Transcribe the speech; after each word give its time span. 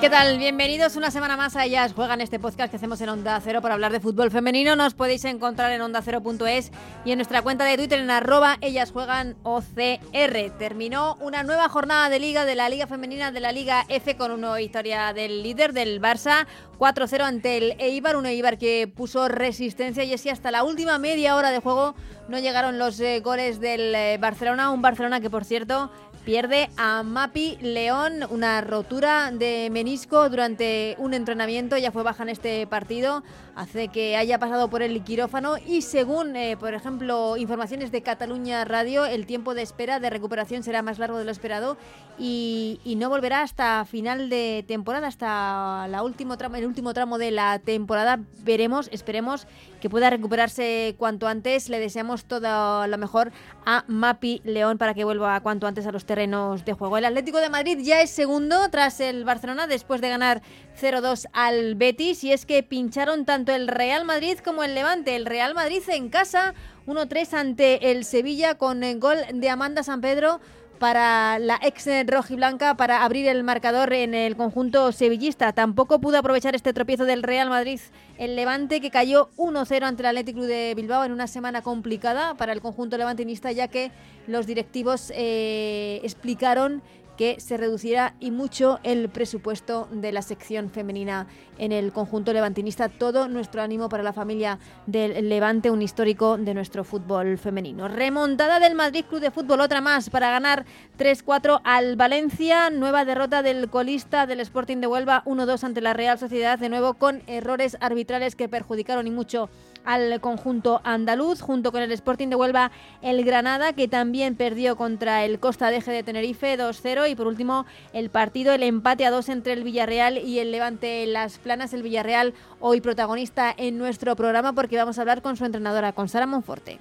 ¿Qué 0.00 0.08
tal? 0.08 0.38
Bienvenidos 0.38 0.94
una 0.94 1.10
semana 1.10 1.36
más 1.36 1.56
a 1.56 1.64
Ellas 1.64 1.92
Juegan 1.92 2.20
este 2.20 2.38
podcast 2.38 2.70
que 2.70 2.76
hacemos 2.76 3.00
en 3.00 3.08
Onda 3.08 3.40
Cero 3.42 3.60
para 3.60 3.74
hablar 3.74 3.90
de 3.90 3.98
fútbol 3.98 4.30
femenino. 4.30 4.76
Nos 4.76 4.94
podéis 4.94 5.24
encontrar 5.24 5.72
en 5.72 5.80
ondacero.es 5.80 6.70
y 7.04 7.10
en 7.10 7.18
nuestra 7.18 7.42
cuenta 7.42 7.64
de 7.64 7.76
Twitter 7.76 7.98
en 7.98 8.08
arroba 8.08 8.58
Ellas 8.60 8.92
Juegan 8.92 9.34
OCR. 9.42 10.56
Terminó 10.56 11.16
una 11.16 11.42
nueva 11.42 11.68
jornada 11.68 12.10
de 12.10 12.20
liga 12.20 12.44
de 12.44 12.54
la 12.54 12.68
Liga 12.68 12.86
Femenina 12.86 13.32
de 13.32 13.40
la 13.40 13.50
Liga 13.50 13.86
F 13.88 14.16
con 14.16 14.30
una 14.30 14.54
victoria 14.54 15.12
del 15.12 15.42
líder 15.42 15.72
del 15.72 16.00
Barça 16.00 16.46
4-0 16.78 17.20
ante 17.22 17.56
el 17.56 17.74
Eibar, 17.80 18.14
un 18.14 18.26
Eibar 18.26 18.56
que 18.56 18.86
puso 18.86 19.26
resistencia 19.26 20.04
y 20.04 20.14
así 20.14 20.28
hasta 20.28 20.52
la 20.52 20.62
última 20.62 20.98
media 20.98 21.34
hora 21.34 21.50
de 21.50 21.58
juego 21.58 21.96
no 22.28 22.38
llegaron 22.38 22.78
los 22.78 23.00
eh, 23.00 23.18
goles 23.18 23.58
del 23.58 23.92
eh, 23.94 24.18
Barcelona, 24.20 24.70
un 24.70 24.80
Barcelona 24.80 25.20
que 25.20 25.28
por 25.28 25.44
cierto 25.44 25.90
pierde 26.28 26.68
a 26.76 27.02
Mapi 27.04 27.56
León, 27.62 28.22
una 28.28 28.60
rotura 28.60 29.30
de 29.32 29.70
menisco 29.72 30.28
durante 30.28 30.94
un 30.98 31.14
entrenamiento, 31.14 31.78
ya 31.78 31.90
fue 31.90 32.02
baja 32.02 32.22
en 32.22 32.28
este 32.28 32.66
partido, 32.66 33.22
hace 33.58 33.88
que 33.88 34.16
haya 34.16 34.38
pasado 34.38 34.70
por 34.70 34.82
el 34.82 35.02
quirófano 35.02 35.56
y 35.58 35.82
según, 35.82 36.36
eh, 36.36 36.56
por 36.56 36.74
ejemplo, 36.74 37.36
informaciones 37.36 37.90
de 37.90 38.02
Cataluña 38.02 38.64
Radio, 38.64 39.04
el 39.04 39.26
tiempo 39.26 39.52
de 39.52 39.62
espera 39.62 39.98
de 39.98 40.10
recuperación 40.10 40.62
será 40.62 40.80
más 40.80 41.00
largo 41.00 41.18
de 41.18 41.24
lo 41.24 41.32
esperado 41.32 41.76
y, 42.18 42.80
no 42.98 43.08
volverá 43.08 43.42
hasta 43.42 43.84
final 43.84 44.28
de 44.28 44.64
temporada, 44.66 45.06
hasta 45.06 45.86
la 45.88 46.02
último 46.02 46.34
el 46.34 46.66
último 46.66 46.94
tramo 46.94 47.18
de 47.18 47.30
la 47.30 47.60
temporada. 47.60 48.18
Veremos, 48.42 48.88
esperemos 48.92 49.46
que 49.80 49.88
pueda 49.88 50.10
recuperarse 50.10 50.96
cuanto 50.98 51.28
antes. 51.28 51.68
Le 51.68 51.78
deseamos 51.78 52.24
todo 52.24 52.86
lo 52.86 52.98
mejor 52.98 53.30
a 53.64 53.84
Mapi 53.86 54.40
León 54.44 54.78
para 54.78 54.94
que 54.94 55.04
vuelva 55.04 55.40
cuanto 55.40 55.68
antes 55.68 55.86
a 55.86 55.92
los 55.92 56.06
terrenos 56.06 56.64
de 56.64 56.72
juego. 56.72 56.98
El 56.98 57.04
Atlético 57.04 57.38
de 57.38 57.50
Madrid 57.50 57.78
ya 57.80 58.02
es 58.02 58.10
segundo 58.10 58.68
tras 58.70 58.98
el 58.98 59.24
Barcelona 59.24 59.68
después 59.68 60.00
de 60.00 60.08
ganar 60.08 60.42
0-2 60.80 61.26
al 61.32 61.74
Betis 61.74 62.24
y 62.24 62.32
es 62.32 62.46
que 62.46 62.62
pincharon 62.62 63.24
tanto 63.24 63.52
el 63.52 63.68
Real 63.68 64.04
Madrid 64.04 64.38
como 64.38 64.62
el 64.62 64.74
Levante. 64.74 65.16
El 65.16 65.26
Real 65.26 65.54
Madrid 65.54 65.82
en 65.88 66.08
casa 66.08 66.54
1-3 66.86 67.34
ante 67.34 67.90
el 67.90 68.04
Sevilla 68.04 68.56
con 68.56 68.84
el 68.84 68.98
gol 68.98 69.18
de 69.32 69.50
Amanda 69.50 69.82
San 69.82 70.00
Pedro 70.00 70.40
para 70.78 71.38
la 71.38 71.58
ex 71.62 71.86
rojiblanca 72.06 72.76
para 72.76 73.04
abrir 73.04 73.26
el 73.26 73.42
marcador 73.42 73.92
en 73.92 74.14
el 74.14 74.36
conjunto 74.36 74.92
sevillista. 74.92 75.52
Tampoco 75.52 76.00
pudo 76.00 76.18
aprovechar 76.18 76.54
este 76.54 76.72
tropiezo 76.72 77.04
del 77.04 77.22
Real 77.22 77.48
Madrid 77.48 77.80
el 78.16 78.36
Levante 78.36 78.80
que 78.80 78.90
cayó 78.90 79.30
1-0 79.36 79.82
ante 79.82 80.02
el 80.02 80.06
Athletic 80.06 80.36
Club 80.36 80.46
de 80.46 80.74
Bilbao 80.76 81.04
en 81.04 81.12
una 81.12 81.26
semana 81.26 81.62
complicada 81.62 82.34
para 82.34 82.52
el 82.52 82.60
conjunto 82.60 82.96
levantinista 82.96 83.52
ya 83.52 83.68
que 83.68 83.90
los 84.26 84.46
directivos 84.46 85.12
eh, 85.14 86.00
explicaron 86.04 86.82
que 87.18 87.40
se 87.40 87.56
reducirá 87.56 88.14
y 88.20 88.30
mucho 88.30 88.78
el 88.84 89.08
presupuesto 89.08 89.88
de 89.90 90.12
la 90.12 90.22
sección 90.22 90.70
femenina 90.70 91.26
en 91.58 91.72
el 91.72 91.92
conjunto 91.92 92.32
levantinista. 92.32 92.88
Todo 92.88 93.28
nuestro 93.28 93.62
ánimo 93.62 93.88
para 93.88 94.02
la 94.02 94.12
familia 94.12 94.58
del 94.86 95.28
Levante, 95.28 95.70
un 95.70 95.82
histórico 95.82 96.36
de 96.38 96.54
nuestro 96.54 96.84
fútbol 96.84 97.38
femenino. 97.38 97.88
Remontada 97.88 98.60
del 98.60 98.74
Madrid 98.74 99.04
Club 99.08 99.20
de 99.20 99.30
Fútbol, 99.30 99.60
otra 99.60 99.80
más 99.80 100.10
para 100.10 100.30
ganar 100.30 100.64
3-4 100.98 101.60
al 101.64 101.96
Valencia. 101.96 102.70
Nueva 102.70 103.04
derrota 103.04 103.42
del 103.42 103.68
colista 103.68 104.26
del 104.26 104.40
Sporting 104.40 104.78
de 104.78 104.86
Huelva 104.86 105.22
1-2 105.24 105.64
ante 105.64 105.80
la 105.80 105.92
Real 105.92 106.18
Sociedad, 106.18 106.58
de 106.58 106.68
nuevo 106.68 106.94
con 106.94 107.22
errores 107.26 107.76
arbitrales 107.80 108.36
que 108.36 108.48
perjudicaron 108.48 109.06
y 109.06 109.10
mucho 109.10 109.48
al 109.84 110.20
conjunto 110.20 110.80
andaluz, 110.84 111.40
junto 111.40 111.72
con 111.72 111.80
el 111.80 111.92
Sporting 111.92 112.28
de 112.28 112.36
Huelva, 112.36 112.70
el 113.00 113.24
Granada, 113.24 113.72
que 113.72 113.88
también 113.88 114.36
perdió 114.36 114.76
contra 114.76 115.24
el 115.24 115.40
Costa 115.40 115.70
Deje 115.70 115.90
de 115.90 116.02
Tenerife 116.02 116.58
2-0. 116.58 117.10
Y 117.10 117.14
por 117.14 117.26
último, 117.26 117.64
el 117.92 118.10
partido, 118.10 118.52
el 118.52 118.62
empate 118.62 119.06
a 119.06 119.10
dos 119.10 119.28
entre 119.28 119.54
el 119.54 119.64
Villarreal 119.64 120.18
y 120.18 120.40
el 120.40 120.52
Levante 120.52 121.06
Las 121.06 121.38
El 121.48 121.82
Villarreal 121.82 122.34
hoy 122.60 122.82
protagonista 122.82 123.54
en 123.56 123.78
nuestro 123.78 124.14
programa 124.16 124.52
porque 124.52 124.76
vamos 124.76 124.98
a 124.98 125.00
hablar 125.00 125.22
con 125.22 125.34
su 125.38 125.46
entrenadora, 125.46 125.94
con 125.94 126.06
Sara 126.06 126.26
Monforte. 126.26 126.78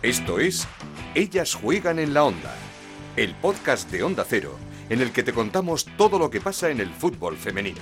Esto 0.00 0.38
es 0.38 0.68
Ellas 1.16 1.54
juegan 1.54 1.98
en 1.98 2.14
la 2.14 2.22
onda, 2.22 2.54
el 3.16 3.34
podcast 3.34 3.90
de 3.90 4.04
Onda 4.04 4.24
Cero, 4.24 4.56
en 4.90 5.00
el 5.00 5.10
que 5.10 5.24
te 5.24 5.32
contamos 5.32 5.86
todo 5.96 6.20
lo 6.20 6.30
que 6.30 6.40
pasa 6.40 6.70
en 6.70 6.78
el 6.78 6.90
fútbol 6.90 7.36
femenino. 7.36 7.80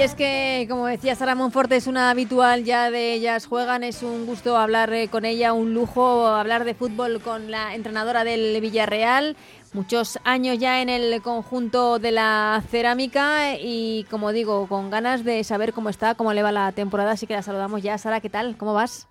Y 0.00 0.02
es 0.02 0.14
que, 0.14 0.66
como 0.70 0.86
decía 0.86 1.14
Sara 1.14 1.34
Monforte, 1.34 1.76
es 1.76 1.86
una 1.86 2.08
habitual 2.08 2.64
ya 2.64 2.90
de 2.90 3.12
ellas 3.12 3.44
juegan, 3.44 3.84
es 3.84 4.02
un 4.02 4.24
gusto 4.24 4.56
hablar 4.56 4.90
eh, 4.94 5.08
con 5.08 5.26
ella, 5.26 5.52
un 5.52 5.74
lujo 5.74 6.26
hablar 6.26 6.64
de 6.64 6.72
fútbol 6.72 7.20
con 7.20 7.50
la 7.50 7.74
entrenadora 7.74 8.24
del 8.24 8.58
Villarreal. 8.62 9.36
Muchos 9.74 10.18
años 10.24 10.58
ya 10.58 10.80
en 10.80 10.88
el 10.88 11.20
conjunto 11.20 11.98
de 11.98 12.12
la 12.12 12.62
cerámica 12.70 13.58
y, 13.60 14.06
como 14.08 14.32
digo, 14.32 14.66
con 14.68 14.88
ganas 14.88 15.22
de 15.22 15.44
saber 15.44 15.74
cómo 15.74 15.90
está, 15.90 16.14
cómo 16.14 16.32
le 16.32 16.42
va 16.42 16.50
la 16.50 16.72
temporada, 16.72 17.10
así 17.10 17.26
que 17.26 17.34
la 17.34 17.42
saludamos 17.42 17.82
ya. 17.82 17.98
Sara, 17.98 18.22
¿qué 18.22 18.30
tal? 18.30 18.56
¿Cómo 18.56 18.72
vas? 18.72 19.06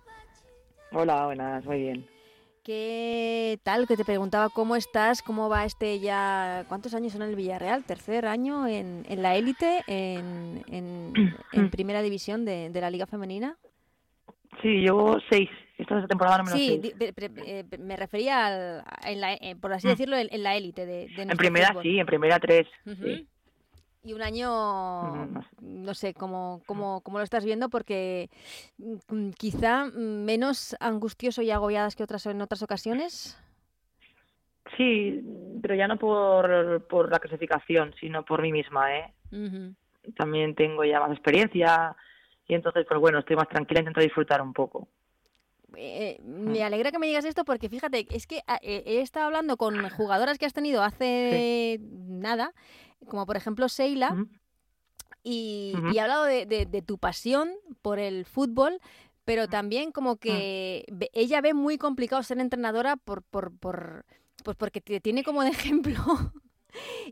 Hola, 0.90 1.26
buenas, 1.26 1.64
muy 1.66 1.82
bien. 1.82 2.09
¿Qué 2.62 3.58
tal? 3.62 3.86
Que 3.86 3.96
te 3.96 4.04
preguntaba 4.04 4.50
cómo 4.50 4.76
estás, 4.76 5.22
cómo 5.22 5.48
va 5.48 5.64
este 5.64 5.98
ya, 5.98 6.66
¿cuántos 6.68 6.94
años 6.94 7.12
son 7.12 7.22
en 7.22 7.30
el 7.30 7.36
Villarreal? 7.36 7.84
¿Tercer 7.84 8.26
año 8.26 8.66
en, 8.66 9.04
la 9.22 9.34
élite, 9.36 9.82
en, 9.86 10.62
en, 10.68 11.70
primera 11.70 12.02
división 12.02 12.44
de, 12.44 12.70
la 12.74 12.90
Liga 12.90 13.06
Femenina? 13.06 13.56
Sí, 14.60 14.68
llevo 14.68 15.18
seis. 15.30 15.48
Esta 15.78 15.96
es 15.96 16.02
la 16.02 16.08
temporada 16.08 16.38
número 16.38 16.58
sí, 16.58 16.78
eh, 17.00 17.64
me 17.78 17.96
refería, 17.96 18.80
al, 18.80 19.24
eh, 19.40 19.56
por 19.58 19.72
así 19.72 19.86
mm. 19.86 19.90
decirlo, 19.90 20.16
en, 20.18 20.42
la 20.42 20.54
élite 20.54 20.84
de, 20.84 21.08
de 21.08 21.22
En 21.22 21.36
primera 21.38 21.74
sí, 21.80 21.98
en 21.98 22.06
primera 22.06 22.38
tres. 22.38 22.66
sí. 22.84 23.26
Y 24.02 24.14
un 24.14 24.22
año, 24.22 25.26
no 25.60 25.94
sé 25.94 26.14
cómo, 26.14 26.62
cómo, 26.66 27.02
cómo 27.02 27.18
lo 27.18 27.24
estás 27.24 27.44
viendo, 27.44 27.68
porque 27.68 28.30
mm, 28.78 29.30
quizá 29.30 29.86
menos 29.94 30.74
angustioso 30.80 31.42
y 31.42 31.50
agobiadas 31.50 31.96
que 31.96 32.02
otras 32.02 32.24
en 32.26 32.40
otras 32.40 32.62
ocasiones. 32.62 33.38
Sí, 34.76 35.22
pero 35.60 35.74
ya 35.74 35.86
no 35.86 35.98
por, 35.98 36.86
por 36.88 37.10
la 37.10 37.18
clasificación, 37.18 37.94
sino 38.00 38.24
por 38.24 38.40
mí 38.40 38.52
misma, 38.52 38.96
¿eh? 38.96 39.12
También 40.16 40.54
tengo 40.54 40.84
ya 40.84 41.00
más 41.00 41.12
experiencia 41.12 41.94
y 42.46 42.54
entonces, 42.54 42.86
pues 42.88 42.98
bueno, 42.98 43.18
estoy 43.18 43.36
más 43.36 43.48
tranquila, 43.48 43.80
intento 43.80 44.00
disfrutar 44.00 44.40
un 44.40 44.54
poco. 44.54 44.88
Eh, 45.76 46.18
me 46.24 46.60
mm. 46.60 46.62
alegra 46.62 46.90
que 46.90 46.98
me 46.98 47.06
digas 47.06 47.24
esto 47.24 47.44
porque 47.44 47.68
fíjate, 47.68 48.06
es 48.10 48.26
que 48.26 48.40
ah, 48.46 48.58
he 48.62 49.00
estado 49.00 49.26
hablando 49.26 49.56
con 49.56 49.88
jugadoras 49.90 50.38
que 50.38 50.46
has 50.46 50.52
tenido 50.52 50.82
hace 50.82 51.78
nada 51.82 52.52
como 53.08 53.26
por 53.26 53.36
ejemplo 53.36 53.68
Seila, 53.68 54.26
y, 55.22 55.74
ha 55.98 56.02
hablado 56.02 56.24
de, 56.24 56.84
tu 56.86 56.98
pasión 56.98 57.50
por 57.82 57.98
el 57.98 58.24
fútbol, 58.24 58.80
pero 59.24 59.48
también 59.48 59.92
como 59.92 60.16
que 60.16 60.84
ella 61.12 61.40
ve 61.40 61.54
muy 61.54 61.78
complicado 61.78 62.22
ser 62.22 62.38
entrenadora 62.40 62.96
por, 62.96 63.22
por, 63.22 63.52
por 63.58 64.04
pues 64.42 64.56
porque 64.56 64.80
te 64.80 65.00
tiene 65.00 65.22
como 65.22 65.42
de 65.42 65.50
ejemplo 65.50 66.32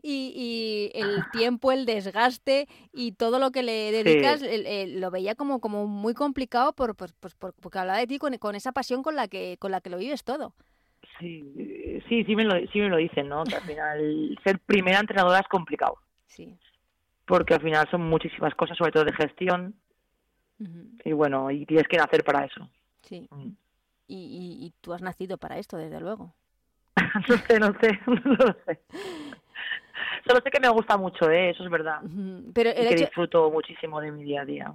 y, 0.01 0.91
el 0.93 1.23
tiempo, 1.31 1.71
el 1.71 1.85
desgaste 1.85 2.67
y 2.93 3.13
todo 3.13 3.39
lo 3.39 3.51
que 3.51 3.63
le 3.63 3.91
dedicas, 3.91 4.41
lo 4.41 5.11
veía 5.11 5.35
como, 5.35 5.59
como 5.59 5.87
muy 5.87 6.13
complicado 6.13 6.73
por, 6.73 6.95
pues, 6.95 7.13
pues, 7.19 7.35
porque 7.35 7.79
hablaba 7.79 7.99
de 7.99 8.07
ti 8.07 8.17
con, 8.17 8.37
con, 8.37 8.55
esa 8.55 8.71
pasión 8.71 9.03
con 9.03 9.15
la 9.15 9.27
que 9.27 9.57
con 9.59 9.71
la 9.71 9.81
que 9.81 9.89
lo 9.89 9.97
vives 9.97 10.23
todo. 10.23 10.53
Sí, 11.19 11.43
sí, 12.07 12.23
sí 12.23 12.35
me 12.35 12.43
lo, 12.43 12.55
sí 12.67 12.79
me 12.79 12.89
lo 12.89 12.97
dicen, 12.97 13.27
¿no? 13.27 13.43
Que 13.43 13.55
al 13.55 13.63
final 13.63 14.39
ser 14.43 14.59
primera 14.59 14.99
entrenadora 14.99 15.39
es 15.39 15.47
complicado. 15.47 15.97
Sí. 16.27 16.57
Porque 17.25 17.53
al 17.53 17.61
final 17.61 17.87
son 17.89 18.01
muchísimas 18.01 18.55
cosas, 18.55 18.77
sobre 18.77 18.91
todo 18.91 19.05
de 19.05 19.13
gestión. 19.13 19.75
Y 21.05 21.13
bueno, 21.13 21.49
y 21.51 21.65
tienes 21.65 21.87
que 21.87 21.97
nacer 21.97 22.23
para 22.23 22.43
eso. 22.43 22.67
Sí. 23.03 23.27
Mm. 23.31 23.51
Y, 24.07 24.57
y, 24.65 24.73
tú 24.81 24.91
has 24.93 25.01
nacido 25.01 25.37
para 25.37 25.57
esto, 25.57 25.77
desde 25.77 26.01
luego. 26.01 26.33
no 27.29 27.37
sé, 27.37 27.59
no 27.59 27.73
sé, 27.79 27.99
no 28.07 28.33
lo 28.33 28.55
sé. 28.65 28.79
Solo 30.27 30.41
sé 30.43 30.51
que 30.51 30.59
me 30.59 30.69
gusta 30.69 30.97
mucho, 30.97 31.29
¿eh? 31.29 31.51
eso 31.51 31.63
es 31.63 31.69
verdad. 31.69 32.01
Pero 32.53 32.69
el 32.71 32.89
que 32.89 32.95
disfruto 32.95 33.49
muchísimo 33.51 34.01
de 34.01 34.11
mi 34.11 34.23
día 34.23 34.41
a 34.41 34.45
día. 34.45 34.73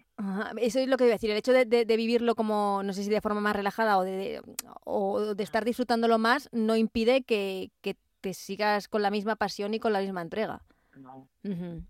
Eso 0.57 0.79
es 0.79 0.89
lo 0.89 0.97
que 0.97 1.05
iba 1.05 1.13
a 1.13 1.17
decir. 1.17 1.31
El 1.31 1.37
hecho 1.37 1.53
de, 1.53 1.65
de, 1.65 1.97
vivirlo 1.97 2.35
como, 2.35 2.83
no 2.83 2.93
sé 2.93 3.05
si 3.05 3.11
de 3.11 3.21
forma 3.21 3.41
más 3.41 3.57
relajada 3.57 3.99
o 3.99 4.03
de, 4.03 4.41
o 4.85 5.35
de 5.35 5.43
estar 5.43 5.65
disfrutándolo 5.65 6.19
más, 6.19 6.49
no 6.53 6.77
impide 6.77 7.23
que, 7.23 7.71
que 7.81 7.97
te 8.21 8.35
sigas 8.35 8.89
con 8.89 9.03
la 9.03 9.11
misma 9.11 9.37
pasión 9.37 9.75
y 9.75 9.81
con 9.81 9.93
la 9.93 10.01
misma 10.01 10.23
entrega. 10.23 10.63
No, 10.97 11.29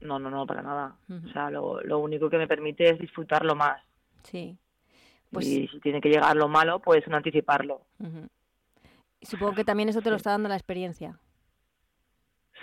no, 0.01 0.19
no, 0.19 0.47
para 0.47 0.63
nada. 0.63 0.97
O 1.09 1.29
sea, 1.29 1.51
lo, 1.51 1.81
lo 1.83 1.99
único 1.99 2.31
que 2.31 2.39
me 2.39 2.49
permite 2.49 2.91
es 2.91 2.99
disfrutarlo 2.99 3.55
más. 3.55 3.81
Sí. 4.25 4.57
Pues 5.31 5.47
y 5.47 5.69
si 5.69 5.81
tiene 5.81 6.01
que 6.01 6.09
llegar 6.09 6.37
lo 6.37 6.49
malo, 6.49 6.81
pues 6.81 7.07
no 7.09 7.17
anticiparlo. 7.17 7.83
Supongo 9.23 9.55
que 9.55 9.65
también 9.65 9.89
eso 9.89 10.03
te 10.03 10.11
lo 10.11 10.17
está 10.17 10.31
dando 10.31 10.49
la 10.49 10.57
experiencia. 10.57 11.19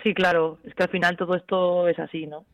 Sí, 0.02 0.14
claro, 0.14 0.58
es 0.64 0.74
que 0.74 0.82
al 0.82 0.88
final 0.88 1.16
todo 1.16 1.34
esto 1.36 1.88
es 1.88 1.98
así, 1.98 2.26
¿no? 2.26 2.44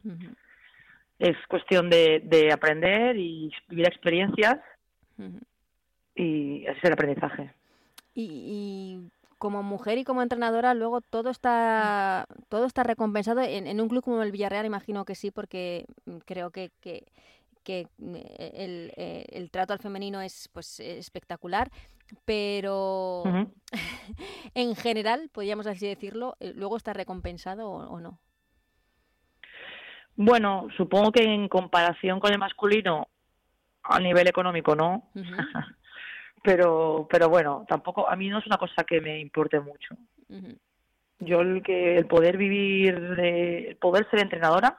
Es 1.19 1.37
cuestión 1.49 1.89
de, 1.89 2.21
de, 2.25 2.53
aprender 2.53 3.17
y 3.17 3.51
vivir 3.69 3.87
experiencias 3.87 4.59
y 6.15 6.63
ese 6.67 6.79
es 6.79 6.85
el 6.85 6.93
aprendizaje. 6.93 7.53
Y, 8.15 9.09
como 9.39 9.63
mujer 9.63 9.99
y 9.99 10.05
como 10.05 10.23
entrenadora, 10.23 10.75
luego 10.75 11.01
todo 11.01 11.31
está 11.31 12.27
todo 12.49 12.67
está 12.67 12.83
recompensado 12.83 13.41
en, 13.41 13.81
un 13.81 13.89
club 13.89 14.03
como 14.03 14.23
el 14.23 14.33
Villarreal, 14.33 14.67
imagino 14.67 15.05
que 15.05 15.15
sí, 15.15 15.31
porque 15.31 15.87
creo 16.25 16.51
que, 16.51 16.73
que, 16.81 17.07
el, 17.65 18.93
eh, 18.97 19.27
el, 19.31 19.51
trato 19.51 19.73
al 19.75 19.79
femenino 19.79 20.21
es 20.21 20.49
pues 20.53 20.81
espectacular, 20.81 21.71
pero 22.25 23.23
en 24.55 24.77
general, 24.77 25.31
podríamos 25.33 25.67
así 25.67 25.87
decirlo, 25.87 26.37
eh, 26.41 26.53
luego 26.55 26.77
está 26.77 26.93
recompensado 26.93 27.69
o, 27.69 28.01
no. 28.01 28.19
Bueno, 30.17 30.69
supongo 30.77 31.13
que 31.13 31.23
en 31.23 31.49
comparación 31.49 32.19
con 32.21 32.33
el 32.33 32.39
masculino, 32.39 33.09
a 33.83 34.01
nivel 34.01 34.29
económico, 34.29 34.75
no. 34.75 35.11
pero, 36.43 37.07
pero 37.11 37.29
bueno, 37.29 37.65
tampoco, 37.69 38.09
a 38.09 38.17
mí 38.17 38.29
no 38.29 38.39
es 38.39 38.47
una 38.47 38.59
cosa 38.59 38.85
que 38.85 39.01
me 39.01 39.21
importe 39.21 39.61
mucho. 39.61 39.97
Yo 41.21 41.41
el 41.41 41.63
que 41.63 41.97
el 41.97 42.07
poder 42.07 42.37
vivir, 42.37 43.17
de, 43.17 43.71
el 43.71 43.77
poder 43.77 44.09
ser 44.11 44.21
entrenadora 44.21 44.79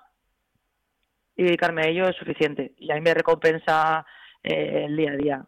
y 1.36 1.44
dedicarme 1.44 1.84
a 1.84 1.88
ello 1.88 2.08
es 2.08 2.16
suficiente. 2.16 2.74
Y 2.78 2.92
a 2.92 2.96
mí 2.96 3.02
me 3.02 3.14
recompensa 3.14 4.06
eh, 4.44 4.86
el 4.86 4.96
día 4.96 5.12
a 5.12 5.16
día 5.16 5.46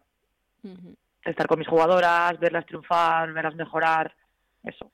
estar 1.24 1.46
con 1.46 1.58
mis 1.58 1.68
jugadoras, 1.68 2.38
verlas 2.38 2.66
triunfar, 2.66 3.32
verlas 3.32 3.54
mejorar, 3.54 4.14
eso. 4.62 4.90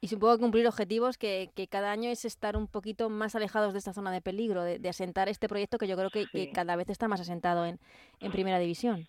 Y 0.00 0.08
supongo 0.08 0.36
que 0.36 0.42
cumplir 0.42 0.66
objetivos 0.66 1.18
que, 1.18 1.50
que, 1.54 1.68
cada 1.68 1.90
año 1.90 2.10
es 2.10 2.24
estar 2.24 2.56
un 2.56 2.68
poquito 2.68 3.10
más 3.10 3.34
alejados 3.34 3.72
de 3.72 3.78
esta 3.78 3.92
zona 3.92 4.12
de 4.12 4.20
peligro, 4.20 4.62
de, 4.62 4.88
asentar 4.88 5.28
este 5.28 5.48
proyecto 5.48 5.78
que 5.78 5.88
yo 5.88 5.96
creo 5.96 6.10
que, 6.10 6.50
cada 6.52 6.76
vez 6.76 6.88
está 6.90 7.08
más 7.08 7.20
asentado 7.20 7.66
en, 7.66 7.78
en 8.20 8.32
primera 8.32 8.58
división. 8.58 9.08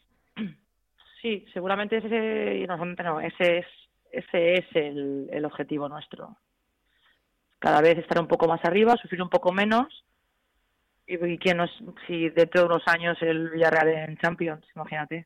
Sí, 1.21 1.45
seguramente 1.51 1.97
ese, 1.97 2.67
no, 2.67 3.19
ese 3.19 3.57
es, 3.57 3.65
ese 4.11 4.53
es 4.53 4.65
el, 4.75 5.27
el 5.31 5.45
objetivo 5.45 5.89
nuestro. 5.89 6.37
Cada 7.59 7.81
vez 7.81 7.97
estar 7.97 8.19
un 8.21 8.27
poco 8.27 8.47
más 8.47 8.63
arriba, 8.63 8.95
sufrir 9.01 9.21
un 9.23 9.29
poco 9.29 9.51
menos 9.51 9.87
y, 11.07 11.15
y 11.25 11.37
quién 11.39 11.57
nos, 11.57 11.71
si 12.05 12.29
dentro 12.29 12.61
de 12.61 12.67
unos 12.67 12.83
años 12.87 13.17
el 13.21 13.49
Villarreal 13.49 14.09
en 14.09 14.17
Champions, 14.17 14.63
imagínate. 14.75 15.25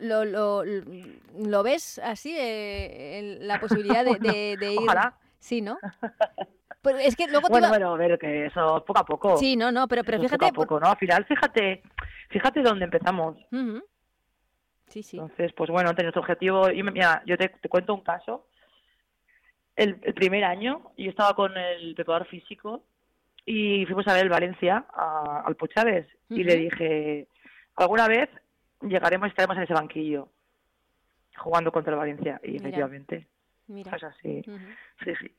¿Lo, 0.00 0.24
lo, 0.24 0.64
lo 0.64 1.62
ves 1.62 2.00
así, 2.00 2.34
eh, 2.36 3.38
la 3.40 3.60
posibilidad 3.60 4.04
de, 4.20 4.56
de, 4.58 4.72
ir? 4.72 4.78
Ojalá. 4.78 5.16
Sí, 5.38 5.60
¿no? 5.60 5.78
Pero 6.82 6.98
es 6.98 7.16
que 7.16 7.26
luego 7.26 7.48
bueno, 7.48 7.68
bueno, 7.68 7.94
a 7.94 7.96
ver, 7.96 8.18
que 8.18 8.46
eso 8.46 8.84
poco 8.86 9.00
a 9.00 9.04
poco. 9.04 9.36
Sí, 9.36 9.56
no, 9.56 9.72
no, 9.72 9.88
pero, 9.88 10.04
pero 10.04 10.20
fíjate... 10.20 10.38
Poco 10.38 10.62
a 10.62 10.64
poco, 10.64 10.80
¿no? 10.80 10.86
Al 10.86 10.96
final, 10.96 11.24
fíjate, 11.24 11.82
fíjate 12.28 12.62
dónde 12.62 12.84
empezamos. 12.84 13.36
Sí, 14.86 15.02
sí. 15.02 15.16
Entonces, 15.16 15.52
pues 15.54 15.68
bueno, 15.68 15.92
tenemos 15.96 16.16
objetivo. 16.16 16.70
Y 16.70 16.84
mira, 16.84 17.24
yo 17.26 17.36
te, 17.36 17.50
cuento 17.68 17.92
un 17.92 18.02
caso. 18.02 18.46
El, 19.74 19.98
el, 20.02 20.14
primer 20.14 20.44
año, 20.44 20.92
yo 20.96 21.10
estaba 21.10 21.34
con 21.34 21.56
el 21.56 21.96
preparador 21.96 22.28
físico 22.28 22.84
y 23.44 23.84
fuimos 23.86 24.06
a 24.06 24.12
ver 24.14 24.22
el 24.22 24.28
Valencia, 24.28 24.86
al 24.94 25.56
Pochávez, 25.56 26.06
y 26.28 26.44
le 26.44 26.54
dije, 26.54 27.28
¿alguna 27.74 28.06
vez 28.06 28.28
llegaremos 28.82 29.28
y 29.28 29.30
estaremos 29.30 29.56
en 29.56 29.62
ese 29.62 29.74
banquillo 29.74 30.28
jugando 31.38 31.70
contra 31.70 31.92
el 31.92 31.98
Valencia 31.98 32.40
y 32.42 32.56
efectivamente 32.56 33.28
Mira. 33.68 33.96
Es 33.96 34.04
así. 34.04 34.42
sí, 35.04 35.12
sí. 35.20 35.30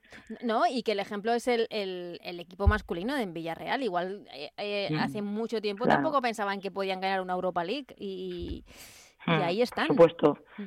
No, 0.43 0.63
y 0.69 0.83
que 0.83 0.91
el 0.91 0.99
ejemplo 0.99 1.33
es 1.33 1.47
el, 1.47 1.67
el, 1.69 2.39
equipo 2.39 2.67
masculino 2.67 3.15
de 3.15 3.25
Villarreal. 3.25 3.81
Igual 3.83 4.27
eh, 4.33 4.51
eh, 4.57 4.89
mm. 4.91 4.99
hace 4.99 5.21
mucho 5.21 5.61
tiempo 5.61 5.85
tampoco 5.85 6.21
pensaban 6.21 6.59
que 6.59 6.69
podían 6.69 6.99
ganar 6.99 7.21
una 7.21 7.33
Europa 7.33 7.63
League 7.63 7.95
y, 7.97 8.65
y 9.25 9.31
mm, 9.31 9.41
ahí 9.43 9.61
están. 9.61 9.87
Por 9.87 10.11
supuesto. 10.11 10.43
Mm. 10.57 10.63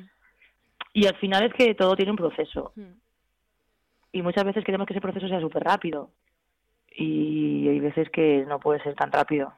Y 0.93 1.05
al 1.05 1.15
final 1.17 1.45
es 1.45 1.53
que 1.53 1.75
todo 1.75 1.95
tiene 1.95 2.11
un 2.11 2.17
proceso. 2.17 2.73
Y 4.11 4.21
muchas 4.21 4.43
veces 4.43 4.65
queremos 4.65 4.87
que 4.87 4.93
ese 4.93 5.01
proceso 5.01 5.27
sea 5.27 5.39
súper 5.39 5.63
rápido. 5.63 6.09
Y 6.93 7.69
hay 7.69 7.79
veces 7.79 8.09
que 8.09 8.43
no 8.47 8.59
puede 8.59 8.81
ser 8.81 8.95
tan 8.95 9.11
rápido. 9.11 9.53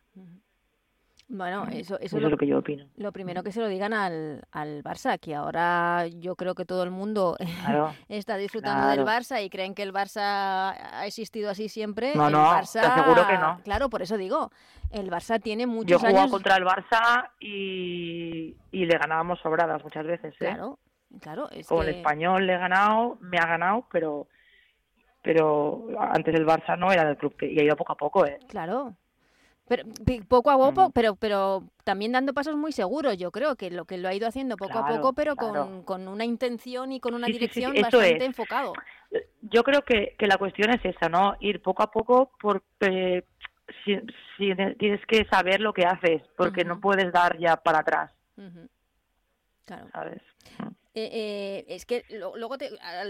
Bueno, 1.34 1.66
eso, 1.72 2.00
eso, 2.00 2.18
es 2.18 2.24
lo 2.24 2.38
que 2.38 2.46
yo 2.46 2.60
opino. 2.60 2.86
Lo 2.96 3.12
primero 3.12 3.42
que 3.42 3.52
se 3.52 3.60
lo 3.60 3.68
digan 3.68 3.92
al, 3.92 4.44
al 4.52 4.84
Barça, 4.84 5.18
que 5.20 5.34
ahora 5.34 6.06
yo 6.06 6.36
creo 6.36 6.54
que 6.54 6.64
todo 6.64 6.84
el 6.84 6.92
mundo 6.92 7.38
está 8.08 8.38
disfrutando 8.38 8.88
del 8.90 9.04
Barça 9.04 9.44
y 9.44 9.50
creen 9.50 9.74
que 9.74 9.82
el 9.82 9.92
Barça 9.92 10.76
ha 10.94 11.08
existido 11.08 11.50
así 11.50 11.70
siempre. 11.70 12.14
No, 12.14 12.28
el 12.28 12.34
no, 12.34 12.46
Barça, 12.46 12.82
te 12.82 12.86
aseguro 12.86 13.26
que 13.28 13.38
no. 13.40 13.60
Claro, 13.64 13.90
por 13.90 14.04
eso 14.04 14.16
digo, 14.16 14.52
el 14.92 15.10
Barça 15.10 15.42
tiene 15.42 15.66
muchos 15.66 16.00
yo 16.00 16.08
años... 16.08 16.26
Yo 16.26 16.32
contra 16.32 16.56
el 16.56 16.66
Barça 16.66 17.32
y, 17.40 18.56
y 18.72 18.86
le 18.86 18.98
ganábamos 19.00 19.40
sobradas 19.40 19.84
muchas 19.84 20.06
veces, 20.06 20.36
¿eh? 20.36 20.38
Claro, 20.38 20.78
claro. 21.20 21.50
Es 21.50 21.68
Con 21.68 21.82
el 21.82 21.96
Español 21.96 22.46
le 22.46 22.54
he 22.54 22.58
ganado, 22.60 23.18
me 23.22 23.40
ha 23.40 23.48
ganado, 23.48 23.88
pero 23.92 24.28
pero 25.24 25.88
antes 25.98 26.36
el 26.36 26.46
Barça 26.46 26.78
no 26.78 26.92
era 26.92 27.06
del 27.06 27.18
club 27.18 27.36
que 27.38 27.52
y 27.52 27.58
ha 27.58 27.64
ido 27.64 27.78
poco 27.78 27.94
a 27.94 27.98
poco, 27.98 28.26
¿eh? 28.26 28.38
Claro, 28.50 28.94
pero 29.68 29.84
poco 30.28 30.52
a 30.52 30.58
poco, 30.58 30.92
pero 30.92 31.16
pero 31.16 31.64
también 31.84 32.12
dando 32.12 32.34
pasos 32.34 32.56
muy 32.56 32.72
seguros, 32.72 33.18
yo 33.18 33.32
creo 33.32 33.56
que 33.56 33.72
lo 33.72 33.86
que 33.86 33.98
lo 33.98 34.10
ha 34.10 34.14
ido 34.14 34.28
haciendo 34.28 34.58
poco 34.58 34.80
a 34.80 34.88
poco, 34.88 35.14
pero 35.14 35.36
con, 35.36 35.84
con, 35.84 36.08
una 36.08 36.26
intención 36.26 36.92
y 36.92 37.00
con 37.00 37.14
una 37.14 37.28
dirección 37.28 37.74
bastante 37.74 38.26
enfocado. 38.26 38.74
Yo 39.42 39.64
creo 39.64 39.82
que, 39.84 40.16
que 40.18 40.28
la 40.28 40.38
cuestión 40.38 40.72
es 40.72 40.84
esa, 40.84 41.08
¿no? 41.08 41.36
Ir 41.40 41.62
poco 41.62 41.84
a 41.84 41.92
poco 41.92 42.32
porque 42.42 43.26
si, 43.86 43.98
tienes 44.78 45.06
que 45.08 45.26
saber 45.26 45.62
lo 45.62 45.74
que 45.74 45.86
haces, 45.86 46.22
porque 46.36 46.66
no 46.66 46.80
puedes 46.80 47.12
dar 47.12 47.38
ya 47.38 47.58
para 47.58 47.80
atrás. 47.80 48.12
Claro. 49.66 49.88
¿Sabes? 49.94 50.22
Eh, 50.96 51.10
eh, 51.12 51.66
es 51.70 51.88
que 51.88 52.04
luego, 52.12 52.56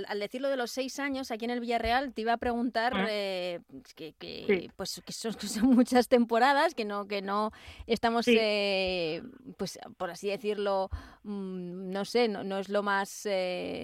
al, 0.08 0.20
decirlo 0.20 0.48
de 0.48 0.56
los 0.56 0.72
seis 0.72 1.00
años, 1.00 1.32
aquí 1.32 1.44
en 1.44 1.52
el 1.52 1.60
Villarreal, 1.60 2.14
te 2.14 2.22
iba 2.22 2.32
a 2.32 2.38
preguntar 2.38 2.96
mm. 2.96 3.08
eh, 3.10 3.60
que, 3.96 4.70
pues, 4.78 5.02
que 5.06 5.12
son, 5.12 5.34
muchas 5.66 6.08
temporadas, 6.08 6.76
que 6.76 6.86
no, 6.86 7.08
que 7.08 7.22
no 7.22 7.52
estamos, 7.86 8.26
pues 8.26 9.80
por 9.98 10.12
así 10.12 10.30
decirlo, 10.30 10.90
mm, 11.24 11.92
no 11.92 12.06
sé, 12.06 12.30
no, 12.30 12.58
es 12.58 12.70
lo 12.70 12.84
más 12.84 13.28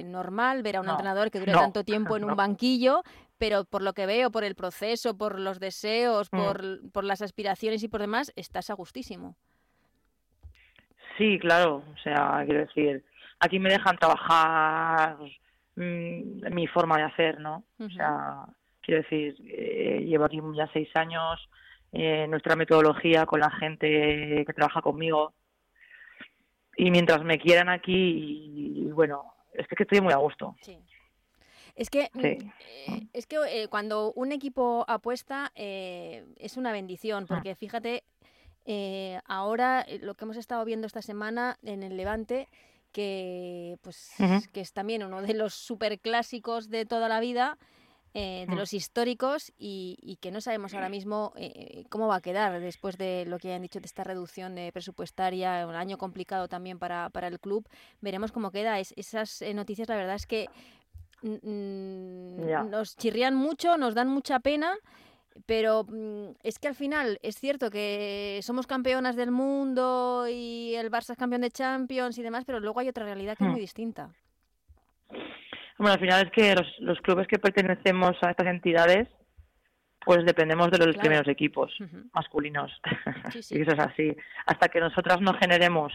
normal 0.05 0.63
ver 0.63 0.77
a 0.77 0.81
un 0.81 0.89
entrenador 0.89 1.29
que 1.29 1.39
dure 1.39 1.51
tanto 1.51 1.83
tiempo 1.83 2.15
en 2.15 2.23
un 2.29 2.37
banquillo, 2.37 3.03
pero 3.37 3.65
por 3.65 3.81
lo 3.81 3.91
que 3.91 4.05
veo, 4.05 4.31
por 4.31 4.45
el 4.45 4.55
proceso, 4.55 5.17
por 5.17 5.39
los 5.39 5.59
deseos, 5.59 6.29
mm. 6.31 6.37
por, 6.37 6.91
por 6.93 7.03
las 7.03 7.21
aspiraciones 7.21 7.83
y 7.83 7.89
por 7.89 7.99
demás, 7.99 8.31
estás 8.37 8.69
a 8.69 8.75
gustísimo. 8.75 9.35
Sí, 11.17 11.37
claro, 11.37 11.83
o 11.93 11.97
sea, 12.01 12.43
quiero 12.45 12.61
decir, 12.61 13.03
aquí 13.39 13.59
me 13.59 13.69
dejan 13.69 13.97
trabajar 13.97 15.17
mm, 15.75 16.53
mi 16.53 16.67
forma 16.67 16.97
de 16.97 17.03
hacer, 17.03 17.39
¿no? 17.39 17.63
O 17.79 17.89
sea, 17.89 18.45
quiero 18.81 19.01
decir, 19.03 19.35
eh, 19.47 20.03
llevo 20.05 20.25
aquí 20.25 20.39
ya 20.55 20.69
seis 20.73 20.89
años, 20.95 21.49
eh, 21.91 22.27
nuestra 22.27 22.55
metodología 22.55 23.25
con 23.25 23.39
la 23.39 23.49
gente 23.51 24.43
que 24.45 24.53
trabaja 24.53 24.81
conmigo. 24.81 25.33
Y 26.77 26.91
mientras 26.91 27.23
me 27.23 27.39
quieran 27.39 27.69
aquí, 27.69 28.83
y, 28.85 28.91
bueno, 28.91 29.33
es 29.53 29.67
que 29.67 29.83
estoy 29.83 30.01
muy 30.01 30.13
a 30.13 30.17
gusto. 30.17 30.55
Sí. 30.61 30.77
Es 31.75 31.89
que, 31.89 32.09
mm, 32.13 32.25
eh, 32.25 33.07
es 33.13 33.25
que 33.25 33.67
cuando 33.69 34.11
un 34.13 34.31
equipo 34.31 34.85
apuesta 34.87 35.51
es 35.55 36.57
una 36.57 36.71
bendición, 36.73 37.23
ah. 37.23 37.27
porque 37.27 37.55
fíjate, 37.55 38.03
ahora 39.25 39.85
lo 40.01 40.15
que 40.15 40.25
hemos 40.25 40.37
estado 40.37 40.63
viendo 40.65 40.87
esta 40.87 41.01
semana 41.01 41.57
en 41.63 41.83
el 41.83 41.95
Levante 41.95 42.47
que 42.91 43.77
pues 43.81 44.11
que 44.53 44.61
es 44.61 44.73
también 44.73 45.03
uno 45.03 45.21
de 45.21 45.33
los 45.33 45.53
superclásicos 45.53 46.69
de 46.69 46.85
toda 46.85 47.09
la 47.09 47.19
vida, 47.19 47.57
eh, 48.15 48.45
de 48.49 48.55
mm. 48.55 48.57
los 48.57 48.73
históricos 48.73 49.53
y, 49.59 50.17
que 50.19 50.31
no 50.31 50.41
sabemos 50.41 50.73
ahora 50.73 50.89
mismo 50.89 51.31
eh, 51.35 51.85
cómo 51.89 52.07
va 52.07 52.15
a 52.15 52.21
quedar 52.21 52.59
después 52.59 52.97
de 52.97 53.25
lo 53.27 53.37
que 53.37 53.49
hayan 53.49 53.61
dicho 53.61 53.79
de 53.79 53.85
esta 53.85 54.03
reducción 54.03 54.55
presupuestaria, 54.73 55.67
un 55.67 55.75
año 55.75 55.99
complicado 55.99 56.47
también 56.47 56.79
para, 56.79 57.11
para 57.11 57.27
el 57.27 57.39
club. 57.39 57.67
Veremos 58.01 58.31
cómo 58.31 58.49
queda. 58.49 58.79
Es, 58.79 58.93
esas 58.97 59.43
eh, 59.43 59.53
noticias, 59.53 59.87
la 59.87 59.95
verdad 59.95 60.15
es 60.15 60.25
que 60.25 60.47
nos 61.21 62.95
chirrían 62.95 63.35
mucho, 63.35 63.77
nos 63.77 63.93
dan 63.93 64.07
mucha 64.07 64.39
pena 64.39 64.73
pero 65.45 65.83
mm, 65.83 66.31
es 66.43 66.59
que 66.59 66.67
al 66.67 66.75
final 66.75 67.19
es 67.21 67.35
cierto 67.35 67.69
que 67.69 68.39
somos 68.41 68.67
campeonas 68.67 69.15
del 69.15 69.31
mundo 69.31 70.25
y 70.29 70.75
el 70.75 70.91
Barça 70.91 71.11
es 71.11 71.17
campeón 71.17 71.41
de 71.41 71.51
Champions 71.51 72.17
y 72.17 72.23
demás, 72.23 72.45
pero 72.45 72.59
luego 72.59 72.79
hay 72.79 72.89
otra 72.89 73.05
realidad 73.05 73.37
que 73.37 73.43
es 73.43 73.49
muy 73.49 73.59
hmm. 73.59 73.61
distinta. 73.61 74.09
Bueno, 75.77 75.93
al 75.93 75.99
final 75.99 76.25
es 76.25 76.31
que 76.31 76.55
los, 76.55 76.67
los 76.79 76.99
clubes 76.99 77.27
que 77.27 77.39
pertenecemos 77.39 78.11
a 78.21 78.31
estas 78.31 78.47
entidades, 78.47 79.07
pues 80.05 80.25
dependemos 80.25 80.69
de 80.71 80.85
los 80.85 80.97
primeros 80.97 81.27
equipos 81.27 81.71
masculinos. 82.13 82.71
y 83.49 83.61
eso 83.61 83.71
es 83.71 83.79
así. 83.79 84.15
Hasta 84.45 84.67
que 84.67 84.81
nosotras 84.81 85.21
no 85.21 85.33
generemos 85.35 85.93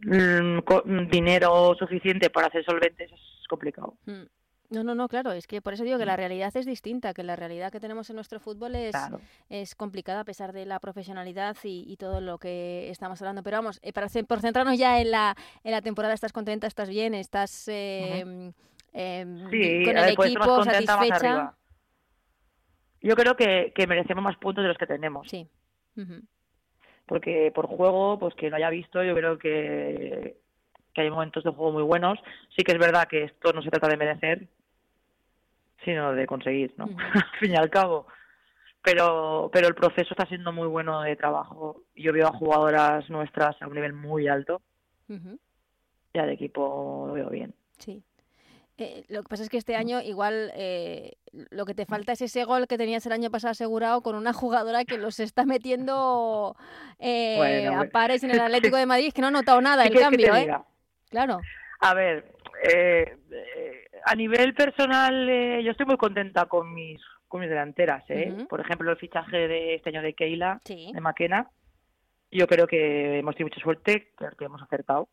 mm, 0.00 0.58
mm, 0.58 1.08
dinero 1.10 1.74
suficiente 1.78 2.30
para 2.30 2.50
ser 2.50 2.64
solventes, 2.64 3.12
es 3.12 3.46
complicado. 3.48 3.98
Mm. 4.06 4.24
No, 4.70 4.82
no, 4.82 4.94
no, 4.94 5.08
claro, 5.08 5.32
es 5.32 5.46
que 5.46 5.60
por 5.60 5.74
eso 5.74 5.84
digo 5.84 5.98
que 5.98 6.06
la 6.06 6.16
realidad 6.16 6.54
es 6.56 6.66
distinta, 6.66 7.14
que 7.14 7.22
la 7.22 7.36
realidad 7.36 7.70
que 7.70 7.80
tenemos 7.80 8.10
en 8.10 8.16
nuestro 8.16 8.40
fútbol 8.40 8.74
es, 8.74 8.94
es 9.48 9.74
complicada 9.74 10.20
a 10.20 10.24
pesar 10.24 10.52
de 10.52 10.66
la 10.66 10.80
profesionalidad 10.80 11.56
y, 11.62 11.96
todo 11.96 12.20
lo 12.20 12.38
que 12.38 12.90
estamos 12.90 13.20
hablando. 13.22 13.42
Pero 13.42 13.58
vamos, 13.58 13.78
eh, 13.82 13.92
para 13.92 14.08
por 14.26 14.40
centrarnos 14.40 14.78
ya 14.78 15.00
en 15.00 15.10
la, 15.10 15.34
en 15.64 15.72
la 15.72 15.82
temporada, 15.82 16.14
¿estás 16.14 16.32
contenta, 16.32 16.66
estás 16.66 16.88
bien, 16.88 17.14
estás 17.14 17.68
eh, 17.68 18.52
sí, 18.92 19.84
con 19.84 19.96
el 19.96 20.08
equipo 20.10 20.64
satisfecha? 20.64 21.54
Yo 23.00 23.14
creo 23.14 23.36
que, 23.36 23.72
que, 23.74 23.86
merecemos 23.86 24.24
más 24.24 24.36
puntos 24.36 24.62
de 24.62 24.68
los 24.68 24.78
que 24.78 24.86
tenemos. 24.86 25.28
Sí. 25.28 25.48
Porque 27.06 27.52
por 27.54 27.66
juego, 27.68 28.18
pues 28.18 28.34
que 28.34 28.50
no 28.50 28.56
haya 28.56 28.70
visto, 28.70 29.02
yo 29.02 29.14
creo 29.14 29.38
que 29.38 30.36
que 30.96 31.02
hay 31.02 31.10
momentos 31.10 31.44
de 31.44 31.50
juego 31.50 31.72
muy 31.72 31.82
buenos. 31.82 32.18
Sí 32.56 32.64
que 32.64 32.72
es 32.72 32.78
verdad 32.78 33.06
que 33.06 33.24
esto 33.24 33.52
no 33.52 33.60
se 33.60 33.68
trata 33.68 33.86
de 33.86 33.98
merecer, 33.98 34.48
sino 35.84 36.12
de 36.12 36.26
conseguir, 36.26 36.74
¿no? 36.76 36.84
al 37.14 37.38
fin 37.38 37.52
y 37.52 37.56
al 37.56 37.70
cabo. 37.70 38.06
Pero, 38.82 39.50
pero 39.52 39.66
el 39.66 39.74
proceso 39.74 40.10
está 40.10 40.26
siendo 40.26 40.52
muy 40.52 40.68
bueno 40.68 41.02
de 41.02 41.16
trabajo. 41.16 41.82
Yo 41.96 42.12
veo 42.12 42.28
a 42.28 42.38
jugadoras 42.38 43.10
nuestras 43.10 43.60
a 43.60 43.66
un 43.66 43.74
nivel 43.74 43.92
muy 43.92 44.28
alto. 44.28 44.62
Ya 46.14 46.24
de 46.24 46.32
equipo 46.32 47.04
lo 47.08 47.14
veo 47.14 47.28
bien. 47.30 47.54
Sí. 47.78 48.02
Eh, 48.78 49.04
lo 49.08 49.22
que 49.22 49.28
pasa 49.28 49.42
es 49.42 49.48
que 49.48 49.56
este 49.56 49.74
año 49.74 50.02
igual 50.02 50.52
eh, 50.54 51.16
lo 51.32 51.64
que 51.64 51.74
te 51.74 51.86
falta 51.86 52.12
es 52.12 52.20
ese 52.20 52.44
gol 52.44 52.66
que 52.66 52.76
tenías 52.76 53.06
el 53.06 53.12
año 53.12 53.30
pasado 53.30 53.52
asegurado 53.52 54.02
con 54.02 54.14
una 54.14 54.34
jugadora 54.34 54.84
que 54.84 54.98
los 54.98 55.18
está 55.18 55.46
metiendo 55.46 56.54
eh, 56.98 57.66
a 57.66 57.84
pares 57.90 58.22
en 58.22 58.32
el 58.32 58.40
Atlético 58.40 58.76
de 58.76 58.84
Madrid, 58.84 59.12
que 59.14 59.22
no 59.22 59.28
ha 59.28 59.30
notado 59.30 59.62
nada 59.62 59.84
el 59.84 59.98
cambio, 59.98 60.34
¿eh? 60.34 60.54
Claro. 61.08 61.40
A 61.80 61.94
ver, 61.94 62.32
eh, 62.70 63.16
a 64.06 64.14
nivel 64.14 64.54
personal, 64.54 65.28
eh, 65.28 65.62
yo 65.64 65.72
estoy 65.72 65.84
muy 65.84 65.96
contenta 65.96 66.46
con 66.46 66.72
mis 66.72 67.00
con 67.26 67.40
mis 67.40 67.50
delanteras. 67.50 68.04
¿eh? 68.08 68.46
Por 68.48 68.60
ejemplo, 68.60 68.88
el 68.88 68.96
fichaje 68.96 69.48
de 69.48 69.74
este 69.74 69.90
año 69.90 70.00
de 70.00 70.14
Keila, 70.14 70.60
de 70.64 71.00
Maquena. 71.00 71.50
Yo 72.30 72.46
creo 72.46 72.68
que 72.68 73.18
hemos 73.18 73.34
tenido 73.34 73.52
mucha 73.52 73.62
suerte, 73.62 74.12
creo 74.14 74.30
que 74.32 74.44
hemos 74.44 74.62
acertado. 74.62 75.08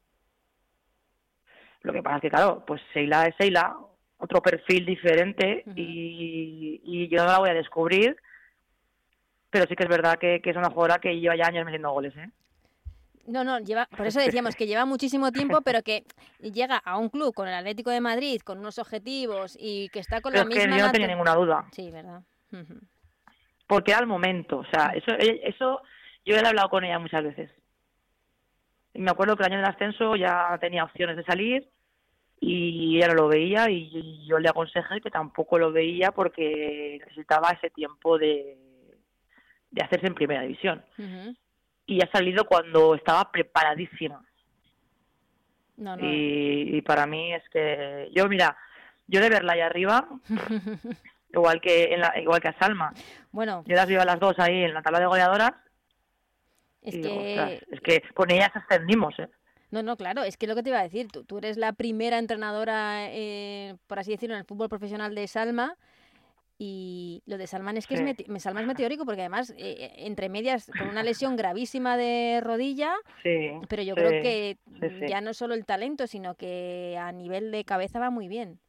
Lo 1.81 1.91
que 1.91 2.03
pasa 2.03 2.17
es 2.17 2.21
que, 2.21 2.29
claro, 2.29 2.63
pues 2.67 2.81
Seila 2.93 3.25
es 3.25 3.35
Seila, 3.35 3.75
otro 4.17 4.43
perfil 4.43 4.85
diferente 4.85 5.63
y, 5.75 6.79
y, 6.83 7.07
yo 7.09 7.23
no 7.23 7.31
la 7.31 7.39
voy 7.39 7.49
a 7.49 7.55
descubrir. 7.55 8.15
Pero 9.49 9.65
sí 9.65 9.75
que 9.75 9.83
es 9.83 9.89
verdad 9.89 10.19
que, 10.19 10.39
que 10.39 10.51
es 10.51 10.55
una 10.55 10.69
jugadora 10.69 10.99
que 10.99 11.19
lleva 11.19 11.35
ya 11.35 11.47
años 11.47 11.65
metiendo 11.65 11.91
goles. 11.91 12.15
¿eh? 12.15 12.29
No, 13.25 13.43
no, 13.43 13.59
lleva, 13.59 13.87
por 13.97 14.05
eso 14.05 14.19
decíamos 14.19 14.55
que 14.55 14.67
lleva 14.67 14.85
muchísimo 14.85 15.31
tiempo, 15.31 15.61
pero 15.61 15.81
que 15.81 16.03
llega 16.39 16.77
a 16.77 16.97
un 16.97 17.09
club 17.09 17.33
con 17.33 17.47
el 17.47 17.53
Atlético 17.53 17.89
de 17.89 18.01
Madrid, 18.01 18.41
con 18.41 18.59
unos 18.59 18.79
objetivos 18.79 19.57
y 19.59 19.89
que 19.89 19.99
está 19.99 20.21
con 20.21 20.33
la 20.33 20.45
misma. 20.45 20.63
Que 20.63 20.77
yo 20.77 20.85
no 20.85 20.91
tenía 20.91 21.07
ninguna 21.07 21.35
duda. 21.35 21.65
Sí, 21.71 21.89
verdad. 21.91 22.21
Porque 23.67 23.91
era 23.91 24.01
el 24.01 24.07
momento, 24.07 24.59
o 24.59 24.65
sea, 24.65 24.91
eso, 24.93 25.11
eh, 25.13 25.41
eso 25.43 25.81
yo 26.25 26.35
he 26.35 26.45
hablado 26.45 26.69
con 26.69 26.83
ella 26.83 26.99
muchas 26.99 27.23
veces. 27.23 27.49
Y 28.93 29.01
me 29.01 29.09
acuerdo 29.09 29.35
que 29.35 29.43
el 29.43 29.51
año 29.51 29.61
del 29.61 29.71
ascenso 29.71 30.15
ya 30.15 30.55
tenía 30.61 30.83
opciones 30.83 31.17
de 31.17 31.23
salir 31.23 31.67
y 32.39 32.97
ella 32.97 33.07
no 33.07 33.13
lo 33.15 33.27
veía 33.29 33.69
y 33.69 34.25
yo 34.27 34.37
le 34.37 34.49
aconsejé 34.49 35.01
que 35.01 35.09
tampoco 35.09 35.57
lo 35.57 35.71
veía 35.71 36.11
porque 36.11 36.99
necesitaba 36.99 37.49
ese 37.51 37.69
tiempo 37.71 38.19
de, 38.19 38.57
de 39.71 39.83
hacerse 39.83 40.07
en 40.07 40.13
primera 40.13 40.41
división 40.41 40.83
y 41.85 42.01
ha 42.01 42.09
salido 42.11 42.45
cuando 42.45 42.95
estaba 42.95 43.31
preparadísima. 43.31 44.23
Y, 45.99 46.81
para 46.83 47.05
mí 47.07 47.33
es 47.33 47.43
que 47.49 48.09
yo, 48.13 48.27
mira, 48.27 48.55
yo 49.07 49.19
de 49.19 49.29
verla 49.29 49.53
ahí 49.53 49.61
arriba, 49.61 50.07
igual 51.33 51.59
que 51.61 51.93
en 51.93 52.01
la, 52.01 52.19
igual 52.19 52.41
que 52.41 52.49
a 52.49 52.59
Salma. 52.59 52.93
Bueno, 53.31 53.63
yo 53.65 53.75
las 53.75 53.87
veo 53.87 54.01
a 54.01 54.05
las 54.05 54.19
dos 54.19 54.37
ahí 54.37 54.63
en 54.63 54.73
la 54.73 54.81
tabla 54.81 54.99
de 54.99 55.07
goleadoras. 55.07 55.53
Es 56.81 56.95
que 56.95 57.61
es 57.71 57.81
que 57.81 58.01
con 58.13 58.29
ellas 58.29 58.51
ascendimos, 58.53 59.17
¿eh? 59.17 59.29
No, 59.71 59.81
no, 59.81 59.97
claro, 59.97 60.23
es 60.23 60.37
que 60.37 60.45
lo 60.45 60.53
que 60.53 60.61
te 60.61 60.69
iba 60.69 60.79
a 60.79 60.83
decir, 60.83 61.07
tú, 61.07 61.23
tú 61.23 61.39
eres 61.39 61.57
la 61.57 61.73
primera 61.73 62.19
entrenadora, 62.19 63.07
eh, 63.09 63.75
por 63.87 63.97
así 63.97 64.11
decirlo, 64.11 64.35
en 64.35 64.41
el 64.41 64.45
fútbol 64.45 64.69
profesional 64.69 65.15
de 65.15 65.27
Salma 65.27 65.77
y 66.65 67.21
lo 67.25 67.37
de 67.37 67.45
Salman 67.45 67.75
es 67.75 67.87
que 67.87 67.95
es, 67.95 68.41
Salma 68.41 68.61
es 68.61 68.67
meteórico 68.67 69.03
porque 69.05 69.21
además, 69.21 69.49
eh, 69.51 69.75
eh, 69.77 69.93
entre 69.97 70.29
medias, 70.29 70.71
con 70.77 70.87
una 70.87 71.03
lesión 71.03 71.35
gravísima 71.35 71.97
de 71.97 72.39
rodilla, 72.41 72.93
pero 73.67 73.83
yo 73.83 73.95
creo 73.95 74.21
que 74.21 74.57
ya 75.07 75.19
no 75.19 75.33
solo 75.33 75.55
el 75.55 75.65
talento, 75.65 76.07
sino 76.07 76.35
que 76.35 76.97
a 76.97 77.11
nivel 77.11 77.51
de 77.51 77.65
cabeza 77.65 77.99
va 77.99 78.09
muy 78.09 78.29
bien. 78.29 78.59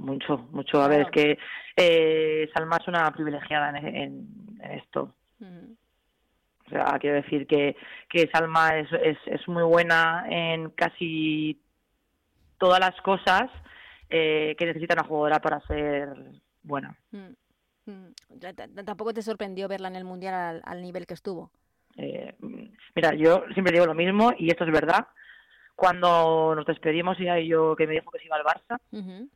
mucho, 0.00 0.48
mucho. 0.50 0.80
A 0.80 0.88
ver, 0.88 1.02
es 1.02 1.10
que 1.10 1.38
eh, 1.76 2.48
Salma 2.54 2.78
es 2.80 2.88
una 2.88 3.10
privilegiada 3.12 3.78
en, 3.78 4.26
esto. 4.70 5.12
O 5.38 6.70
sea, 6.70 6.96
quiero 6.98 7.16
decir 7.16 7.46
que, 7.46 7.76
que 8.08 8.30
Salma 8.32 8.78
es, 8.78 8.90
es, 8.92 9.18
es 9.26 9.46
muy 9.46 9.62
buena 9.62 10.24
en 10.30 10.70
casi 10.70 11.60
todas 12.58 12.80
las 12.80 12.98
cosas 13.02 13.50
eh, 14.08 14.54
que 14.56 14.66
necesita 14.66 14.94
una 14.94 15.04
jugadora 15.04 15.40
para 15.40 15.60
ser 15.66 16.08
bueno. 16.66 16.94
Mm, 17.12 17.90
mm. 17.90 18.84
Tampoco 18.84 19.14
te 19.14 19.22
sorprendió 19.22 19.68
verla 19.68 19.88
en 19.88 19.96
el 19.96 20.04
Mundial 20.04 20.60
al, 20.64 20.82
nivel 20.82 21.06
que 21.06 21.14
estuvo. 21.14 21.50
Eh, 21.96 22.34
mira, 22.94 23.14
yo 23.14 23.44
siempre 23.54 23.72
digo 23.72 23.86
lo 23.86 23.94
mismo 23.94 24.32
y 24.36 24.50
esto 24.50 24.64
es 24.64 24.72
verdad. 24.72 25.06
Cuando 25.74 26.54
nos 26.54 26.66
despedimos, 26.66 27.18
ella 27.20 27.38
y 27.38 27.48
yo, 27.48 27.76
que 27.76 27.86
me 27.86 27.94
dijo 27.94 28.10
que 28.10 28.18
se 28.18 28.26
iba 28.26 28.36
al 28.36 28.44
Barça, 28.44 28.80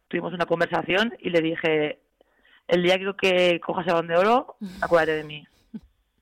tuvimos 0.08 0.32
una 0.32 0.46
conversación 0.46 1.14
y 1.20 1.30
le 1.30 1.40
dije, 1.40 2.00
el 2.66 2.82
día 2.82 2.98
que, 2.98 3.14
que 3.20 3.60
cojas 3.60 3.86
el 3.86 4.06
de 4.06 4.16
oro, 4.16 4.56
acuérdate 4.82 5.16
de 5.16 5.24
mí. 5.24 5.46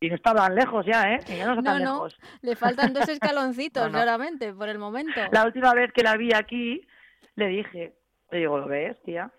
Y 0.01 0.09
no 0.09 0.15
estaban 0.15 0.55
lejos 0.55 0.87
ya, 0.87 1.13
¿eh? 1.13 1.21
ya 1.27 1.47
no, 1.47 1.61
no, 1.61 1.79
no. 1.79 2.09
Le 2.43 2.55
faltan 2.55 2.93
dos 2.93 3.09
escaloncitos, 3.09 3.89
claramente, 3.89 4.53
por 4.53 4.69
el 4.69 4.79
momento. 4.79 5.21
La 5.33 5.45
última 5.45 5.75
vez 5.75 5.93
que 5.93 6.03
la 6.03 6.17
vi 6.17 6.33
aquí, 6.33 6.87
le 7.35 7.49
dije, 7.49 7.95
le 8.31 8.39
digo, 8.39 8.59
¿lo 8.59 8.67
ves, 8.67 8.97
tía? 9.03 9.31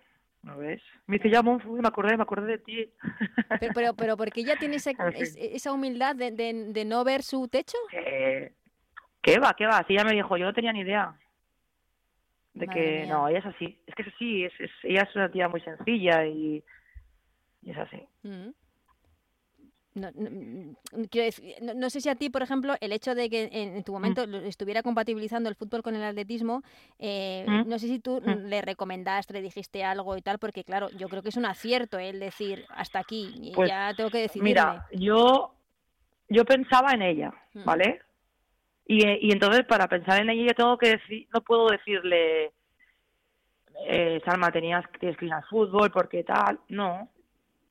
¿No 0.41 0.58
ves? 0.58 0.81
Me 1.05 1.17
dice, 1.17 1.29
ya, 1.29 1.41
Monfu, 1.41 1.74
me 1.74 1.88
acordé, 1.88 2.15
me 2.15 2.24
acordé 2.24 2.48
de 2.48 2.58
ti. 2.60 2.89
Pero, 3.60 3.74
pero, 3.74 3.93
pero 3.93 4.17
porque 4.17 4.41
ella 4.41 4.55
tiene 4.58 4.77
esa 5.36 5.74
humildad 5.74 6.15
de, 6.15 6.31
de, 6.31 6.86
no 6.86 7.03
ver 7.03 7.24
su 7.24 7.48
techo. 7.48 7.77
¿Qué 9.22 9.38
va, 9.39 9.53
qué 9.53 9.65
va? 9.65 9.84
Sí, 9.86 9.93
ella 9.93 10.05
me 10.05 10.13
dijo, 10.13 10.38
yo 10.38 10.46
no 10.46 10.53
tenía 10.53 10.72
ni 10.72 10.81
idea. 10.81 11.13
De 12.53 12.67
que, 12.67 13.05
no, 13.08 13.27
ella 13.27 13.39
es 13.39 13.46
así. 13.46 13.81
Es 13.86 13.96
que 13.96 14.01
es 14.01 14.08
así, 14.08 14.43
es, 14.46 14.53
es, 14.60 14.72
ella 14.84 15.03
es 15.03 15.15
una 15.15 15.29
tía 15.29 15.48
muy 15.50 15.62
sencilla 15.62 16.25
y, 16.25 16.63
y 17.62 17.72
es 17.72 17.77
así. 17.77 18.01
Mm. 18.24 18.50
No, 20.00 20.12
no, 20.15 21.74
no, 21.75 21.89
sé 21.89 22.01
si 22.01 22.10
a 22.10 22.15
ti, 22.15 22.29
por 22.29 22.41
ejemplo, 22.41 22.75
el 22.79 22.91
hecho 22.91 23.15
de 23.15 23.29
que 23.29 23.50
en, 23.51 23.84
tu 23.84 23.91
mm. 23.91 23.96
momento 23.96 24.24
estuviera 24.24 24.82
compatibilizando 24.84 25.50
el 25.50 25.56
fútbol 25.56 25.84
con 25.84 25.96
el 25.96 26.03
atletismo, 26.03 26.63
eh, 26.98 27.46
mm. 27.48 27.68
no 27.68 27.79
sé 27.79 27.88
si 27.88 28.00
tú 28.00 28.22
mm. 28.22 28.48
le 28.48 28.62
recomendaste, 28.62 29.34
le 29.34 29.41
dijiste 29.41 29.84
algo 29.84 30.15
y 30.18 30.22
tal, 30.22 30.39
porque 30.39 30.63
claro, 30.63 30.89
yo 30.98 31.10
creo 31.10 31.22
que 31.22 31.29
es 31.29 31.38
un 31.38 31.46
acierto 31.46 32.00
el 32.00 32.20
decir 32.20 32.65
hasta 32.70 33.00
aquí, 33.00 33.34
y 33.41 33.51
pues, 33.53 33.70
ya 33.70 33.94
tengo 33.96 34.10
que 34.10 34.20
decidirme. 34.20 34.50
Mira, 34.50 34.88
yo, 34.94 35.53
yo 36.29 36.46
pensaba 36.46 36.94
en 36.94 37.01
ella, 37.01 37.34
¿vale? 37.65 38.01
Y, 38.86 39.27
y 39.27 39.32
entonces 39.32 39.65
para 39.65 39.88
pensar 39.88 40.22
en 40.22 40.29
ella 40.29 40.48
yo 40.48 40.56
tengo 40.56 40.77
que 40.77 40.89
decir, 40.91 41.27
no 41.34 41.41
puedo 41.41 41.68
decirle, 41.68 42.51
eh, 43.88 44.22
Salma, 44.25 44.51
tenías 44.51 44.86
que 45.00 45.15
ir 45.20 45.34
al 45.34 45.44
fútbol 45.46 45.91
porque 45.91 46.24
tal, 46.24 46.60
no. 46.70 47.10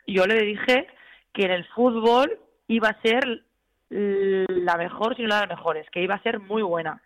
Yo 0.07 0.27
le 0.27 0.43
dije 0.43 0.87
que 1.33 1.45
en 1.45 1.51
el 1.53 1.65
fútbol 1.69 2.39
iba 2.67 2.89
a 2.89 3.01
ser 3.03 3.45
la 3.91 4.77
mejor, 4.77 5.17
si 5.17 5.23
no 5.23 5.29
la 5.29 5.41
de 5.41 5.47
las 5.47 5.59
mejores, 5.59 5.89
que 5.91 6.03
iba 6.03 6.15
a 6.15 6.23
ser 6.23 6.41
muy 6.41 6.63
buena. 6.63 7.03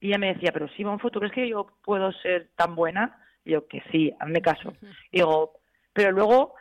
Y 0.00 0.08
ella 0.08 0.18
me 0.18 0.34
decía, 0.34 0.50
pero 0.52 0.68
sí, 0.68 0.84
Monfo, 0.84 1.10
¿tú 1.10 1.18
crees 1.18 1.34
que 1.34 1.48
yo 1.48 1.66
puedo 1.82 2.12
ser 2.12 2.48
tan 2.56 2.74
buena? 2.74 3.18
Y 3.44 3.52
yo, 3.52 3.66
que 3.66 3.82
sí, 3.90 4.12
hazme 4.18 4.40
caso. 4.40 4.72
Y 5.10 5.18
digo, 5.18 5.60
pero 5.92 6.10
luego 6.12 6.54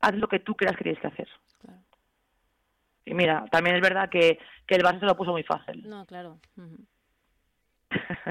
haz 0.00 0.14
lo 0.14 0.28
que 0.28 0.40
tú 0.40 0.54
creas 0.54 0.76
que 0.76 0.84
tienes 0.84 1.00
que 1.00 1.08
hacer. 1.08 1.28
Y 3.04 3.14
mira, 3.14 3.44
también 3.50 3.76
es 3.76 3.82
verdad 3.82 4.08
que, 4.08 4.38
que 4.66 4.74
el 4.76 4.82
Barça 4.82 5.00
se 5.00 5.06
lo 5.06 5.16
puso 5.16 5.32
muy 5.32 5.42
fácil. 5.42 5.88
No, 5.88 6.06
claro. 6.06 6.38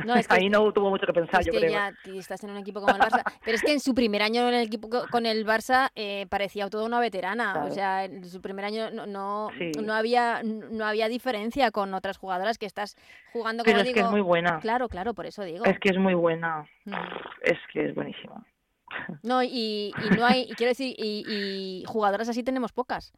No, 0.06 0.14
Ahí 0.30 0.50
no 0.50 0.72
tuvo 0.72 0.90
mucho 0.90 1.06
que 1.06 1.14
pensar, 1.14 1.44
yo 1.44 1.52
creo. 1.52 1.72
Ya 1.72 1.94
estás 2.16 2.44
en 2.44 2.52
un 2.52 2.58
equipo 2.58 2.82
como 2.82 2.94
el 2.96 3.02
Barça. 3.02 3.24
Pero 3.44 3.56
es 3.56 3.62
que 3.62 3.74
en 3.74 3.80
su 3.80 3.94
primer 3.94 4.22
año 4.22 4.48
en 4.48 4.54
el 4.54 4.66
equipo 4.66 4.90
con 5.12 5.26
el 5.26 5.46
Barça 5.46 5.90
eh, 5.96 6.26
parecía 6.30 6.70
toda 6.70 6.86
una 6.86 7.00
veterana. 7.00 7.66
O 7.66 7.72
sea, 7.72 8.06
en 8.06 8.24
su 8.26 8.42
primer 8.42 8.66
año 8.66 8.92
no 8.92 9.06
no, 9.06 9.50
no, 9.82 9.94
había 9.94 10.42
no 10.44 10.86
había 10.86 11.08
diferencia 11.08 11.72
con 11.72 11.94
otras 11.94 12.18
jugadoras 12.18 12.58
que 12.58 12.66
estás 12.66 12.96
jugando 13.34 13.64
como 13.64 13.78
Pero 13.78 13.88
es 13.88 13.94
que 13.94 14.00
es 14.02 14.10
muy 14.10 14.22
buena. 14.22 14.60
Claro, 14.60 14.88
claro, 14.88 15.14
por 15.14 15.26
eso 15.26 15.44
digo. 15.44 15.66
Es 15.66 15.80
que 15.80 15.90
es 15.90 15.98
muy 15.98 16.14
buena. 16.14 16.66
Mm. 16.86 16.94
Es 17.42 17.58
que 17.72 17.86
es 17.86 17.96
buenísima. 17.96 18.46
No, 19.24 19.44
y, 19.44 19.94
no 20.18 20.26
hay, 20.26 20.48
quiero 20.58 20.70
decir, 20.70 20.96
y, 20.98 21.84
jugadoras 21.88 22.28
así 22.28 22.44
tenemos 22.44 22.72
pocas 22.72 23.14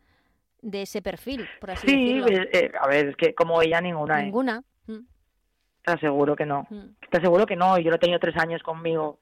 de 0.62 0.84
ese 0.84 1.02
perfil, 1.02 1.48
por 1.60 1.72
así 1.72 1.88
decirlo. 1.88 2.28
Sí, 2.28 2.34
eh, 2.54 2.72
a 2.80 2.88
ver, 2.88 3.10
es 3.10 3.16
que 3.16 3.34
como 3.34 3.62
ella 3.62 3.82
ninguna. 3.82 4.20
¿eh? 4.20 4.24
Ninguna. 4.26 4.64
Mm. 4.88 5.00
Está 5.84 5.98
seguro 5.98 6.36
que 6.36 6.46
no. 6.46 6.68
Mm. 6.70 6.96
Está 7.02 7.20
seguro 7.20 7.46
que 7.46 7.56
no. 7.56 7.78
Yo 7.80 7.90
lo 7.90 7.96
he 7.96 8.00
tenido 8.00 8.20
tres 8.20 8.38
años 8.38 8.62
conmigo, 8.62 9.20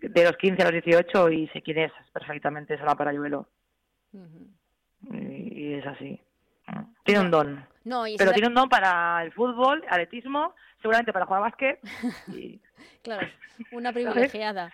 de 0.00 0.24
los 0.24 0.36
15 0.36 0.62
a 0.62 0.70
los 0.70 0.84
18, 0.84 1.30
y 1.30 1.48
sé 1.48 1.62
quién 1.62 1.78
es 1.78 1.92
perfectamente, 2.12 2.76
la 2.78 2.94
Parayuelo. 2.94 3.48
y, 5.10 5.74
es 5.74 5.86
así. 5.86 6.20
Tiene 7.04 7.20
un 7.20 7.30
don. 7.30 7.66
No, 7.84 8.04
pero 8.16 8.32
tiene 8.32 8.48
un 8.48 8.54
don 8.54 8.68
para 8.68 9.22
el 9.24 9.32
fútbol, 9.32 9.84
atletismo, 9.88 10.54
seguramente 10.80 11.12
para 11.12 11.26
jugar 11.26 11.42
básquet. 11.42 11.80
Y... 12.28 12.60
claro, 13.02 13.26
una 13.72 13.92
privilegiada. 13.92 14.72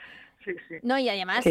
No, 0.82 0.98
y 0.98 1.08
además, 1.08 1.44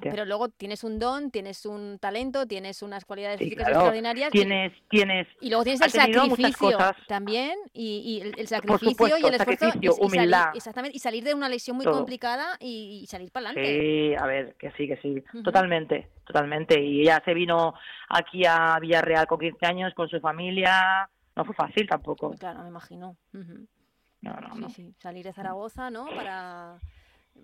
pero 0.00 0.24
luego 0.24 0.48
tienes 0.48 0.84
un 0.84 0.98
don, 0.98 1.30
tienes 1.30 1.64
un 1.66 1.98
talento, 1.98 2.46
tienes 2.46 2.82
unas 2.82 3.04
cualidades 3.04 3.38
físicas 3.38 3.68
extraordinarias. 3.68 4.30
Tienes, 4.30 4.72
tienes, 4.88 5.26
y 5.40 5.48
luego 5.48 5.64
tienes 5.64 5.80
el 5.82 5.90
sacrificio 5.90 6.78
también, 7.06 7.58
y, 7.72 8.20
el, 8.36 8.46
sacrificio 8.46 9.18
y 9.18 9.24
el 9.24 9.34
esfuerzo. 9.34 9.66
y, 9.80 9.88
salir, 10.10 10.36
exactamente, 10.54 10.96
y 10.96 11.00
salir 11.00 11.24
de 11.24 11.34
una 11.34 11.48
lesión 11.48 11.76
muy 11.76 11.86
complicada 11.86 12.56
y, 12.60 13.06
salir 13.08 13.30
para 13.30 13.50
adelante. 13.50 13.80
Sí, 13.80 14.14
a 14.14 14.26
ver, 14.26 14.54
que 14.56 14.70
sí, 14.72 14.88
que 14.88 14.96
sí. 14.96 15.22
Totalmente, 15.42 16.08
totalmente. 16.26 16.80
Y 16.80 17.02
ella 17.02 17.22
se 17.24 17.34
vino 17.34 17.74
aquí 18.08 18.44
a 18.46 18.78
Villarreal 18.80 19.26
con 19.26 19.38
15 19.38 19.66
años 19.66 19.94
con 19.94 20.08
su 20.08 20.20
familia. 20.20 21.08
No 21.36 21.44
fue 21.44 21.54
fácil 21.54 21.86
tampoco. 21.88 22.30
Claro, 22.32 22.62
me 22.62 22.68
imagino. 22.68 23.16
No, 23.32 24.34
no, 24.34 24.54
no. 24.54 24.68
Sí, 24.70 24.94
Salir 24.98 25.24
de 25.24 25.32
Zaragoza, 25.32 25.90
¿no? 25.90 26.06
Para 26.06 26.78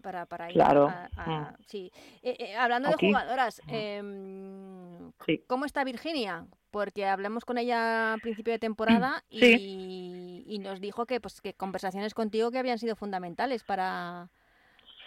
para, 0.03 0.27
para 0.27 0.49
ir 0.49 0.55
claro. 0.55 0.89
a, 0.89 1.27
mm. 1.27 1.63
sí. 1.67 1.91
Eh, 2.23 2.37
eh, 2.39 2.57
hablando 2.57 2.89
de 2.91 2.97
jugadoras, 2.97 3.61
eh, 3.69 4.03
¿cómo 5.47 5.65
está 5.65 5.85
Virginia? 5.85 6.47
Porque 6.71 7.07
hablamos 7.07 7.45
con 7.45 7.59
ella 7.59 8.15
a 8.15 8.19
principio 8.19 8.53
de 8.53 8.59
temporada 8.59 9.25
y, 9.31 10.59
nos 10.61 10.81
dijo 10.81 11.07
que 11.07 11.21
pues 11.21 11.41
que 11.41 11.55
conversaciones 11.55 12.15
contigo 12.15 12.51
que 12.51 12.59
habían 12.59 12.79
sido 12.79 12.97
fundamentales 12.97 13.63
para 13.65 14.29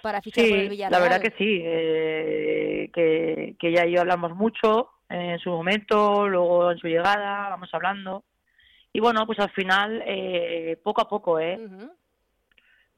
para 0.01 0.21
fichar 0.21 0.47
por 0.49 0.57
el 0.57 0.69
Villarreal. 0.69 0.91
La 0.91 1.07
verdad 1.07 1.21
que 1.21 1.35
sí, 1.37 1.61
eh, 1.63 2.89
que, 2.91 3.55
que 3.59 3.67
ella 3.67 3.85
y 3.85 3.91
yo 3.91 4.01
hablamos 4.01 4.35
mucho 4.35 4.89
en 5.09 5.37
su 5.39 5.51
momento, 5.51 6.27
luego 6.27 6.71
en 6.71 6.77
su 6.79 6.87
llegada, 6.87 7.49
vamos 7.49 7.69
hablando. 7.73 8.23
Y 8.93 8.99
bueno, 8.99 9.27
pues 9.27 9.39
al 9.39 9.51
final, 9.51 10.03
poco 10.83 11.01
a 11.01 11.07
poco, 11.07 11.39
¿eh? 11.39 11.59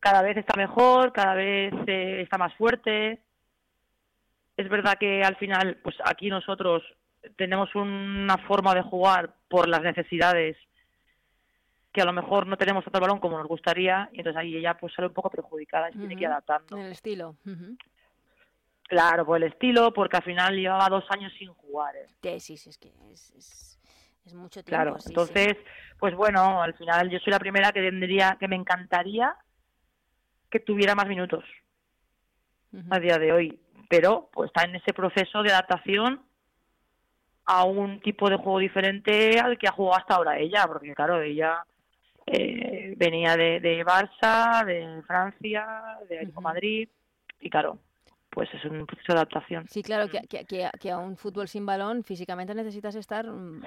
Cada 0.03 0.21
vez 0.21 0.35
está 0.35 0.57
mejor, 0.57 1.13
cada 1.13 1.33
vez 1.33 1.73
eh, 1.87 2.21
está 2.21 2.37
más 2.37 2.53
fuerte. 2.55 3.21
Es 4.57 4.67
verdad 4.67 4.97
que 4.99 5.23
al 5.23 5.37
final, 5.37 5.77
pues 5.81 5.95
aquí 6.03 6.29
nosotros 6.29 6.83
tenemos 7.37 7.73
una 7.73 8.37
forma 8.39 8.75
de 8.75 8.81
jugar 8.81 9.33
por 9.47 9.69
las 9.69 9.81
necesidades 9.81 10.57
que 11.93 12.01
a 12.01 12.05
lo 12.05 12.11
mejor 12.11 12.47
no 12.47 12.57
tenemos 12.57 12.83
tanto 12.83 12.99
balón 12.99 13.19
como 13.19 13.37
nos 13.37 13.47
gustaría 13.47 14.09
y 14.11 14.17
entonces 14.17 14.41
ahí 14.41 14.57
ella 14.57 14.75
pues 14.77 14.93
sale 14.93 15.07
un 15.07 15.13
poco 15.13 15.29
perjudicada 15.29 15.89
y 15.89 15.93
tiene 15.93 16.15
que 16.15 16.23
ir 16.23 16.27
adaptando. 16.27 16.75
El 16.75 16.91
estilo. 16.91 17.37
Claro, 18.89 19.25
por 19.25 19.37
el 19.37 19.43
estilo, 19.43 19.93
porque 19.93 20.17
al 20.17 20.23
final 20.23 20.55
llevaba 20.55 20.89
dos 20.89 21.05
años 21.11 21.31
sin 21.39 21.53
jugar. 21.53 21.95
¿eh? 21.95 22.39
Sí, 22.39 22.57
sí, 22.57 22.69
es 22.69 22.77
que 22.77 22.91
es, 23.11 23.79
es, 24.25 24.33
mucho 24.33 24.63
tiempo. 24.63 24.69
Claro, 24.69 24.97
entonces, 25.05 25.55
pues 25.97 26.13
bueno, 26.15 26.61
al 26.61 26.73
final 26.73 27.09
yo 27.09 27.19
soy 27.19 27.31
la 27.31 27.39
primera 27.39 27.71
que 27.71 27.81
tendría, 27.81 28.35
que 28.39 28.47
me 28.49 28.55
encantaría 28.57 29.37
que 30.53 30.59
tuviera 30.59 30.93
más 30.93 31.07
minutos 31.07 31.43
a 32.91 32.99
día 32.99 33.17
de 33.17 33.31
hoy, 33.31 33.59
pero 33.89 34.29
pues 34.31 34.51
está 34.51 34.65
en 34.69 34.75
ese 34.75 34.93
proceso 34.93 35.41
de 35.41 35.51
adaptación 35.51 36.21
a 37.45 37.63
un 37.63 37.99
tipo 38.01 38.29
de 38.29 38.35
juego 38.37 38.59
diferente 38.59 39.39
al 39.39 39.57
que 39.57 39.67
ha 39.67 39.71
jugado 39.71 39.97
hasta 39.97 40.13
ahora 40.13 40.37
ella, 40.37 40.67
porque 40.67 40.93
claro, 40.93 41.23
ella 41.23 41.65
eh, 42.27 42.93
venía 42.97 43.35
de, 43.35 43.61
de, 43.61 43.83
Barça, 43.83 44.63
de 44.63 45.01
Francia, 45.07 45.97
de 46.07 46.31
Madrid, 46.39 46.87
y 47.39 47.49
claro, 47.49 47.79
pues 48.29 48.47
es 48.53 48.63
un 48.65 48.85
proceso 48.85 49.13
de 49.13 49.17
adaptación. 49.17 49.67
Sí, 49.69 49.81
claro, 49.81 50.07
que, 50.07 50.21
que, 50.27 50.69
que, 50.79 50.91
a 50.91 50.99
un 50.99 51.17
fútbol 51.17 51.47
sin 51.47 51.65
balón 51.65 52.03
físicamente 52.03 52.53
necesitas 52.53 52.93
estar 52.93 53.25
mm, 53.25 53.63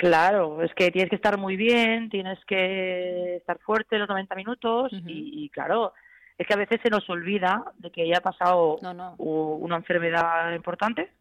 Claro, 0.00 0.62
es 0.62 0.72
que 0.72 0.90
tienes 0.90 1.10
que 1.10 1.16
estar 1.16 1.36
muy 1.36 1.56
bien, 1.56 2.08
tienes 2.08 2.42
que 2.46 3.36
estar 3.36 3.58
fuerte 3.58 3.98
los 3.98 4.08
90 4.08 4.34
minutos 4.34 4.90
y, 5.06 5.50
claro, 5.50 5.92
es 6.38 6.46
que 6.46 6.54
a 6.54 6.56
veces 6.56 6.80
se 6.82 6.88
nos 6.88 7.08
olvida 7.10 7.70
de 7.76 7.90
que 7.90 8.04
ella 8.04 8.16
ha 8.16 8.22
pasado 8.22 8.78
una 9.18 9.76
enfermedad 9.76 10.54
importante 10.54 11.12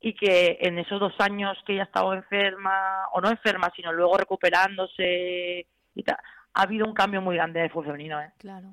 y 0.00 0.14
que 0.14 0.56
en 0.62 0.78
esos 0.78 0.98
dos 0.98 1.12
años 1.18 1.58
que 1.66 1.74
ella 1.74 1.82
ha 1.82 1.86
estado 1.86 2.14
enferma, 2.14 3.06
o 3.12 3.20
no 3.20 3.28
enferma, 3.28 3.70
sino 3.76 3.92
luego 3.92 4.16
recuperándose 4.16 5.66
y 5.94 6.02
tal, 6.04 6.16
ha 6.54 6.62
habido 6.62 6.86
un 6.86 6.94
cambio 6.94 7.20
muy 7.20 7.36
grande 7.36 7.60
de 7.60 7.68
fútbol 7.68 7.88
femenino. 7.88 8.18
¿eh? 8.18 8.32
Claro. 8.38 8.68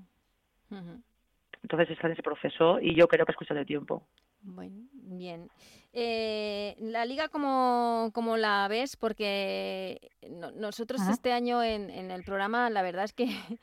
Entonces 1.62 1.90
está 1.90 2.08
en 2.08 2.14
ese 2.14 2.24
proceso 2.24 2.80
y 2.80 2.96
yo 2.96 3.10
creo 3.10 3.26
que 3.26 3.34
es 3.34 3.38
cuestión 3.38 3.60
de 3.60 3.66
tiempo. 3.66 4.08
Bueno, 4.42 4.88
bien. 4.94 5.50
Eh, 5.94 6.76
la 6.80 7.06
liga, 7.06 7.30
¿cómo, 7.30 8.10
cómo 8.14 8.36
la 8.36 8.68
ves? 8.68 8.98
Porque 8.98 10.12
nosotros 10.56 11.02
este 11.08 11.32
año 11.32 11.62
en, 11.62 11.90
en, 11.92 12.10
el 12.10 12.24
programa, 12.24 12.70
la 12.72 12.82
verdad 12.82 13.06
es 13.06 13.14
que 13.14 13.28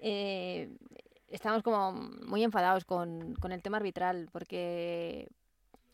eh, 0.00 0.76
estamos 1.28 1.62
como 1.62 1.92
muy 1.92 2.42
enfadados 2.42 2.84
con, 2.84 3.34
con 3.36 3.52
el 3.52 3.62
tema 3.62 3.76
arbitral, 3.76 4.28
porque 4.32 5.28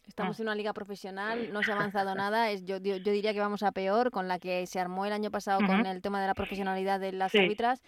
Estamos 0.06 0.38
ah. 0.38 0.42
en 0.42 0.48
una 0.48 0.54
liga 0.54 0.72
profesional, 0.72 1.52
no 1.52 1.62
se 1.62 1.72
ha 1.72 1.74
avanzado 1.74 2.14
nada. 2.14 2.50
Es, 2.50 2.64
yo, 2.64 2.78
yo, 2.78 2.98
diría 2.98 3.32
que 3.32 3.40
vamos 3.40 3.62
a 3.62 3.72
peor 3.72 4.10
con 4.10 4.28
la 4.28 4.38
que 4.38 4.66
se 4.66 4.80
armó 4.80 5.06
el 5.06 5.12
año 5.12 5.30
pasado 5.30 5.60
con 5.66 5.86
el 5.86 6.02
tema 6.02 6.20
de 6.20 6.26
la 6.26 6.34
profesionalidad 6.34 7.00
de 7.00 7.12
las 7.12 7.34
árbitras. 7.34 7.82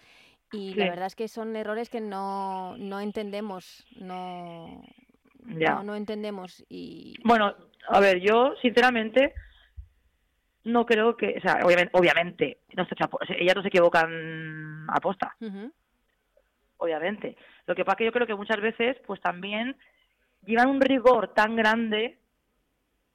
Y 0.51 0.73
la 0.75 0.85
verdad 0.89 1.07
es 1.07 1.15
que 1.15 1.27
son 1.27 1.55
errores 1.55 1.89
que 1.89 1.99
no, 1.99 2.77
no 2.77 3.01
entendemos. 3.01 3.85
No, 3.99 4.81
no, 5.43 5.83
no 5.83 5.95
entendemos. 5.95 6.63
y 6.69 7.15
Bueno, 7.23 7.53
a 7.87 7.99
ver, 7.99 8.19
yo 8.19 8.53
sinceramente 8.61 9.33
no 10.63 10.85
creo 10.85 11.15
que, 11.15 11.35
o 11.37 11.41
sea, 11.41 11.59
obviamente, 11.63 11.91
obviamente 11.93 12.57
no 12.75 12.85
se, 12.85 12.95
ellas 13.39 13.55
no 13.55 13.61
se 13.61 13.69
equivocan 13.69 14.85
a 14.89 14.99
posta. 14.99 15.35
Obviamente. 16.77 17.37
Lo 17.65 17.75
que 17.75 17.85
pasa 17.85 17.93
es 17.93 17.97
que 17.99 18.05
yo 18.05 18.11
creo 18.11 18.27
que 18.27 18.35
muchas 18.35 18.59
veces, 18.59 18.97
pues 19.05 19.21
también 19.21 19.77
llevan 20.45 20.69
un 20.69 20.81
rigor 20.81 21.33
tan 21.33 21.55
grande 21.55 22.19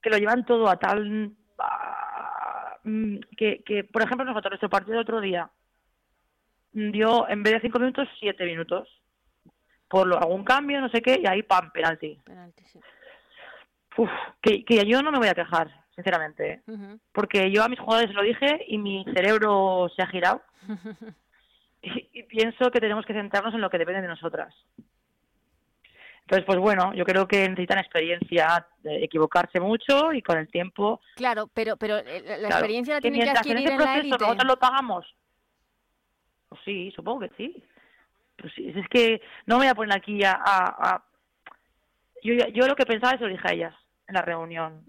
que 0.02 0.10
lo 0.10 0.16
llevan 0.16 0.44
todo 0.44 0.68
a 0.68 0.78
tal 0.78 1.32
mm, 2.84 3.18
que, 3.36 3.62
que, 3.64 3.84
por 3.84 4.02
ejemplo, 4.02 4.24
nosotros 4.24 4.52
nuestro 4.52 4.70
partido 4.70 4.94
el 4.94 5.02
otro 5.02 5.20
día 5.20 5.50
dio 6.72 7.28
en 7.28 7.42
vez 7.42 7.54
de 7.54 7.60
cinco 7.60 7.78
minutos 7.78 8.08
siete 8.18 8.44
minutos 8.44 8.88
por 9.88 10.06
lo, 10.06 10.18
algún 10.18 10.42
cambio, 10.42 10.80
no 10.80 10.88
sé 10.88 11.02
qué, 11.02 11.20
y 11.22 11.26
ahí 11.26 11.42
pam, 11.42 11.70
penalti. 11.70 12.18
Penalti, 12.24 12.64
sí. 12.64 12.80
Uf, 13.96 14.10
que, 14.40 14.64
que 14.64 14.86
yo 14.86 15.02
no 15.02 15.10
me 15.12 15.18
voy 15.18 15.28
a 15.28 15.34
quejar, 15.34 15.70
sinceramente, 15.94 16.62
¿eh? 16.66 16.98
porque 17.12 17.50
yo 17.50 17.62
a 17.62 17.68
mis 17.68 17.78
jugadores 17.78 18.14
lo 18.14 18.22
dije 18.22 18.64
y 18.66 18.78
mi 18.78 19.04
cerebro 19.14 19.90
se 19.94 20.02
ha 20.02 20.06
girado 20.06 20.42
y, 21.82 22.22
pienso 22.24 22.70
que 22.70 22.80
tenemos 22.80 23.04
que 23.04 23.12
centrarnos 23.12 23.54
en 23.54 23.60
lo 23.60 23.70
que 23.70 23.78
depende 23.78 24.02
de 24.02 24.08
nosotras. 24.08 24.54
Entonces, 26.22 26.46
pues 26.46 26.58
bueno, 26.58 26.94
yo 26.94 27.04
creo 27.04 27.26
que 27.26 27.48
necesitan 27.48 27.78
experiencia, 27.78 28.66
de 28.78 29.04
equivocarse 29.04 29.60
mucho 29.60 30.12
y 30.12 30.22
con 30.22 30.38
el 30.38 30.48
tiempo. 30.48 31.00
Claro, 31.16 31.50
pero 31.52 31.76
pero 31.76 31.98
eh, 31.98 32.38
la 32.38 32.48
experiencia 32.48 32.94
la 32.94 33.00
tienen 33.00 33.22
que, 33.22 33.30
adquirir 33.30 33.68
en, 33.68 33.78
la 33.78 33.98
élite. 33.98 34.18
nosotros 34.18 34.46
lo 34.46 34.56
pagamos. 34.56 35.04
Pues 36.48 36.60
sí, 36.64 36.92
supongo 36.94 37.20
que 37.20 37.30
sí. 37.36 37.62
Pues 38.36 38.52
es 38.56 38.88
que 38.88 39.20
no 39.46 39.56
me 39.56 39.64
voy 39.64 39.70
a 39.70 39.74
poner 39.74 39.96
aquí 39.96 40.20
a... 40.24 41.02
Yo, 42.22 42.34
yo 42.34 42.66
lo 42.68 42.76
que 42.76 42.86
pensaba 42.86 43.14
es 43.14 43.20
lo 43.20 43.26
dije 43.26 43.48
a 43.48 43.52
ellas 43.52 43.81
en 44.08 44.14
la 44.14 44.22
reunión. 44.22 44.84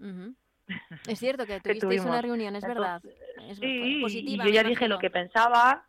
Es 1.06 1.18
cierto 1.18 1.44
que 1.44 1.60
tuvisteis 1.60 2.04
una 2.04 2.22
reunión, 2.22 2.56
es 2.56 2.66
verdad. 2.66 3.02
sí, 3.52 4.02
y 4.06 4.38
yo 4.38 4.48
ya 4.48 4.62
dije 4.62 4.88
lo 4.88 4.98
que 4.98 5.10
pensaba 5.10 5.84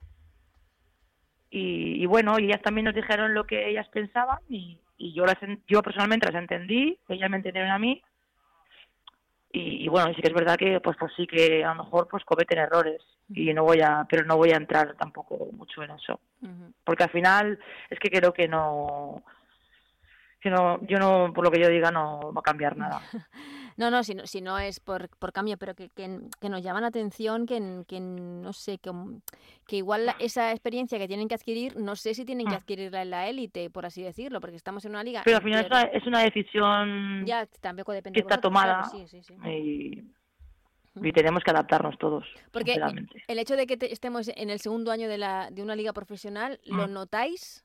y, 1.50 2.06
bueno, 2.08 2.38
ellas 2.38 2.62
también 2.62 2.84
nos 2.84 2.94
dijeron 2.94 3.34
lo 3.34 3.46
que 3.46 3.70
ellas 3.70 3.88
pensaban 3.88 4.40
y, 4.50 4.78
yo 4.98 5.26
las, 5.26 5.38
yo 5.68 5.82
personalmente 5.82 6.28
las 6.28 6.42
entendí, 6.42 7.00
ellas 7.08 7.30
me 7.30 7.38
entendieron 7.38 7.72
a 7.72 7.80
mí 7.80 8.02
y, 9.54 9.88
bueno, 9.88 10.14
sí 10.14 10.22
que 10.22 10.28
es 10.28 10.34
verdad 10.34 10.58
que 10.58 10.82
pues 10.82 10.98
pues 11.00 11.14
sí 11.16 11.26
que 11.26 11.64
a 11.64 11.74
lo 11.74 11.86
mejor 11.86 12.10
pues 12.10 12.26
cometen 12.26 12.58
errores 12.58 13.02
y 13.30 13.54
no 13.54 13.64
voy 13.64 13.80
a 13.80 14.06
pero 14.10 14.26
no 14.26 14.36
voy 14.36 14.52
a 14.52 14.58
entrar 14.58 14.96
tampoco 14.96 15.48
mucho 15.54 15.82
en 15.82 15.92
eso. 15.92 16.20
Porque 16.84 17.04
al 17.04 17.12
final 17.12 17.60
es 17.90 17.98
que 18.00 18.10
creo 18.10 18.34
que 18.34 18.50
no 18.50 19.24
no 20.50 20.80
yo 20.88 20.98
no 20.98 21.32
por 21.34 21.44
lo 21.44 21.52
que 21.52 21.60
yo 21.60 21.70
diga 21.70 21.92
no 21.92 22.34
va 22.34 22.40
a 22.40 22.44
cambiar 22.44 22.78
nada 22.78 23.02
No, 23.78 23.92
no, 23.92 24.04
si 24.04 24.16
no, 24.16 24.26
si 24.26 24.42
no 24.42 24.58
es 24.58 24.80
por, 24.80 25.10
por 25.18 25.34
cambio, 25.34 25.58
pero 25.58 25.76
que, 25.76 25.90
que, 25.90 26.50
nos 26.50 26.64
llaman 26.64 26.84
la 26.84 26.88
atención, 26.88 27.46
que, 27.46 27.84
que 27.88 28.00
no 28.00 28.54
sé, 28.54 28.78
que, 28.78 28.92
que 29.68 29.78
igual 29.78 30.16
esa 30.20 30.52
experiencia 30.52 30.98
que 30.98 31.10
tienen 31.10 31.28
que 31.28 31.36
adquirir, 31.36 31.76
no 31.76 31.98
sé 31.98 32.14
si 32.14 32.24
tienen 32.24 32.48
que 32.48 32.54
mm. 32.54 32.58
adquirirla 32.58 33.02
en 33.02 33.10
la 33.10 33.28
élite, 33.28 33.70
por 33.70 33.86
así 33.86 34.02
decirlo, 34.02 34.40
porque 34.40 34.56
estamos 34.56 34.86
en 34.86 34.92
una 34.92 35.04
liga... 35.04 35.24
Pero 35.26 35.38
al 35.38 35.44
final 35.44 35.68
es 35.92 36.08
una 36.08 36.22
decisión 36.22 37.26
ya, 37.26 37.46
tampoco 37.60 37.92
depende 37.92 38.16
que 38.16 38.22
está 38.22 38.40
tomada 38.40 38.90
y, 39.44 41.12
tenemos 41.12 41.44
que 41.44 41.52
adaptarnos 41.52 41.98
todos. 41.98 42.26
Porque 42.52 42.78
el 43.28 43.40
hecho 43.40 43.58
de 43.58 43.68
que 43.68 43.78
estemos 43.92 44.30
en 44.30 44.50
el 44.50 44.60
segundo 44.60 44.92
año 44.92 45.10
de, 45.10 45.18
la, 45.18 45.50
de 45.52 45.62
una 45.62 45.76
liga 45.76 45.92
profesional, 45.92 46.62
¿lo 46.64 46.88
mm. 46.88 46.94
notáis? 46.94 47.65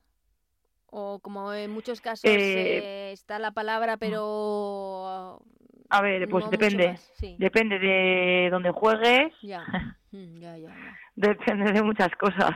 O 0.92 1.20
como 1.20 1.52
en 1.52 1.70
muchos 1.70 2.00
casos 2.00 2.24
eh, 2.24 2.78
eh, 2.78 3.12
está 3.12 3.38
la 3.38 3.52
palabra, 3.52 3.96
pero... 3.96 5.40
A 5.88 6.02
ver, 6.02 6.28
pues 6.28 6.48
depende. 6.50 6.98
Depende 7.38 7.78
de 7.78 8.48
dónde 8.50 8.70
juegues. 8.70 9.32
Mm, 10.12 10.40
ya. 10.40 10.56
ya, 10.56 10.74
depende 11.14 11.70
de 11.70 11.84
muchas 11.84 12.10
cosas. 12.16 12.50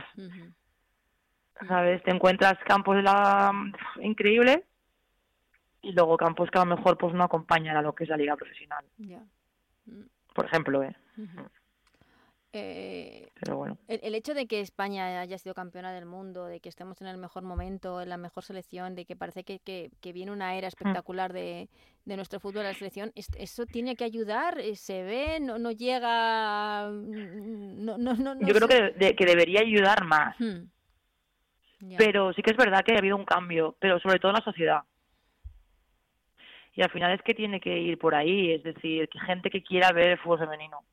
¿Sabes? 1.69 2.03
Te 2.03 2.11
encuentras 2.11 2.55
campos 2.67 2.97
de 2.97 3.03
la... 3.03 3.49
increíbles 4.01 4.59
y 5.81 5.93
luego 5.93 6.17
campos 6.17 6.49
que 6.51 6.59
a 6.59 6.65
lo 6.65 6.75
mejor 6.75 6.97
pues 6.97 7.13
no 7.13 7.23
acompañan 7.23 7.77
a 7.77 7.81
lo 7.81 7.95
que 7.95 8.03
es 8.03 8.09
la 8.09 8.17
liga 8.17 8.35
profesional. 8.35 8.83
Ya. 8.97 9.23
Mm. 9.85 10.01
Por 10.33 10.45
ejemplo, 10.47 10.83
¿eh? 10.83 10.95
Eh, 12.57 13.27
el, 13.87 14.15
hecho 14.15 14.33
de 14.33 14.47
que 14.47 14.61
España 14.61 15.19
haya 15.19 15.37
sido 15.37 15.53
campeona 15.53 15.91
del 15.93 16.05
mundo, 16.05 16.45
de 16.45 16.59
que 16.59 16.69
estemos 16.69 17.01
en 17.01 17.07
el 17.07 17.17
mejor 17.17 17.43
momento, 17.43 18.01
en 18.01 18.09
la 18.09 18.17
mejor 18.17 18.43
selección, 18.43 18.95
de 18.95 19.05
que 19.05 19.15
parece 19.15 19.43
que, 19.43 19.59
que, 19.59 20.13
viene 20.13 20.31
una 20.31 20.55
era 20.55 20.67
mm. 20.67 20.69
espectacular 20.69 21.33
de, 21.33 21.69
de, 22.05 22.15
nuestro 22.15 22.39
fútbol 22.39 22.61
a 22.61 22.69
la 22.69 22.73
selección, 22.73 23.11
¿eso 23.15 23.65
tiene 23.65 23.95
que 23.95 24.05
ayudar? 24.05 24.59
Eh, 24.59 24.75
¿Se 24.75 25.03
ve? 25.03 25.39
¿No, 25.41 25.57
no 25.57 25.71
llega? 25.71 26.89
No, 26.89 27.97
no, 27.97 28.13
no, 28.13 28.39
Yo 28.39 28.53
creo 28.53 28.67
que, 28.67 29.15
que 29.15 29.25
debería 29.25 29.61
ayudar 29.61 30.05
más. 30.05 30.35
Hmm. 30.39 30.69
Pero 31.97 32.33
sí 32.33 32.41
que 32.41 32.51
es 32.51 32.57
verdad 32.57 32.83
que 32.83 32.93
ha 32.93 32.99
habido 32.99 33.15
un 33.15 33.25
cambio, 33.25 33.75
pero 33.79 33.99
sobre 33.99 34.19
todo 34.19 34.31
en 34.31 34.37
la 34.37 34.43
sociedad. 34.45 34.81
Y 36.73 36.81
al 36.81 36.89
final 36.89 37.13
es 37.13 37.21
que 37.21 37.33
tiene 37.33 37.59
que 37.59 37.77
ir 37.77 37.97
por 37.97 38.15
ahí, 38.15 38.51
es 38.51 38.63
decir, 38.63 39.07
que 39.09 39.19
gente 39.19 39.49
que 39.49 39.63
quiera 39.63 39.91
ver 39.91 40.11
el 40.11 40.17
fútbol 40.19 40.39
femenino. 40.39 40.83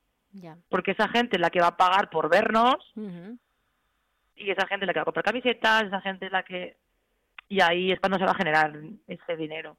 Porque 0.68 0.92
esa 0.92 1.08
gente 1.08 1.36
es 1.36 1.40
la 1.40 1.50
que 1.50 1.60
va 1.60 1.68
a 1.68 1.76
pagar 1.76 2.10
por 2.10 2.30
vernos 2.30 2.76
y 2.96 4.50
esa 4.50 4.66
gente 4.66 4.84
es 4.84 4.86
la 4.86 4.92
que 4.92 4.98
va 4.98 5.02
a 5.02 5.04
comprar 5.04 5.24
camisetas, 5.24 5.84
esa 5.84 6.00
gente 6.00 6.26
es 6.26 6.32
la 6.32 6.42
que... 6.42 6.76
Y 7.48 7.60
ahí 7.60 7.92
es 7.92 8.00
cuando 8.00 8.18
se 8.18 8.24
va 8.24 8.30
a 8.30 8.36
generar 8.36 8.72
ese 9.06 9.36
dinero. 9.36 9.76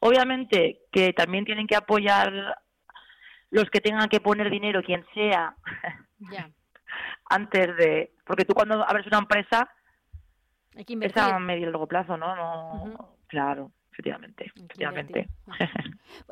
Obviamente 0.00 0.80
que 0.90 1.12
también 1.12 1.44
tienen 1.44 1.66
que 1.66 1.76
apoyar 1.76 2.58
los 3.50 3.70
que 3.70 3.80
tengan 3.80 4.08
que 4.08 4.20
poner 4.20 4.50
dinero, 4.50 4.82
quien 4.82 5.06
sea, 5.14 5.54
antes 7.30 7.76
de... 7.76 8.12
Porque 8.26 8.44
tú 8.44 8.54
cuando 8.54 8.86
abres 8.88 9.06
una 9.06 9.18
empresa, 9.18 9.70
Hay 10.76 10.84
que 10.84 10.98
es 11.00 11.16
a 11.16 11.38
medio 11.38 11.68
y 11.68 11.70
largo 11.70 11.86
plazo, 11.86 12.16
¿no? 12.16 12.34
no 12.34 13.16
Claro 13.28 13.70
efectivamente, 13.94 14.50
efectivamente. 14.54 15.28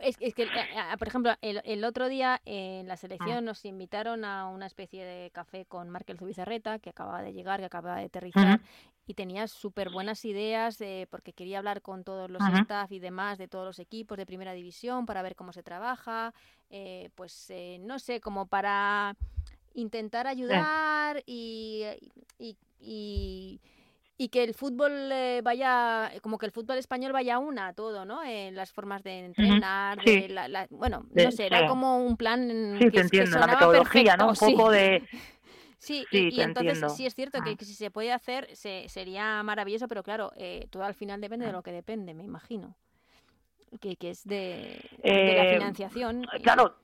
Es, 0.02 0.16
que, 0.16 0.42
eh, 0.42 0.48
eh, 0.48 0.96
por 0.98 1.08
ejemplo, 1.08 1.32
el, 1.40 1.84
otro 1.84 2.08
día 2.08 2.40
en 2.44 2.88
la 2.88 2.96
selección 2.96 3.44
mm. 3.44 3.46
nos 3.46 3.64
invitaron 3.64 4.24
a 4.24 4.48
una 4.48 4.66
especie 4.66 5.04
de 5.04 5.30
café 5.30 5.64
con 5.66 5.88
Markel 5.88 6.18
Zubizarreta, 6.18 6.80
que 6.80 6.90
acababa 6.90 7.22
de 7.22 7.32
llegar, 7.32 7.60
que 7.60 7.66
acababa 7.66 7.98
de 7.98 8.06
aterrizar, 8.06 8.60
y 9.06 9.14
tenía 9.14 9.46
súper 9.46 9.90
buenas 9.90 10.24
ideas 10.24 10.78
porque 11.10 11.32
quería 11.32 11.58
hablar 11.58 11.82
con 11.82 12.04
todos 12.04 12.30
los 12.30 12.42
staff 12.42 12.90
y 12.92 12.98
demás 12.98 13.38
de 13.38 13.48
todos 13.48 13.64
los 13.64 13.78
equipos 13.78 14.16
de 14.18 14.26
primera 14.26 14.52
división 14.52 15.06
para 15.06 15.22
ver 15.22 15.34
cómo 15.34 15.52
se 15.52 15.62
trabaja, 15.62 16.34
eh, 16.70 17.10
pues 17.14 17.52
no 17.80 17.98
sé, 17.98 18.20
como 18.20 18.46
para 18.46 19.16
intentar 19.74 20.26
ayudar 20.26 21.22
y, 21.26 21.84
y 22.38 22.56
y 22.82 23.60
que 24.28 24.42
el 24.44 24.54
fútbol 24.54 25.10
eh, 25.12 25.40
vaya, 25.42 26.10
como 26.20 26.38
que 26.38 26.46
el 26.46 26.52
fútbol 26.52 26.78
español 26.78 27.12
vaya 27.12 27.38
una 27.38 27.68
a 27.68 27.72
todo, 27.72 28.04
¿no? 28.04 28.22
En 28.24 28.54
las 28.54 28.72
formas 28.72 29.02
de 29.02 29.26
entrenar, 29.26 30.02
de 30.02 30.28
la, 30.28 30.66
bueno, 30.70 31.06
no 31.12 31.30
sé, 31.30 31.46
era 31.46 31.66
como 31.66 32.04
un 32.04 32.16
plan 32.16 32.76
sí, 32.78 32.84
que, 32.84 32.90
te 32.90 33.00
entiendo, 33.00 33.38
la 33.38 33.46
metodología, 33.46 34.16
¿no? 34.16 34.28
Un 34.30 34.34
poco 34.38 34.70
de... 34.70 35.02
Sí, 35.78 36.06
y, 36.12 36.40
entonces 36.40 36.80
sí 36.96 37.06
es 37.06 37.14
cierto 37.16 37.40
que, 37.42 37.56
si 37.64 37.74
se 37.74 37.90
puede 37.90 38.12
hacer 38.12 38.46
se, 38.54 38.88
sería 38.88 39.42
maravilloso, 39.42 39.88
pero 39.88 40.04
claro, 40.04 40.30
eh, 40.36 40.68
todo 40.70 40.84
al 40.84 40.94
final 40.94 41.20
depende 41.20 41.44
de 41.44 41.50
lo 41.50 41.64
que 41.64 41.72
depende, 41.72 42.14
me 42.14 42.22
imagino. 42.22 42.76
Que, 43.80 43.96
que 43.96 44.10
es 44.10 44.22
de, 44.22 44.80
de 45.02 45.34
la 45.34 45.44
eh, 45.44 45.54
financiación. 45.54 46.24
Claro, 46.44 46.76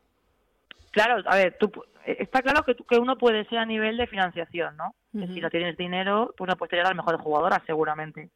claro, 0.91 1.23
a 1.27 1.37
ver, 1.37 1.57
tú, 1.61 1.71
está 2.05 2.43
claro 2.43 2.65
que, 2.65 2.75
que 2.75 2.99
uno 2.99 3.17
puede 3.17 3.45
ser 3.45 3.59
a 3.59 3.67
nivel 3.67 3.97
de 3.99 4.09
financiación, 4.09 4.77
¿no? 4.77 4.93
Si 5.13 5.41
no 5.41 5.51
tienes 5.51 5.77
dinero, 5.77 6.35
pues 6.37 6.49
no 6.49 6.57
puedes 6.57 6.71
tener 6.71 6.85
a 6.85 6.91
las 6.91 6.97
mejores 6.97 7.21
jugadoras, 7.21 7.63
seguramente. 7.67 8.29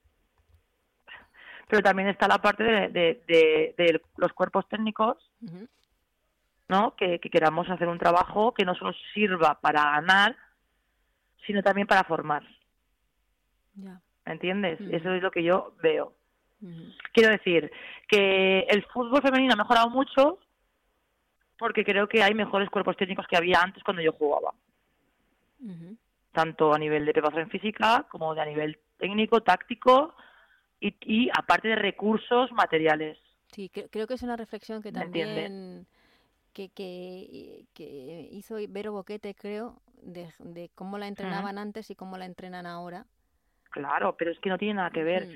Pero 1.69 1.83
también 1.83 2.09
está 2.09 2.27
la 2.27 2.39
parte 2.39 2.65
de, 2.65 2.89
de, 2.89 4.01
los 4.17 4.33
cuerpos 4.33 4.67
técnicos, 4.69 5.17
¿no? 6.69 6.95
Que, 6.97 7.19
queramos 7.21 7.69
hacer 7.69 7.89
un 7.89 7.99
trabajo 7.99 8.53
que 8.53 8.65
no 8.65 8.75
solo 8.75 8.93
sirva 9.13 9.59
para 9.61 9.83
ganar, 9.85 10.37
sino 11.47 11.63
también 11.63 11.87
para 11.87 12.05
formar. 12.05 12.43
¿Entiendes? 14.25 14.81
Eso 14.81 15.13
es 15.13 15.23
lo 15.23 15.31
que 15.31 15.43
yo 15.43 15.75
veo. 15.83 16.15
Quiero 17.13 17.31
decir 17.31 17.71
que 18.09 18.61
el 18.61 18.85
fútbol 18.87 19.21
femenino 19.21 19.55
ha 19.55 19.57
mejorado 19.57 19.91
mucho 19.91 20.39
porque 21.59 21.85
creo 21.85 22.09
que 22.09 22.23
hay 22.23 22.35
mejores 22.35 22.71
cuerpos 22.71 22.97
técnicos 22.97 23.27
que 23.27 23.37
había 23.37 23.61
antes 23.61 23.83
cuando 23.83 24.03
yo 24.03 24.13
jugaba 24.13 24.53
tanto 26.33 26.75
a 26.75 26.79
nivel 26.79 27.05
de 27.05 27.13
preparación 27.13 27.51
física 27.51 28.07
como 28.11 28.35
de 28.35 28.41
a 28.41 28.47
nivel 28.47 28.79
técnico, 28.99 29.43
táctico 29.43 30.15
y, 30.81 31.31
aparte 31.39 31.69
de 31.69 31.77
recursos 31.77 32.51
materiales. 32.53 33.19
Sí, 33.53 33.69
creo 33.69 34.07
que 34.07 34.15
es 34.15 34.23
una 34.23 34.37
reflexión 34.37 34.83
que 34.83 34.91
también 34.91 35.87
que, 36.53 36.71
que, 36.71 38.29
hizo 38.33 38.57
Vero 38.69 38.93
Boquete, 38.93 39.35
creo, 39.35 39.81
de, 40.03 40.71
cómo 40.75 40.99
la 40.99 41.07
entrenaban 41.07 41.59
antes 41.59 41.91
y 41.91 41.95
cómo 41.95 42.19
la 42.19 42.27
entrenan 42.27 42.67
ahora. 42.67 43.07
Claro, 43.71 44.17
pero 44.17 44.31
es 44.31 44.39
que 44.41 44.51
no 44.51 44.59
tiene 44.59 44.75
nada 44.75 44.91
que 44.91 45.05
ver. 45.05 45.29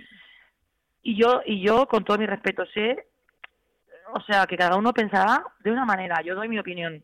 Y 1.02 1.16
yo, 1.16 1.40
y 1.46 1.64
yo, 1.64 1.87
con 1.87 2.04
todo 2.04 2.18
mi 2.18 2.26
respeto, 2.26 2.66
sé, 2.66 3.06
o 4.12 4.20
sea, 4.22 4.46
que 4.46 4.56
cada 4.56 4.76
uno 4.76 4.92
pensará 4.92 5.44
de 5.61 5.70
una 5.70 5.85
manera. 5.85 6.20
Yo 6.22 6.35
doy 6.35 6.48
mi 6.48 6.59
opinión. 6.59 7.02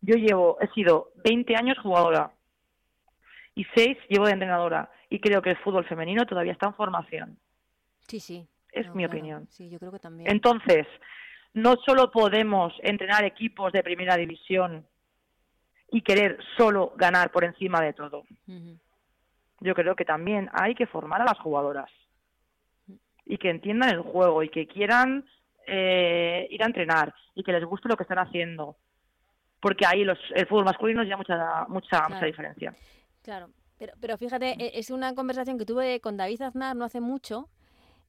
Yo 0.00 0.16
llevo, 0.16 0.58
he 0.60 0.68
sido 0.68 1.12
20 1.24 1.56
años 1.56 1.78
jugadora 1.78 2.33
y 3.54 3.64
seis 3.74 3.96
llevo 4.08 4.26
de 4.26 4.32
entrenadora. 4.32 4.90
Y 5.08 5.20
creo 5.20 5.42
que 5.42 5.50
el 5.50 5.56
fútbol 5.58 5.84
femenino 5.84 6.26
todavía 6.26 6.52
está 6.52 6.66
en 6.66 6.74
formación. 6.74 7.38
Sí, 8.00 8.20
sí. 8.20 8.46
Es 8.72 8.92
mi 8.94 9.04
opinión. 9.04 9.46
Sí, 9.50 9.70
yo 9.70 9.78
creo 9.78 9.92
que 9.92 10.00
también. 10.00 10.30
Entonces, 10.30 10.86
no 11.52 11.76
solo 11.86 12.10
podemos 12.10 12.72
entrenar 12.82 13.24
equipos 13.24 13.72
de 13.72 13.82
primera 13.82 14.16
división 14.16 14.84
y 15.90 16.02
querer 16.02 16.38
solo 16.56 16.92
ganar 16.96 17.30
por 17.30 17.44
encima 17.44 17.80
de 17.80 17.92
todo. 17.92 18.24
Yo 19.60 19.74
creo 19.74 19.94
que 19.94 20.04
también 20.04 20.50
hay 20.52 20.74
que 20.74 20.86
formar 20.86 21.22
a 21.22 21.24
las 21.24 21.38
jugadoras 21.38 21.90
y 23.24 23.38
que 23.38 23.50
entiendan 23.50 23.90
el 23.90 24.00
juego 24.00 24.42
y 24.42 24.48
que 24.48 24.66
quieran 24.66 25.24
eh, 25.66 26.48
ir 26.50 26.62
a 26.62 26.66
entrenar 26.66 27.14
y 27.34 27.44
que 27.44 27.52
les 27.52 27.64
guste 27.64 27.88
lo 27.88 27.96
que 27.96 28.02
están 28.02 28.18
haciendo. 28.18 28.76
Porque 29.60 29.86
ahí 29.86 30.04
los, 30.04 30.18
el 30.34 30.46
fútbol 30.46 30.64
masculino 30.64 31.04
ya 31.04 31.16
mucha, 31.16 31.64
mucha, 31.68 32.08
mucha 32.08 32.26
diferencia. 32.26 32.74
Claro, 33.24 33.48
pero, 33.78 33.94
pero 34.00 34.18
fíjate, 34.18 34.54
e, 34.62 34.78
es 34.78 34.90
una 34.90 35.14
conversación 35.14 35.58
que 35.58 35.64
tuve 35.64 35.98
con 36.00 36.18
David 36.18 36.42
Aznar 36.42 36.76
no 36.76 36.84
hace 36.84 37.00
mucho, 37.00 37.48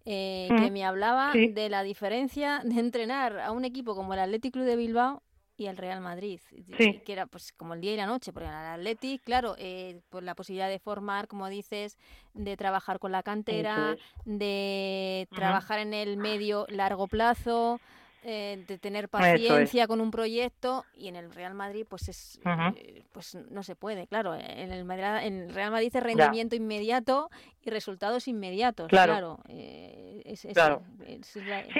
eh, 0.03 0.49
que 0.59 0.69
me 0.69 0.83
hablaba 0.85 1.31
de 1.33 1.69
la 1.69 1.81
diferencia 1.81 2.61
de 2.65 2.79
entrenar 2.79 3.39
a 3.39 3.51
un 3.51 3.63
equipo 3.63 3.95
como 3.95 4.13
el 4.13 4.19
Athletic 4.19 4.53
Club 4.53 4.65
de 4.65 4.75
Bilbao 4.75 5.23
y 5.57 5.67
el 5.67 5.77
Real 5.77 6.01
Madrid, 6.01 6.41
que 6.77 7.13
era 7.13 7.27
pues 7.27 7.53
como 7.53 7.75
el 7.75 7.81
día 7.81 7.93
y 7.93 7.97
la 7.97 8.05
noche, 8.05 8.33
porque 8.33 8.49
el 8.49 8.53
Athletic, 8.53 9.23
claro, 9.23 9.55
eh, 9.57 10.01
pues 10.09 10.21
la 10.25 10.35
posibilidad 10.35 10.67
de 10.67 10.79
formar, 10.79 11.29
como 11.29 11.47
dices, 11.47 11.97
de 12.33 12.57
trabajar 12.57 12.99
con 12.99 13.13
la 13.13 13.23
cantera, 13.23 13.95
de 14.25 15.29
trabajar 15.33 15.79
en 15.79 15.93
el 15.93 16.17
medio 16.17 16.65
largo 16.67 17.07
plazo, 17.07 17.79
eh, 18.27 18.63
de 18.67 18.79
tener 18.79 19.07
paciencia 19.07 19.85
con 19.85 20.01
un 20.01 20.09
proyecto 20.09 20.83
y 20.95 21.09
en 21.09 21.15
el 21.15 21.31
Real 21.31 21.53
Madrid 21.53 21.85
pues 21.87 22.09
es 22.09 22.39
eh, 22.75 23.03
pues 23.11 23.35
no 23.51 23.61
se 23.61 23.75
puede 23.75 24.07
claro 24.07 24.33
en 24.33 24.71
el, 24.71 24.89
en 24.89 25.41
el 25.43 25.53
Real 25.53 25.69
Madrid 25.69 25.91
es 25.93 26.01
rendimiento 26.01 26.55
inmediato 26.55 27.29
y 27.61 27.69
resultados 27.69 28.27
inmediatos 28.27 28.87
claro, 28.87 29.37
eh, 29.47 30.33
sí 30.35 30.49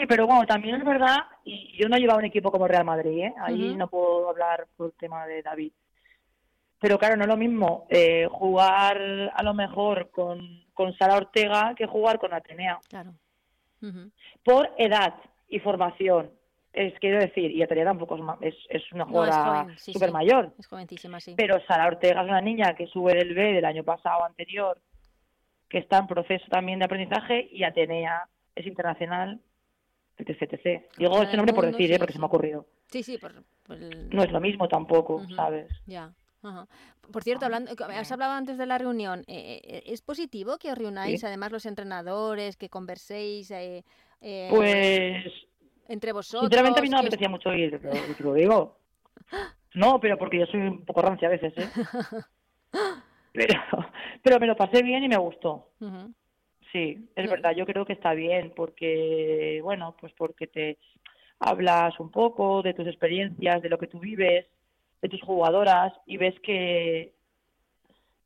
pero 0.08 0.28
bueno 0.28 0.46
también 0.46 0.76
es 0.76 0.86
verdad 0.86 1.18
y 1.44 1.76
yo 1.82 1.90
no 1.90 1.96
he 1.96 2.00
llevado 2.00 2.20
un 2.20 2.26
equipo 2.26 2.52
como 2.52 2.68
Real 2.68 2.86
Madrid 2.86 3.24
¿eh? 3.24 3.34
ahí 3.42 3.76
no 3.76 3.88
puedo 3.88 4.30
hablar 4.30 4.68
por 4.78 4.90
el 4.90 4.94
tema 4.94 5.26
de 5.26 5.42
David. 5.42 5.72
Pero 6.78 7.00
claro 7.00 7.16
no 7.16 7.24
es 7.24 7.28
lo 7.28 7.38
mismo 7.38 7.88
jugar 8.30 9.32
a 9.34 9.42
lo 9.42 9.56
mejor 9.56 10.12
con 10.12 10.64
con 10.76 10.96
Sara 10.96 11.16
Ortega 11.16 11.74
que 11.76 11.88
jugar 11.88 12.20
con 12.20 12.36
Atenea. 12.36 12.80
Claro. 12.88 13.16
Por 14.44 14.72
edad 14.78 15.16
y 15.48 15.60
formación. 15.60 16.32
es 16.74 16.94
quiero 17.00 17.20
decir, 17.20 17.52
y 17.52 17.62
Atalia 17.62 17.86
tampoco 17.86 18.18
es, 18.42 18.56
es, 18.70 18.92
una 18.92 19.06
jugadora 19.06 19.68
súper 19.78 20.12
mayor. 20.12 20.54
Es 20.60 20.68
jovencísima, 20.68 21.20
sí. 21.20 21.34
Pero 21.38 21.60
Sara 21.66 21.88
Ortega 21.88 22.22
es 22.22 22.28
una 22.28 22.42
niña 22.42 22.76
que 22.76 22.88
sube 22.88 23.14
del 23.14 23.34
B 23.34 23.54
del 23.54 23.66
año 23.66 23.84
pasado 23.84 24.24
anterior, 24.24 24.80
que 25.70 25.80
está 25.80 25.98
en 26.00 26.08
proceso 26.08 26.46
también 26.50 26.80
de 26.80 26.86
aprendizaje, 26.86 27.48
y 27.52 27.64
Atenea 27.64 28.28
es 28.56 28.66
internacional, 28.66 29.40
etc. 30.18 30.54
etc. 30.54 30.86
Digo 30.98 31.22
ese 31.22 31.38
nombre 31.38 31.54
por 31.54 31.66
decir, 31.66 31.92
¿eh? 31.92 31.98
porque 31.98 32.14
se 32.14 32.20
me 32.20 32.26
ha 32.26 32.28
ocurrido. 32.28 32.66
Sí, 32.92 33.04
sí, 33.04 33.18
por, 33.18 33.34
No 34.14 34.24
es 34.24 34.32
lo 34.32 34.40
mismo 34.40 34.68
tampoco, 34.68 35.22
¿sabes? 35.36 35.68
Ya. 35.86 36.14
Por 37.12 37.24
cierto, 37.24 37.46
hablando, 37.46 37.72
has 37.90 38.12
hablado 38.12 38.34
antes 38.34 38.58
de 38.58 38.66
la 38.66 38.78
reunión. 38.78 39.24
Eh, 39.28 39.62
eh, 39.64 39.84
¿Es 39.88 40.02
positivo 40.02 40.58
que 40.58 40.72
os 40.72 40.78
reunáis, 40.78 41.24
además 41.24 41.52
los 41.52 41.66
entrenadores, 41.66 42.58
que 42.58 42.70
converséis? 42.70 43.52
Eh, 43.52 43.84
pues 44.50 45.26
entre 45.88 46.12
vosotros. 46.12 46.50
Sinceramente 46.50 46.80
a 46.80 46.84
mí 46.84 46.90
no 46.90 46.98
me 46.98 47.02
apetecía 47.02 47.30
mucho 47.30 47.54
ir, 47.54 47.80
pero 47.80 47.94
te 47.94 48.24
lo 48.24 48.34
digo. 48.34 48.80
No, 49.76 50.00
pero 50.00 50.18
porque 50.18 50.40
yo 50.40 50.46
soy 50.48 50.62
un 50.62 50.86
poco 50.86 51.02
rancia 51.02 51.28
a 51.28 51.32
veces, 51.32 51.54
¿eh? 51.58 51.70
Pero, 53.36 53.60
pero 54.24 54.40
me 54.40 54.48
lo 54.48 54.56
pasé 54.56 54.82
bien 54.82 55.04
y 55.04 55.10
me 55.10 55.18
gustó. 55.18 55.72
Sí, 56.72 57.10
es 57.18 57.30
verdad, 57.30 57.54
yo 57.54 57.66
creo 57.66 57.86
que 57.86 57.92
está 57.92 58.14
bien 58.14 58.54
porque, 58.56 59.60
bueno, 59.62 59.94
pues 60.00 60.14
porque 60.14 60.48
te 60.48 60.78
hablas 61.40 62.00
un 62.00 62.12
poco 62.12 62.62
de 62.62 62.74
tus 62.74 62.88
experiencias, 62.88 63.62
de 63.62 63.68
lo 63.68 63.78
que 63.78 63.88
tú 63.88 64.00
vives, 64.00 64.46
de 65.06 65.10
tus 65.10 65.22
jugadoras 65.22 65.94
y 66.06 66.18
ves 66.18 66.36
que 66.42 67.14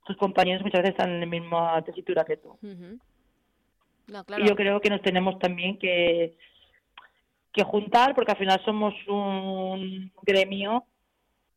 tus 0.05 0.17
compañeros 0.17 0.63
muchas 0.63 0.81
veces 0.81 0.95
están 0.95 1.11
en 1.11 1.19
la 1.19 1.25
misma 1.25 1.81
tesitura 1.83 2.23
que 2.25 2.37
tú. 2.37 2.57
Y 2.61 4.47
yo 4.47 4.55
creo 4.55 4.79
que 4.79 4.89
nos 4.89 5.01
tenemos 5.01 5.37
también 5.39 5.77
que 5.77 6.35
que 7.51 7.63
juntar 7.63 8.13
porque 8.15 8.31
al 8.31 8.37
final 8.37 8.61
somos 8.63 8.93
un 9.07 10.11
gremio 10.21 10.85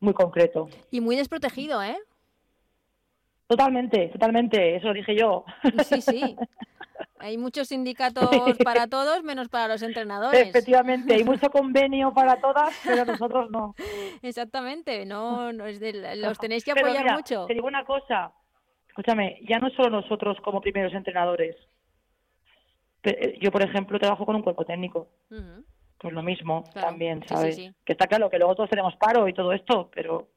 muy 0.00 0.14
concreto. 0.14 0.68
Y 0.90 1.00
muy 1.00 1.16
desprotegido, 1.16 1.82
¿eh? 1.82 1.96
Totalmente, 3.46 4.08
totalmente, 4.08 4.76
eso 4.76 4.88
lo 4.88 4.94
dije 4.94 5.14
yo. 5.14 5.44
Sí, 5.84 6.00
sí. 6.00 6.36
Hay 7.18 7.38
muchos 7.38 7.68
sindicatos 7.68 8.28
para 8.64 8.86
todos, 8.86 9.22
menos 9.22 9.48
para 9.48 9.68
los 9.68 9.82
entrenadores. 9.82 10.48
Efectivamente, 10.48 11.14
hay 11.14 11.24
mucho 11.24 11.50
convenio 11.50 12.12
para 12.12 12.40
todas, 12.40 12.78
pero 12.84 13.04
nosotros 13.04 13.50
no. 13.50 13.74
Exactamente, 14.22 15.04
no, 15.06 15.52
no 15.52 15.66
es 15.66 15.80
de, 15.80 16.16
los 16.16 16.38
tenéis 16.38 16.64
que 16.64 16.72
apoyar 16.72 17.12
mucho. 17.14 17.46
Te 17.46 17.54
digo 17.54 17.66
una 17.66 17.84
cosa, 17.84 18.32
escúchame, 18.88 19.40
ya 19.48 19.58
no 19.58 19.70
solo 19.70 20.02
nosotros 20.02 20.36
como 20.42 20.60
primeros 20.60 20.92
entrenadores. 20.94 21.56
Eh, 23.04 23.38
yo, 23.40 23.50
por 23.50 23.62
ejemplo, 23.62 23.98
trabajo 23.98 24.24
con 24.24 24.36
un 24.36 24.42
cuerpo 24.42 24.64
técnico 24.64 25.08
pues 26.02 26.12
lo 26.12 26.22
mismo 26.22 26.64
también, 26.74 27.24
¿sabes? 27.28 27.56
Que 27.84 27.92
está 27.92 28.08
claro 28.08 28.28
que 28.28 28.36
luego 28.36 28.56
todos 28.56 28.68
tenemos 28.68 28.96
paro 28.96 29.28
y 29.28 29.32
todo 29.32 29.52
esto, 29.52 29.88
pero... 29.94 30.28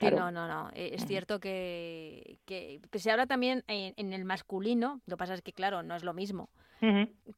no, 0.00 0.30
no, 0.30 0.48
no. 0.48 0.70
E, 0.74 0.94
es 0.94 1.06
cierto 1.06 1.40
que, 1.40 2.38
que, 2.46 2.80
se 2.94 3.10
habla 3.10 3.26
también 3.26 3.64
en, 3.68 4.12
el 4.12 4.24
masculino, 4.24 5.00
lo 5.06 5.16
que 5.16 5.18
pasa 5.18 5.34
es 5.34 5.42
que, 5.42 5.52
claro, 5.52 5.82
no 5.82 5.94
es 5.94 6.04
lo 6.04 6.14
mismo. 6.14 6.48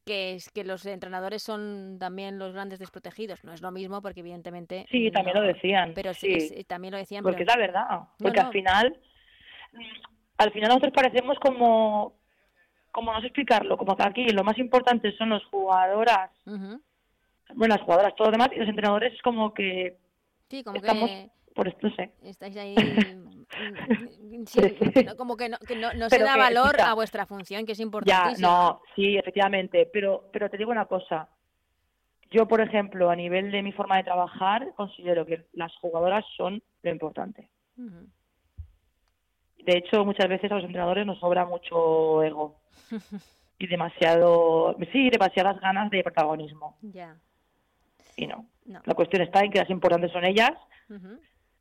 Que 0.03 0.33
es 0.33 0.49
que 0.49 0.65
los 0.65 0.85
entrenadores 0.85 1.41
son 1.41 1.95
también 1.99 2.37
los 2.37 2.51
grandes 2.51 2.79
desprotegidos. 2.79 3.45
No 3.45 3.53
es 3.53 3.61
lo 3.61 3.71
mismo 3.71 4.01
porque, 4.01 4.19
evidentemente. 4.19 4.85
Sí, 4.91 5.09
también 5.09 5.37
lo 5.37 5.41
decían. 5.41 5.93
Pero 5.95 6.13
sí, 6.13 6.65
también 6.67 6.91
lo 6.91 6.97
decían. 6.97 7.23
Porque 7.23 7.43
es 7.43 7.47
la 7.47 7.55
verdad. 7.55 7.85
Porque 8.19 8.41
al 8.41 8.51
final. 8.51 8.97
Al 10.37 10.51
final 10.51 10.67
nosotros 10.67 10.91
parecemos 10.93 11.39
como 11.39 12.17
como 12.97 13.13
no 13.13 13.21
sé 13.21 13.27
explicarlo, 13.27 13.77
como 13.77 13.95
que 13.95 14.03
aquí 14.03 14.27
lo 14.29 14.43
más 14.43 14.57
importante 14.57 15.15
son 15.17 15.29
los 15.29 15.45
jugadoras, 15.45 16.31
bueno, 16.45 17.75
las 17.75 17.81
jugadoras, 17.81 18.15
todo 18.15 18.29
lo 18.29 18.31
demás, 18.31 18.49
y 18.55 18.59
los 18.59 18.67
entrenadores 18.67 19.13
es 19.13 19.21
como 19.21 19.53
que 19.53 19.97
sí, 20.49 20.63
como 20.63 20.77
estamos, 20.77 21.07
que 21.07 21.29
por 21.57 21.67
esto, 21.67 21.87
no 21.87 21.95
sé. 21.95 22.11
Estáis 22.23 22.55
ahí, 22.55 22.75
como 25.17 25.35
que 25.35 25.49
no, 25.49 25.57
que 25.57 25.75
no, 25.75 26.09
se 26.09 26.19
da 26.19 26.37
valor 26.37 26.79
a 26.79 26.93
vuestra 26.93 27.25
función, 27.25 27.65
que 27.65 27.71
es 27.71 27.79
importante. 27.79 28.39
Ya, 28.39 28.47
no, 28.47 28.81
sí, 28.95 29.17
efectivamente, 29.17 29.89
pero, 29.91 30.29
pero 30.31 30.49
te 30.49 30.57
digo 30.57 30.69
una 30.69 30.85
cosa, 30.85 31.27
yo, 32.29 32.47
por 32.47 32.61
ejemplo, 32.61 33.09
a 33.09 33.15
nivel 33.15 33.51
de 33.51 33.63
mi 33.63 33.71
forma 33.71 33.97
de 33.97 34.03
trabajar, 34.03 34.71
considero 34.75 35.25
que 35.25 35.47
las 35.53 35.75
jugadoras 35.77 36.23
son 36.37 36.61
lo 36.83 36.91
importante. 36.91 37.49
De 37.75 39.77
hecho, 39.77 40.05
muchas 40.05 40.29
veces 40.29 40.51
a 40.51 40.55
los 40.55 40.63
entrenadores 40.63 41.07
nos 41.07 41.19
sobra 41.19 41.45
mucho 41.45 42.23
ego 42.23 42.59
y 43.59 43.65
demasiado, 43.65 44.75
sí, 44.91 45.09
demasiadas 45.09 45.59
ganas 45.59 45.89
de 45.89 46.03
protagonismo. 46.03 46.77
Ya. 46.83 47.15
Y 48.15 48.27
no. 48.27 48.45
La 48.85 48.93
cuestión 48.93 49.23
está 49.23 49.39
en 49.39 49.51
que 49.51 49.59
las 49.59 49.69
importantes 49.69 50.11
son 50.11 50.25
ellas 50.25 50.51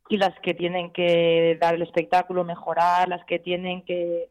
y 0.09 0.17
las 0.17 0.39
que 0.41 0.55
tienen 0.55 0.93
que 0.93 1.59
dar 1.61 1.75
el 1.75 1.83
espectáculo, 1.83 2.45
mejorar, 2.45 3.09
las 3.09 3.25
que 3.25 3.39
tienen 3.39 3.83
que... 3.83 4.29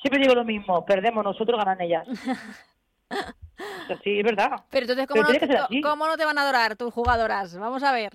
Siempre 0.00 0.22
digo 0.22 0.34
lo 0.34 0.44
mismo, 0.44 0.84
perdemos 0.84 1.24
nosotros, 1.24 1.58
ganan 1.58 1.80
ellas. 1.80 2.06
sí, 4.04 4.18
es 4.20 4.24
verdad. 4.24 4.62
Pero 4.70 4.86
entonces, 4.86 5.06
¿cómo, 5.06 5.22
no, 5.22 5.82
¿cómo 5.82 6.06
no 6.06 6.16
te 6.16 6.24
van 6.24 6.38
a 6.38 6.42
adorar 6.42 6.76
tus 6.76 6.94
jugadoras? 6.94 7.58
Vamos 7.58 7.82
a 7.82 7.92
ver. 7.92 8.12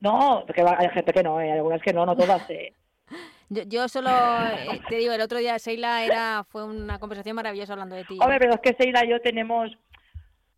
No, 0.00 0.42
porque 0.46 0.62
hay 0.62 0.88
gente 0.90 1.12
que 1.12 1.22
no, 1.22 1.38
hay 1.38 1.50
algunas 1.50 1.80
que 1.82 1.92
no, 1.92 2.04
no 2.04 2.16
todas. 2.16 2.48
Eh. 2.50 2.72
Yo, 3.48 3.88
solo 3.88 4.10
eh, 4.10 4.80
te 4.88 4.96
digo, 4.96 5.12
el 5.12 5.20
otro 5.20 5.38
día 5.38 5.58
Seila 5.58 6.04
era 6.04 6.44
fue 6.48 6.64
una 6.64 6.98
conversación 7.00 7.34
maravillosa 7.34 7.72
hablando 7.72 7.96
de 7.96 8.04
ti. 8.04 8.16
Hombre, 8.20 8.38
pero 8.38 8.54
es 8.54 8.60
que 8.60 8.74
Seila 8.74 9.04
y 9.04 9.10
yo 9.10 9.20
tenemos 9.20 9.72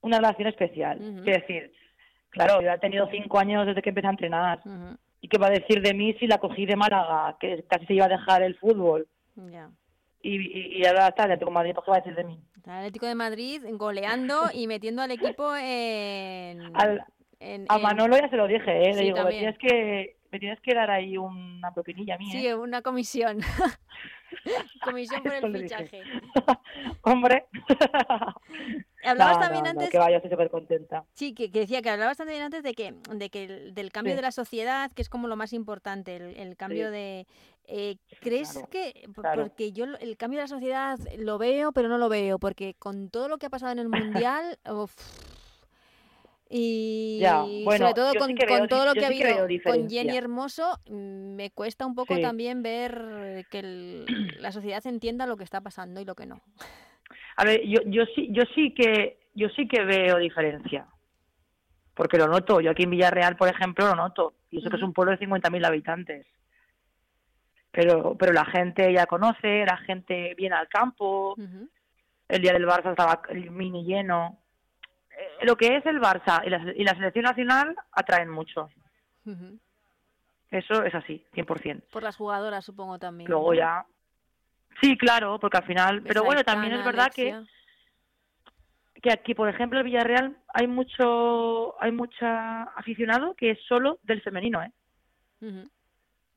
una 0.02 0.18
relación 0.18 0.48
especial. 0.48 0.98
Es 1.00 1.40
decir, 1.40 1.72
claro, 2.28 2.60
yo 2.60 2.70
he 2.70 2.78
tenido 2.78 3.08
cinco 3.10 3.38
años 3.38 3.66
desde 3.66 3.80
que 3.80 3.88
empecé 3.88 4.08
a 4.08 4.10
entrenar. 4.10 4.60
¿Y 5.22 5.28
qué 5.28 5.38
va 5.38 5.46
a 5.46 5.50
decir 5.50 5.80
de 5.80 5.94
mí 5.94 6.14
si 6.20 6.26
la 6.26 6.38
cogí 6.38 6.66
de 6.66 6.76
Málaga, 6.76 7.37
que 7.40 7.64
casi 7.68 7.87
se 7.87 7.94
iba 7.94 8.04
a 8.04 8.08
dejar 8.08 8.42
el 8.42 8.58
fútbol? 8.58 9.08
Ya. 9.37 9.70
Y, 10.20 10.80
y, 10.80 10.85
ahora 10.85 11.08
está 11.08 11.24
el 11.24 11.32
Atlético 11.32 11.50
de 11.50 11.54
Madrid, 11.54 11.74
¿qué 11.74 11.90
va 11.90 11.96
a 11.96 12.00
decir 12.00 12.14
de 12.14 12.24
mí? 12.24 12.40
El 12.64 12.70
Atlético 12.70 13.06
de 13.06 13.14
Madrid 13.14 13.62
goleando 13.72 14.50
y 14.52 14.66
metiendo 14.66 15.00
al 15.00 15.12
equipo 15.12 15.54
en... 15.56 16.61
a 16.76 17.78
Manolo 17.78 18.18
ya 18.18 18.28
se 18.28 18.37
lo 18.37 18.46
dije, 18.46 18.90
¿eh? 18.90 18.94
Le 18.94 19.02
digo, 19.02 19.26
tienes 19.28 19.56
que 19.58 20.16
me 20.32 20.38
tienes 20.38 20.61
que 20.61 20.74
dar 20.74 20.90
ahí 20.90 21.18
una 21.18 21.72
propinilla 21.74 22.16
mía. 22.16 22.32
Sí, 22.32 22.52
una 22.54 22.80
comisión. 22.80 23.38
comisión 24.82 25.22
por 25.22 25.35
el 25.35 25.58
fichaje. 25.58 26.02
Hombre. 27.02 27.44
Hablabas 29.04 29.40
también 29.40 29.66
antes. 29.66 29.90
que 29.90 29.98
vaya, 29.98 30.16
estoy 30.16 30.30
súper 30.30 30.50
contenta. 30.50 31.04
Sí, 31.12 31.34
que, 31.34 31.48
decía 31.48 31.82
que 31.82 31.90
hablabas 31.90 32.16
también 32.16 32.42
antes 32.42 32.62
de 32.62 32.74
que, 32.74 32.94
de 33.14 33.30
que 33.30 33.48
del 33.72 33.90
cambio 33.90 34.14
de 34.16 34.22
la 34.22 34.32
sociedad, 34.32 34.90
que 34.92 35.02
es 35.02 35.08
como 35.08 35.28
lo 35.28 35.36
más 35.36 35.52
importante, 35.52 36.16
el, 36.16 36.56
cambio 36.56 36.90
de. 36.90 37.26
Eh, 37.64 37.96
¿Crees 38.20 38.58
que.? 38.70 39.08
Porque 39.14 39.72
yo 39.72 39.84
el 39.84 40.16
cambio 40.16 40.38
de 40.38 40.44
la 40.44 40.48
sociedad 40.48 40.98
lo 41.16 41.38
veo, 41.38 41.72
pero 41.72 41.88
no 41.88 41.98
lo 41.98 42.08
veo, 42.08 42.38
porque 42.38 42.74
con 42.78 43.08
todo 43.10 43.28
lo 43.28 43.38
que 43.38 43.46
ha 43.46 43.50
pasado 43.50 43.72
en 43.72 43.78
el 43.78 43.88
mundial. 43.88 44.58
Y 46.54 47.22
sobre 47.64 47.94
todo 47.94 48.12
con, 48.12 48.68
todo 48.68 48.84
lo 48.84 48.92
que 48.92 49.06
ha 49.06 49.08
habido 49.08 49.48
con 49.64 49.88
Jenny 49.88 50.18
Hermoso, 50.18 50.78
mm, 50.86 51.34
me 51.34 51.50
cuesta 51.50 51.86
un 51.86 51.94
poco 51.94 52.20
también 52.20 52.62
ver 52.62 53.46
que 53.50 54.04
la 54.38 54.52
sociedad 54.52 54.86
entienda 54.86 55.24
lo 55.24 55.38
que 55.38 55.44
está 55.44 55.62
pasando 55.62 56.02
y 56.02 56.04
lo 56.04 56.14
que 56.14 56.26
no. 56.26 56.42
A 57.37 57.45
ver, 57.45 57.62
yo, 57.64 57.81
yo 57.87 58.05
sí, 58.14 58.29
yo 58.31 58.42
sí 58.55 58.73
que, 58.75 59.18
yo 59.35 59.49
sí 59.51 59.66
que 59.66 59.85
veo 59.85 60.18
diferencia, 60.18 60.87
porque 61.95 62.18
lo 62.18 62.27
noto. 62.29 62.61
Yo 62.61 62.71
aquí 62.71 62.85
en 62.85 62.90
Villarreal, 62.90 63.37
por 63.37 63.49
ejemplo, 63.49 63.87
lo 63.87 63.95
noto. 63.95 64.35
Y 64.51 64.59
eso 64.59 64.71
que 64.71 64.77
es 64.77 64.83
un 64.83 64.92
pueblo 64.92 65.16
de 65.16 65.27
50.000 65.27 65.66
habitantes. 65.66 66.27
Pero, 67.71 68.16
pero 68.18 68.33
la 68.33 68.45
gente 68.45 68.92
ya 68.92 69.07
conoce, 69.07 69.64
la 69.64 69.79
gente 69.79 70.35
viene 70.37 70.57
al 70.57 70.68
campo. 70.68 71.35
El 72.29 72.42
día 72.42 72.53
del 72.53 72.66
Barça 72.66 72.90
estaba 72.90 73.23
el 73.31 73.51
mini 73.51 73.85
lleno 73.85 74.42
eh, 75.16 75.45
lo 75.47 75.57
que 75.57 75.77
es 75.77 75.87
el 75.87 76.01
Barça 76.01 76.42
y 76.45 76.85
la, 76.85 76.95
selección 76.95 77.25
nacional 77.25 77.77
atraen 77.92 78.29
mucho. 78.29 78.71
Eso 80.51 80.83
es 80.85 80.95
así, 80.95 81.25
100%. 81.35 81.83
Por 81.90 82.03
las 82.03 82.16
jugadoras, 82.16 82.64
supongo 82.64 82.99
también. 82.99 83.31
Luego 83.31 83.55
ya. 83.55 83.87
Sí, 84.80 84.96
claro, 84.96 85.38
porque 85.38 85.58
al 85.58 85.64
final. 85.66 86.02
pero 86.02 86.24
bueno, 86.24 86.42
también 86.44 86.72
es 86.72 86.85
verdad 86.85 87.11
que 87.14 87.42
que 89.02 89.11
aquí, 89.11 89.35
por 89.35 89.48
ejemplo, 89.48 89.80
en 89.80 89.87
Villarreal 89.87 90.37
hay 90.54 90.68
mucho 90.68 91.80
hay 91.82 91.92
mucha 91.92 92.62
aficionado 92.62 93.35
que 93.35 93.50
es 93.50 93.58
solo 93.66 93.98
del 94.04 94.22
femenino, 94.22 94.62
¿eh? 94.62 94.72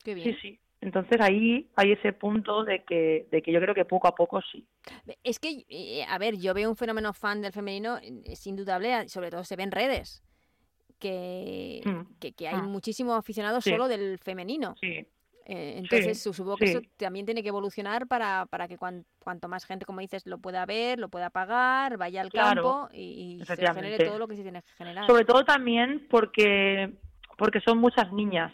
Qué 0.04 0.16
bien. 0.16 0.36
Sí, 0.36 0.38
sí. 0.42 0.60
Entonces 0.82 1.20
ahí 1.20 1.68
hay 1.76 1.94
ese 1.94 2.14
punto 2.14 2.64
de 2.64 2.84
que, 2.84 3.28
de 3.32 3.42
que 3.42 3.52
yo 3.52 3.60
creo 3.60 3.74
que 3.74 3.86
poco 3.86 4.08
a 4.08 4.14
poco 4.14 4.42
sí. 4.42 4.68
Es 5.24 5.40
que, 5.40 5.66
eh, 5.68 6.04
a 6.08 6.18
ver, 6.18 6.38
yo 6.38 6.54
veo 6.54 6.70
un 6.70 6.76
fenómeno 6.76 7.14
fan 7.14 7.42
del 7.42 7.54
femenino, 7.54 7.98
es 8.24 8.46
indudable, 8.46 9.10
sobre 9.10 9.32
todo 9.32 9.44
se 9.44 9.56
ve 9.56 9.64
en 9.64 9.72
redes, 9.72 10.24
que, 11.00 11.82
mm. 11.84 12.20
que, 12.20 12.48
hay 12.48 12.62
mm. 12.62 12.70
muchísimos 12.70 13.18
aficionados 13.18 13.64
solo 13.64 13.88
del 13.88 14.20
femenino. 14.20 14.76
Sí. 14.80 15.08
Eh, 15.48 15.76
entonces, 15.78 16.22
supongo 16.22 16.58
que 16.58 16.66
eso 16.66 16.82
también 16.98 17.26
tiene 17.26 17.44
que 17.44 17.50
evolucionar 17.50 18.08
para, 18.08 18.48
para 18.48 18.68
que 18.68 18.78
cuanto 18.78 19.48
más 19.48 19.66
gente, 19.66 19.86
como 19.86 20.00
dices, 20.00 20.26
lo 20.26 20.40
pueda 20.40 20.66
ver, 20.66 20.98
lo 20.98 21.10
pueda 21.10 21.30
pagar, 21.30 21.98
vaya 21.98 22.22
al 22.22 22.32
campo 22.32 22.90
y, 22.92 23.40
se 23.46 23.56
genere 23.56 24.04
todo 24.04 24.18
lo 24.18 24.28
que 24.28 24.36
se 24.36 24.42
tiene 24.42 24.64
que 24.64 24.72
generar. 24.72 25.06
Sobre 25.06 25.24
todo 25.24 25.46
también 25.46 26.08
porque 26.10 26.92
porque 27.38 27.60
son 27.62 27.80
muchas 27.80 28.12
niñas 28.14 28.54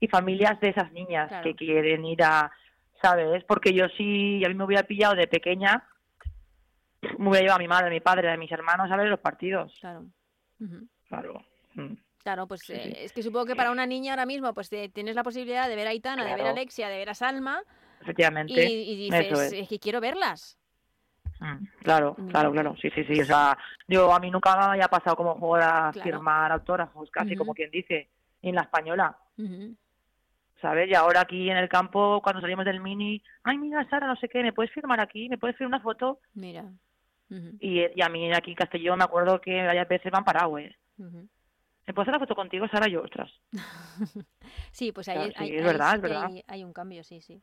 y 0.00 0.08
familias 0.08 0.58
de 0.60 0.70
esas 0.70 0.90
niñas 0.92 1.30
que 1.42 1.54
quieren 1.54 2.04
ir 2.04 2.22
a, 2.22 2.50
¿sabes? 3.02 3.44
Porque 3.44 3.72
yo 3.72 3.86
sí, 3.96 4.42
a 4.44 4.48
mí 4.48 4.54
me 4.54 4.64
hubiera 4.64 4.82
pillado 4.82 5.14
de 5.14 5.26
pequeña, 5.26 5.84
me 7.18 7.28
hubiera 7.28 7.42
llevado 7.42 7.56
a 7.56 7.62
mi 7.62 7.68
madre, 7.68 7.86
a 7.88 7.90
mi 7.90 8.00
padre, 8.00 8.30
a 8.30 8.36
mis 8.36 8.50
hermanos 8.50 8.90
a 8.90 8.96
ver 8.96 9.08
los 9.08 9.20
partidos. 9.20 9.72
Claro. 9.80 10.06
Claro. 11.08 11.44
Mm. 11.74 11.94
Claro, 12.22 12.46
pues 12.46 12.68
eh, 12.70 13.04
es 13.04 13.12
que 13.12 13.22
supongo 13.22 13.46
que 13.46 13.56
para 13.56 13.70
una 13.70 13.86
niña 13.86 14.12
ahora 14.12 14.26
mismo 14.26 14.52
pues 14.52 14.68
tienes 14.68 15.14
la 15.14 15.22
posibilidad 15.22 15.68
de 15.68 15.76
ver 15.76 15.86
a 15.86 15.90
Aitana, 15.90 16.24
de 16.24 16.34
ver 16.34 16.46
a 16.46 16.50
Alexia, 16.50 16.88
de 16.88 16.98
ver 16.98 17.10
a 17.10 17.14
Salma. 17.14 17.62
Efectivamente. 18.00 18.64
Y, 18.64 18.96
dices, 18.96 19.52
es. 19.52 19.68
que 19.68 19.78
quiero 19.78 20.00
verlas. 20.00 20.58
Mm, 21.40 21.64
claro, 21.82 22.16
claro, 22.30 22.52
claro, 22.52 22.76
sí, 22.80 22.90
sí, 22.90 23.04
sí. 23.04 23.20
O 23.20 23.24
sea, 23.24 23.56
yo 23.86 24.12
a 24.12 24.18
mí 24.18 24.30
nunca 24.30 24.56
me 24.56 24.64
había 24.64 24.88
pasado 24.88 25.16
como 25.16 25.34
jugar 25.36 25.62
a 25.62 25.92
firmar 25.92 26.50
autógrafos, 26.52 27.10
casi 27.10 27.36
como 27.36 27.54
quien 27.54 27.70
dice, 27.70 28.08
en 28.42 28.54
la 28.54 28.62
española. 28.62 29.16
¿Sabes? 30.60 30.90
Y 30.90 30.94
ahora 30.94 31.20
aquí 31.20 31.48
en 31.48 31.56
el 31.56 31.68
campo, 31.68 32.20
cuando 32.20 32.40
salimos 32.40 32.64
del 32.64 32.80
mini, 32.80 33.22
ay, 33.44 33.58
mira, 33.58 33.88
Sara, 33.88 34.08
no 34.08 34.16
sé 34.16 34.28
qué, 34.28 34.42
¿me 34.42 34.52
puedes 34.52 34.72
firmar 34.72 35.00
aquí? 35.00 35.28
¿Me 35.28 35.38
puedes 35.38 35.56
firmar 35.56 35.80
una 35.80 35.84
foto? 35.84 36.18
Mira. 36.34 36.64
y, 37.60 37.82
y, 37.94 38.02
a 38.02 38.08
mí 38.08 38.32
aquí 38.32 38.50
en 38.50 38.56
Castellón 38.56 38.98
me 38.98 39.04
acuerdo 39.04 39.40
que 39.40 39.62
varias 39.64 39.86
veces 39.86 40.10
van 40.10 40.24
parados, 40.24 40.60
¿eh? 40.60 40.76
¿Me 41.88 41.94
puedo 41.94 42.02
hacer 42.02 42.12
la 42.12 42.18
foto 42.18 42.34
contigo, 42.34 42.68
Sara? 42.68 42.86
Yo, 42.86 43.00
ostras. 43.00 43.32
sí, 44.72 44.92
pues 44.92 45.08
ahí, 45.08 45.32
hay, 45.34 45.56
es 45.56 45.64
verdad, 45.64 45.94
es 45.94 46.02
verdad. 46.02 46.30
Hay, 46.46 46.62
un 46.62 46.74
cambio, 46.74 47.02
sí, 47.02 47.22
sí. 47.22 47.40
sí, 47.40 47.42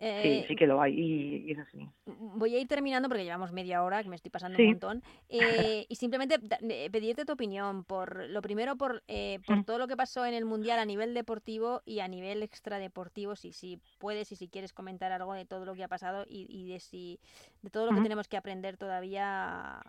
eh, 0.00 0.44
sí 0.48 0.56
que 0.56 0.66
lo 0.66 0.82
hay 0.82 0.98
y, 0.98 1.52
es 1.52 1.58
así. 1.60 1.88
Voy 2.04 2.56
a 2.56 2.58
ir 2.58 2.66
terminando 2.66 3.08
porque 3.08 3.22
llevamos 3.22 3.52
media 3.52 3.84
hora, 3.84 4.02
que 4.02 4.08
me 4.08 4.16
estoy 4.16 4.32
pasando 4.32 4.58
un 4.58 4.70
montón. 4.70 5.04
Eh, 5.28 5.86
y 5.88 5.94
simplemente 5.94 6.40
eh, 6.68 6.90
pedirte 6.90 7.24
tu 7.24 7.34
opinión, 7.34 7.84
por 7.84 8.28
lo 8.28 8.42
primero 8.42 8.74
por, 8.74 9.04
por 9.46 9.56
mm. 9.58 9.64
todo 9.64 9.78
lo 9.78 9.86
que 9.86 9.96
pasó 9.96 10.26
en 10.26 10.34
el 10.34 10.46
Mundial 10.46 10.80
a 10.80 10.84
nivel 10.84 11.14
deportivo 11.14 11.82
y 11.84 12.00
a 12.00 12.08
nivel 12.08 12.42
extradeportivo, 12.42 13.36
si, 13.36 13.52
si 13.52 13.78
puedes 14.00 14.32
y 14.32 14.36
si 14.36 14.48
quieres 14.48 14.72
comentar 14.72 15.12
algo 15.12 15.32
de 15.32 15.44
todo 15.44 15.64
lo 15.64 15.76
que 15.76 15.84
ha 15.84 15.88
pasado 15.88 16.24
y, 16.28 16.72
de, 16.72 16.80
si, 16.80 17.20
de 17.62 17.70
todo 17.70 17.86
lo 17.86 17.94
que 17.94 18.02
tenemos 18.02 18.26
que 18.26 18.36
aprender 18.36 18.76
todavía 18.76 19.80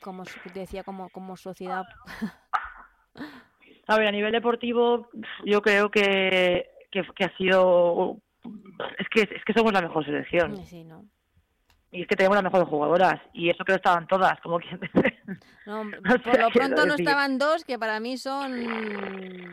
como 0.00 0.24
decía, 0.54 0.84
como, 0.84 1.08
como 1.10 1.36
sociedad? 1.36 1.84
A 3.86 3.98
ver, 3.98 4.08
a 4.08 4.12
nivel 4.12 4.32
deportivo, 4.32 5.08
yo 5.44 5.60
creo 5.62 5.90
que, 5.90 6.68
que, 6.90 7.24
ha 7.24 7.36
sido. 7.36 8.18
Es 8.98 9.08
que, 9.08 9.22
es 9.22 9.44
que 9.44 9.52
somos 9.52 9.72
la 9.72 9.82
mejor 9.82 10.04
selección. 10.04 10.54
Y 11.90 12.02
es 12.02 12.08
que 12.08 12.16
tenemos 12.16 12.36
las 12.36 12.44
mejores 12.44 12.68
jugadoras. 12.68 13.20
Y 13.34 13.50
eso 13.50 13.64
que 13.64 13.72
no 13.72 13.76
estaban 13.76 14.06
todas, 14.06 14.40
como 14.40 14.58
quien 14.58 14.80
no, 15.66 15.82
por 16.24 16.38
lo 16.38 16.50
pronto 16.50 16.86
no 16.86 16.94
estaban 16.94 17.38
dos, 17.38 17.64
que 17.64 17.78
para 17.78 18.00
mí 18.00 18.16
son 18.16 18.52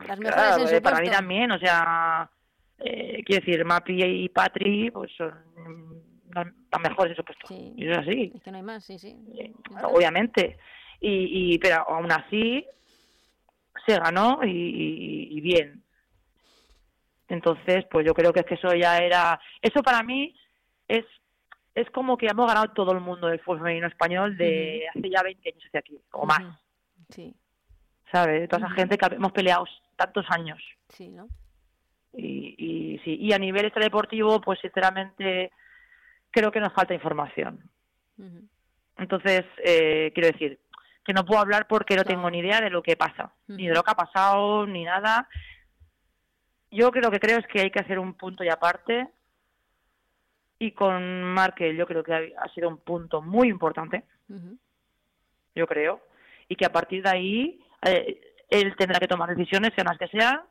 las 0.08 0.20
mejores 0.20 0.58
en 0.58 0.68
su 0.68 0.76
eh, 0.76 0.82
Para 0.82 1.02
mí 1.02 1.10
también, 1.10 1.52
o 1.52 1.60
sea. 1.60 2.30
Eh, 2.82 3.24
quiero 3.26 3.46
decir, 3.46 3.65
Mapi 3.65 4.02
y 4.02 4.30
Patri, 4.30 4.89
pues 4.89 5.12
son 5.18 5.34
tan 6.34 6.82
mejores, 6.82 7.13
eso 7.13 7.24
puesto. 7.24 7.48
Y 7.50 7.89
es 7.89 7.98
así. 7.98 8.32
Es 8.36 8.44
que 8.44 8.52
no 8.52 8.58
hay 8.58 8.63
más, 8.63 8.84
sí, 8.84 9.00
sí. 9.00 9.15
obviamente. 9.84 10.58
Y, 11.00 11.54
y, 11.54 11.60
pero 11.60 11.88
aún 11.89 12.12
así 12.12 12.65
se 13.86 13.98
ganó 13.98 14.39
y, 14.44 15.39
bien. 15.42 15.84
Entonces, 17.28 17.86
pues 17.89 18.06
yo 18.06 18.13
creo 18.13 18.34
que 18.34 18.42
es 18.42 18.46
que 18.46 18.56
eso 18.56 18.74
ya 18.74 18.98
era... 18.98 19.39
Eso 19.62 19.82
para 19.84 20.04
mí 20.04 20.36
es 20.88 21.06
es 21.76 21.89
como 21.92 22.18
que 22.18 22.26
hemos 22.26 22.48
ganado 22.48 22.74
todo 22.74 22.92
el 22.92 23.00
mundo 23.00 23.28
del 23.28 23.39
fútbol 23.39 23.60
femenino 23.60 23.88
español 23.88 24.36
de 24.38 24.86
hace 24.89 25.10
ya 25.10 25.24
20 25.24 25.50
años 25.50 25.63
hacia 25.65 25.80
aquí, 25.80 25.98
o 26.12 26.26
más. 26.26 26.42
Sí. 27.10 27.34
¿Sabes? 28.12 28.50
Toda 28.50 28.65
esa 28.65 28.76
gente 28.76 28.98
que 28.98 29.15
hemos 29.15 29.32
peleado 29.32 29.65
tantos 29.96 30.26
años. 30.30 30.60
Sí, 30.89 31.10
¿no? 31.10 31.30
Y, 32.13 32.56
y 32.58 33.00
sí, 33.00 33.18
y 33.22 33.32
a 33.34 33.38
nivel 33.38 33.65
extradeportivo, 33.65 34.42
pues 34.42 34.60
sinceramente 34.60 35.52
creo 36.32 36.52
que 36.52 36.60
nos 36.60 36.74
falta 36.74 36.94
información. 36.94 37.60
Entonces, 38.98 39.46
eh, 39.63 40.12
quiero 40.13 40.32
decir, 40.32 40.60
que 41.04 41.13
no 41.13 41.26
puedo 41.26 41.42
hablar 41.42 41.68
porque 41.68 41.96
no 41.96 42.04
tengo 42.04 42.30
ni 42.30 42.39
idea 42.39 42.62
de 42.62 42.70
lo 42.70 42.84
que 42.84 42.96
pasa, 42.96 43.34
ni 43.48 43.68
de 43.68 43.74
lo 43.74 43.84
que 43.84 43.92
ha 43.92 43.96
pasado, 43.96 44.68
ni 44.68 44.84
nada. 44.84 45.28
Yo 46.72 46.92
creo 46.92 47.10
que 47.10 47.20
creo 47.20 47.39
es 47.39 47.48
que 47.48 47.62
hay 47.62 47.72
que 47.72 47.80
hacer 47.80 47.98
un 47.98 48.13
punto 48.13 48.44
y 48.44 48.50
aparte. 48.50 49.08
Y 50.60 50.72
con 50.74 51.24
Markel 51.24 51.78
yo 51.78 51.88
creo 51.88 52.04
que 52.04 52.36
ha, 52.38 52.50
sido 52.54 52.68
un 52.70 52.78
punto 52.78 53.22
muy 53.22 53.48
importante. 53.48 54.04
Yo 55.56 55.65
creo. 55.65 56.02
Y 56.48 56.56
que 56.56 56.65
a 56.65 56.72
partir 56.72 57.04
de 57.04 57.10
ahí 57.10 57.65
eh, 57.84 58.22
él 58.50 58.76
tendrá 58.78 59.00
que 59.00 59.08
tomar 59.08 59.36
decisiones, 59.36 59.72
sean 59.74 59.88
las 59.88 59.98
que 59.98 60.10
sean, 60.10 60.42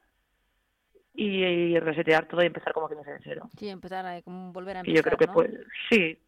y, 1.20 1.78
resetear 1.80 2.26
todo 2.28 2.42
y 2.42 2.46
empezar 2.46 2.72
como 2.72 2.88
que 2.88 2.94
no 2.94 3.02
de 3.02 3.18
cero. 3.24 3.48
Sí, 3.58 3.68
empezar 3.68 4.06
a 4.06 4.22
como 4.22 4.52
volver 4.52 4.76
a 4.76 4.80
empezar. 4.80 4.94
Y 4.94 4.96
yo 4.96 5.02
creo 5.02 5.18
que 5.18 5.28
pues, 5.28 5.50
sí, 5.90 6.18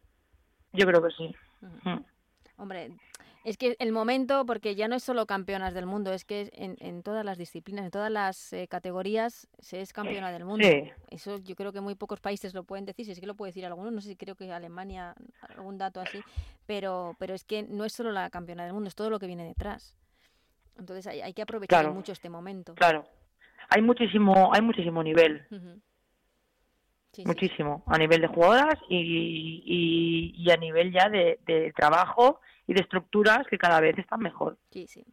yo 0.73 0.85
creo 0.85 1.01
que 1.01 1.11
sí. 1.11 1.35
Mm. 1.61 1.99
Hombre, 2.57 2.91
es 3.45 3.57
que 3.57 3.77
el 3.79 3.93
momento, 3.93 4.45
porque 4.45 4.75
ya 4.75 4.89
no 4.89 4.95
es 4.95 5.03
solo 5.03 5.25
campeonas 5.25 5.73
del 5.73 5.85
mundo, 5.85 6.11
es 6.11 6.25
que 6.25 6.51
en, 6.53 6.75
en 6.79 7.03
todas 7.03 7.23
las 7.23 7.37
disciplinas, 7.37 7.85
en 7.85 7.91
todas 7.91 8.11
las 8.11 8.51
eh, 8.51 8.67
categorías 8.67 9.47
se 9.59 9.79
es 9.79 9.93
campeona 9.93 10.29
del 10.31 10.43
mundo. 10.43 10.67
Eso 11.09 11.37
yo 11.37 11.55
creo 11.55 11.71
que 11.71 11.79
muy 11.79 11.95
pocos 11.95 12.19
países 12.19 12.53
lo 12.53 12.65
pueden 12.65 12.85
decir, 12.85 13.05
si 13.05 13.13
es 13.13 13.19
que 13.21 13.25
lo 13.25 13.35
puede 13.35 13.51
decir 13.51 13.65
alguno, 13.65 13.91
no 13.91 14.01
sé 14.01 14.09
si 14.09 14.15
creo 14.17 14.35
que 14.35 14.51
Alemania, 14.51 15.15
algún 15.55 15.77
dato 15.77 16.01
así, 16.01 16.19
pero, 16.65 17.15
pero 17.17 17.33
es 17.33 17.45
que 17.45 17.63
no 17.63 17.85
es 17.85 17.93
solo 17.93 18.11
la 18.11 18.29
campeona 18.29 18.65
del 18.65 18.73
mundo, 18.73 18.89
es 18.89 18.95
todo 18.95 19.09
lo 19.09 19.19
que 19.19 19.27
viene 19.27 19.45
detrás. 19.45 19.95
Entonces 20.77 21.07
hay, 21.07 21.21
hay 21.21 21.33
que 21.33 21.41
aprovechar 21.41 21.89
mucho 21.91 22.11
este 22.11 22.29
momento. 22.29 22.75
Claro, 22.75 23.05
hay 23.71 23.81
muchísimo, 23.81 24.51
hay 24.53 24.61
muchísimo 24.61 25.01
nivel. 25.01 25.47
muchísimo, 27.25 27.83
a 27.87 27.97
nivel 27.97 28.21
de 28.21 28.27
jugadoras 28.27 28.75
y, 28.89 30.33
y, 30.35 30.51
a 30.51 30.57
nivel 30.57 30.91
ya 30.91 31.09
de, 31.09 31.39
de, 31.45 31.71
trabajo 31.73 32.41
y 32.67 32.73
de 32.73 32.81
estructuras 32.81 33.47
que 33.49 33.57
cada 33.57 33.79
vez 33.79 33.97
están 33.97 34.19
mejor. 34.19 34.57
Sí, 34.71 34.87
sí. 34.87 35.05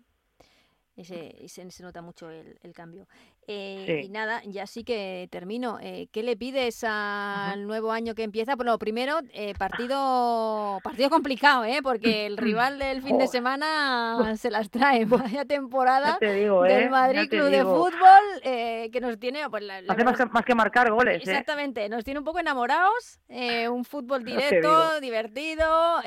Ese, 0.98 1.48
se, 1.70 1.82
nota 1.84 2.02
mucho 2.02 2.28
el, 2.28 2.58
el 2.61 2.72
cambio. 2.72 3.06
Eh, 3.50 4.02
y 4.04 4.08
nada, 4.11 4.42
ya 4.44 4.66
sí 4.66 4.82
que 4.82 5.26
termino. 5.30 5.78
Eh, 5.80 6.08
¿Qué 6.12 6.22
le 6.22 6.37
pides 6.37 6.84
al 6.84 7.66
nuevo 7.66 7.92
año 7.92 8.16
que 8.16 8.24
empieza? 8.24 8.56
Bueno, 8.56 8.78
primero, 8.78 9.20
eh, 9.32 9.54
partido 9.56 10.78
partido 10.82 11.08
complicado, 11.08 11.64
¿eh? 11.64 11.78
Porque 11.80 12.26
el 12.26 12.37
rival 12.37 12.78
del 12.80 13.00
fin 13.00 13.16
de 13.16 13.28
semana 13.28 14.18
se 14.37 14.50
las 14.50 14.70
trae. 14.70 15.04
Vaya 15.04 15.44
temporada 15.44 16.18
del 16.20 16.90
Madrid 16.90 17.30
Club 17.30 17.48
de 17.48 17.62
Fútbol 17.62 18.42
que 18.42 18.98
nos 19.00 19.18
tiene... 19.18 19.48
Pues, 19.48 19.64
Hace 19.88 20.04
más 20.04 20.16
que, 20.16 20.26
más 20.26 20.44
que, 20.44 20.54
marcar 20.54 20.90
goles. 20.90 21.22
Exactamente, 21.22 21.88
nos 21.88 22.04
tiene 22.04 22.18
un 22.18 22.24
poco 22.24 22.40
enamorados. 22.40 23.20
un 23.70 23.84
fútbol 23.84 24.24
directo, 24.24 25.00
divertido, 25.00 26.02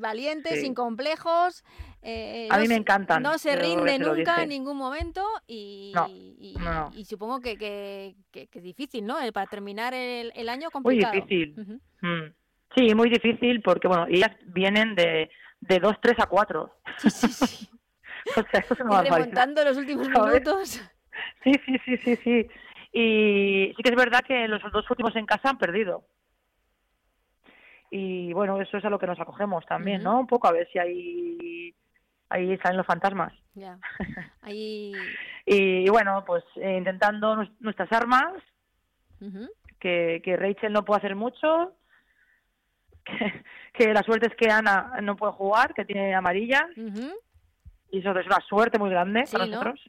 valiente, 0.00 0.58
sin 0.60 0.74
complejos. 0.74 1.62
Eh, 2.08 2.46
a 2.52 2.58
mí 2.58 2.68
me 2.68 2.76
encantan. 2.76 3.20
No 3.20 3.36
se 3.36 3.56
rinde 3.56 3.98
nunca 3.98 4.44
en 4.44 4.50
ningún 4.50 4.76
momento 4.76 5.26
y, 5.48 5.92
y, 6.38 7.04
supongo 7.04 7.40
que, 7.40 7.58
que, 7.58 8.14
es 8.32 8.62
difícil, 8.62 9.04
¿no? 9.04 9.16
Para 9.34 9.48
terminar 9.48 9.92
el, 9.92 10.48
año 10.48 10.70
complicado. 10.70 11.12
Muy 11.12 11.22
difícil. 11.22 11.80
Mm. 12.02 12.32
Sí, 12.76 12.94
muy 12.94 13.10
difícil 13.10 13.60
porque, 13.60 13.88
bueno, 13.88 14.06
ellas 14.08 14.30
vienen 14.46 14.94
de, 14.94 15.28
de 15.58 15.80
2, 15.80 15.96
3 16.00 16.20
a 16.20 16.26
4. 16.26 16.70
Sí, 16.98 17.10
sí, 17.10 17.28
sí. 17.28 17.68
o 18.36 18.42
sea, 18.52 18.60
eso 18.60 18.76
se 18.76 18.84
me 18.84 18.90
va 18.90 19.02
remontando 19.02 19.64
los 19.64 19.76
últimos 19.76 20.08
minutos. 20.08 20.80
Sí, 21.42 21.52
sí, 21.64 21.76
sí, 21.84 21.96
sí, 21.96 22.16
sí. 22.22 22.46
Y 22.92 23.74
sí 23.76 23.82
que 23.82 23.90
es 23.90 23.96
verdad 23.96 24.20
que 24.24 24.46
los 24.46 24.62
dos 24.70 24.88
últimos 24.88 25.16
en 25.16 25.26
casa 25.26 25.50
han 25.50 25.58
perdido. 25.58 26.04
Y 27.90 28.32
bueno, 28.32 28.60
eso 28.60 28.76
es 28.76 28.84
a 28.84 28.90
lo 28.90 29.00
que 29.00 29.08
nos 29.08 29.18
acogemos 29.18 29.66
también, 29.66 30.04
¿no? 30.04 30.20
Un 30.20 30.28
poco 30.28 30.46
a 30.46 30.52
ver 30.52 30.68
si 30.72 30.78
hay 30.78 31.74
ahí 32.28 32.56
salen 32.58 32.78
los 32.78 32.86
fantasmas. 32.86 33.32
Ya. 33.54 33.78
Ahí... 34.42 34.92
y, 35.46 35.88
bueno, 35.88 36.24
pues 36.26 36.44
eh, 36.56 36.76
intentando 36.76 37.36
nuestras 37.60 37.90
armas, 37.92 38.34
que, 39.80 40.20
que 40.24 40.36
Rachel 40.36 40.72
no 40.72 40.84
puede 40.84 40.98
hacer 40.98 41.16
mucho, 41.16 41.74
que, 43.74 43.92
la 43.92 44.02
suerte 44.02 44.28
es 44.28 44.34
que 44.36 44.50
Ana 44.50 44.98
no 45.02 45.16
puede 45.16 45.32
jugar, 45.32 45.74
que 45.74 45.84
tiene 45.84 46.14
amarilla, 46.14 46.68
y 47.90 47.98
eso 47.98 48.18
es 48.18 48.26
una 48.26 48.40
suerte 48.48 48.78
muy 48.78 48.90
grande 48.90 49.24
para 49.30 49.46
nosotros. 49.46 49.80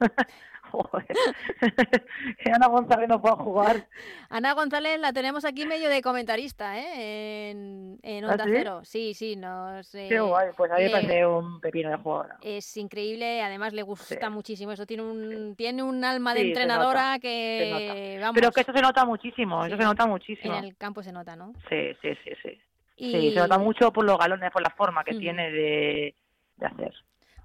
Ana 2.54 2.68
González 2.68 3.08
no 3.08 3.20
puede 3.20 3.36
jugar. 3.36 3.86
Ana 4.28 4.54
González 4.54 5.00
la 5.00 5.12
tenemos 5.12 5.44
aquí 5.44 5.66
medio 5.66 5.88
de 5.88 6.02
comentarista, 6.02 6.78
¿eh? 6.78 7.50
En, 7.50 8.24
¿Ah, 8.24 8.32
Onda 8.32 8.44
Cero. 8.46 8.80
Sí, 8.84 9.14
sí, 9.14 9.36
nos... 9.36 9.90
Qué 9.90 10.20
guay, 10.20 10.48
pues 10.56 10.70
a 10.70 10.76
mí 10.76 10.84
me 10.84 10.90
parece 10.90 11.26
un 11.26 11.60
pepino 11.60 11.90
de 11.90 11.96
jugadora. 11.96 12.38
Es 12.42 12.76
increíble, 12.76 13.42
además 13.42 13.72
le 13.72 13.82
gusta 13.82 14.30
muchísimo 14.30 14.72
eso. 14.72 14.86
Tiene 14.86 15.02
un, 15.02 15.54
tiene 15.56 15.82
un 15.82 16.04
alma 16.04 16.34
de 16.34 16.48
entrenadora 16.48 17.18
que... 17.20 18.18
Vamos, 18.20 18.34
Pero 18.34 18.50
que 18.52 18.60
eso 18.60 18.72
se 18.72 18.82
nota 18.82 19.04
muchísimo, 19.04 19.64
eso 19.64 19.76
se 19.76 19.84
nota 19.84 20.06
muchísimo. 20.06 20.54
En 20.54 20.64
el 20.64 20.76
campo 20.76 21.02
se 21.02 21.12
nota, 21.12 21.36
¿no? 21.36 21.52
Sí, 21.68 21.94
sí, 22.02 22.10
sí, 22.24 22.30
sí. 22.42 22.60
Sí, 22.96 23.32
se 23.32 23.40
nota 23.40 23.58
mucho 23.58 23.92
por 23.92 24.04
los 24.04 24.18
galones, 24.18 24.50
por 24.50 24.62
la 24.62 24.70
forma 24.70 25.02
que 25.04 25.14
tiene 25.14 25.50
de, 25.50 26.14
de 26.56 26.66
hacer. 26.66 26.94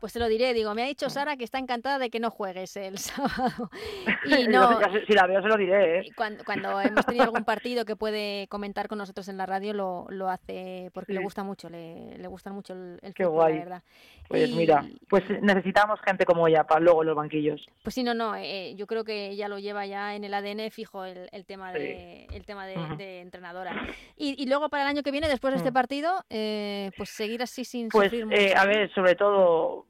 Pues 0.06 0.14
te 0.14 0.20
lo 0.20 0.28
diré, 0.28 0.54
digo, 0.54 0.76
me 0.76 0.84
ha 0.84 0.86
dicho 0.86 1.10
Sara 1.10 1.36
que 1.36 1.44
está 1.44 1.58
encantada 1.58 1.98
de 1.98 2.12
que 2.12 2.20
no 2.20 2.30
juegues 2.30 2.78
el 2.78 2.98
sábado. 3.00 3.72
Y 4.28 4.48
no, 4.48 4.80
si 5.08 5.14
la 5.14 5.26
veo 5.26 5.42
se 5.42 5.48
lo 5.48 5.58
diré. 5.58 6.00
¿eh? 6.00 6.12
Cuando, 6.16 6.44
cuando, 6.44 6.80
hemos 6.80 7.06
tenido 7.08 7.24
algún 7.24 7.44
partido 7.44 7.86
que 7.86 7.96
puede 7.96 8.48
comentar 8.48 8.88
con 8.88 9.00
nosotros 9.00 9.28
en 9.30 9.38
la 9.38 9.48
radio, 9.48 9.74
lo, 9.74 10.06
lo 10.10 10.30
hace 10.30 10.92
porque 10.94 11.14
le 11.14 11.22
gusta 11.22 11.44
mucho, 11.44 11.70
le, 11.70 12.20
le 12.20 12.28
gusta 12.28 12.52
mucho 12.52 12.74
el, 12.74 13.00
el 13.02 13.16
Qué 13.16 13.26
guay. 13.26 13.54
la 13.54 13.60
verdad. 13.60 13.84
Pues 14.28 14.52
mira, 14.52 14.86
pues 15.10 15.24
necesitamos 15.42 16.00
gente 16.02 16.26
como 16.26 16.48
ella 16.48 16.66
para 16.66 16.82
luego 16.82 17.04
los 17.04 17.16
banquillos. 17.16 17.66
Pues 17.82 17.96
sí, 17.96 18.04
no, 18.04 18.14
no, 18.14 18.36
eh, 18.36 18.76
yo 18.76 18.86
creo 18.86 19.04
que 19.04 19.30
ella 19.30 19.48
lo 19.48 19.58
lleva 19.58 19.88
ya 19.88 20.16
en 20.16 20.24
el 20.24 20.34
ADN 20.36 20.70
fijo 20.70 21.06
el, 21.06 21.30
el 21.32 21.46
tema 21.46 21.74
de 21.74 22.26
el 22.32 22.46
tema 22.46 22.68
de, 22.68 23.22
entrenadora. 23.22 23.88
Y, 24.18 24.42
y, 24.42 24.48
luego 24.48 24.70
para 24.70 24.84
el 24.84 24.90
año 24.90 25.02
que 25.02 25.12
viene, 25.12 25.28
después 25.28 25.54
de 25.54 25.58
este 25.58 25.72
mm. 25.72 25.74
partido, 25.74 26.26
eh, 26.30 26.92
pues 26.96 27.10
seguir 27.10 27.42
así 27.42 27.66
sin 27.66 27.90
pues, 27.90 28.12
sufrir 28.12 28.28
eh, 28.32 28.54
a 28.56 28.66
ver, 28.66 28.94
sobre 28.94 29.16
todo 29.16 29.86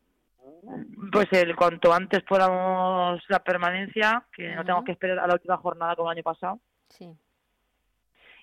pues 1.12 1.28
el 1.32 1.56
cuanto 1.56 1.93
antes 1.93 2.24
podamos 2.24 3.22
la 3.30 3.39
permanencia, 3.43 4.26
que 4.36 4.56
no 4.56 4.64
tengo 4.64 4.84
que 4.84 4.91
esperar 4.93 5.20
a 5.20 5.28
la 5.28 5.34
última 5.34 5.58
jornada 5.58 5.95
como 5.95 6.12
el 6.12 6.18
año 6.18 6.24
pasado. 6.24 6.60
Sí. 6.89 7.10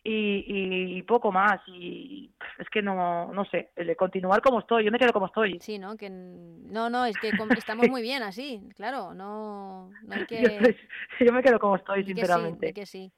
Y, 0.05 0.97
y, 0.99 1.03
poco 1.03 1.31
más. 1.31 1.61
Y 1.69 2.33
es 2.59 2.69
que 2.71 2.83
no, 2.83 3.33
no 3.33 3.45
sé, 3.45 3.71
el 3.77 3.87
de 3.87 3.95
continuar 3.95 4.43
como 4.43 4.59
estoy, 4.59 4.85
yo 4.85 4.91
me 4.91 4.99
quedo 4.99 5.13
como 5.13 5.27
estoy. 5.27 5.61
Sí, 5.61 5.79
¿no? 5.79 5.97
Que, 5.97 6.11
no, 6.11 6.91
no, 6.91 7.05
es 7.05 7.17
que 7.19 7.29
estamos 7.65 7.89
muy 7.89 8.03
bien 8.03 8.23
así, 8.23 8.69
claro, 8.75 9.15
no, 9.15 9.91
no 10.03 10.15
hay 10.15 10.27
que... 10.27 10.77
Yo, 11.21 11.33
me 11.33 11.43
quedo 11.43 11.61
como 11.61 11.77
estoy, 11.77 12.05
sinceramente. 12.05 12.73
Que 12.73 12.85
sí, 12.85 13.13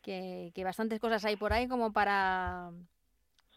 que, 0.00 0.52
que, 0.54 0.62
bastantes 0.62 1.00
cosas 1.00 1.24
hay 1.24 1.34
por 1.34 1.52
ahí 1.52 1.66
como 1.66 1.92
para, 1.92 2.70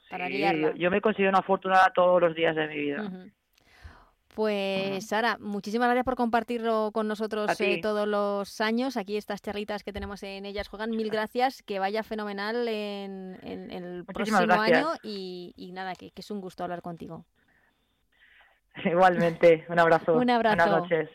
para 0.10 0.28
Yo, 0.74 0.90
me 0.90 1.02
considero 1.02 1.30
una 1.30 1.40
afortunada 1.40 1.92
todos 1.94 2.20
los 2.20 2.36
días 2.36 2.56
de 2.56 2.68
mi 2.68 2.78
vida. 2.78 3.12
Pues 4.36 5.08
Sara, 5.08 5.38
muchísimas 5.40 5.88
gracias 5.88 6.06
por 6.06 6.16
compartirlo 6.16 6.92
con 6.94 7.08
nosotros 7.08 7.60
eh, 7.60 7.80
todos 7.82 8.08
los 8.08 8.62
años. 8.62 8.96
Aquí 8.96 9.18
estas 9.18 9.42
charlitas 9.42 9.84
que 9.84 9.92
tenemos 9.92 10.24
en 10.24 10.46
ellas 10.46 10.68
juegan. 10.68 10.92
Mil 10.92 11.10
gracias, 11.10 11.64
que 11.64 11.80
vaya 11.80 12.04
fenomenal 12.04 12.68
en, 12.68 13.38
el 13.44 14.06
próximo 14.06 14.38
año 14.38 14.94
y, 15.04 15.72
nada, 15.74 15.96
que, 15.96 16.12
es 16.16 16.32
un 16.32 16.42
gusto 16.42 16.64
hablar 16.64 16.82
contigo. 16.82 17.26
Igualmente, 18.86 19.66
un 19.68 19.80
abrazo. 19.80 20.14
un 20.14 20.30
abrazo. 20.30 20.56
Buenas 20.56 20.90
noches. 20.90 21.10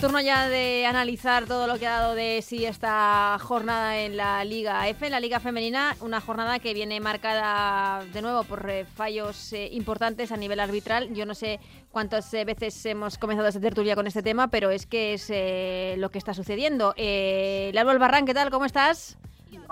Turno 0.00 0.20
ya 0.20 0.48
de 0.48 0.86
analizar 0.86 1.44
todo 1.44 1.66
lo 1.66 1.78
que 1.78 1.86
ha 1.86 2.00
dado 2.00 2.14
de 2.14 2.40
sí 2.40 2.64
esta 2.64 3.36
jornada 3.38 3.98
en 3.98 4.16
la 4.16 4.42
Liga 4.46 4.88
F, 4.88 5.04
en 5.04 5.12
la 5.12 5.20
Liga 5.20 5.40
Femenina, 5.40 5.94
una 6.00 6.22
jornada 6.22 6.58
que 6.58 6.72
viene 6.72 7.00
marcada 7.00 8.02
de 8.06 8.22
nuevo 8.22 8.44
por 8.44 8.70
eh, 8.70 8.86
fallos 8.86 9.52
eh, 9.52 9.68
importantes 9.72 10.32
a 10.32 10.38
nivel 10.38 10.58
arbitral. 10.58 11.12
Yo 11.12 11.26
no 11.26 11.34
sé 11.34 11.60
cuántas 11.90 12.32
eh, 12.32 12.46
veces 12.46 12.86
hemos 12.86 13.18
comenzado 13.18 13.48
esta 13.48 13.60
tertulia 13.60 13.94
con 13.94 14.06
este 14.06 14.22
tema, 14.22 14.48
pero 14.48 14.70
es 14.70 14.86
que 14.86 15.12
es 15.12 15.98
lo 15.98 16.10
que 16.10 16.16
está 16.16 16.32
sucediendo. 16.32 16.94
Eh, 16.96 17.70
Lalo 17.74 17.90
Albarrán, 17.90 18.24
¿qué 18.24 18.32
tal? 18.32 18.48
¿Cómo 18.50 18.64
estás? 18.64 19.18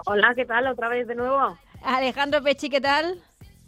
Hola, 0.05 0.35
¿qué 0.35 0.45
tal? 0.45 0.67
Otra 0.67 0.89
vez 0.89 1.09
de 1.09 1.15
nuevo. 1.15 1.57
Alejandro 1.83 2.43
Pechi, 2.43 2.69
¿qué 2.69 2.83
tal? 2.83 3.19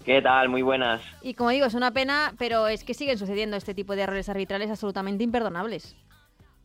¿Qué 0.04 0.20
tal? 0.20 0.50
Muy 0.50 0.61
buenas. 0.61 1.00
Y 1.22 1.32
como 1.32 1.50
digo, 1.50 1.64
es 1.64 1.74
una 1.74 1.90
pena, 1.92 2.34
pero 2.38 2.66
es 2.66 2.84
que 2.84 2.92
siguen 2.92 3.16
sucediendo 3.16 3.56
este 3.56 3.72
tipo 3.72 3.96
de 3.96 4.02
errores 4.02 4.28
arbitrales 4.28 4.68
absolutamente 4.68 5.24
imperdonables. 5.24 5.96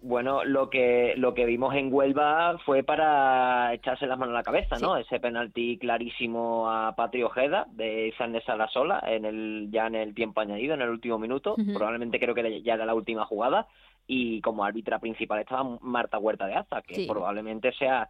Bueno, 0.08 0.44
lo 0.44 0.70
que 0.70 1.16
lo 1.18 1.34
que 1.34 1.48
vimos 1.48 1.74
en 1.74 1.92
Huelva 1.92 2.60
fue 2.64 2.84
para 2.84 3.74
echarse 3.74 4.06
las 4.06 4.20
manos 4.20 4.36
a 4.36 4.38
la 4.38 4.44
cabeza, 4.44 4.78
¿no? 4.78 4.98
Ese 4.98 5.20
penalti 5.20 5.80
clarísimo 5.80 6.70
a 6.70 6.96
Patrio 6.96 7.26
Ojeda 7.26 7.66
de 7.72 8.14
San 8.16 8.40
Salasola 8.46 9.04
en 9.08 9.26
el 9.26 9.70
ya 9.72 9.88
en 9.88 9.96
el 9.96 10.14
tiempo 10.14 10.42
añadido, 10.42 10.76
en 10.76 10.84
el 10.84 10.90
último 10.90 11.18
minuto, 11.18 11.56
probablemente 11.74 12.20
creo 12.20 12.36
que 12.36 12.62
ya 12.62 12.76
era 12.76 12.86
la 12.86 12.94
última 12.94 13.26
jugada. 13.26 13.66
Y 14.06 14.42
como 14.42 14.64
árbitra 14.64 15.00
principal 15.00 15.40
estaba 15.40 15.80
Marta 15.82 16.20
Huerta 16.20 16.46
de 16.46 16.54
Aza, 16.54 16.84
que 16.84 17.08
probablemente 17.10 17.74
sea 17.74 18.08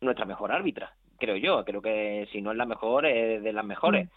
nuestra 0.00 0.24
mejor 0.24 0.50
árbitra, 0.50 0.94
creo 1.18 1.36
yo, 1.36 1.62
creo 1.66 1.82
que 1.82 2.26
si 2.32 2.40
no 2.40 2.52
es 2.52 2.56
la 2.56 2.64
mejor, 2.64 3.04
es 3.04 3.42
de 3.42 3.52
las 3.52 3.66
mejores. 3.66 4.08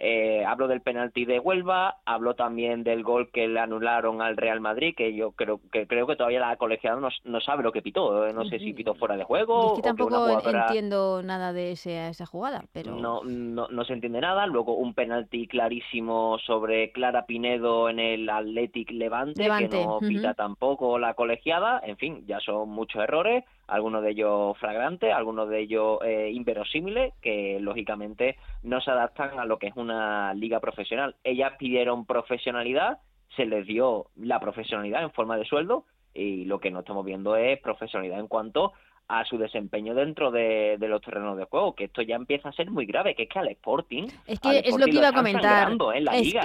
Eh, 0.00 0.44
hablo 0.44 0.66
del 0.66 0.80
penalti 0.80 1.24
de 1.24 1.38
Huelva, 1.38 1.98
hablo 2.04 2.34
también 2.34 2.82
del 2.82 3.04
gol 3.04 3.30
que 3.30 3.46
le 3.46 3.60
anularon 3.60 4.20
al 4.22 4.36
Real 4.36 4.60
Madrid, 4.60 4.92
que 4.96 5.14
yo 5.14 5.30
creo 5.32 5.60
que 5.70 5.86
creo 5.86 6.06
que 6.06 6.16
todavía 6.16 6.40
la 6.40 6.56
colegiada 6.56 6.98
no, 6.98 7.08
no 7.22 7.40
sabe 7.40 7.62
lo 7.62 7.70
que 7.70 7.80
pitó, 7.80 8.26
eh, 8.26 8.32
no 8.32 8.44
sé 8.44 8.58
si 8.58 8.72
pitó 8.72 8.94
fuera 8.94 9.16
de 9.16 9.22
juego. 9.22 9.68
Es 9.68 9.76
que 9.76 9.82
tampoco 9.82 10.28
entiendo 10.44 11.22
nada 11.22 11.52
de 11.52 11.72
ese, 11.72 12.08
esa 12.08 12.26
jugada, 12.26 12.64
pero 12.72 12.96
no, 12.96 13.22
no, 13.24 13.68
no 13.68 13.84
se 13.84 13.92
entiende 13.92 14.20
nada. 14.20 14.46
Luego 14.46 14.74
un 14.74 14.94
penalti 14.94 15.46
clarísimo 15.46 16.38
sobre 16.44 16.90
Clara 16.90 17.24
Pinedo 17.26 17.88
en 17.88 18.00
el 18.00 18.28
Athletic 18.28 18.90
Levante, 18.90 19.44
que 19.44 19.84
no 19.84 20.00
pita 20.00 20.34
tampoco 20.34 20.98
la 20.98 21.14
colegiada. 21.14 21.80
En 21.84 21.96
fin, 21.96 22.24
ya 22.26 22.40
son 22.40 22.68
muchos 22.68 23.00
errores 23.00 23.44
algunos 23.66 24.02
de 24.02 24.10
ellos 24.10 24.56
flagrantes, 24.58 25.12
algunos 25.12 25.48
de 25.48 25.60
ellos 25.60 25.98
eh, 26.04 26.30
inverosímiles, 26.32 27.14
que 27.20 27.58
lógicamente 27.60 28.36
no 28.62 28.80
se 28.80 28.90
adaptan 28.90 29.38
a 29.38 29.44
lo 29.44 29.58
que 29.58 29.68
es 29.68 29.76
una 29.76 30.34
liga 30.34 30.60
profesional. 30.60 31.16
Ellas 31.24 31.54
pidieron 31.58 32.06
profesionalidad, 32.06 32.98
se 33.36 33.46
les 33.46 33.66
dio 33.66 34.06
la 34.16 34.40
profesionalidad 34.40 35.02
en 35.02 35.12
forma 35.12 35.36
de 35.36 35.44
sueldo 35.44 35.84
y 36.14 36.44
lo 36.44 36.60
que 36.60 36.70
no 36.70 36.80
estamos 36.80 37.04
viendo 37.04 37.36
es 37.36 37.60
profesionalidad 37.60 38.20
en 38.20 38.28
cuanto 38.28 38.72
a 39.08 39.24
su 39.24 39.36
desempeño 39.36 39.94
dentro 39.94 40.30
de, 40.30 40.76
los 40.80 41.00
terrenos 41.02 41.36
de 41.36 41.44
juego, 41.44 41.74
que 41.74 41.84
esto 41.84 42.02
ya 42.02 42.16
empieza 42.16 42.48
a 42.48 42.52
ser 42.52 42.70
muy 42.70 42.86
grave, 42.86 43.14
que 43.14 43.24
es 43.24 43.28
que 43.28 43.38
al 43.38 43.48
Sporting... 43.48 44.08
Es 44.26 44.40
que 44.40 44.60
es 44.60 44.78
lo 44.78 44.86
que 44.86 44.96
iba 44.96 45.08
a 45.08 45.12
comentar. 45.12 45.72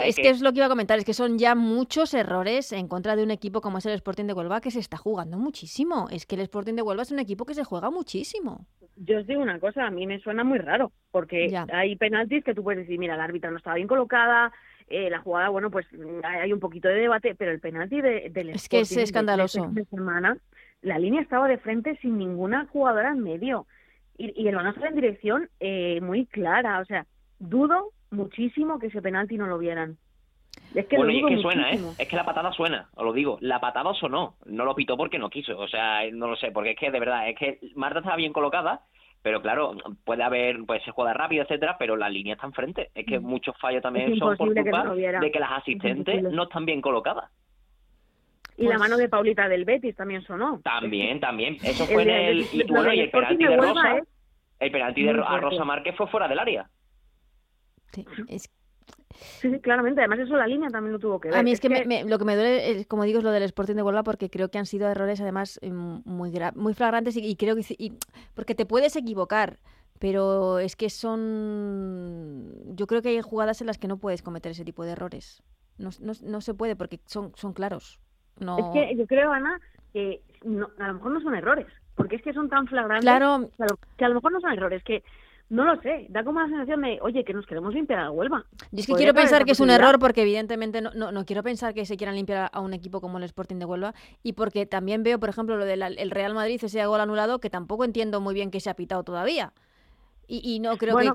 es, 0.03 0.15
que 0.17 0.29
es, 0.29 0.41
lo 0.41 0.51
que 0.51 0.57
iba 0.57 0.65
a 0.65 0.69
comentar, 0.69 0.99
es 0.99 1.05
que 1.05 1.13
son 1.13 1.37
ya 1.37 1.55
muchos 1.55 2.13
errores 2.13 2.73
en 2.73 2.87
contra 2.87 3.15
de 3.15 3.23
un 3.23 3.31
equipo 3.31 3.61
como 3.61 3.77
es 3.77 3.85
el 3.85 3.93
Sporting 3.93 4.25
de 4.25 4.33
Huelva, 4.33 4.59
que 4.59 4.71
se 4.71 4.79
está 4.79 4.97
jugando 4.97 5.37
muchísimo. 5.37 6.07
Es 6.11 6.25
que 6.25 6.35
el 6.35 6.41
Sporting 6.41 6.73
de 6.73 6.81
Huelva 6.81 7.03
es 7.03 7.11
un 7.11 7.19
equipo 7.19 7.45
que 7.45 7.53
se 7.53 7.63
juega 7.63 7.89
muchísimo. 7.89 8.65
Yo 8.97 9.19
os 9.19 9.27
digo 9.27 9.41
una 9.41 9.59
cosa, 9.59 9.87
a 9.87 9.91
mí 9.91 10.05
me 10.05 10.19
suena 10.19 10.43
muy 10.43 10.59
raro, 10.59 10.91
porque 11.11 11.57
hay 11.71 11.95
penaltis 11.95 12.43
que 12.43 12.53
tú 12.53 12.63
puedes 12.63 12.81
decir, 12.81 12.99
mira, 12.99 13.15
la 13.15 13.23
árbitra 13.23 13.49
no 13.49 13.57
estaba 13.57 13.77
bien 13.77 13.87
colocada, 13.87 14.51
eh, 14.89 15.09
la 15.09 15.19
jugada, 15.19 15.49
bueno, 15.49 15.71
pues 15.71 15.85
hay 16.23 16.51
un 16.51 16.59
poquito 16.59 16.89
de 16.89 16.95
debate, 16.95 17.35
pero 17.35 17.51
el 17.51 17.59
penalti 17.59 18.01
de, 18.01 18.29
del 18.31 18.49
Es 18.49 18.67
que 18.67 18.81
es 18.81 18.97
escandaloso. 18.97 19.69
De 19.71 19.85
semana, 19.85 20.37
la 20.81 20.99
línea 20.99 21.21
estaba 21.21 21.47
de 21.47 21.57
frente 21.57 21.97
sin 21.97 22.17
ninguna 22.17 22.67
jugadora 22.71 23.11
en 23.11 23.23
medio 23.23 23.65
y, 24.17 24.41
y 24.41 24.47
el 24.47 24.55
balón 24.55 24.75
en 24.83 24.95
dirección 24.95 25.49
eh, 25.59 25.99
muy 26.01 26.25
clara. 26.25 26.79
O 26.79 26.85
sea, 26.85 27.05
dudo 27.39 27.91
muchísimo 28.11 28.79
que 28.79 28.87
ese 28.87 29.01
penalti 29.01 29.37
no 29.37 29.47
lo 29.47 29.57
vieran. 29.57 29.97
Es 30.75 30.85
que 30.87 30.97
bueno, 30.97 31.11
y 31.11 31.19
es 31.19 31.25
que 31.25 31.41
suena, 31.41 31.71
¿eh? 31.71 31.79
Es 31.97 32.07
que 32.07 32.15
la 32.15 32.25
patada 32.25 32.51
suena, 32.51 32.89
os 32.95 33.03
lo 33.03 33.13
digo. 33.13 33.37
La 33.41 33.59
patada 33.59 33.93
sonó. 33.93 34.35
No 34.45 34.65
lo 34.65 34.75
pitó 34.75 34.97
porque 34.97 35.17
no 35.17 35.29
quiso. 35.29 35.57
O 35.57 35.67
sea, 35.67 36.01
no 36.11 36.27
lo 36.27 36.35
sé. 36.35 36.51
Porque 36.51 36.71
es 36.71 36.77
que, 36.77 36.91
de 36.91 36.99
verdad, 36.99 37.29
es 37.29 37.37
que 37.37 37.59
Marta 37.75 37.99
estaba 37.99 38.17
bien 38.17 38.33
colocada. 38.33 38.81
Pero 39.21 39.41
claro, 39.41 39.75
puede 40.05 40.23
haber, 40.23 40.63
pues 40.65 40.81
se 40.83 40.91
juega 40.91 41.13
rápido, 41.13 41.43
etcétera, 41.43 41.75
pero 41.77 41.97
la 41.97 42.07
línea 42.07 42.35
está 42.35 42.47
enfrente. 42.47 42.89
Es 42.95 43.05
que 43.05 43.19
mm. 43.19 43.23
muchos 43.23 43.57
fallos 43.57 43.81
también 43.81 44.15
son 44.17 44.37
por 44.37 44.53
culpa 44.53 44.93
de 44.93 45.31
que 45.31 45.39
las 45.39 45.51
asistentes 45.51 46.23
no 46.23 46.43
están 46.43 46.65
bien 46.65 46.81
colocadas. 46.81 47.29
Y 48.59 48.63
la 48.63 48.71
pues 48.71 48.79
mano 48.79 48.97
de 48.97 49.07
Paulita 49.07 49.47
del 49.47 49.63
Betis 49.63 49.95
también 49.95 50.21
sonó. 50.23 50.59
También, 50.63 51.19
también. 51.19 51.57
Eso 51.63 51.85
fue 51.85 52.03
en 52.03 52.09
el... 52.09 52.39
Y, 52.51 52.63
bueno, 52.63 52.93
y 52.93 52.99
el 52.99 53.09
penalti 53.09 53.43
de 53.45 53.57
Rosa... 53.57 53.99
El 54.59 54.71
penalti 54.71 55.03
de 55.03 55.11
a 55.11 55.37
Rosa 55.37 55.63
Márquez 55.63 55.95
fue 55.95 56.07
fuera 56.07 56.27
del 56.27 56.39
área. 56.39 56.69
Sí, 57.93 58.05
es 58.27 58.49
Sí, 59.39 59.51
sí, 59.51 59.59
claramente. 59.59 60.01
Además, 60.01 60.19
eso 60.19 60.35
la 60.35 60.47
línea 60.47 60.69
también 60.69 60.93
lo 60.93 60.99
tuvo 60.99 61.19
que 61.19 61.29
ver. 61.29 61.37
A 61.37 61.43
mí 61.43 61.51
es, 61.51 61.59
que, 61.59 61.69
lo 61.69 62.19
que 62.19 62.25
me 62.25 62.35
duele, 62.35 62.85
como 62.85 63.03
digo, 63.03 63.19
es 63.19 63.23
lo 63.23 63.31
del 63.31 63.43
Sporting 63.43 63.75
de 63.75 63.81
Huelva, 63.81 64.03
porque 64.03 64.29
creo 64.29 64.49
que 64.49 64.57
han 64.57 64.65
sido 64.65 64.87
errores, 64.87 65.19
además, 65.21 65.59
mm, 65.61 65.99
muy, 66.05 66.31
muy 66.55 66.73
flagrantes 66.73 67.17
y, 67.17 67.35
creo 67.35 67.55
que. 67.55 67.63
Y, 67.77 67.93
porque 68.33 68.55
te 68.55 68.65
puedes 68.65 68.95
equivocar, 68.95 69.59
pero 69.99 70.59
es 70.59 70.75
que 70.75 70.89
son. 70.89 72.53
Yo 72.75 72.87
creo 72.87 73.01
que 73.01 73.09
hay 73.09 73.21
jugadas 73.21 73.61
en 73.61 73.67
las 73.67 73.77
que 73.77 73.87
no 73.87 73.97
puedes 73.97 74.21
cometer 74.21 74.51
ese 74.51 74.65
tipo 74.65 74.85
de 74.85 74.91
errores. 74.91 75.43
No, 75.77 75.89
no, 76.01 76.13
no 76.23 76.41
se 76.41 76.53
puede 76.53 76.75
porque 76.75 76.99
son, 77.05 77.31
son 77.35 77.53
claros. 77.53 77.99
Es 78.39 78.65
que 78.73 78.95
yo 78.95 79.05
creo, 79.07 79.31
Ana, 79.31 79.59
que 79.93 80.21
a 80.79 80.87
lo 80.87 80.93
mejor 80.95 81.11
no 81.11 81.21
son 81.21 81.35
errores, 81.35 81.67
porque 81.95 82.15
es 82.15 82.21
que 82.21 82.33
son 82.33 82.49
tan 82.49 82.67
flagrantes 82.67 83.03
claro. 83.03 83.49
que 83.97 84.05
a 84.05 84.09
lo 84.09 84.15
mejor 84.15 84.31
no 84.31 84.39
son 84.39 84.53
errores, 84.53 84.83
que 84.83 85.03
no 85.49 85.65
lo 85.65 85.81
sé, 85.81 86.05
da 86.09 86.23
como 86.23 86.39
la 86.39 86.47
sensación 86.47 86.81
de, 86.81 86.99
oye, 87.01 87.23
que 87.23 87.33
nos 87.33 87.47
queremos 87.47 87.73
limpiar 87.73 87.99
a 87.99 88.11
Huelva. 88.11 88.45
Y 88.71 88.81
es 88.81 88.87
que 88.87 88.93
quiero 88.93 89.15
pensar 89.15 89.45
que 89.45 89.51
es 89.51 89.59
un 89.59 89.71
error 89.71 89.97
porque 89.97 90.21
evidentemente 90.21 90.79
no, 90.79 90.91
no, 90.93 91.25
quiero 91.25 91.41
pensar 91.41 91.73
que 91.73 91.85
se 91.85 91.97
quieran 91.97 92.15
limpiar 92.15 92.51
a 92.53 92.59
un 92.59 92.73
equipo 92.73 93.01
como 93.01 93.17
el 93.17 93.23
Sporting 93.23 93.55
de 93.55 93.65
Huelva 93.65 93.95
y 94.21 94.33
porque 94.33 94.67
también 94.67 95.01
veo, 95.01 95.19
por 95.19 95.29
ejemplo, 95.29 95.57
lo 95.57 95.65
del 95.65 96.11
Real 96.11 96.35
Madrid, 96.35 96.59
ese 96.63 96.85
gol 96.85 97.01
anulado, 97.01 97.39
que 97.39 97.49
tampoco 97.49 97.83
entiendo 97.83 98.21
muy 98.21 98.35
bien 98.35 98.51
que 98.51 98.59
se 98.59 98.69
ha 98.69 98.75
pitado 98.75 99.03
todavía. 99.03 99.51
Y, 100.31 100.59
no 100.59 100.77
creo 100.77 100.95
que... 100.97 101.11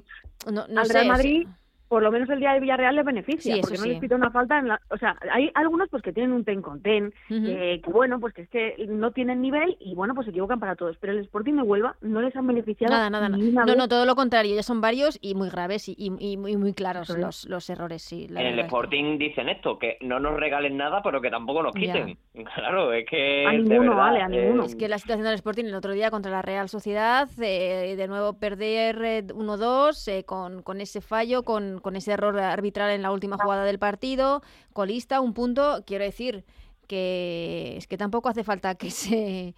No, 0.50 0.66
al 0.76 0.88
Real 0.88 1.06
Madrid 1.06 1.46
por 1.94 2.02
lo 2.02 2.10
menos 2.10 2.28
el 2.28 2.40
día 2.40 2.52
de 2.52 2.58
Villarreal 2.58 2.96
les 2.96 3.04
beneficia, 3.04 3.54
porque 3.60 3.78
no 3.78 3.84
les 3.84 4.00
pita 4.00 4.16
una 4.16 4.32
falta 4.32 4.58
en 4.58 4.66
la... 4.66 4.80
O 4.90 4.98
sea, 4.98 5.16
hay 5.32 5.52
algunos 5.54 5.88
pues 5.88 6.02
que 6.02 6.12
tienen 6.12 6.32
un 6.32 6.44
ten 6.44 6.60
con 6.60 6.82
ten, 6.82 7.14
que 7.28 7.80
bueno, 7.86 8.18
pues 8.18 8.34
que 8.34 8.42
es 8.42 8.48
que 8.48 8.86
no 8.88 9.12
tienen 9.12 9.40
nivel 9.40 9.76
y 9.78 9.94
bueno, 9.94 10.12
pues 10.12 10.24
se 10.24 10.32
equivocan 10.32 10.58
para 10.58 10.74
todos, 10.74 10.96
pero 10.98 11.12
el 11.12 11.20
Sporting 11.20 11.52
de 11.54 11.62
Huelva 11.62 11.94
no 12.00 12.20
les 12.20 12.34
han 12.34 12.48
beneficiado 12.48 12.92
Nada, 12.92 13.10
nada, 13.10 13.28
nada. 13.28 13.64
No, 13.64 13.76
no, 13.76 13.86
todo 13.86 14.06
lo 14.06 14.16
contrario, 14.16 14.56
ya 14.56 14.64
son 14.64 14.80
varios 14.80 15.20
y 15.22 15.36
muy 15.36 15.50
graves 15.50 15.88
y, 15.88 15.94
y, 15.96 16.36
muy, 16.36 16.56
muy 16.56 16.72
claros 16.72 17.10
los, 17.10 17.48
los 17.48 17.70
errores, 17.70 18.02
sí. 18.02 18.26
en 18.28 18.36
el 18.38 18.58
Sporting 18.58 19.16
dicen 19.16 19.48
esto, 19.48 19.78
que 19.78 19.96
no 20.00 20.18
nos 20.18 20.34
regalen 20.34 20.76
nada, 20.76 21.00
pero 21.00 21.20
que 21.20 21.30
tampoco 21.30 21.62
nos 21.62 21.74
quiten. 21.74 22.18
Claro, 22.56 22.92
es 22.92 23.06
que... 23.08 23.46
A 23.46 23.52
ninguno, 23.52 23.94
vale, 23.94 24.20
a 24.20 24.28
ninguno. 24.28 24.64
Es 24.64 24.74
que 24.74 24.88
la 24.88 24.98
situación 24.98 25.24
del 25.24 25.36
Sporting 25.36 25.66
el 25.66 25.74
otro 25.76 25.92
día 25.92 26.10
contra 26.10 26.32
la 26.32 26.42
Real 26.42 26.68
Sociedad, 26.68 27.28
eh, 27.40 27.94
de 27.96 28.08
nuevo 28.08 28.32
perder 28.32 28.96
1-2 29.28 30.08
eh, 30.08 30.24
con, 30.24 30.62
con 30.62 30.80
ese 30.80 31.00
fallo, 31.00 31.44
con, 31.44 31.80
con 31.84 31.96
ese 31.96 32.12
error 32.12 32.36
arbitral 32.40 32.90
en 32.90 33.02
la 33.02 33.12
última 33.12 33.36
jugada 33.36 33.64
del 33.64 33.78
partido, 33.78 34.42
colista, 34.72 35.20
un 35.20 35.34
punto, 35.34 35.84
quiero 35.86 36.02
decir 36.02 36.44
que 36.88 37.76
es 37.76 37.86
que 37.86 37.98
tampoco 37.98 38.30
hace 38.30 38.42
falta 38.42 38.74
que 38.74 38.90
se 38.90 39.54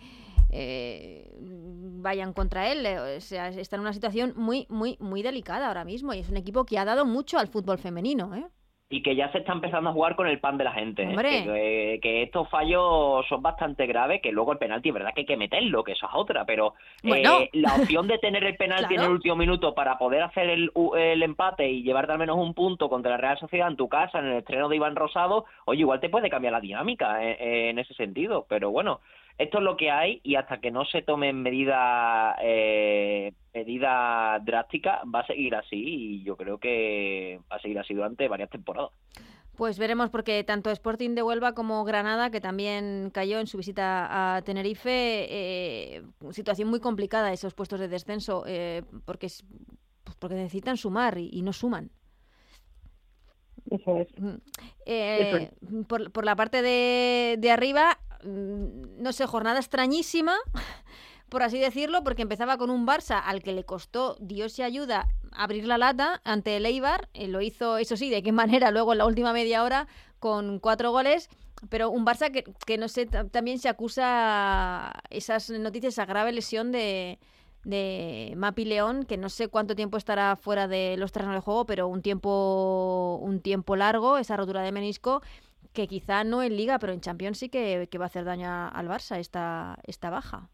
eh, 0.50 1.32
vayan 1.38 2.32
contra 2.32 2.70
él, 2.72 2.84
o 2.84 3.20
sea, 3.20 3.48
está 3.48 3.76
en 3.76 3.82
una 3.82 3.92
situación 3.92 4.34
muy, 4.36 4.66
muy, 4.68 4.96
muy 5.00 5.22
delicada 5.22 5.68
ahora 5.68 5.84
mismo 5.84 6.12
y 6.12 6.18
es 6.18 6.28
un 6.28 6.36
equipo 6.36 6.66
que 6.66 6.78
ha 6.78 6.84
dado 6.84 7.06
mucho 7.06 7.38
al 7.38 7.46
fútbol 7.46 7.78
femenino, 7.78 8.34
¿eh? 8.34 8.46
Y 8.88 9.02
que 9.02 9.16
ya 9.16 9.30
se 9.32 9.38
está 9.38 9.52
empezando 9.52 9.90
a 9.90 9.92
jugar 9.92 10.14
con 10.14 10.28
el 10.28 10.38
pan 10.38 10.58
de 10.58 10.64
la 10.64 10.72
gente. 10.72 11.02
¿eh? 11.02 11.98
Que, 12.00 12.22
estos 12.22 12.48
fallos 12.48 13.26
son 13.28 13.42
bastante 13.42 13.86
graves, 13.86 14.22
que 14.22 14.30
luego 14.30 14.52
el 14.52 14.58
penalti 14.58 14.90
es 14.90 14.94
verdad 14.94 15.12
que 15.12 15.22
hay 15.22 15.26
que 15.26 15.36
meterlo, 15.36 15.82
que 15.82 15.92
eso 15.92 16.06
es 16.06 16.12
otra, 16.14 16.44
pero 16.44 16.74
eh, 17.02 17.48
la 17.52 17.74
opción 17.74 18.06
de 18.06 18.18
tener 18.18 18.44
el 18.44 18.56
penalti 18.56 18.94
en 18.94 19.00
el 19.00 19.10
último 19.10 19.34
minuto 19.34 19.74
para 19.74 19.98
poder 19.98 20.22
hacer 20.22 20.48
el, 20.50 20.70
el, 20.96 21.22
empate 21.22 21.68
y 21.68 21.82
llevarte 21.82 22.12
al 22.12 22.18
menos 22.18 22.36
un 22.36 22.54
punto 22.54 22.88
contra 22.88 23.12
la 23.12 23.16
Real 23.16 23.38
Sociedad 23.38 23.68
en 23.68 23.76
tu 23.76 23.88
casa, 23.88 24.20
en 24.20 24.26
el 24.26 24.36
estreno 24.38 24.68
de 24.68 24.76
Iván 24.76 24.94
Rosado, 24.94 25.46
oye, 25.64 25.80
igual 25.80 25.98
te 25.98 26.08
puede 26.08 26.30
cambiar 26.30 26.52
la 26.52 26.60
dinámica 26.60 27.24
eh, 27.24 27.70
en 27.70 27.80
ese 27.80 27.94
sentido, 27.94 28.46
pero 28.48 28.70
bueno, 28.70 29.00
esto 29.38 29.58
es 29.58 29.64
lo 29.64 29.76
que 29.76 29.90
hay 29.90 30.20
y 30.22 30.36
hasta 30.36 30.60
que 30.60 30.70
no 30.70 30.84
se 30.84 31.02
tomen 31.02 31.42
medidas 31.42 32.36
eh, 32.42 33.32
medida 33.52 34.38
drásticas 34.42 35.00
va 35.14 35.20
a 35.20 35.26
seguir 35.26 35.54
así 35.54 35.76
y 35.76 36.22
yo 36.22 36.36
creo 36.36 36.58
que 36.58 37.40
va 37.50 37.56
a 37.56 37.60
seguir 37.60 37.78
así 37.78 37.94
durante 37.94 38.28
varias 38.28 38.50
temporadas. 38.50 38.92
Pues 39.56 39.78
veremos 39.78 40.10
porque 40.10 40.44
tanto 40.44 40.70
Sporting 40.70 41.14
de 41.14 41.22
Huelva 41.22 41.54
como 41.54 41.82
Granada, 41.84 42.30
que 42.30 42.42
también 42.42 43.10
cayó 43.10 43.40
en 43.40 43.46
su 43.46 43.56
visita 43.56 44.36
a 44.36 44.42
Tenerife, 44.42 44.90
eh, 45.30 46.02
situación 46.30 46.68
muy 46.68 46.80
complicada 46.80 47.32
esos 47.32 47.54
puestos 47.54 47.80
de 47.80 47.88
descenso, 47.88 48.44
eh, 48.46 48.82
porque, 49.06 49.28
pues 50.04 50.16
porque 50.18 50.34
necesitan 50.34 50.76
sumar 50.76 51.16
y, 51.16 51.40
no 51.40 51.54
suman. 51.54 51.90
Eso 53.70 53.98
es. 53.98 54.08
Mm. 54.18 54.36
Eh, 54.84 55.50
por, 55.88 56.12
por, 56.12 56.26
la 56.26 56.36
parte 56.36 56.60
de, 56.60 57.36
de 57.38 57.50
arriba, 57.50 57.98
no 58.26 59.12
sé, 59.12 59.26
jornada 59.26 59.58
extrañísima, 59.58 60.36
por 61.28 61.42
así 61.42 61.58
decirlo, 61.58 62.04
porque 62.04 62.22
empezaba 62.22 62.58
con 62.58 62.70
un 62.70 62.86
Barça 62.86 63.20
al 63.24 63.42
que 63.42 63.52
le 63.52 63.64
costó, 63.64 64.16
Dios 64.20 64.58
y 64.58 64.62
ayuda, 64.62 65.08
abrir 65.32 65.66
la 65.66 65.78
lata 65.78 66.20
ante 66.24 66.56
el 66.56 66.66
Eibar. 66.66 67.08
Eh, 67.14 67.28
lo 67.28 67.40
hizo, 67.40 67.78
eso 67.78 67.96
sí, 67.96 68.10
de 68.10 68.22
qué 68.22 68.32
manera, 68.42 68.70
luego 68.70 68.92
en 68.92 68.98
la 68.98 69.06
última 69.06 69.32
media 69.32 69.62
hora, 69.62 69.86
con 70.18 70.58
cuatro 70.60 70.90
goles. 70.90 71.28
Pero 71.70 71.90
un 71.90 72.04
Barça 72.04 72.30
que, 72.30 72.44
que 72.66 72.76
no 72.76 72.86
sé, 72.86 73.06
también 73.06 73.58
se 73.58 73.70
acusa 73.70 74.92
esas 75.08 75.48
noticias, 75.50 75.98
a 75.98 76.04
grave 76.04 76.30
lesión 76.32 76.70
de, 76.70 77.18
de 77.66 78.34
Mapi 78.36 78.64
León, 78.64 79.04
que 79.04 79.16
no 79.16 79.28
sé 79.28 79.48
cuánto 79.48 79.74
tiempo 79.74 79.96
estará 79.96 80.36
fuera 80.36 80.68
de 80.68 80.96
los 80.98 81.10
terrenos 81.10 81.34
de 81.34 81.40
juego, 81.40 81.66
pero 81.66 81.88
un 81.88 82.00
tiempo, 82.00 83.18
un 83.20 83.40
tiempo 83.40 83.74
largo, 83.74 84.18
esa 84.18 84.36
rotura 84.36 84.62
de 84.62 84.70
menisco 84.70 85.20
que 85.76 85.86
quizá 85.86 86.24
no 86.24 86.42
en 86.42 86.56
Liga, 86.56 86.78
pero 86.80 86.92
en 86.92 87.00
Champions 87.00 87.38
sí 87.38 87.48
que, 87.50 87.88
va 88.00 88.04
a 88.04 88.06
hacer 88.06 88.24
daño 88.24 88.48
al 88.50 88.88
Barça 88.88 89.18
esta, 89.18 89.76
esta 89.86 90.10
baja. 90.10 90.48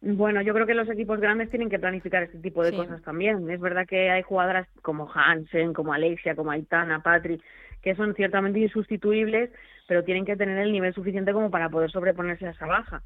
Bueno, 0.00 0.42
yo 0.42 0.52
creo 0.52 0.66
que 0.66 0.74
los 0.74 0.90
equipos 0.90 1.20
grandes 1.20 1.48
tienen 1.48 1.70
que 1.70 1.78
planificar 1.78 2.24
este 2.24 2.38
tipo 2.38 2.64
de 2.64 2.74
cosas 2.74 3.00
también. 3.02 3.48
Es 3.48 3.60
verdad 3.60 3.86
que 3.86 4.10
hay 4.10 4.22
jugadoras 4.22 4.66
como 4.82 5.08
Hansen, 5.08 5.72
como 5.72 5.92
Alexia, 5.92 6.34
como 6.34 6.50
Aitana, 6.50 7.00
Patri, 7.04 7.40
que 7.80 7.94
son 7.94 8.12
ciertamente 8.16 8.58
insustituibles, 8.58 9.50
pero 9.86 10.02
tienen 10.02 10.24
que 10.24 10.36
tener 10.36 10.58
el 10.58 10.72
nivel 10.72 10.92
suficiente 10.92 11.32
como 11.32 11.52
para 11.52 11.70
poder 11.70 11.92
sobreponerse 11.92 12.48
a 12.48 12.50
esa 12.50 12.66
baja. 12.66 13.02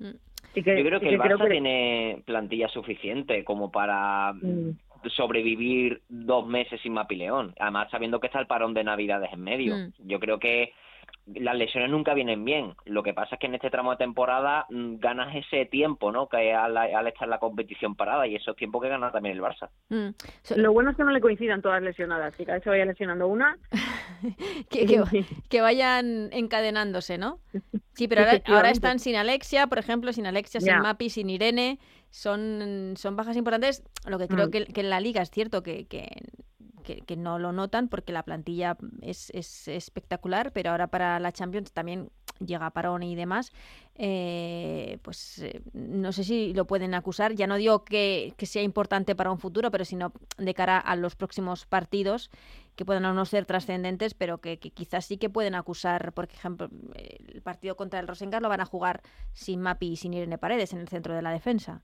Mm. 0.00 0.10
yo 0.56 0.62
creo 0.62 1.00
que 1.00 1.08
el 1.08 1.20
Barça 1.20 1.48
tiene 1.48 2.24
plantilla 2.26 2.68
suficiente 2.68 3.44
como 3.44 3.70
para 3.70 4.32
mm 4.32 4.85
sobrevivir 5.10 6.02
dos 6.08 6.46
meses 6.46 6.80
sin 6.82 6.92
Mapileón, 6.92 7.54
además 7.58 7.90
sabiendo 7.90 8.20
que 8.20 8.26
está 8.26 8.40
el 8.40 8.46
parón 8.46 8.74
de 8.74 8.84
Navidades 8.84 9.32
en 9.32 9.42
medio. 9.42 9.76
Mm. 9.76 9.92
Yo 10.06 10.20
creo 10.20 10.38
que 10.38 10.72
las 11.26 11.56
lesiones 11.56 11.90
nunca 11.90 12.14
vienen 12.14 12.44
bien. 12.44 12.74
Lo 12.84 13.02
que 13.02 13.12
pasa 13.12 13.34
es 13.34 13.40
que 13.40 13.46
en 13.46 13.56
este 13.56 13.70
tramo 13.70 13.90
de 13.90 13.96
temporada 13.96 14.66
mm, 14.70 14.96
ganas 14.98 15.34
ese 15.34 15.66
tiempo, 15.66 16.12
¿no? 16.12 16.28
Que 16.28 16.54
al, 16.54 16.76
al, 16.76 17.06
estar 17.08 17.26
la 17.26 17.38
competición 17.38 17.96
parada 17.96 18.26
y 18.26 18.36
esos 18.36 18.54
tiempos 18.56 18.82
que 18.82 18.88
gana 18.88 19.10
también 19.10 19.36
el 19.36 19.42
Barça. 19.42 19.68
Mm. 19.88 20.60
Lo 20.60 20.72
bueno 20.72 20.90
es 20.90 20.96
que 20.96 21.04
no 21.04 21.10
le 21.10 21.20
coincidan 21.20 21.62
todas 21.62 21.82
lesionadas, 21.82 22.36
que 22.36 22.44
cada 22.44 22.58
vez 22.58 22.64
se 22.64 22.70
vaya 22.70 22.84
lesionando 22.84 23.26
una. 23.26 23.58
que, 24.70 25.02
que, 25.48 25.60
vayan 25.60 26.28
encadenándose, 26.32 27.18
¿no? 27.18 27.40
Sí, 27.94 28.06
pero 28.06 28.22
ahora, 28.46 28.70
están 28.70 29.00
sin 29.00 29.16
Alexia, 29.16 29.66
por 29.66 29.78
ejemplo, 29.78 30.12
sin 30.12 30.26
Alexia, 30.26 30.60
sin 30.60 30.78
Mapi, 30.78 31.10
sin 31.10 31.28
Irene. 31.28 31.78
Son, 32.10 32.94
son 32.96 33.16
bajas 33.16 33.36
importantes. 33.36 33.82
Lo 34.06 34.18
que 34.18 34.28
creo 34.28 34.50
que, 34.50 34.64
que, 34.66 34.80
en 34.80 34.90
la 34.90 35.00
liga 35.00 35.22
es 35.22 35.30
cierto 35.30 35.62
que, 35.62 35.86
que 36.86 36.96
que, 37.02 37.16
no 37.16 37.38
lo 37.38 37.52
notan 37.52 37.88
porque 37.88 38.12
la 38.12 38.22
plantilla 38.22 38.76
es, 39.02 39.30
es, 39.30 39.68
espectacular, 39.68 40.52
pero 40.52 40.70
ahora 40.70 40.86
para 40.86 41.18
la 41.18 41.32
Champions 41.32 41.72
también 41.72 42.10
llega 42.38 42.70
Parón 42.70 43.02
y 43.02 43.14
demás, 43.14 43.52
eh, 43.94 44.98
pues 45.02 45.38
eh, 45.38 45.62
no 45.72 46.12
sé 46.12 46.22
si 46.24 46.52
lo 46.52 46.66
pueden 46.66 46.94
acusar. 46.94 47.34
Ya 47.34 47.46
no 47.46 47.56
digo 47.56 47.84
que, 47.84 48.34
sea 48.38 48.62
importante 48.62 49.14
para 49.14 49.32
un 49.32 49.38
futuro, 49.38 49.70
pero 49.70 49.84
sino 49.84 50.12
de 50.36 50.54
cara 50.54 50.78
a 50.78 50.96
los 50.96 51.16
próximos 51.16 51.66
partidos 51.66 52.30
que 52.76 52.84
puedan 52.84 53.02
no 53.02 53.24
ser 53.24 53.46
trascendentes, 53.46 54.12
pero 54.12 54.38
que, 54.38 54.58
quizás 54.58 55.06
sí 55.06 55.16
que 55.16 55.30
pueden 55.30 55.54
acusar, 55.54 56.12
por 56.12 56.26
ejemplo, 56.26 56.68
el 56.94 57.40
partido 57.40 57.74
contra 57.74 58.00
el 58.00 58.06
Rosengar 58.06 58.42
lo 58.42 58.50
van 58.50 58.60
a 58.60 58.66
jugar 58.66 59.02
sin 59.32 59.62
Mapi 59.62 59.92
y 59.92 59.96
sin 59.96 60.12
Irene 60.12 60.36
Paredes 60.36 60.74
en 60.74 60.80
el 60.80 60.88
centro 60.88 61.14
de 61.14 61.22
la 61.22 61.30
defensa. 61.30 61.82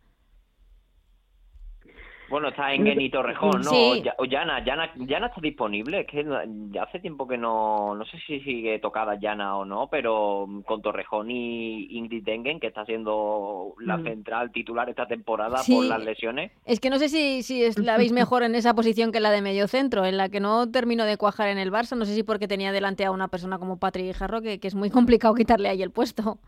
Bueno, 2.32 2.48
está 2.48 2.72
en 2.72 2.86
Geni 2.86 3.10
Torrejón, 3.10 3.60
¿no? 3.60 3.70
Sí. 3.70 4.02
O 4.16 4.24
Yana, 4.24 4.64
Yana, 4.64 4.86
está 5.26 5.38
disponible. 5.42 6.00
Es 6.00 6.06
que 6.06 6.24
ya 6.70 6.84
hace 6.84 6.98
tiempo 6.98 7.28
que 7.28 7.36
no, 7.36 7.94
no 7.94 8.06
sé 8.06 8.16
si 8.26 8.40
sigue 8.40 8.78
tocada 8.78 9.20
Yana 9.20 9.58
o 9.58 9.66
no, 9.66 9.88
pero 9.90 10.46
con 10.64 10.80
Torrejón 10.80 11.30
y 11.30 11.88
Ingrid 11.90 12.24
Dengen, 12.24 12.58
que 12.58 12.68
está 12.68 12.86
siendo 12.86 13.74
la 13.80 13.98
mm. 13.98 14.04
central 14.04 14.50
titular 14.50 14.88
esta 14.88 15.06
temporada 15.06 15.58
por 15.68 15.84
las 15.84 16.02
lesiones. 16.02 16.52
Es 16.64 16.80
que 16.80 16.88
no 16.88 16.98
sé 16.98 17.10
si, 17.10 17.42
si 17.42 17.70
la 17.82 17.98
veis 17.98 18.12
mejor 18.12 18.44
en 18.44 18.54
esa 18.54 18.72
posición 18.72 19.12
que 19.12 19.20
la 19.20 19.30
de 19.30 19.42
medio 19.42 19.68
centro, 19.68 20.06
en 20.06 20.16
la 20.16 20.30
que 20.30 20.40
no 20.40 20.70
terminó 20.70 21.04
de 21.04 21.18
cuajar 21.18 21.50
en 21.50 21.58
el 21.58 21.70
Barça. 21.70 21.98
No 21.98 22.06
sé 22.06 22.14
si 22.14 22.22
porque 22.22 22.48
tenía 22.48 22.72
delante 22.72 23.04
a 23.04 23.10
una 23.10 23.28
persona 23.28 23.58
como 23.58 23.78
Patrick 23.78 24.16
Jarro, 24.16 24.40
que, 24.40 24.58
que 24.58 24.68
es 24.68 24.74
muy 24.74 24.88
complicado 24.88 25.34
quitarle 25.34 25.68
ahí 25.68 25.82
el 25.82 25.90
puesto. 25.90 26.38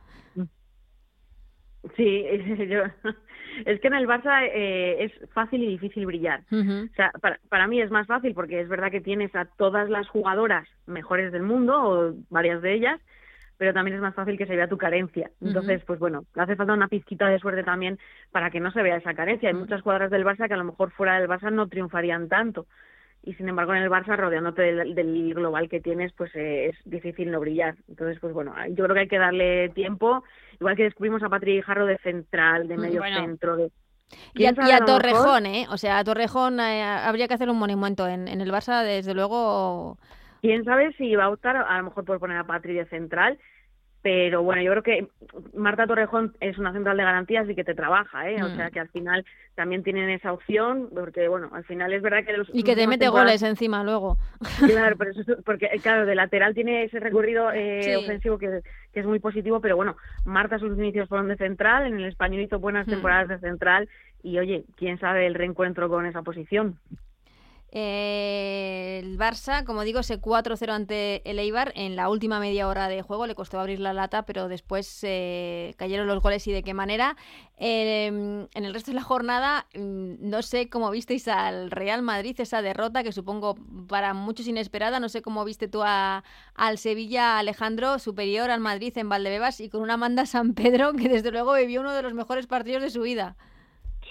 Sí, 1.96 2.24
yo, 2.70 2.84
es 3.64 3.80
que 3.80 3.88
en 3.88 3.94
el 3.94 4.06
Barça 4.06 4.42
eh, 4.42 5.04
es 5.04 5.30
fácil 5.30 5.62
y 5.62 5.66
difícil 5.66 6.06
brillar. 6.06 6.42
O 6.50 6.94
sea, 6.94 7.10
para, 7.20 7.38
para 7.48 7.66
mí 7.66 7.80
es 7.80 7.90
más 7.90 8.06
fácil 8.06 8.34
porque 8.34 8.60
es 8.60 8.68
verdad 8.68 8.90
que 8.90 9.00
tienes 9.00 9.34
a 9.34 9.44
todas 9.44 9.88
las 9.88 10.08
jugadoras 10.08 10.68
mejores 10.86 11.32
del 11.32 11.42
mundo, 11.42 11.74
o 11.76 12.14
varias 12.30 12.62
de 12.62 12.74
ellas, 12.74 13.00
pero 13.56 13.72
también 13.72 13.96
es 13.96 14.02
más 14.02 14.14
fácil 14.14 14.36
que 14.36 14.46
se 14.46 14.56
vea 14.56 14.68
tu 14.68 14.78
carencia. 14.78 15.30
Entonces, 15.40 15.82
pues 15.86 15.98
bueno, 15.98 16.24
hace 16.34 16.56
falta 16.56 16.72
una 16.72 16.88
pizquita 16.88 17.28
de 17.28 17.38
suerte 17.38 17.62
también 17.62 17.98
para 18.32 18.50
que 18.50 18.60
no 18.60 18.70
se 18.72 18.82
vea 18.82 18.96
esa 18.96 19.14
carencia. 19.14 19.48
Hay 19.48 19.54
muchas 19.54 19.82
jugadoras 19.82 20.10
del 20.10 20.24
Barça 20.24 20.48
que 20.48 20.54
a 20.54 20.58
lo 20.58 20.64
mejor 20.64 20.90
fuera 20.90 21.20
del 21.20 21.28
Barça 21.28 21.52
no 21.52 21.68
triunfarían 21.68 22.28
tanto 22.28 22.66
y 23.26 23.34
sin 23.34 23.48
embargo 23.48 23.74
en 23.74 23.82
el 23.82 23.90
Barça 23.90 24.16
rodeándote 24.16 24.62
del, 24.62 25.34
global 25.34 25.68
que 25.68 25.80
tienes 25.80 26.12
pues 26.12 26.34
eh, 26.34 26.66
es 26.66 26.76
difícil 26.84 27.30
no 27.30 27.40
brillar 27.40 27.74
entonces 27.88 28.18
pues 28.20 28.34
bueno 28.34 28.54
yo 28.68 28.84
creo 28.84 28.94
que 28.94 29.00
hay 29.00 29.08
que 29.08 29.18
darle 29.18 29.70
tiempo 29.70 30.22
igual 30.60 30.76
que 30.76 30.84
descubrimos 30.84 31.22
a 31.22 31.28
Patrick 31.28 31.64
Jarro 31.64 31.86
de 31.86 31.98
central 31.98 32.68
de 32.68 32.76
medio 32.76 33.02
centro 33.02 33.56
de 33.56 33.70
y 34.34 34.44
a, 34.44 34.84
Torrejón, 34.84 35.46
¿eh? 35.46 35.66
O 35.70 35.78
sea, 35.78 35.98
a 35.98 36.04
Torrejón 36.04 36.60
eh, 36.60 36.82
habría 36.82 37.26
que 37.26 37.34
hacer 37.34 37.48
un 37.48 37.58
monumento 37.58 38.06
en, 38.06 38.28
en 38.28 38.40
el 38.42 38.52
Barça, 38.52 38.84
desde 38.84 39.14
luego. 39.14 39.98
¿Quién 40.42 40.64
sabe 40.64 40.92
si 40.92 41.16
va 41.16 41.24
a 41.24 41.30
optar 41.30 41.56
a 41.56 41.78
lo 41.78 41.84
mejor 41.84 42.04
por 42.04 42.20
poner 42.20 42.36
a 42.36 42.44
Patri 42.44 42.74
de 42.74 42.84
central 42.86 43.38
pero 44.04 44.42
bueno, 44.42 44.60
yo 44.60 44.70
creo 44.70 44.82
que 44.82 45.08
Marta 45.54 45.86
Torrejón 45.86 46.36
es 46.38 46.58
una 46.58 46.74
central 46.74 46.98
de 46.98 47.04
garantías 47.04 47.48
y 47.48 47.54
que 47.54 47.64
te 47.64 47.74
trabaja, 47.74 48.28
¿eh? 48.28 48.36
O 48.42 48.50
mm. 48.50 48.56
sea 48.56 48.70
que 48.70 48.78
al 48.78 48.90
final 48.90 49.24
también 49.54 49.82
tienen 49.82 50.10
esa 50.10 50.34
opción, 50.34 50.90
porque 50.94 51.26
bueno, 51.26 51.48
al 51.54 51.64
final 51.64 51.90
es 51.90 52.02
verdad 52.02 52.18
que... 52.22 52.34
y 52.52 52.64
que 52.64 52.76
te 52.76 52.86
mete 52.86 53.08
goles 53.08 53.42
encima 53.42 53.82
luego. 53.82 54.18
Claro, 54.58 54.96
pero 54.98 55.12
eso, 55.12 55.36
porque 55.46 55.70
claro, 55.82 56.04
de 56.04 56.14
lateral 56.14 56.52
tiene 56.52 56.84
ese 56.84 57.00
recorrido 57.00 57.50
eh, 57.50 57.96
ofensivo 57.96 58.36
que, 58.36 58.60
que, 58.92 59.00
es 59.00 59.06
muy 59.06 59.20
positivo, 59.20 59.60
pero 59.60 59.74
bueno, 59.74 59.96
Marta 60.26 60.58
sus 60.58 60.76
inicios 60.76 61.08
fueron 61.08 61.28
de 61.28 61.38
central, 61.38 61.86
en 61.86 61.94
el 61.94 62.04
español 62.04 62.42
hizo 62.42 62.58
buenas 62.58 62.86
mm. 62.86 62.90
temporadas 62.90 63.28
de 63.28 63.38
central 63.38 63.88
y 64.22 64.38
oye, 64.38 64.66
quién 64.76 64.98
sabe 64.98 65.26
el 65.26 65.34
reencuentro 65.34 65.88
con 65.88 66.04
esa 66.04 66.20
posición. 66.20 66.78
Eh, 67.76 69.00
el 69.02 69.18
Barça, 69.18 69.64
como 69.64 69.82
digo, 69.82 69.98
ese 69.98 70.20
4-0 70.20 70.70
ante 70.70 71.28
el 71.28 71.40
Eibar 71.40 71.72
en 71.74 71.96
la 71.96 72.08
última 72.08 72.38
media 72.38 72.68
hora 72.68 72.86
de 72.86 73.02
juego 73.02 73.26
le 73.26 73.34
costó 73.34 73.58
abrir 73.58 73.80
la 73.80 73.92
lata, 73.92 74.24
pero 74.24 74.46
después 74.46 75.00
eh, 75.02 75.74
cayeron 75.76 76.06
los 76.06 76.22
goles 76.22 76.46
y 76.46 76.52
de 76.52 76.62
qué 76.62 76.72
manera. 76.72 77.16
Em, 77.56 78.46
en 78.54 78.64
el 78.64 78.72
resto 78.72 78.92
de 78.92 78.94
la 78.94 79.02
jornada, 79.02 79.66
mm, 79.74 80.14
no 80.20 80.42
sé 80.42 80.68
cómo 80.68 80.88
visteis 80.92 81.26
al 81.26 81.72
Real 81.72 82.02
Madrid, 82.02 82.36
esa 82.38 82.62
derrota 82.62 83.02
que 83.02 83.10
supongo 83.10 83.56
para 83.88 84.14
muchos 84.14 84.46
inesperada. 84.46 85.00
No 85.00 85.08
sé 85.08 85.20
cómo 85.20 85.44
viste 85.44 85.66
tú 85.66 85.82
a, 85.84 86.22
al 86.54 86.78
Sevilla, 86.78 87.38
Alejandro, 87.40 87.98
superior 87.98 88.52
al 88.52 88.60
Madrid 88.60 88.96
en 88.96 89.08
Valdebebas 89.08 89.60
y 89.60 89.68
con 89.68 89.82
una 89.82 89.96
manda 89.96 90.26
San 90.26 90.54
Pedro 90.54 90.92
que 90.92 91.08
desde 91.08 91.32
luego 91.32 91.54
vivió 91.54 91.80
uno 91.80 91.92
de 91.92 92.02
los 92.02 92.14
mejores 92.14 92.46
partidos 92.46 92.82
de 92.82 92.90
su 92.90 93.02
vida. 93.02 93.36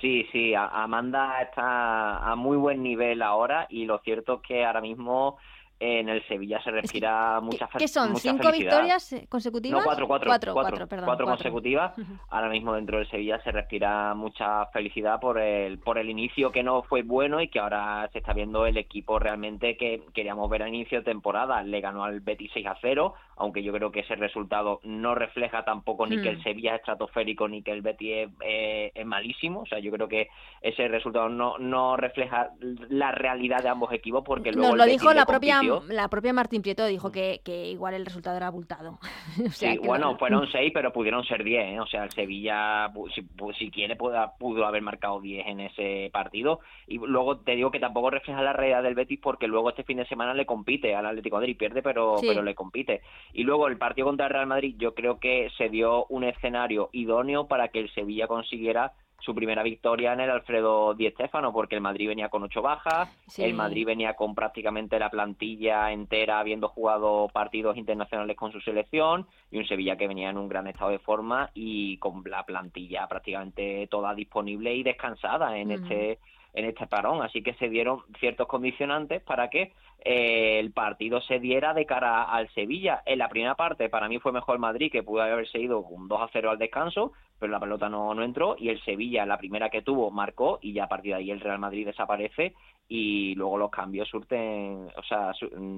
Sí, 0.03 0.27
sí, 0.33 0.53
Amanda 0.53 1.41
está 1.41 2.17
a 2.17 2.35
muy 2.35 2.57
buen 2.57 2.83
nivel 2.83 3.21
ahora 3.21 3.67
y 3.69 3.85
lo 3.85 3.99
cierto 3.99 4.33
es 4.33 4.41
que 4.41 4.65
ahora 4.65 4.81
mismo 4.81 5.37
en 5.79 6.09
el 6.09 6.21
Sevilla 6.27 6.61
se 6.61 6.71
respira 6.71 7.39
mucha 7.39 7.69
¿Qué 7.77 7.87
son? 7.87 8.15
¿Cinco 8.17 8.51
victorias 8.51 9.13
eh, 9.13 9.27
consecutivas? 9.29 9.79
No, 9.79 9.85
cuatro, 9.85 10.05
cuatro. 10.05 10.29
Cuatro, 10.29 10.53
cuatro, 10.53 10.87
perdón, 10.87 11.05
cuatro 11.05 11.25
consecutivas. 11.25 11.93
Ahora 12.29 12.49
mismo 12.49 12.73
dentro 12.73 12.97
del 12.97 13.09
Sevilla 13.09 13.41
se 13.43 13.51
respira 13.53 14.13
mucha 14.13 14.65
felicidad 14.67 15.21
por 15.21 15.39
el, 15.39 15.79
por 15.79 15.97
el 15.97 16.09
inicio 16.09 16.51
que 16.51 16.63
no 16.63 16.83
fue 16.83 17.03
bueno 17.03 17.41
y 17.41 17.47
que 17.47 17.59
ahora 17.59 18.09
se 18.11 18.19
está 18.19 18.33
viendo 18.33 18.65
el 18.65 18.75
equipo 18.75 19.19
realmente 19.19 19.77
que 19.77 20.03
queríamos 20.13 20.49
ver 20.49 20.63
a 20.63 20.67
inicio 20.67 20.99
de 20.99 21.05
temporada. 21.05 21.63
Le 21.63 21.79
ganó 21.79 22.03
al 22.03 22.19
Betis 22.19 22.51
6 22.53 22.67
a 22.67 22.77
0, 22.81 23.13
aunque 23.37 23.63
yo 23.63 23.73
creo 23.73 23.91
que 23.91 24.01
ese 24.01 24.15
resultado 24.15 24.79
no 24.83 25.15
refleja 25.15 25.63
tampoco 25.63 26.05
ni 26.05 26.21
que 26.21 26.29
el 26.29 26.37
hmm. 26.37 26.43
Sevilla 26.43 26.75
es 26.75 26.79
estratosférico 26.81 27.47
ni 27.47 27.63
que 27.63 27.71
el 27.71 27.81
Betis 27.81 28.29
es, 28.41 28.91
es, 28.95 29.05
malísimo. 29.05 29.61
O 29.61 29.65
sea, 29.65 29.79
yo 29.79 29.91
creo 29.91 30.07
que 30.07 30.29
ese 30.61 30.87
resultado 30.87 31.29
no, 31.29 31.57
no 31.57 31.97
refleja 31.97 32.51
la 32.89 33.11
realidad 33.11 33.61
de 33.63 33.69
ambos 33.69 33.91
equipos 33.91 34.23
porque 34.25 34.51
luego... 34.51 34.69
Nos 34.69 34.77
lo 34.77 34.85
dijo 34.85 35.13
la 35.13 35.25
propia 35.25 35.61
la 35.87 36.07
propia 36.09 36.33
Martín 36.33 36.61
Prieto 36.61 36.85
dijo 36.85 37.11
que, 37.11 37.41
que 37.43 37.67
igual 37.69 37.93
el 37.93 38.05
resultado 38.05 38.37
era 38.37 38.47
abultado. 38.47 38.99
sí, 39.51 39.77
bueno, 39.83 40.17
fueron 40.17 40.47
seis, 40.51 40.71
pero 40.73 40.91
pudieron 40.91 41.23
ser 41.25 41.43
diez. 41.43 41.73
¿eh? 41.73 41.79
O 41.79 41.87
sea, 41.87 42.03
el 42.03 42.11
Sevilla, 42.11 42.91
si, 43.13 43.25
si 43.57 43.71
quiere, 43.71 43.95
pudo, 43.95 44.33
pudo 44.39 44.65
haber 44.65 44.81
marcado 44.81 45.21
diez 45.21 45.45
en 45.47 45.59
ese 45.59 46.09
partido. 46.11 46.59
Y 46.87 46.97
luego 46.97 47.39
te 47.39 47.55
digo 47.55 47.71
que 47.71 47.79
tampoco 47.79 48.09
refleja 48.09 48.41
la 48.41 48.53
realidad 48.53 48.83
del 48.83 48.95
Betis 48.95 49.19
porque 49.21 49.47
luego 49.47 49.69
este 49.69 49.83
fin 49.83 49.97
de 49.97 50.07
semana 50.07 50.33
le 50.33 50.45
compite 50.45 50.95
al 50.95 51.05
Atlético 51.05 51.37
de 51.37 51.41
Madrid. 51.41 51.57
Pierde, 51.57 51.81
pero, 51.81 52.15
pero 52.21 52.41
le 52.41 52.55
compite. 52.55 53.01
Y 53.33 53.43
luego 53.43 53.67
el 53.67 53.77
partido 53.77 54.07
contra 54.07 54.27
el 54.27 54.33
Real 54.33 54.47
Madrid, 54.47 54.75
yo 54.77 54.93
creo 54.93 55.19
que 55.19 55.49
se 55.57 55.69
dio 55.69 56.05
un 56.05 56.23
escenario 56.23 56.89
idóneo 56.91 57.47
para 57.47 57.69
que 57.69 57.79
el 57.79 57.91
Sevilla 57.93 58.27
consiguiera 58.27 58.93
su 59.23 59.33
primera 59.33 59.63
victoria 59.63 60.13
en 60.13 60.19
el 60.19 60.29
Alfredo 60.29 60.93
Di 60.93 61.09
Stéfano, 61.09 61.53
porque 61.53 61.75
el 61.75 61.81
Madrid 61.81 62.09
venía 62.09 62.29
con 62.29 62.43
ocho 62.43 62.61
bajas, 62.61 63.09
el 63.37 63.53
Madrid 63.53 63.85
venía 63.85 64.15
con 64.15 64.35
prácticamente 64.35 64.99
la 64.99 65.09
plantilla 65.09 65.91
entera 65.91 66.39
habiendo 66.39 66.67
jugado 66.67 67.29
partidos 67.33 67.77
internacionales 67.77 68.35
con 68.35 68.51
su 68.51 68.59
selección 68.59 69.25
y 69.49 69.59
un 69.59 69.65
Sevilla 69.65 69.95
que 69.95 70.07
venía 70.09 70.29
en 70.29 70.37
un 70.37 70.49
gran 70.49 70.67
estado 70.67 70.91
de 70.91 70.99
forma 70.99 71.49
y 71.53 71.97
con 71.97 72.21
la 72.25 72.43
plantilla 72.45 73.07
prácticamente 73.07 73.87
toda 73.89 74.13
disponible 74.13 74.75
y 74.75 74.83
descansada 74.83 75.57
en 75.57 75.69
mm. 75.69 75.71
este 75.71 76.19
en 76.53 76.65
este 76.65 76.87
parón, 76.87 77.21
así 77.23 77.41
que 77.41 77.53
se 77.55 77.69
dieron 77.69 78.01
ciertos 78.19 78.47
condicionantes 78.47 79.21
para 79.23 79.49
que 79.49 79.73
eh, 80.05 80.59
el 80.59 80.71
partido 80.71 81.21
se 81.21 81.39
diera 81.39 81.73
de 81.73 81.85
cara 81.85 82.23
al 82.23 82.47
Sevilla. 82.53 83.01
En 83.05 83.19
la 83.19 83.29
primera 83.29 83.55
parte 83.55 83.89
para 83.89 84.07
mí 84.07 84.19
fue 84.19 84.31
mejor 84.31 84.59
Madrid, 84.59 84.91
que 84.91 85.03
pudo 85.03 85.21
haberse 85.21 85.59
ido 85.59 85.79
un 85.79 86.07
2 86.07 86.21
a 86.21 86.29
0 86.31 86.51
al 86.51 86.59
descanso, 86.59 87.13
pero 87.39 87.51
la 87.51 87.59
pelota 87.59 87.89
no, 87.89 88.13
no 88.13 88.23
entró 88.23 88.55
y 88.57 88.69
el 88.69 88.81
Sevilla, 88.83 89.25
la 89.25 89.37
primera 89.37 89.69
que 89.69 89.81
tuvo, 89.81 90.11
marcó 90.11 90.59
y 90.61 90.73
ya 90.73 90.85
a 90.85 90.89
partir 90.89 91.13
de 91.13 91.19
ahí 91.19 91.31
el 91.31 91.39
Real 91.39 91.59
Madrid 91.59 91.85
desaparece 91.85 92.53
y 92.87 93.33
luego 93.35 93.57
los 93.57 93.71
cambios 93.71 94.07
surten, 94.09 94.89
o 94.95 95.03
sea, 95.03 95.31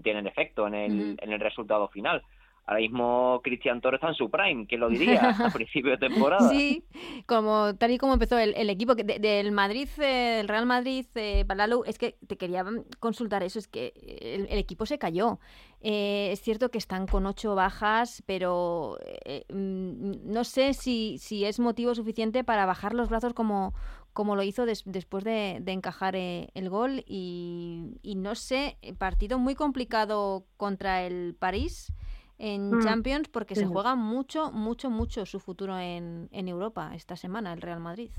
tienen 0.03 0.27
efecto 0.27 0.67
en 0.67 0.73
el, 0.73 1.17
en 1.21 1.31
el 1.31 1.39
resultado 1.39 1.87
final. 1.87 2.21
Ahora 2.67 2.81
mismo 2.81 3.41
Cristian 3.43 3.79
Torres 3.79 3.99
está 3.99 4.07
en 4.07 4.15
su 4.15 4.31
prime, 4.31 4.65
¿quién 4.65 4.81
lo 4.81 4.89
diría? 4.89 5.29
A 5.45 5.51
principio 5.51 5.91
de 5.91 5.97
temporada. 5.97 6.49
Sí, 6.49 6.83
como 7.27 7.75
tal 7.75 7.91
y 7.91 7.99
como 7.99 8.13
empezó 8.13 8.39
el, 8.39 8.69
equipo 8.71 8.95
del 8.95 9.51
Madrid, 9.51 9.87
eh, 9.99 10.39
el 10.39 10.47
Real 10.47 10.65
Madrid, 10.65 11.05
eh, 11.13 11.45
es 11.85 11.97
que 11.99 12.17
te 12.25 12.37
quería 12.37 12.65
consultar 12.99 13.43
eso, 13.43 13.59
es 13.59 13.67
que 13.67 13.93
el, 14.49 14.57
equipo 14.57 14.87
se 14.87 14.97
cayó. 14.97 15.39
Eh, 15.79 16.29
es 16.31 16.41
cierto 16.41 16.71
que 16.71 16.79
están 16.79 17.05
con 17.05 17.27
ocho 17.27 17.53
bajas, 17.53 18.23
pero 18.25 18.97
eh, 19.25 19.45
mm, 19.53 20.33
no 20.33 20.43
sé 20.43 20.73
si, 20.73 21.19
si 21.19 21.45
es 21.45 21.59
motivo 21.59 21.93
suficiente 21.93 22.43
para 22.43 22.65
bajar 22.65 22.95
los 22.95 23.09
brazos 23.09 23.35
como, 23.35 23.75
como 24.11 24.35
lo 24.35 24.41
hizo 24.41 24.65
después 24.65 25.23
de, 25.23 25.61
encajar 25.67 26.15
el 26.15 26.69
gol 26.69 27.03
y, 27.05 27.99
y 28.01 28.15
no 28.15 28.33
sé, 28.33 28.79
partido 28.97 29.37
muy 29.37 29.53
complicado 29.53 30.47
contra 30.57 31.03
el 31.03 31.35
París 31.37 31.93
en 32.37 32.71
mm. 32.71 32.81
Champions 32.81 33.29
porque 33.29 33.55
se 33.55 33.65
juega 33.65 33.95
mucho, 33.95 34.51
mucho, 34.51 34.89
mucho 34.89 35.25
su 35.25 35.39
futuro 35.39 35.77
en, 35.77 36.27
en 36.31 36.47
Europa 36.47 36.91
esta 36.93 37.15
semana, 37.15 37.53
el 37.53 37.61
Real 37.61 37.79
Madrid. 37.79 38.11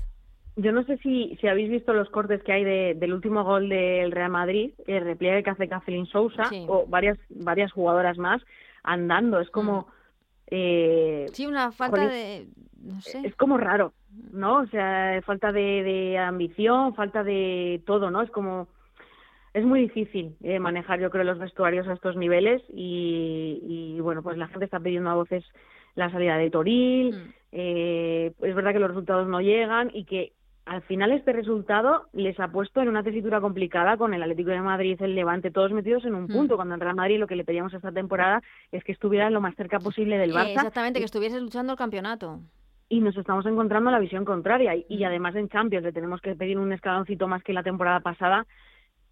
Yo 0.55 0.71
no 0.71 0.83
sé 0.85 0.97
si, 0.97 1.37
si 1.39 1.47
habéis 1.47 1.69
visto 1.69 1.93
los 1.93 2.09
cortes 2.09 2.41
que 2.41 2.51
hay 2.51 2.63
del 2.95 3.13
último 3.13 3.43
gol 3.43 3.69
del 3.69 4.11
Real 4.11 4.31
Madrid, 4.31 4.71
el 4.87 5.03
repliegue 5.03 5.43
que 5.43 5.51
hace 5.51 5.69
Kathleen 5.69 6.07
Sousa 6.07 6.49
o 6.67 6.87
varias, 6.87 7.19
varias 7.29 7.71
jugadoras 7.71 8.17
más 8.17 8.41
andando. 8.83 9.39
Es 9.39 9.51
como... 9.51 9.81
Mm. 9.81 9.85
Eh, 10.49 11.25
sí, 11.33 11.45
una 11.45 11.71
falta 11.71 12.07
de... 12.07 12.47
No 12.81 13.01
sé. 13.01 13.21
Es 13.23 13.35
como 13.35 13.57
raro, 13.57 13.93
¿no? 14.31 14.61
O 14.61 14.67
sea, 14.67 15.21
falta 15.25 15.51
de, 15.51 15.83
de 15.83 16.17
ambición, 16.17 16.95
falta 16.95 17.23
de 17.23 17.83
todo, 17.85 18.09
¿no? 18.09 18.21
Es 18.21 18.31
como 18.31 18.67
es 19.57 19.65
muy 19.65 19.81
difícil 19.81 20.35
eh, 20.43 20.59
manejar, 20.59 20.99
yo 20.99 21.09
creo, 21.09 21.23
los 21.23 21.39
vestuarios 21.39 21.87
a 21.87 21.93
estos 21.93 22.15
niveles 22.15 22.61
y, 22.69 23.97
bueno, 24.01 24.21
pues 24.21 24.37
la 24.37 24.47
gente 24.47 24.65
está 24.65 24.79
pidiendo 24.79 25.09
a 25.09 25.15
voces 25.15 25.43
la 25.95 26.11
salida 26.11 26.37
de 26.37 26.51
Toril, 26.51 27.15
mm. 27.15 27.33
eh, 27.53 28.33
es 28.39 28.55
verdad 28.55 28.71
que 28.71 28.79
los 28.79 28.89
resultados 28.89 29.27
no 29.27 29.41
llegan 29.41 29.89
y 29.91 30.05
que 30.05 30.33
al 30.65 30.83
final 30.83 31.11
este 31.11 31.33
resultado 31.33 32.07
les 32.13 32.39
ha 32.39 32.49
puesto 32.49 32.81
en 32.81 32.89
una 32.89 33.01
tesitura 33.01 33.41
complicada 33.41 33.97
con 33.97 34.13
el 34.13 34.21
Atlético 34.21 34.51
de 34.51 34.61
Madrid, 34.61 35.01
el 35.01 35.15
Levante, 35.15 35.49
todos 35.49 35.71
metidos 35.71 36.05
en 36.05 36.13
un 36.13 36.25
mm. 36.25 36.27
punto, 36.27 36.55
cuando 36.55 36.75
en 36.75 36.81
Real 36.81 36.95
Madrid 36.95 37.17
lo 37.17 37.25
que 37.25 37.35
le 37.35 37.43
pedíamos 37.43 37.73
esta 37.73 37.91
temporada 37.91 38.43
es 38.71 38.83
que 38.83 38.91
estuviera 38.91 39.31
lo 39.31 39.41
más 39.41 39.55
cerca 39.55 39.79
posible 39.79 40.19
del 40.19 40.33
Barça. 40.33 40.51
exactamente, 40.51 40.99
que 40.99 41.05
estuviese 41.05 41.41
luchando 41.41 41.73
el 41.73 41.79
campeonato 41.79 42.41
y 42.89 43.01
nos 43.01 43.17
estamos 43.17 43.45
encontrando 43.45 43.91
la 43.91 43.99
visión 43.99 44.23
contraria. 44.23 44.75
Y, 44.75 44.99
mm. 44.99 45.03
además 45.03 45.35
en 45.35 45.49
Champions 45.49 45.83
le 45.83 45.93
tenemos 45.93 46.21
que 46.21 46.35
pedir 46.35 46.59
un 46.59 46.71
escaloncito 46.71 47.27
más 47.27 47.43
que 47.43 47.53
la 47.53 47.63
temporada 47.63 48.01
pasada 48.01 48.45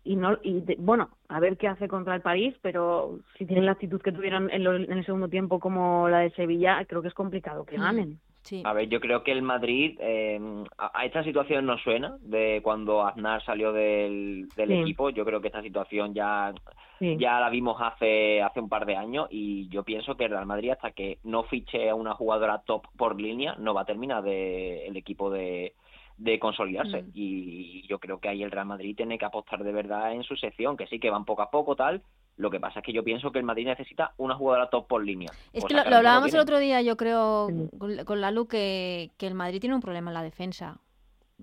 y 0.06 0.16
no 0.16 0.38
y 0.44 0.64
bueno 0.78 1.10
a 1.28 1.40
ver 1.40 1.58
qué 1.58 1.68
hace 1.68 1.88
contra 1.88 2.16
el 2.16 2.22
París 2.22 2.56
pero 2.62 3.20
si 3.38 3.46
tienen 3.46 3.66
la 3.66 3.74
actitud 3.74 4.02
que 4.02 4.12
tuvieron 4.12 4.50
en, 4.52 4.66
el 4.66 5.06
segundo 5.06 5.28
tiempo 5.28 5.60
como 5.60 6.08
la 6.08 6.20
de 6.20 6.30
Sevilla 6.32 6.86
creo 6.86 7.02
que 7.02 7.10
es 7.10 7.14
complicado 7.14 7.66
que 7.66 7.78
mm, 7.78 7.82
ganen. 7.82 8.20
sí. 8.44 8.62
a 8.64 8.74
ver 8.74 8.88
yo 8.88 9.02
creo 9.02 9.24
que 9.24 9.32
el 9.32 9.42
Madrid 9.42 9.98
eh, 10.00 10.40
a 10.78 11.06
esta 11.06 11.24
situación 11.24 11.66
no 11.66 11.78
suena 11.80 12.18
de 12.22 12.62
cuando 12.64 13.06
Aznar 13.06 13.44
salió 13.44 13.74
del, 13.74 14.48
del 14.56 14.72
equipo. 14.72 15.10
Yo 15.10 15.26
creo 15.26 15.42
que 15.42 15.48
esta 15.48 15.62
situación 15.62 16.14
ya 16.14 16.54
ya 17.00 17.40
la 17.40 17.50
vimos 17.50 17.78
hace 17.82 18.42
hace 18.42 18.60
un 18.60 18.70
par 18.70 18.86
de 18.86 18.96
años 18.96 19.28
y 19.30 19.68
yo 19.70 19.84
pienso 19.84 20.16
que 20.16 20.26
el 20.26 20.32
Real 20.32 20.46
Madrid 20.46 20.72
hasta 20.72 20.92
que 20.92 21.20
no 21.24 21.44
fiche 21.44 21.90
a 21.90 21.96
una 21.96 22.14
jugadora 22.14 22.62
top 22.66 22.86
por 22.96 23.20
línea 23.20 23.56
no 23.58 23.74
va 23.74 23.82
a 23.82 23.86
terminar 23.86 24.24
de 24.24 24.88
el 24.88 24.96
equipo 24.96 25.30
de 25.30 25.74
de 26.18 26.40
consolidarse. 26.40 27.04
Mm. 27.04 27.12
Y 27.14 27.88
yo 27.88 28.00
creo 28.00 28.20
que 28.20 28.30
ahí 28.30 28.44
el 28.44 28.52
Real 28.52 28.66
Madrid 28.66 28.96
tiene 28.96 29.18
que 29.18 29.26
apostar 29.26 29.64
de 29.64 29.72
verdad 29.72 30.14
en 30.14 30.24
su 30.24 30.36
sección, 30.36 30.78
que 30.78 30.88
sí 30.88 31.00
que 31.00 31.10
van 31.10 31.26
poco 31.26 31.42
a 31.42 31.52
poco, 31.52 31.76
tal. 31.76 32.02
Lo 32.38 32.50
que 32.50 32.60
pasa 32.60 32.80
es 32.80 32.86
que 32.86 32.94
yo 32.94 33.04
pienso 33.04 33.32
que 33.32 33.40
el 33.40 33.46
Madrid 33.46 33.66
necesita 33.66 34.14
una 34.18 34.36
jugadora 34.36 34.70
top 34.70 34.88
por 34.88 35.04
línea. 35.04 35.32
Es 35.54 35.64
que 35.64 35.74
lo, 35.74 35.82
hablábamos 35.82 36.34
el 36.34 36.40
otro 36.40 36.60
día, 36.60 36.82
yo 36.82 36.98
creo, 36.98 37.48
con, 37.78 38.04
con 38.04 38.22
Lalu, 38.22 38.48
que, 38.48 39.12
que 39.18 39.28
el 39.28 39.36
Madrid 39.36 39.60
tiene 39.62 39.76
un 39.76 39.82
problema 39.82 40.10
en 40.10 40.16
la 40.16 40.24
defensa. 40.24 40.80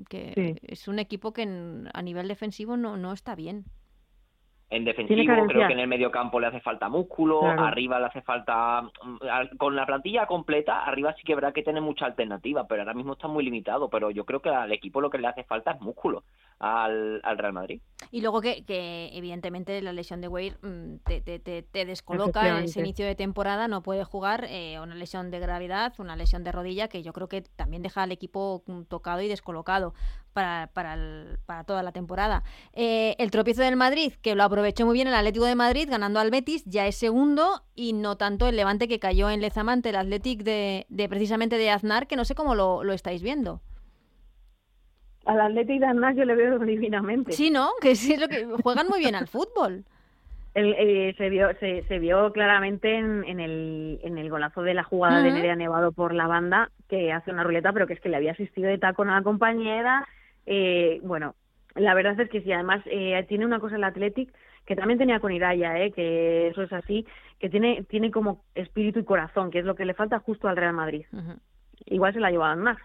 Que 0.09 0.57
es 0.63 0.89
un 0.89 0.99
equipo 0.99 1.33
que 1.33 1.43
a 1.43 2.03
nivel 2.03 2.29
defensivo 2.29 2.77
no, 2.77 2.97
no 2.97 3.13
está 3.13 3.35
bien. 3.35 3.65
En 4.73 4.85
defensivo 4.85 5.47
creo 5.47 5.67
que 5.67 5.75
en 5.75 5.81
el 5.81 5.87
medio 5.87 6.11
campo 6.11 6.41
le 6.41 6.47
hace 6.47 6.61
falta 6.61 6.89
músculo, 6.89 7.45
arriba 7.45 8.01
le 8.01 8.07
hace 8.07 8.23
falta... 8.23 8.83
Mm, 8.83 9.57
con 9.59 9.77
la 9.77 9.85
plantilla 9.85 10.27
completa, 10.27 10.85
arriba 10.85 11.15
sí 11.15 11.23
que 11.25 11.35
habrá 11.35 11.53
que 11.53 11.63
tener 11.63 11.83
mucha 11.83 12.07
alternativa, 12.07 12.67
pero 12.67 12.81
ahora 12.81 12.95
mismo 12.95 13.13
está 13.13 13.29
muy 13.29 13.45
limitado, 13.45 13.91
pero 13.91 14.11
yo 14.11 14.25
creo 14.25 14.41
que 14.41 14.49
al 14.49 14.73
equipo 14.73 15.03
lo 15.03 15.11
que 15.11 15.19
le 15.19 15.29
hace 15.29 15.45
falta 15.45 15.73
es 15.73 15.81
músculo. 15.83 16.25
al, 16.59 17.21
al 17.25 17.39
Real 17.39 17.53
Madrid. 17.53 17.81
Y 18.11 18.21
luego 18.21 18.41
que, 18.41 18.65
que 18.65 19.11
evidentemente 19.13 19.83
la 19.83 19.93
lesión 19.93 20.21
de 20.21 20.29
Weir 20.29 20.59
mm, 20.63 20.99
te, 21.05 21.21
te, 21.21 21.39
te, 21.39 21.85
descoloca 21.85 22.49
en 22.49 22.65
ese 22.65 22.81
inicio 22.81 23.05
de 23.05 23.15
temporada, 23.15 23.69
no 23.69 23.83
puede 23.83 24.05
jugar, 24.05 24.47
eh, 24.49 24.79
una 24.81 24.95
lesión 24.95 25.31
de 25.31 25.41
gravedad, 25.41 25.93
una 25.99 26.15
lesión 26.15 26.45
de 26.45 26.53
rodilla 26.53 26.89
que 26.89 27.03
yo 27.03 27.13
creo 27.13 27.29
que 27.29 27.43
también 27.43 27.83
deja 27.83 28.05
al 28.05 28.13
equipo 28.13 28.63
mm, 28.67 28.83
tocado 28.83 29.21
y 29.23 29.29
descolocado 29.29 29.95
para, 30.33 30.69
para, 30.73 30.97
para 31.47 31.65
toda 31.65 31.83
la 31.83 31.93
temporada. 31.93 32.43
Eh, 32.73 33.15
el 33.19 33.31
tropiezo 33.31 33.63
del 33.63 33.77
Madrid, 33.77 34.13
que 34.23 34.35
lo 34.35 34.43
aprovechó 34.43 34.87
muy 34.87 34.95
bien 34.95 35.09
el 35.09 35.15
Atlético 35.15 35.45
de 35.45 35.55
Madrid 35.55 35.89
ganando 35.91 36.21
al 36.21 36.31
Betis, 36.31 36.65
ya 36.65 36.87
es 36.87 36.97
segundo 36.97 37.63
y 37.75 37.93
no 37.93 38.17
tanto 38.17 38.49
el 38.49 38.57
Levante 38.57 38.89
que 38.89 38.99
cayó 38.99 39.31
en 39.31 39.41
Lezamante, 39.41 39.91
el 39.91 39.97
Athletic 39.97 40.43
de, 40.43 40.87
de 40.89 41.09
precisamente 41.09 41.59
de 41.59 41.71
Aznar, 41.71 42.07
que 42.07 42.17
no 42.17 42.25
sé 42.25 42.35
cómo 42.35 42.55
lo, 42.55 42.85
lo 42.85 42.93
estáis 42.93 43.23
viendo 43.23 43.61
al 45.25 45.41
Atlético 45.41 45.81
de 45.81 45.87
Aznar 45.87 46.15
yo 46.15 46.25
le 46.25 46.35
veo 46.35 46.59
divinamente. 46.59 47.33
Sí, 47.33 47.51
¿no? 47.51 47.71
Que 47.81 47.95
sí, 47.95 48.15
es 48.15 48.21
lo 48.21 48.29
que 48.29 48.45
juegan 48.63 48.89
muy 48.89 49.01
bien 49.01 49.15
al 49.15 49.29
fútbol. 49.29 49.85
El, 50.55 50.75
eh, 50.77 51.15
se 51.17 51.31
vio 51.31 51.49
se, 51.61 51.83
se 51.85 51.99
vio 51.99 52.31
claramente 52.31 52.99
en, 52.99 53.25
en, 53.25 53.41
el, 53.41 54.01
en 54.03 54.19
el 54.19 54.29
golazo 54.29 54.61
de 54.63 54.75
la 54.75 54.83
jugada 54.83 55.23
de 55.23 55.33
Nerea 55.33 55.57
Nevado 55.57 55.93
por 55.93 56.13
la 56.13 56.27
banda 56.27 56.71
que 56.91 57.11
hace 57.11 57.31
una 57.31 57.43
ruleta 57.43 57.73
pero 57.73 57.87
que 57.87 57.95
es 57.95 58.01
que 58.01 58.11
le 58.11 58.17
había 58.17 58.33
asistido 58.33 58.69
de 58.69 58.77
tacón 58.77 59.09
a 59.09 59.17
la 59.17 59.23
compañera 59.23 60.07
eh, 60.47 61.01
bueno 61.03 61.35
la 61.75 61.95
verdad 61.95 62.21
es 62.21 62.29
que 62.29 62.43
sí 62.43 62.53
además 62.53 62.83
eh, 62.87 63.25
tiene 63.29 63.47
una 63.47 63.61
cosa 63.61 63.77
el 63.77 63.85
Athletic 63.85 64.33
que 64.67 64.77
también 64.77 64.99
tenía 64.99 65.21
con 65.21 65.33
Iraya 65.33 65.79
eh, 65.83 65.93
que 65.93 66.49
eso 66.49 66.63
es 66.63 66.73
así 66.73 67.07
que 67.39 67.49
tiene 67.49 67.85
tiene 67.85 68.11
como 68.11 68.45
espíritu 68.55 69.01
y 69.01 69.05
corazón 69.05 69.51
que 69.51 69.61
es 69.61 69.65
lo 69.65 69.75
que 69.75 69.85
le 69.85 69.95
falta 69.95 70.19
justo 70.19 70.49
al 70.49 70.57
Real 70.57 70.75
Madrid 70.75 71.05
igual 71.87 72.13
se 72.13 72.21
la 72.21 72.31
llevaban 72.31 72.61
más. 72.61 72.79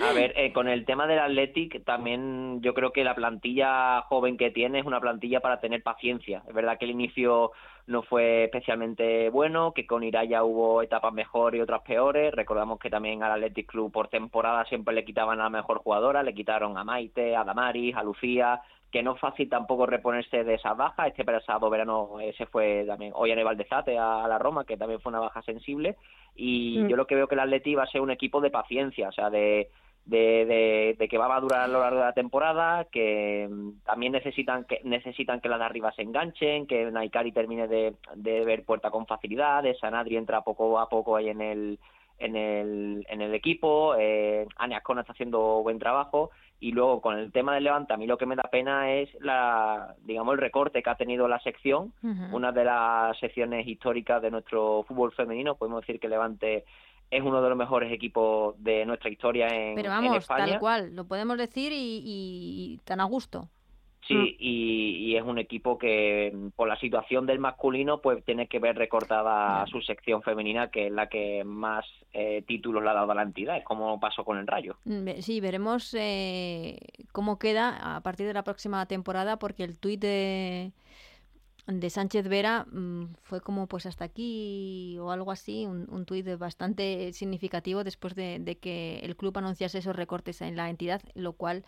A 0.00 0.12
ver, 0.12 0.34
eh, 0.36 0.52
con 0.52 0.68
el 0.68 0.84
tema 0.84 1.06
del 1.06 1.18
Athletic, 1.18 1.84
también 1.84 2.60
yo 2.60 2.74
creo 2.74 2.92
que 2.92 3.04
la 3.04 3.14
plantilla 3.14 4.02
joven 4.02 4.36
que 4.36 4.50
tiene 4.50 4.80
es 4.80 4.86
una 4.86 5.00
plantilla 5.00 5.40
para 5.40 5.60
tener 5.60 5.82
paciencia. 5.82 6.42
Es 6.46 6.54
verdad 6.54 6.78
que 6.78 6.84
el 6.84 6.90
inicio 6.90 7.52
no 7.86 8.02
fue 8.02 8.44
especialmente 8.44 9.30
bueno, 9.30 9.72
que 9.72 9.86
con 9.86 10.04
Iraya 10.04 10.44
hubo 10.44 10.82
etapas 10.82 11.12
mejores 11.12 11.58
y 11.58 11.62
otras 11.62 11.82
peores. 11.82 12.34
Recordamos 12.34 12.78
que 12.78 12.90
también 12.90 13.22
al 13.22 13.32
Athletic 13.32 13.66
Club 13.66 13.90
por 13.90 14.08
temporada 14.08 14.64
siempre 14.66 14.94
le 14.94 15.04
quitaban 15.04 15.40
a 15.40 15.44
la 15.44 15.50
mejor 15.50 15.78
jugadora, 15.78 16.22
le 16.22 16.34
quitaron 16.34 16.76
a 16.76 16.84
Maite, 16.84 17.34
a 17.34 17.44
Damaris, 17.44 17.96
a 17.96 18.02
Lucía, 18.02 18.60
que 18.94 19.02
no 19.02 19.14
es 19.14 19.20
fácil 19.20 19.48
tampoco 19.48 19.86
reponerse 19.86 20.44
de 20.44 20.54
esas 20.54 20.76
bajas. 20.76 21.08
Este 21.08 21.24
pasado 21.24 21.68
verano 21.68 22.20
eh, 22.20 22.32
se 22.38 22.46
fue 22.46 22.84
también 22.86 23.12
a 23.12 23.44
Valdezate 23.44 23.98
a 23.98 24.28
la 24.28 24.38
Roma, 24.38 24.64
que 24.64 24.76
también 24.76 25.00
fue 25.00 25.10
una 25.10 25.20
baja 25.20 25.42
sensible. 25.42 25.96
Y 26.34 26.78
mm. 26.78 26.88
yo 26.88 26.96
lo 26.96 27.06
que 27.06 27.14
veo 27.14 27.28
que 27.28 27.34
el 27.34 27.40
Atleti 27.40 27.74
va 27.74 27.84
a 27.84 27.90
ser 27.90 28.00
un 28.00 28.10
equipo 28.10 28.40
de 28.40 28.50
paciencia, 28.50 29.08
o 29.08 29.12
sea, 29.12 29.30
de, 29.30 29.70
de, 30.04 30.96
de, 30.98 31.08
que 31.08 31.18
va 31.18 31.34
a 31.34 31.40
durar 31.40 31.62
a 31.62 31.68
lo 31.68 31.80
largo 31.80 31.98
de 31.98 32.04
la 32.04 32.12
temporada, 32.12 32.84
que 32.84 33.48
también 33.84 34.12
necesitan 34.12 34.64
que 34.64 34.80
necesitan 34.84 35.40
que 35.40 35.48
las 35.48 35.58
de 35.58 35.64
arriba 35.64 35.92
se 35.92 36.02
enganchen, 36.02 36.66
que 36.66 36.90
Naikari 36.90 37.32
termine 37.32 37.68
de, 37.68 37.94
de 38.14 38.44
ver 38.44 38.64
puerta 38.64 38.90
con 38.90 39.06
facilidad, 39.06 39.62
de 39.62 39.76
Sanadri 39.76 40.16
entra 40.16 40.42
poco 40.42 40.78
a 40.78 40.88
poco 40.88 41.16
ahí 41.16 41.28
en 41.28 41.40
el 41.40 41.78
en 42.18 42.36
el, 42.36 43.06
en 43.08 43.20
el 43.22 43.34
equipo, 43.34 43.96
eh, 43.98 44.46
Ania 44.56 44.78
está 44.78 45.12
haciendo 45.12 45.62
buen 45.62 45.78
trabajo 45.78 46.30
y 46.64 46.72
luego 46.72 47.02
con 47.02 47.18
el 47.18 47.30
tema 47.30 47.54
del 47.54 47.64
Levante 47.64 47.92
a 47.92 47.98
mí 47.98 48.06
lo 48.06 48.16
que 48.16 48.24
me 48.24 48.36
da 48.36 48.44
pena 48.44 48.90
es 48.90 49.10
la 49.20 49.94
digamos 50.02 50.32
el 50.32 50.40
recorte 50.40 50.82
que 50.82 50.88
ha 50.88 50.94
tenido 50.94 51.28
la 51.28 51.38
sección, 51.40 51.92
una 52.32 52.52
de 52.52 52.64
las 52.64 53.18
secciones 53.18 53.66
históricas 53.68 54.22
de 54.22 54.30
nuestro 54.30 54.82
fútbol 54.88 55.12
femenino, 55.12 55.56
podemos 55.56 55.82
decir 55.82 56.00
que 56.00 56.08
Levante 56.08 56.64
es 57.10 57.22
uno 57.22 57.42
de 57.42 57.50
los 57.50 57.58
mejores 57.58 57.92
equipos 57.92 58.54
de 58.64 58.86
nuestra 58.86 59.10
historia 59.10 59.48
en, 59.48 59.74
Pero 59.74 59.90
vamos, 59.90 60.16
España. 60.16 60.46
tal 60.46 60.58
cual, 60.58 60.96
lo 60.96 61.04
podemos 61.04 61.36
decir 61.36 61.70
y, 61.70 62.00
y 62.02 62.80
tan 62.84 63.02
a 63.02 63.04
gusto. 63.04 63.50
Sí, 64.06 64.14
mm. 64.14 64.36
y, 64.38 65.16
es 65.16 65.22
un 65.22 65.38
equipo 65.38 65.78
que 65.78 66.32
mm, 66.34 66.48
por 66.50 66.68
la 66.68 66.78
situación 66.78 67.26
del 67.26 67.38
masculino 67.38 68.00
pues 68.00 68.22
tiene 68.24 68.48
que 68.48 68.58
ver 68.58 68.76
recortada 68.76 69.66
su 69.66 69.80
sección 69.80 70.22
femenina 70.22 70.70
que 70.70 70.88
es 70.88 70.92
la 70.92 71.08
que 71.08 71.42
más 71.44 71.86
eh, 72.12 72.42
títulos 72.46 72.82
le 72.82 72.90
ha 72.90 72.94
dado 72.94 73.12
a 73.12 73.14
la 73.14 73.22
entidad, 73.22 73.56
es 73.56 73.64
como 73.64 73.98
pasó 74.00 74.24
con 74.24 74.38
el 74.38 74.46
Rayo. 74.46 74.76
Mm, 74.84 75.20
sí, 75.20 75.40
veremos 75.40 75.94
eh, 75.94 76.78
cómo 77.12 77.38
queda 77.38 77.96
a 77.96 78.00
partir 78.02 78.26
de 78.26 78.34
la 78.34 78.44
próxima 78.44 78.84
temporada 78.86 79.38
porque 79.38 79.64
el 79.64 79.78
tuit 79.78 80.00
de, 80.00 80.72
de 81.66 81.90
Sánchez 81.90 82.28
Vera 82.28 82.66
fue 83.22 83.40
como 83.40 83.68
pues 83.68 83.86
hasta 83.86 84.04
aquí 84.04 84.98
o 84.98 85.12
algo 85.12 85.30
así, 85.30 85.64
un, 85.64 85.86
un 85.90 86.04
tuit 86.04 86.26
bastante 86.36 87.12
significativo 87.14 87.84
después 87.84 88.14
de, 88.14 88.38
de 88.38 88.58
que 88.58 88.98
el 88.98 89.16
club 89.16 89.38
anunciase 89.38 89.78
esos 89.78 89.96
recortes 89.96 90.42
en 90.42 90.56
la 90.56 90.68
entidad, 90.68 91.00
lo 91.14 91.32
cual 91.32 91.64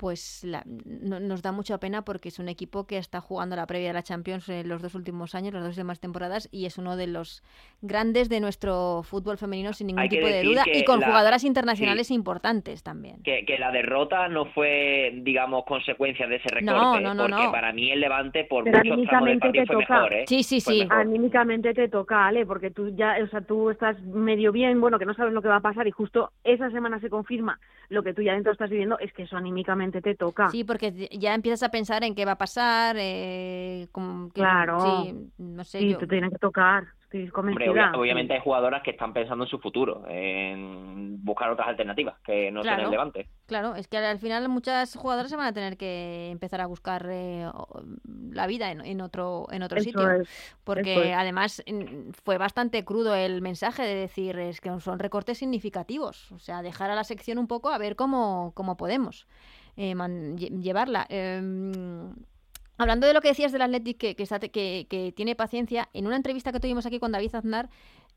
pues 0.00 0.44
la, 0.44 0.62
no, 0.64 1.20
nos 1.20 1.42
da 1.42 1.52
mucha 1.52 1.78
pena 1.78 2.00
porque 2.06 2.30
es 2.30 2.38
un 2.38 2.48
equipo 2.48 2.86
que 2.86 2.96
está 2.96 3.20
jugando 3.20 3.54
la 3.54 3.66
previa 3.66 3.88
de 3.88 3.92
la 3.92 4.02
Champions 4.02 4.48
en 4.48 4.66
los 4.66 4.80
dos 4.80 4.94
últimos 4.94 5.34
años, 5.34 5.52
las 5.52 5.62
dos 5.62 5.76
demás 5.76 6.00
temporadas, 6.00 6.48
y 6.50 6.64
es 6.64 6.78
uno 6.78 6.96
de 6.96 7.06
los 7.06 7.42
grandes 7.82 8.30
de 8.30 8.40
nuestro 8.40 9.02
fútbol 9.02 9.36
femenino 9.36 9.74
sin 9.74 9.88
ningún 9.88 10.08
tipo 10.08 10.26
de 10.26 10.42
duda 10.42 10.64
y 10.72 10.84
con 10.84 11.02
jugadoras 11.02 11.44
internacionales 11.44 12.10
importantes 12.10 12.82
también. 12.82 13.22
Que, 13.22 13.44
que, 13.44 13.58
la 13.58 13.70
derrota 13.70 14.26
no 14.28 14.46
fue, 14.46 15.12
digamos, 15.16 15.66
consecuencia 15.66 16.26
de 16.26 16.36
ese 16.36 16.48
recorte, 16.48 17.02
no, 17.02 17.12
no, 17.12 17.26
porque 17.28 17.48
para 17.52 17.74
mí 17.74 17.90
el 17.90 18.00
Levante 18.00 18.44
por 18.44 18.64
Pero 18.64 18.82
muchos 18.82 19.06
tramos 19.06 19.28
del 19.28 19.38
partido 19.38 19.66
fue 19.66 19.82
toca. 19.82 19.94
mejor, 19.94 20.12
¿eh? 20.14 20.24
Sí, 20.26 20.42
sí, 20.42 20.60
sí. 20.60 20.86
Anímicamente 20.88 21.74
te 21.74 21.88
toca, 21.90 22.26
Ale, 22.26 22.46
porque 22.46 22.70
tú 22.70 22.88
ya, 22.96 23.18
o 23.22 23.26
sea, 23.28 23.42
tú 23.42 23.68
estás 23.68 24.00
medio 24.02 24.50
bien, 24.50 24.80
bueno, 24.80 24.98
que 24.98 25.04
no 25.04 25.12
sabes 25.12 25.34
lo 25.34 25.42
que 25.42 25.48
va 25.48 25.56
a 25.56 25.60
pasar 25.60 25.86
y 25.86 25.90
justo 25.90 26.30
esa 26.42 26.70
semana 26.70 27.00
se 27.00 27.10
confirma 27.10 27.60
lo 27.90 28.02
que 28.02 28.14
tú 28.14 28.22
ya 28.22 28.34
dentro 28.34 28.52
estás 28.52 28.70
viviendo, 28.70 28.98
es 28.98 29.12
que 29.12 29.24
eso 29.24 29.36
anímicamente 29.36 30.00
te 30.00 30.14
toca. 30.14 30.48
Sí, 30.50 30.64
porque 30.64 31.08
ya 31.12 31.34
empiezas 31.34 31.62
a 31.64 31.70
pensar 31.70 32.04
en 32.04 32.14
qué 32.14 32.24
va 32.24 32.32
a 32.32 32.38
pasar, 32.38 32.96
eh, 32.98 33.88
como 33.92 34.28
que, 34.28 34.40
claro. 34.40 35.04
Sí, 35.04 35.14
no 35.38 35.64
sé. 35.64 35.80
Sí, 35.80 35.90
yo... 35.90 35.98
te 35.98 36.06
tiene 36.06 36.30
que 36.30 36.38
tocar. 36.38 36.84
Estoy 37.12 37.28
convencida. 37.28 37.70
Hombre, 37.70 37.98
obviamente 37.98 38.34
hay 38.34 38.40
jugadoras 38.40 38.84
que 38.84 38.92
están 38.92 39.12
pensando 39.12 39.44
en 39.44 39.50
su 39.50 39.58
futuro, 39.58 40.04
en 40.08 41.24
buscar 41.24 41.50
otras 41.50 41.66
alternativas 41.66 42.14
que 42.20 42.52
no 42.52 42.60
claro, 42.60 42.76
sean 42.76 42.84
el 42.84 42.90
Levante. 42.92 43.28
Claro, 43.46 43.74
es 43.74 43.88
que 43.88 43.96
al 43.96 44.20
final 44.20 44.48
muchas 44.48 44.94
jugadoras 44.94 45.28
se 45.28 45.36
van 45.36 45.48
a 45.48 45.52
tener 45.52 45.76
que 45.76 46.30
empezar 46.30 46.60
a 46.60 46.66
buscar 46.66 47.08
eh, 47.10 47.50
la 48.30 48.46
vida 48.46 48.70
en, 48.70 48.80
en, 48.82 49.00
otro 49.00 49.48
en 49.50 49.64
otro 49.64 49.78
eso 49.78 49.86
sitio, 49.86 50.08
es, 50.08 50.56
porque 50.62 51.12
además 51.12 51.64
fue 52.24 52.38
bastante 52.38 52.84
crudo 52.84 53.16
el 53.16 53.42
mensaje 53.42 53.82
de 53.82 53.94
decir 53.96 54.38
es 54.38 54.60
que 54.60 54.78
son 54.78 55.00
recortes 55.00 55.38
significativos, 55.38 56.30
o 56.30 56.38
sea, 56.38 56.62
dejar 56.62 56.92
a 56.92 56.94
la 56.94 57.02
sección 57.02 57.38
un 57.38 57.48
poco 57.48 57.70
a 57.70 57.78
ver 57.78 57.96
cómo 57.96 58.52
cómo 58.54 58.76
podemos 58.76 59.26
eh, 59.76 59.96
man, 59.96 60.36
llevarla. 60.36 61.06
Eh, 61.08 61.40
Hablando 62.80 63.06
de 63.06 63.12
lo 63.12 63.20
que 63.20 63.28
decías 63.28 63.52
del 63.52 63.60
Athletic, 63.60 63.98
que, 63.98 64.16
que, 64.16 64.50
que, 64.50 64.86
que, 64.88 65.12
tiene 65.14 65.36
paciencia, 65.36 65.90
en 65.92 66.06
una 66.06 66.16
entrevista 66.16 66.50
que 66.50 66.60
tuvimos 66.60 66.86
aquí 66.86 66.98
con 66.98 67.12
David 67.12 67.34
Aznar, 67.34 67.68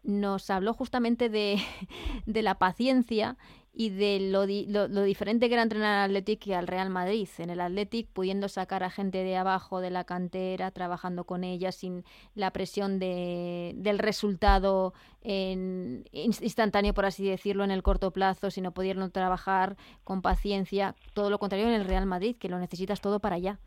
nos 0.03 0.49
habló 0.49 0.73
justamente 0.73 1.27
de, 1.27 1.59
la 2.25 2.57
paciencia 2.57 3.35
y 3.73 3.89
de 3.89 4.21
lo, 4.21 4.45
di, 4.45 4.65
lo, 4.67 4.87
diferente 5.03 5.49
que 5.49 5.55
era 5.55 5.63
entrenar 5.63 5.97
al 5.97 6.11
Athletic 6.11 6.47
y 6.47 6.53
al 6.53 6.67
Real 6.67 6.89
Madrid. 6.89 7.27
En 7.39 7.49
el 7.49 7.59
Athletic, 7.59 8.07
pudiendo 8.07 8.47
sacar 8.47 8.85
a 8.85 8.89
gente 8.89 9.17
de 9.25 9.35
abajo 9.35 9.81
de 9.81 9.89
la 9.89 10.05
cantera, 10.05 10.71
trabajando 10.71 11.25
con 11.25 11.43
ella 11.43 11.73
sin 11.73 12.05
la 12.33 12.51
presión 12.51 12.99
de, 12.99 13.73
del 13.75 13.99
resultado 13.99 14.93
en, 15.23 16.05
instantáneo, 16.13 16.93
por 16.93 17.05
así 17.05 17.25
decirlo, 17.25 17.65
en 17.65 17.71
el 17.71 17.83
corto 17.83 18.11
plazo, 18.11 18.49
sino 18.49 18.71
pudiendo 18.71 19.09
trabajar 19.09 19.75
con 20.05 20.21
paciencia. 20.21 20.95
Todo 21.13 21.29
lo 21.29 21.37
contrario 21.37 21.67
en 21.67 21.73
el 21.73 21.83
Real 21.83 22.05
Madrid, 22.05 22.37
que 22.37 22.47
lo 22.47 22.59
necesitas 22.59 23.01
todo 23.01 23.19
para 23.19 23.35
allá. 23.35 23.59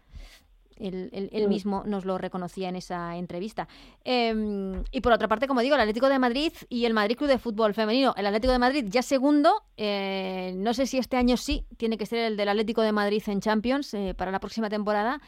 Él, 0.78 1.10
él, 1.12 1.30
él, 1.32 1.48
mismo 1.48 1.82
nos 1.86 2.04
lo 2.04 2.18
reconocía 2.18 2.68
en 2.68 2.76
esa 2.76 3.16
entrevista. 3.16 3.68
Eh, 4.04 4.82
y 4.90 5.00
por 5.00 5.12
otra 5.12 5.28
parte, 5.28 5.46
como 5.46 5.60
digo, 5.60 5.74
el 5.74 5.80
Atlético 5.80 6.08
de 6.08 6.18
Madrid 6.18 6.52
y 6.68 6.84
el 6.84 6.94
Madrid 6.94 7.16
Club 7.16 7.30
de 7.30 7.38
Fútbol 7.38 7.74
Femenino. 7.74 8.14
El 8.16 8.26
Atlético 8.26 8.52
de 8.52 8.58
Madrid 8.58 8.84
ya 8.88 9.02
segundo. 9.02 9.62
Eh, 9.76 10.52
no 10.56 10.74
sé 10.74 10.86
si 10.86 10.98
este 10.98 11.16
año 11.16 11.36
sí 11.36 11.64
tiene 11.76 11.96
que 11.98 12.06
ser 12.06 12.18
el 12.20 12.36
del 12.36 12.48
Atlético 12.48 12.82
de 12.82 12.92
Madrid 12.92 13.22
en 13.26 13.40
Champions 13.40 13.94
eh, 13.94 14.14
para 14.16 14.30
la 14.30 14.40
próxima 14.40 14.68
temporada. 14.68 15.20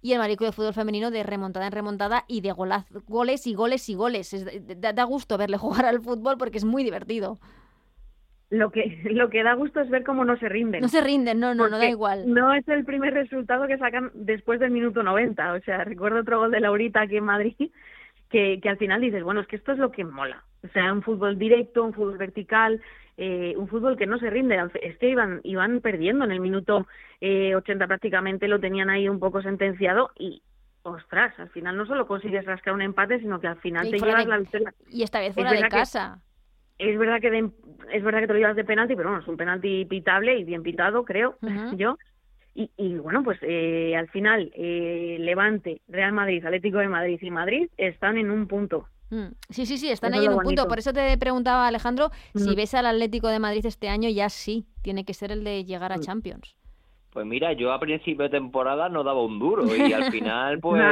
Y 0.00 0.12
el 0.12 0.18
Madrid 0.18 0.36
Club 0.36 0.48
de 0.48 0.52
Fútbol 0.52 0.74
Femenino 0.74 1.10
de 1.10 1.22
remontada 1.22 1.66
en 1.66 1.72
remontada 1.72 2.24
y 2.26 2.40
de 2.40 2.50
golaz, 2.52 2.86
goles 3.06 3.46
y 3.46 3.54
goles 3.54 3.88
y 3.88 3.94
goles. 3.94 4.32
Es, 4.32 4.44
da, 4.80 4.92
da 4.92 5.04
gusto 5.04 5.38
verle 5.38 5.56
jugar 5.58 5.86
al 5.86 6.00
fútbol 6.00 6.38
porque 6.38 6.58
es 6.58 6.64
muy 6.64 6.84
divertido 6.84 7.38
lo 8.52 8.70
que 8.70 9.00
lo 9.10 9.30
que 9.30 9.42
da 9.42 9.54
gusto 9.54 9.80
es 9.80 9.90
ver 9.90 10.04
cómo 10.04 10.24
no 10.24 10.36
se 10.36 10.48
rinden. 10.48 10.82
No 10.82 10.88
se 10.88 11.00
rinden, 11.00 11.40
no, 11.40 11.54
no, 11.54 11.68
no 11.68 11.78
da 11.78 11.88
igual. 11.88 12.32
No 12.32 12.54
es 12.54 12.68
el 12.68 12.84
primer 12.84 13.14
resultado 13.14 13.66
que 13.66 13.78
sacan 13.78 14.10
después 14.14 14.60
del 14.60 14.70
minuto 14.70 15.02
90. 15.02 15.54
O 15.54 15.60
sea, 15.60 15.84
recuerdo 15.84 16.20
otro 16.20 16.38
gol 16.38 16.50
de 16.50 16.60
Laurita 16.60 17.00
aquí 17.00 17.16
en 17.16 17.24
Madrid 17.24 17.54
que, 18.30 18.60
que 18.62 18.68
al 18.68 18.76
final 18.76 19.00
dices, 19.00 19.24
bueno, 19.24 19.40
es 19.40 19.46
que 19.46 19.56
esto 19.56 19.72
es 19.72 19.78
lo 19.78 19.90
que 19.90 20.04
mola. 20.04 20.44
O 20.64 20.68
sea, 20.68 20.92
un 20.92 21.02
fútbol 21.02 21.38
directo, 21.38 21.82
un 21.82 21.92
fútbol 21.92 22.18
vertical, 22.18 22.80
eh, 23.16 23.54
un 23.56 23.68
fútbol 23.68 23.96
que 23.96 24.06
no 24.06 24.18
se 24.18 24.30
rinde. 24.30 24.58
Es 24.80 24.96
que 24.98 25.08
iban, 25.08 25.40
iban 25.42 25.80
perdiendo 25.80 26.24
en 26.24 26.30
el 26.30 26.40
minuto 26.40 26.86
eh, 27.20 27.54
80 27.56 27.86
prácticamente, 27.86 28.48
lo 28.48 28.60
tenían 28.60 28.90
ahí 28.90 29.08
un 29.08 29.18
poco 29.18 29.42
sentenciado 29.42 30.10
y, 30.18 30.42
ostras, 30.82 31.32
al 31.38 31.48
final 31.50 31.76
no 31.76 31.86
solo 31.86 32.06
consigues 32.06 32.44
rascar 32.44 32.74
un 32.74 32.82
empate, 32.82 33.18
sino 33.18 33.40
que 33.40 33.48
al 33.48 33.58
final 33.60 33.86
y 33.88 33.92
te 33.92 33.98
llevas 33.98 34.26
la 34.26 34.38
victoria. 34.38 34.74
Y 34.88 35.02
esta 35.02 35.20
vez 35.20 35.34
fuera 35.34 35.52
de 35.52 35.68
casa. 35.68 36.18
Que, 36.22 36.31
es 36.90 36.98
verdad 36.98 37.20
que 37.20 37.30
de, 37.30 37.50
es 37.92 38.02
verdad 38.02 38.20
que 38.20 38.26
te 38.26 38.32
lo 38.32 38.38
llevas 38.38 38.56
de 38.56 38.64
penalti, 38.64 38.94
pero 38.96 39.10
bueno, 39.10 39.22
es 39.22 39.28
un 39.28 39.36
penalti 39.36 39.84
pitable 39.84 40.38
y 40.38 40.44
bien 40.44 40.62
pitado, 40.62 41.04
creo 41.04 41.36
uh 41.42 41.46
-huh. 41.46 41.76
yo. 41.76 41.98
Y, 42.54 42.70
y 42.76 42.96
bueno, 42.96 43.22
pues 43.22 43.38
eh, 43.42 43.96
al 43.96 44.08
final 44.08 44.52
eh, 44.54 45.16
Levante, 45.20 45.80
Real 45.88 46.12
Madrid, 46.12 46.44
Atlético 46.44 46.78
de 46.78 46.88
Madrid 46.88 47.18
y 47.22 47.30
Madrid 47.30 47.68
están 47.78 48.18
en 48.18 48.30
un 48.30 48.46
punto. 48.46 48.86
Mm. 49.08 49.28
Sí, 49.50 49.66
sí, 49.66 49.78
sí, 49.78 49.90
están 49.90 50.14
ahí 50.14 50.24
en 50.24 50.32
un 50.32 50.40
punto. 50.40 50.66
Por 50.68 50.78
eso 50.78 50.92
te 50.92 51.16
preguntaba, 51.18 51.66
Alejandro, 51.66 52.10
si 52.34 52.54
ves 52.54 52.74
al 52.74 52.86
Atlético 52.86 53.28
de 53.28 53.38
Madrid 53.38 53.64
este 53.64 53.88
año, 53.88 54.08
ya 54.08 54.28
sí, 54.28 54.66
tiene 54.82 55.04
que 55.04 55.14
ser 55.14 55.32
el 55.32 55.44
de 55.44 55.64
llegar 55.64 55.92
a 55.92 55.98
Champions. 55.98 56.56
Pues 57.12 57.26
mira, 57.26 57.52
yo 57.52 57.72
a 57.72 57.78
principio 57.78 58.22
de 58.22 58.30
temporada 58.30 58.88
no 58.88 59.04
daba 59.04 59.22
un 59.22 59.38
duro 59.38 59.64
y 59.76 59.92
al 59.92 60.04
final, 60.10 60.60
pues 60.60 60.82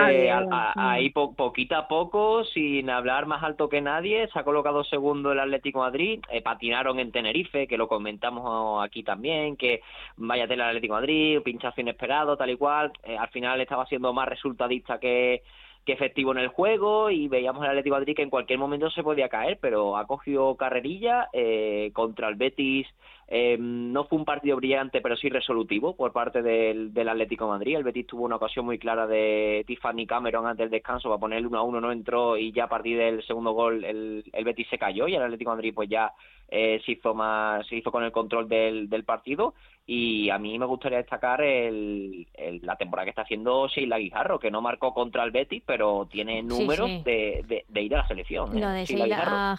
ahí 0.76 1.08
poquito 1.10 1.76
a 1.76 1.88
poco, 1.88 2.44
sin 2.44 2.90
hablar 2.90 3.24
más 3.24 3.42
alto 3.42 3.70
que 3.70 3.80
nadie, 3.80 4.28
se 4.28 4.38
ha 4.38 4.44
colocado 4.44 4.84
segundo 4.84 5.32
el 5.32 5.40
Atlético 5.40 5.78
Madrid. 5.78 6.20
Eh, 6.30 6.42
patinaron 6.42 6.98
en 6.98 7.10
Tenerife, 7.10 7.66
que 7.66 7.78
lo 7.78 7.88
comentamos 7.88 8.84
aquí 8.84 9.02
también, 9.02 9.56
que 9.56 9.80
vaya 10.18 10.46
tela 10.46 10.64
el 10.64 10.70
Atlético 10.70 10.94
Madrid, 10.94 11.40
pinchazo 11.42 11.80
inesperado, 11.80 12.36
tal 12.36 12.50
y 12.50 12.56
cual. 12.56 12.92
Eh, 13.02 13.16
al 13.16 13.28
final 13.28 13.58
estaba 13.62 13.86
siendo 13.86 14.12
más 14.12 14.28
resultadista 14.28 15.00
que, 15.00 15.42
que 15.86 15.94
efectivo 15.94 16.32
en 16.32 16.38
el 16.38 16.48
juego 16.48 17.10
y 17.10 17.28
veíamos 17.28 17.64
el 17.64 17.70
Atlético 17.70 17.96
Madrid 17.96 18.14
que 18.14 18.22
en 18.22 18.30
cualquier 18.30 18.58
momento 18.58 18.90
se 18.90 19.02
podía 19.02 19.30
caer, 19.30 19.58
pero 19.58 19.96
ha 19.96 20.06
cogido 20.06 20.54
carrerilla 20.56 21.28
eh, 21.32 21.90
contra 21.94 22.28
el 22.28 22.34
Betis 22.34 22.86
eh, 23.32 23.56
no 23.60 24.06
fue 24.06 24.18
un 24.18 24.24
partido 24.24 24.56
brillante, 24.56 25.00
pero 25.00 25.16
sí 25.16 25.28
resolutivo 25.28 25.94
por 25.94 26.12
parte 26.12 26.42
del, 26.42 26.92
del 26.92 27.08
Atlético 27.08 27.46
Madrid. 27.46 27.76
El 27.76 27.84
Betis 27.84 28.08
tuvo 28.08 28.24
una 28.24 28.34
ocasión 28.34 28.64
muy 28.64 28.76
clara 28.76 29.06
de 29.06 29.62
Tiffany 29.68 30.04
Cameron 30.04 30.48
antes 30.48 30.64
del 30.64 30.70
descanso 30.70 31.08
para 31.08 31.20
poner 31.20 31.38
el 31.38 31.46
1 31.46 31.58
a 31.58 31.62
1, 31.62 31.80
no 31.80 31.92
entró 31.92 32.36
y 32.36 32.50
ya 32.50 32.64
a 32.64 32.68
partir 32.68 32.98
del 32.98 33.24
segundo 33.24 33.52
gol 33.52 33.84
el, 33.84 34.24
el 34.32 34.44
Betis 34.44 34.66
se 34.68 34.78
cayó 34.78 35.06
y 35.06 35.14
el 35.14 35.22
Atlético 35.22 35.52
Madrid 35.52 35.72
pues 35.72 35.88
ya 35.88 36.12
eh, 36.50 36.82
se 36.84 36.92
hizo 36.92 37.14
más 37.14 37.64
se 37.68 37.76
hizo 37.76 37.92
con 37.92 38.02
el 38.02 38.10
control 38.10 38.48
del, 38.48 38.88
del 38.88 39.04
partido 39.04 39.54
y 39.86 40.30
a 40.30 40.38
mí 40.38 40.58
me 40.58 40.66
gustaría 40.66 40.98
destacar 40.98 41.40
el, 41.42 42.26
la 42.62 42.76
temporada 42.76 43.04
que 43.04 43.10
está 43.10 43.22
haciendo 43.22 43.68
Sheila 43.68 43.98
Guijarro 43.98 44.40
que 44.40 44.50
no 44.50 44.60
marcó 44.60 44.92
contra 44.92 45.22
el 45.22 45.30
Betis 45.30 45.62
pero 45.64 46.08
tiene 46.10 46.42
números 46.42 47.04
De, 47.04 47.64
de, 47.68 47.82
ir 47.82 47.94
a 47.94 47.98
la 47.98 48.08
selección 48.08 48.58
¿eh? 48.58 48.66
de 48.66 48.84
Sheila, 48.84 49.58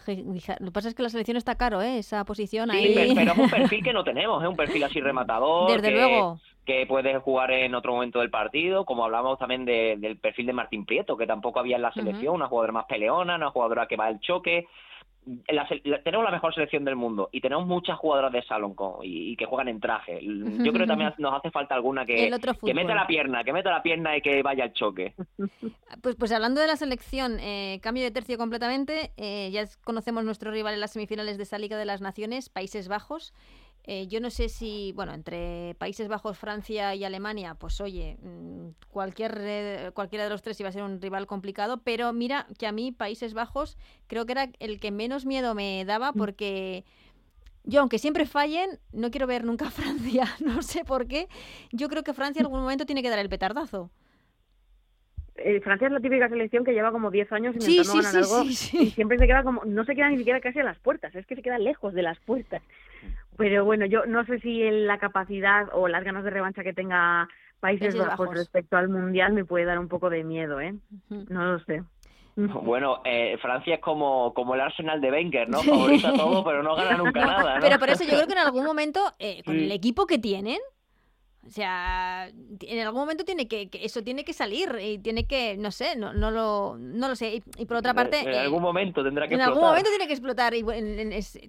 lo 0.59 0.65
que 0.65 0.71
pasa 0.71 0.89
es 0.89 0.95
que 0.95 1.03
la 1.03 1.09
selección 1.09 1.37
está 1.37 1.55
caro 1.55 1.81
¿eh? 1.81 1.99
esa 1.99 2.25
posición 2.25 2.71
ahí 2.71 2.93
pero, 3.15 3.33
un 3.33 3.49
perfil 3.61 3.83
que 3.83 3.93
no 3.93 4.03
tenemos 4.03 4.41
es 4.43 4.49
un 4.49 4.55
perfil 4.55 4.83
así 4.83 5.01
rematador 5.01 5.81
desde 5.81 5.91
luego. 5.91 6.39
que 6.65 6.85
puede 6.85 7.17
jugar 7.19 7.51
en 7.51 7.75
otro 7.75 7.93
momento 7.93 8.19
del 8.19 8.29
partido, 8.29 8.85
como 8.85 9.05
hablamos 9.05 9.39
también 9.39 9.65
del 9.65 10.17
perfil 10.17 10.47
de 10.47 10.53
Martín 10.53 10.85
Prieto, 10.85 11.17
que 11.17 11.27
tampoco 11.27 11.59
había 11.59 11.75
en 11.75 11.81
la 11.81 11.91
selección, 11.91 12.35
una 12.35 12.47
jugadora 12.47 12.73
más 12.73 12.85
peleona, 12.85 13.35
una 13.35 13.51
jugadora 13.51 13.87
que 13.87 13.97
va 13.97 14.05
al 14.05 14.19
choque, 14.19 14.67
tenemos 16.03 16.25
la 16.25 16.31
mejor 16.31 16.53
selección 16.53 16.83
del 16.83 16.95
mundo 16.95 17.29
y 17.31 17.41
tenemos 17.41 17.67
muchas 17.67 17.97
jugadoras 17.97 18.31
de 18.31 18.43
salón 18.43 18.75
y, 19.03 19.35
que 19.35 19.45
juegan 19.45 19.67
en 19.67 19.79
traje. 19.79 20.19
Yo 20.21 20.71
creo 20.71 20.85
que 20.85 20.87
también 20.87 21.13
nos 21.19 21.33
hace 21.33 21.51
falta 21.51 21.75
alguna 21.75 22.05
que, 22.05 22.31
que 22.63 22.73
meta 22.73 22.95
la 22.95 23.05
pierna, 23.05 23.43
que 23.43 23.53
meta 23.53 23.69
la 23.69 23.83
pierna 23.83 24.17
y 24.17 24.21
que 24.21 24.41
vaya 24.41 24.65
al 24.65 24.73
choque. 24.73 25.13
Pues, 26.01 26.15
pues 26.15 26.31
hablando 26.31 26.61
de 26.61 26.67
la 26.67 26.77
selección, 26.77 27.37
eh, 27.41 27.79
cambio 27.83 28.03
de 28.03 28.11
tercio 28.11 28.37
completamente. 28.37 29.11
Eh, 29.17 29.49
ya 29.51 29.65
conocemos 29.83 30.23
nuestro 30.23 30.49
rival 30.49 30.73
en 30.73 30.79
las 30.79 30.93
semifinales 30.93 31.35
de 31.37 31.43
esa 31.43 31.59
Liga 31.59 31.77
de 31.77 31.83
las 31.83 31.99
Naciones, 31.99 32.49
Países 32.49 32.87
Bajos. 32.87 33.33
Eh, 33.83 34.07
yo 34.07 34.19
no 34.19 34.29
sé 34.29 34.47
si, 34.47 34.93
bueno, 34.95 35.13
entre 35.13 35.75
Países 35.79 36.07
Bajos, 36.07 36.37
Francia 36.37 36.93
y 36.93 37.03
Alemania, 37.03 37.55
pues 37.55 37.81
oye, 37.81 38.17
mm, 38.21 38.69
cualquier, 38.89 39.91
cualquiera 39.93 40.25
de 40.25 40.29
los 40.29 40.43
tres 40.43 40.59
iba 40.59 40.69
a 40.69 40.71
ser 40.71 40.83
un 40.83 41.01
rival 41.01 41.25
complicado, 41.25 41.81
pero 41.83 42.13
mira 42.13 42.45
que 42.59 42.67
a 42.67 42.71
mí 42.71 42.91
Países 42.91 43.33
Bajos 43.33 43.77
creo 44.07 44.25
que 44.25 44.33
era 44.33 44.49
el 44.59 44.79
que 44.79 44.91
menos 44.91 45.25
miedo 45.25 45.55
me 45.55 45.83
daba 45.85 46.11
mm. 46.11 46.17
porque 46.17 46.85
yo, 47.63 47.79
aunque 47.79 47.99
siempre 47.99 48.25
fallen, 48.25 48.79
no 48.91 49.11
quiero 49.11 49.27
ver 49.27 49.43
nunca 49.43 49.67
a 49.67 49.71
Francia, 49.71 50.25
no 50.39 50.61
sé 50.61 50.83
por 50.85 51.07
qué. 51.07 51.27
Yo 51.71 51.89
creo 51.89 52.03
que 52.03 52.13
Francia 52.13 52.39
en 52.39 52.45
algún 52.45 52.61
momento 52.61 52.85
tiene 52.85 53.01
que 53.01 53.09
dar 53.09 53.19
el 53.19 53.29
petardazo. 53.29 53.89
Eh, 55.35 55.59
Francia 55.61 55.87
es 55.87 55.93
la 55.93 55.99
típica 55.99 56.29
selección 56.29 56.63
que 56.63 56.73
lleva 56.73 56.91
como 56.91 57.09
10 57.09 57.31
años 57.31 57.55
intentando 57.55 57.93
ganar 57.93 58.15
algo 58.15 58.43
y 58.43 58.53
siempre 58.53 59.17
se 59.17 59.25
queda 59.25 59.43
como, 59.43 59.63
no 59.65 59.85
se 59.85 59.95
queda 59.95 60.09
ni 60.09 60.17
siquiera 60.17 60.39
casi 60.39 60.59
a 60.59 60.63
las 60.63 60.77
puertas, 60.77 61.15
es 61.15 61.25
que 61.25 61.35
se 61.35 61.41
queda 61.41 61.57
lejos 61.57 61.93
de 61.93 62.03
las 62.03 62.19
puertas. 62.19 62.61
Pero 63.41 63.65
bueno, 63.65 63.87
yo 63.87 64.05
no 64.05 64.23
sé 64.25 64.39
si 64.39 64.69
la 64.69 64.99
capacidad 64.99 65.67
o 65.73 65.87
las 65.87 66.03
ganas 66.03 66.23
de 66.23 66.29
revancha 66.29 66.61
que 66.63 66.73
tenga 66.73 67.27
Países, 67.59 67.97
Bajos, 67.97 68.29
respecto 68.35 68.77
al 68.77 68.87
Mundial 68.87 69.33
me 69.33 69.45
puede 69.45 69.65
dar 69.65 69.79
un 69.79 69.87
poco 69.87 70.11
de 70.11 70.23
miedo, 70.23 70.61
¿eh? 70.61 70.75
No 71.09 71.53
lo 71.53 71.59
sé. 71.65 71.83
Bueno, 72.35 73.01
eh, 73.03 73.37
Francia 73.41 73.75
es 73.75 73.81
como, 73.81 74.33
como 74.33 74.55
el 74.55 74.61
Arsenal 74.61 75.01
de 75.01 75.11
Wenger, 75.11 75.49
¿no? 75.49 75.61
Favorita 75.61 76.13
todo, 76.13 76.45
pero 76.45 76.63
no 76.63 76.75
gana 76.75 76.95
nunca 76.97 77.25
nada. 77.25 77.57
Pero 77.59 77.77
por 77.77 77.89
eso 77.89 78.05
yo 78.05 78.11
creo 78.11 78.25
que 78.25 78.31
en 78.31 78.39
algún 78.39 78.63
momento, 78.71 79.01
eh, 79.19 79.43
con 79.43 79.57
el 79.57 79.69
equipo 79.69 80.07
que 80.07 80.17
tienen, 80.17 80.59
o 81.45 81.49
sea, 81.49 82.29
en 82.59 82.79
algún 82.79 83.01
momento 83.01 83.23
tiene 83.25 83.47
que, 83.47 83.67
eso 83.73 84.03
tiene 84.03 84.23
que 84.23 84.31
salir 84.31 84.77
y 84.79 84.99
tiene 84.99 85.25
que, 85.25 85.57
no 85.57 85.71
sé, 85.71 85.95
no, 85.95 86.13
no 86.13 86.29
lo, 86.29 86.77
no 86.77 87.09
lo 87.09 87.15
sé. 87.15 87.41
Y, 87.57 87.65
por 87.65 87.77
otra 87.77 87.95
parte, 87.95 88.19
en, 88.19 88.35
algún 88.35 88.61
momento 88.61 89.03
tendrá 89.03 89.27
que 89.27 89.33
en 89.33 89.41
algún 89.41 89.63
momento 89.63 89.89
tiene 89.89 90.05
que 90.05 90.13
explotar 90.13 90.53
y 90.53 90.63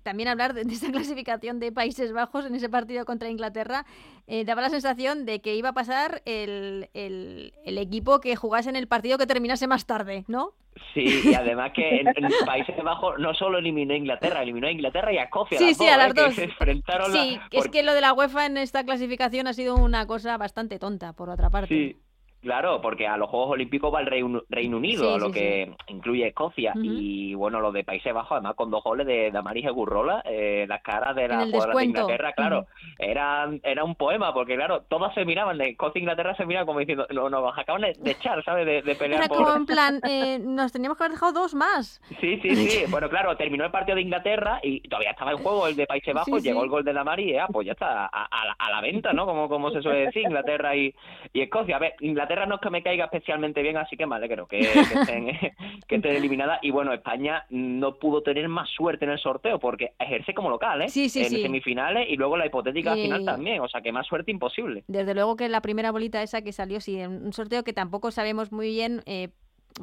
también 0.02 0.28
hablar 0.30 0.54
de, 0.54 0.62
esa 0.62 0.90
clasificación 0.92 1.60
de 1.60 1.72
Países 1.72 2.12
Bajos 2.12 2.46
en 2.46 2.54
ese 2.54 2.70
partido 2.70 3.04
contra 3.04 3.28
Inglaterra 3.28 3.84
eh, 4.26 4.44
daba 4.44 4.62
la 4.62 4.70
sensación 4.70 5.26
de 5.26 5.40
que 5.40 5.54
iba 5.54 5.70
a 5.70 5.72
pasar 5.72 6.22
el, 6.24 6.88
el, 6.94 7.52
el 7.64 7.78
equipo 7.78 8.20
que 8.20 8.36
jugase 8.36 8.70
en 8.70 8.76
el 8.76 8.88
partido 8.88 9.18
que 9.18 9.26
terminase 9.26 9.66
más 9.66 9.86
tarde, 9.86 10.24
¿no? 10.28 10.54
Sí, 10.94 11.22
y 11.24 11.34
además 11.34 11.72
que 11.74 12.00
en, 12.00 12.06
Países 12.46 12.76
Bajos 12.82 13.18
no 13.18 13.34
solo 13.34 13.58
eliminó 13.58 13.94
a 13.94 13.96
Inglaterra, 13.96 14.42
eliminó 14.42 14.66
a 14.66 14.70
Inglaterra 14.70 15.12
y 15.12 15.18
a 15.18 15.24
Escocia. 15.24 15.58
Sí, 15.58 15.74
sí, 15.74 15.86
a 15.86 15.96
las 15.96 16.10
¿eh? 16.10 16.14
dos. 16.14 16.34
se 16.34 16.44
enfrentaron 16.44 17.12
sí, 17.12 17.38
es 17.50 17.68
que 17.68 17.82
lo 17.82 17.94
de 17.94 18.00
la 18.00 18.12
UEFA 18.12 18.46
en 18.46 18.56
esta 18.56 18.84
clasificación 18.84 19.46
ha 19.46 19.52
sido 19.52 19.76
una 19.76 20.06
cosa 20.06 20.36
bastante 20.38 20.78
tonta, 20.78 21.12
por 21.12 21.28
otra 21.28 21.50
parte. 21.50 21.68
Sí, 21.74 21.96
Claro, 22.42 22.80
porque 22.80 23.06
a 23.06 23.16
los 23.16 23.30
Juegos 23.30 23.50
Olímpicos 23.50 23.94
va 23.94 24.00
el 24.00 24.06
Reino, 24.06 24.76
Unido, 24.76 25.16
lo 25.16 25.30
que 25.30 25.72
incluye 25.86 26.26
Escocia. 26.26 26.72
Y 26.74 27.34
bueno, 27.34 27.60
lo 27.60 27.70
de 27.70 27.84
Países 27.84 28.12
Bajos, 28.12 28.32
además 28.32 28.56
con 28.56 28.68
dos 28.68 28.82
goles 28.82 29.06
de 29.06 29.30
Damaris 29.30 29.70
Gurrola, 29.70 30.22
eh, 30.24 30.66
las 30.68 30.82
caras 30.82 31.14
de 31.14 31.28
la 31.28 31.46
jugadora 31.46 31.78
de 31.78 31.84
Inglaterra, 31.84 32.32
claro, 32.32 32.66
era, 32.98 33.48
era 33.62 33.84
un 33.84 33.94
poema, 33.94 34.34
porque 34.34 34.56
claro, 34.56 34.82
todas 34.88 35.14
se 35.14 35.24
miraban, 35.24 35.56
de 35.56 35.70
Escocia 35.70 36.00
e 36.00 36.02
Inglaterra 36.02 36.34
se 36.34 36.44
miraban 36.44 36.66
como 36.66 36.80
diciendo, 36.80 37.06
no, 37.10 37.30
nos 37.30 37.56
acaban 37.56 37.82
de, 37.82 38.10
echar, 38.10 38.42
¿sabes? 38.44 38.66
De, 38.66 38.94
pelear 38.96 39.20
Era 39.20 39.28
como 39.28 39.54
en 39.54 39.66
plan, 39.66 40.00
eh, 40.08 40.40
nos 40.40 40.72
teníamos 40.72 40.98
que 40.98 41.04
haber 41.04 41.12
dejado 41.12 41.32
dos 41.32 41.54
más. 41.54 42.00
Sí, 42.20 42.40
sí, 42.42 42.56
sí. 42.56 42.84
bueno, 42.90 43.08
claro, 43.08 43.36
terminó 43.36 43.64
el 43.64 43.70
partido 43.70 43.94
de 43.94 44.02
Inglaterra 44.02 44.58
y 44.64 44.80
todavía 44.80 45.12
estaba 45.12 45.30
en 45.30 45.38
juego 45.38 45.68
el 45.68 45.76
de 45.76 45.86
Países 45.86 46.12
Bajos, 46.12 46.42
llegó 46.42 46.64
el 46.64 46.70
gol 46.70 46.84
de 46.84 46.92
Damaris 46.92 47.28
y 47.28 47.36
ah, 47.36 47.46
pues 47.52 47.66
ya 47.66 47.72
está, 47.72 48.06
a, 48.06 48.70
la 48.70 48.80
venta, 48.80 49.12
¿no? 49.12 49.26
Como, 49.26 49.48
como 49.48 49.70
se 49.70 49.80
suele 49.80 50.06
decir, 50.06 50.22
Inglaterra 50.22 50.74
y, 50.74 50.92
y 51.32 51.40
Escocia. 51.42 51.76
A 51.76 51.78
ver, 51.78 51.94
Inglaterra 52.00 52.31
no 52.46 52.56
es 52.56 52.60
que 52.60 52.70
me 52.70 52.82
caiga 52.82 53.04
especialmente 53.04 53.62
bien, 53.62 53.76
así 53.76 53.96
que 53.96 54.06
vale, 54.06 54.28
creo 54.28 54.46
que, 54.46 54.58
que, 54.58 54.80
estén, 55.00 55.26
que 55.88 55.94
estén 55.96 56.16
eliminadas. 56.16 56.58
Y 56.62 56.70
bueno, 56.70 56.92
España 56.92 57.44
no 57.50 57.94
pudo 57.98 58.22
tener 58.22 58.48
más 58.48 58.68
suerte 58.70 59.04
en 59.04 59.12
el 59.12 59.18
sorteo 59.18 59.58
porque 59.58 59.92
ejerce 59.98 60.34
como 60.34 60.50
local, 60.50 60.82
¿eh? 60.82 60.88
Sí, 60.88 61.08
sí, 61.08 61.24
en 61.24 61.30
semifinales 61.30 62.08
y 62.08 62.16
luego 62.16 62.36
la 62.36 62.46
hipotética 62.46 62.94
final 62.94 63.24
también, 63.24 63.60
o 63.60 63.68
sea 63.68 63.80
que 63.80 63.92
más 63.92 64.06
suerte 64.06 64.30
imposible. 64.30 64.84
Desde 64.88 65.14
luego 65.14 65.36
que 65.36 65.48
la 65.48 65.60
primera 65.60 65.92
bolita 65.92 66.22
esa 66.22 66.42
que 66.42 66.52
salió, 66.52 66.80
sí, 66.80 66.98
en 66.98 67.24
un 67.24 67.32
sorteo 67.32 67.64
que 67.64 67.72
tampoco 67.72 68.10
sabemos 68.10 68.52
muy 68.52 68.68
bien 68.68 69.02
eh, 69.06 69.28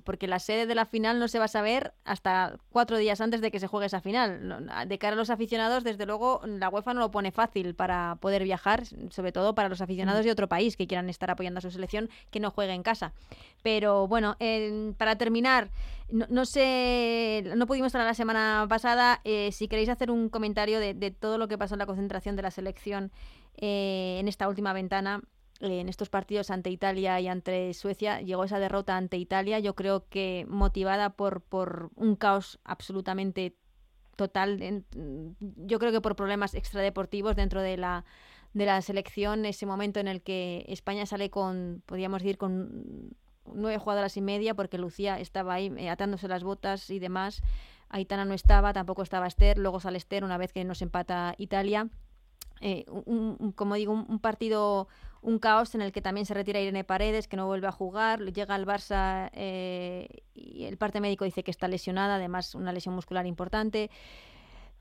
porque 0.03 0.27
la 0.27 0.39
sede 0.39 0.65
de 0.65 0.75
la 0.75 0.85
final 0.85 1.19
no 1.19 1.27
se 1.27 1.39
va 1.39 1.45
a 1.45 1.49
saber 1.49 1.93
hasta 2.05 2.57
cuatro 2.71 2.97
días 2.97 3.21
antes 3.21 3.41
de 3.41 3.51
que 3.51 3.59
se 3.59 3.67
juegue 3.67 3.87
esa 3.87 4.01
final. 4.01 4.69
De 4.87 4.97
cara 4.97 5.13
a 5.13 5.17
los 5.17 5.29
aficionados, 5.29 5.83
desde 5.83 6.05
luego, 6.05 6.41
la 6.45 6.69
UEFA 6.69 6.93
no 6.93 6.99
lo 6.99 7.11
pone 7.11 7.31
fácil 7.31 7.75
para 7.75 8.17
poder 8.19 8.43
viajar, 8.43 8.83
sobre 9.09 9.31
todo 9.31 9.55
para 9.55 9.69
los 9.69 9.81
aficionados 9.81 10.25
de 10.25 10.31
otro 10.31 10.47
país 10.47 10.77
que 10.77 10.87
quieran 10.87 11.09
estar 11.09 11.31
apoyando 11.31 11.59
a 11.59 11.61
su 11.61 11.71
selección 11.71 12.09
que 12.31 12.39
no 12.39 12.51
juegue 12.51 12.73
en 12.73 12.83
casa. 12.83 13.13
Pero 13.63 14.07
bueno, 14.07 14.37
para 14.97 15.17
terminar, 15.17 15.69
no, 16.09 16.45
sé, 16.45 17.43
no 17.55 17.67
pudimos 17.67 17.87
estar 17.87 18.03
la 18.03 18.13
semana 18.13 18.65
pasada. 18.69 19.21
Eh, 19.23 19.51
si 19.51 19.67
queréis 19.67 19.89
hacer 19.89 20.11
un 20.11 20.29
comentario 20.29 20.79
de, 20.79 21.11
todo 21.11 21.37
lo 21.37 21.47
que 21.47 21.57
pasó 21.57 21.75
en 21.75 21.79
la 21.79 21.85
concentración 21.85 22.35
de 22.35 22.41
la 22.41 22.51
selección 22.51 23.11
eh, 23.57 24.17
en 24.19 24.27
esta 24.27 24.47
última 24.47 24.73
ventana 24.73 25.21
en 25.59 25.89
estos 25.89 26.09
partidos 26.09 26.51
ante 26.51 26.69
Italia 26.69 27.19
y 27.19 27.27
ante 27.27 27.73
Suecia 27.73 28.21
llegó 28.21 28.43
esa 28.45 28.59
derrota 28.59 28.95
ante 28.95 29.17
Italia, 29.17 29.59
yo 29.59 29.75
creo 29.75 30.07
que 30.09 30.45
motivada 30.47 31.11
por, 31.11 31.41
por 31.41 31.91
un 31.95 32.15
caos 32.15 32.59
absolutamente 32.63 33.55
total, 34.15 34.83
yo 35.37 35.79
creo 35.79 35.91
que 35.91 36.01
por 36.01 36.15
problemas 36.15 36.53
extradeportivos 36.53 37.35
dentro 37.35 37.61
de 37.61 37.77
la, 37.77 38.05
de 38.53 38.65
la 38.65 38.81
selección, 38.81 39.45
ese 39.45 39.65
momento 39.65 39.99
en 39.99 40.07
el 40.07 40.21
que 40.21 40.65
España 40.67 41.05
sale 41.05 41.29
con, 41.29 41.83
podríamos 41.85 42.21
decir, 42.21 42.37
con 42.37 43.15
nueve 43.45 43.77
jugadoras 43.77 44.17
y 44.17 44.21
media, 44.21 44.55
porque 44.55 44.77
Lucía 44.77 45.19
estaba 45.19 45.53
ahí 45.55 45.73
eh, 45.77 45.89
atándose 45.89 46.27
las 46.27 46.43
botas 46.43 46.89
y 46.89 46.99
demás, 46.99 47.41
Aitana 47.89 48.25
no 48.25 48.33
estaba, 48.33 48.73
tampoco 48.73 49.01
estaba 49.03 49.25
Esther, 49.25 49.57
luego 49.57 49.79
sale 49.79 49.97
Esther 49.97 50.23
una 50.23 50.37
vez 50.37 50.53
que 50.53 50.63
nos 50.63 50.81
empata 50.81 51.33
Italia. 51.37 51.89
Eh, 52.61 52.85
como 53.55 53.75
digo, 53.75 53.93
un 53.93 54.19
partido 54.19 54.89
un 55.21 55.39
caos 55.39 55.75
en 55.75 55.81
el 55.81 55.91
que 55.91 56.01
también 56.01 56.25
se 56.25 56.33
retira 56.33 56.59
Irene 56.59 56.83
Paredes, 56.83 57.27
que 57.27 57.37
no 57.37 57.47
vuelve 57.47 57.67
a 57.67 57.71
jugar, 57.71 58.21
llega 58.21 58.55
al 58.55 58.65
Barça 58.65 59.29
eh, 59.33 60.23
y 60.33 60.65
el 60.65 60.77
parte 60.77 61.01
médico 61.01 61.25
dice 61.25 61.43
que 61.43 61.51
está 61.51 61.67
lesionada, 61.67 62.15
además 62.15 62.55
una 62.55 62.71
lesión 62.71 62.95
muscular 62.95 63.25
importante. 63.25 63.89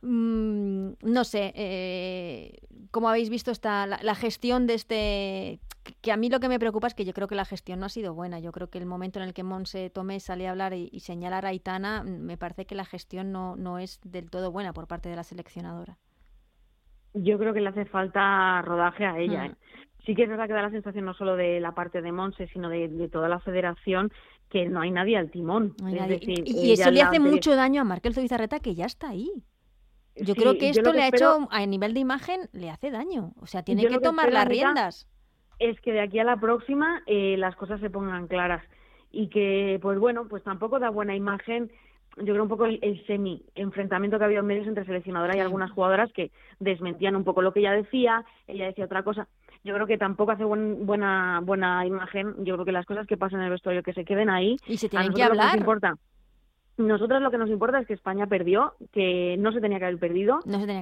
Mm, 0.00 0.90
no 1.02 1.24
sé, 1.24 1.52
eh, 1.56 2.58
como 2.90 3.08
habéis 3.08 3.30
visto, 3.30 3.50
está 3.50 3.86
la, 3.86 4.14
gestión 4.14 4.66
de 4.66 4.74
este 4.74 5.60
que 6.02 6.12
a 6.12 6.16
mí 6.16 6.28
lo 6.28 6.38
que 6.38 6.48
me 6.48 6.58
preocupa 6.58 6.86
es 6.86 6.94
que 6.94 7.04
yo 7.04 7.14
creo 7.14 7.28
que 7.28 7.34
la 7.34 7.44
gestión 7.46 7.80
no 7.80 7.86
ha 7.86 7.88
sido 7.88 8.14
buena. 8.14 8.38
Yo 8.38 8.52
creo 8.52 8.68
que 8.68 8.78
el 8.78 8.86
momento 8.86 9.18
en 9.18 9.24
el 9.24 9.34
que 9.34 9.42
Monse 9.42 9.90
Tomé 9.90 10.20
sale 10.20 10.46
a 10.46 10.50
hablar 10.50 10.74
y, 10.74 11.00
señalar 11.00 11.46
a 11.46 11.48
Aitana, 11.48 12.04
me 12.04 12.36
parece 12.36 12.66
que 12.66 12.74
la 12.74 12.84
gestión 12.84 13.32
no, 13.32 13.56
no 13.56 13.78
es 13.78 13.98
del 14.04 14.30
todo 14.30 14.52
buena 14.52 14.72
por 14.72 14.86
parte 14.86 15.08
de 15.08 15.16
la 15.16 15.24
seleccionadora. 15.24 15.96
Yo 17.14 17.38
creo 17.38 17.54
que 17.54 17.60
le 17.60 17.70
hace 17.70 17.86
falta 17.86 18.62
rodaje 18.62 19.06
a 19.06 19.18
ella. 19.18 19.44
Mm. 19.44 19.50
¿eh? 19.50 19.56
Sí 20.04 20.14
que 20.14 20.22
es 20.22 20.28
verdad 20.28 20.46
que 20.46 20.54
da 20.54 20.62
la 20.62 20.70
sensación 20.70 21.04
no 21.04 21.14
solo 21.14 21.36
de 21.36 21.60
la 21.60 21.72
parte 21.72 22.00
de 22.00 22.12
Monse, 22.12 22.48
sino 22.48 22.68
de, 22.68 23.08
toda 23.12 23.28
la 23.28 23.40
federación 23.40 24.10
que 24.48 24.66
no 24.66 24.80
hay 24.80 24.90
nadie 24.90 25.16
al 25.16 25.30
timón. 25.30 25.74
y, 25.80 26.72
eso 26.72 26.90
le 26.90 27.02
hace 27.02 27.20
mucho 27.20 27.54
daño 27.54 27.82
a 27.82 27.84
Markel 27.84 28.14
Zubizarreta 28.14 28.60
que 28.60 28.74
ya 28.74 28.86
está 28.86 29.10
ahí. 29.10 29.30
Yo 30.20 30.34
creo 30.34 30.58
que 30.58 30.70
esto 30.70 30.92
le 30.92 31.02
ha 31.02 31.08
hecho, 31.08 31.48
a 31.50 31.64
nivel 31.66 31.94
de 31.94 32.00
imagen, 32.00 32.48
le 32.52 32.70
hace 32.70 32.90
daño. 32.90 33.32
O 33.40 33.46
sea, 33.46 33.62
tiene 33.62 33.86
que, 33.86 33.98
tomar 33.98 34.32
las 34.32 34.46
riendas. 34.46 35.08
Es 35.58 35.80
que 35.80 35.92
de 35.92 36.00
aquí 36.00 36.18
a 36.18 36.24
la 36.24 36.36
próxima 36.36 37.02
eh, 37.06 37.36
las 37.36 37.56
cosas 37.56 37.80
se 37.80 37.90
pongan 37.90 38.28
claras. 38.28 38.64
Y 39.10 39.28
que, 39.28 39.78
pues 39.80 39.98
bueno, 39.98 40.28
pues 40.28 40.42
tampoco 40.42 40.78
da 40.78 40.90
buena 40.90 41.14
imagen. 41.14 41.70
Yo 42.16 42.32
creo 42.32 42.42
un 42.42 42.48
poco 42.48 42.66
el, 42.66 43.06
semi-enfrentamiento 43.06 44.18
que 44.18 44.24
había 44.24 44.40
en 44.40 44.46
medios 44.46 44.66
entre 44.66 44.84
seleccionadora 44.84 45.36
y 45.36 45.40
algunas 45.40 45.70
jugadoras 45.70 46.12
que 46.12 46.30
desmentían 46.58 47.16
un 47.16 47.24
poco 47.24 47.42
lo 47.42 47.52
que 47.52 47.60
ella 47.60 47.72
decía, 47.72 48.24
ella 48.46 48.66
decía 48.66 48.86
otra 48.86 49.02
cosa. 49.02 49.28
Yo 49.64 49.74
creo 49.74 49.86
que 49.86 49.98
tampoco 49.98 50.32
hace 50.32 50.44
buena 50.44 51.40
buena 51.42 51.84
imagen. 51.84 52.34
Yo 52.44 52.54
creo 52.54 52.64
que 52.64 52.72
las 52.72 52.86
cosas 52.86 53.06
que 53.06 53.16
pasan 53.16 53.40
en 53.40 53.46
el 53.46 53.52
vestuario 53.52 53.82
que 53.82 53.92
se 53.92 54.04
queden 54.04 54.30
ahí. 54.30 54.56
Y 54.66 54.76
se 54.76 54.88
tienen 54.88 55.12
que 55.12 55.22
hablar. 55.22 55.58
importa 55.58 55.96
nosotros 56.78 57.20
lo 57.20 57.30
que 57.30 57.38
nos 57.38 57.50
importa 57.50 57.80
es 57.80 57.86
que 57.86 57.94
España 57.94 58.28
perdió, 58.28 58.74
que 58.92 59.36
no 59.38 59.52
se 59.52 59.60
tenía 59.60 59.78
que 59.78 59.86
haber 59.86 59.98
perdido 59.98 60.38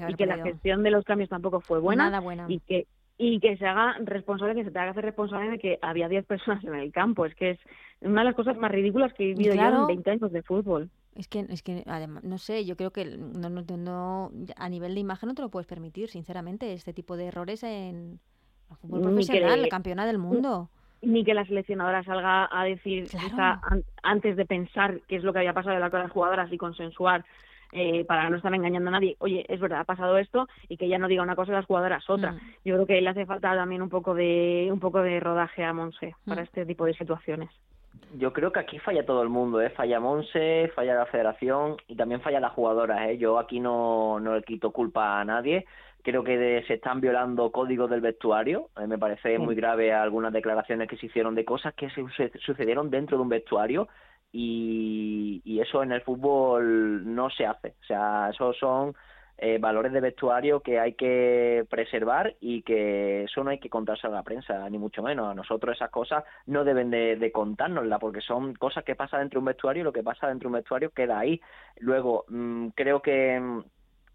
y 0.09 0.14
que 0.14 0.27
la 0.27 0.43
gestión 0.43 0.83
de 0.83 0.91
los 0.91 1.05
cambios 1.05 1.31
tampoco 1.31 1.61
fue 1.61 1.81
buena, 1.81 2.05
Nada 2.05 2.20
buena. 2.20 2.45
y 2.49 2.61
que 2.61 2.87
y 3.18 3.41
que 3.41 3.57
se 3.57 3.66
haga 3.66 3.97
responsable, 4.05 4.55
que 4.55 4.64
se 4.64 4.70
te 4.70 4.79
haga 4.79 4.91
hacer 4.91 5.05
responsable 5.05 5.53
de 5.53 5.59
que 5.59 5.79
había 5.81 6.07
10 6.07 6.27
personas 6.27 6.62
en 6.64 6.74
el 6.74 6.93
campo. 6.93 7.24
Es 7.24 7.35
que 7.35 7.53
es 7.53 7.59
una 8.03 8.20
de 8.20 8.27
las 8.27 8.35
cosas 8.35 8.59
más 8.59 8.70
ridículas 8.70 9.14
que 9.14 9.24
he 9.24 9.35
vivido 9.35 9.55
yo 9.55 9.62
en 9.62 9.87
20 9.87 10.11
años 10.11 10.33
de 10.33 10.43
fútbol. 10.43 10.91
Es 11.14 11.27
que, 11.27 11.47
es 11.49 11.62
que 11.62 11.83
además, 11.87 12.24
no 12.24 12.37
sé, 12.37 12.66
yo 12.66 12.77
creo 12.77 12.91
que 12.91 13.07
no, 13.07 13.49
no, 13.49 13.62
no, 13.79 14.33
a 14.55 14.68
nivel 14.68 14.95
de 14.95 15.01
imagen 15.01 15.29
no 15.29 15.35
te 15.35 15.41
lo 15.41 15.49
puedes 15.49 15.66
permitir, 15.66 16.11
sinceramente, 16.11 16.74
este 16.74 16.93
tipo 16.93 17.16
de 17.16 17.29
errores 17.29 17.62
en 17.62 18.20
el 18.71 18.77
fútbol 18.77 19.03
profesional, 19.03 19.69
campeona 19.69 20.07
del 20.07 20.19
mundo 20.19 20.69
ni 21.03 21.25
que 21.25 21.35
la 21.35 21.45
seleccionadora 21.45 22.03
salga 22.05 22.49
a 22.51 22.64
decir 22.64 23.09
antes 24.03 24.37
de 24.37 24.45
pensar 24.45 25.01
qué 25.07 25.17
es 25.17 25.25
lo 25.25 25.33
que 25.33 25.41
había 25.41 25.53
pasado 25.53 25.75
de 25.75 25.81
las 25.81 26.11
jugadoras 26.11 26.53
y 26.53 26.59
consensuar 26.59 27.25
eh, 27.73 28.05
para 28.05 28.31
no 28.31 28.37
estar 28.37 28.55
engañando 28.55 28.89
a 28.89 28.93
nadie, 28.93 29.17
oye, 29.19 29.45
es 29.49 29.61
verdad, 29.61 29.81
ha 29.81 29.85
pasado 29.85 30.19
esto 30.19 30.49
y 30.69 30.77
que 30.77 30.87
ella 30.87 30.99
no 30.99 31.09
diga 31.09 31.23
una 31.23 31.37
cosa 31.37 31.53
y 31.53 31.55
las 31.55 31.67
jugadoras 31.67 32.09
otra. 32.09 32.33
Mm. 32.33 32.41
Yo 32.64 32.75
creo 32.75 32.87
que 32.87 33.01
le 33.01 33.11
hace 33.11 33.27
falta 33.27 33.55
también 33.55 33.83
un 33.83 33.89
poco 33.89 34.14
de 34.14 34.69
un 34.71 34.81
poco 34.81 35.03
de 35.03 35.19
rodaje 35.21 35.64
a 35.64 35.73
Monse 35.73 36.14
para 36.27 36.43
mm. 36.43 36.45
este 36.45 36.67
tipo 36.67 36.85
de 36.85 36.95
situaciones. 36.95 37.51
Yo 38.19 38.33
creo 38.33 38.53
que 38.53 38.61
aquí 38.61 38.79
falla 38.79 39.05
todo 39.05 39.23
el 39.23 39.29
mundo, 39.29 39.61
¿eh? 39.61 39.71
Falla 39.71 39.99
Monse, 39.99 40.71
falla 40.75 40.95
la 40.95 41.07
federación 41.07 41.77
y 41.89 41.97
también 41.97 42.21
falla 42.21 42.41
las 42.41 42.53
jugadoras, 42.53 43.09
¿eh? 43.09 43.19
Yo 43.19 43.39
aquí 43.39 43.59
no, 43.59 44.21
no 44.21 44.37
le 44.37 44.43
quito 44.43 44.71
culpa 44.71 45.21
a 45.21 45.25
nadie 45.25 45.67
creo 46.07 46.22
que 46.22 46.62
se 46.68 46.74
están 46.74 47.00
violando 47.00 47.50
códigos 47.50 47.90
del 47.90 48.00
vestuario. 48.00 48.70
Eh, 48.80 48.86
me 48.86 48.96
parece 48.96 49.40
muy 49.40 49.57
grave 49.57 49.92
algunas 49.92 50.32
declaraciones 50.32 50.88
que 50.88 50.96
se 50.96 51.07
hicieron 51.07 51.34
de 51.34 51.44
cosas 51.44 51.74
que 51.74 51.90
se 51.90 52.30
sucedieron 52.38 52.90
dentro 52.90 53.16
de 53.16 53.24
un 53.24 53.28
vestuario 53.28 53.88
y, 54.30 55.61
eso 55.61 55.82
en 55.82 55.90
el 55.90 56.02
fútbol 56.02 57.12
no 57.12 57.28
se 57.30 57.44
hace. 57.44 57.74
O 57.80 57.84
sea, 57.86 58.30
esos 58.30 58.57
son 58.57 58.94
eh, 59.36 59.59
valores 59.59 59.92
de 59.92 60.00
vestuario 60.00 60.61
que 60.61 60.78
hay 60.78 60.92
que 60.92 61.66
preservar 61.68 62.36
y 62.40 62.62
que 62.62 63.24
eso 63.24 63.42
no 63.42 63.50
hay 63.50 63.59
que 63.59 63.68
contarse 63.68 64.07
a 64.07 64.11
la 64.11 64.22
prensa, 64.22 64.70
ni 64.70 64.78
mucho 64.78 65.02
menos. 65.02 65.28
A 65.28 65.34
nosotros 65.34 65.74
esas 65.74 65.90
cosas 65.90 66.22
no 66.46 66.62
deben 66.62 66.90
de, 66.90 67.16
de 67.16 67.32
contárnoslas 67.32 67.98
porque 67.98 68.20
son 68.20 68.54
cosas 68.54 68.84
que 68.84 68.94
pasan 68.94 69.22
dentro 69.22 69.38
de 69.38 69.40
un 69.40 69.46
vestuario 69.46 69.80
y 69.80 69.84
lo 69.84 69.92
que 69.92 70.04
pasa 70.04 70.28
dentro 70.28 70.48
de 70.48 70.54
un 70.54 70.61
vestuario 70.61 70.90
queda 70.90 71.18
ahí. 71.18 71.40
Luego, 71.80 72.26
mm, 72.28 72.68
creo 72.76 73.02
que 73.02 73.40
mm, 73.40 73.64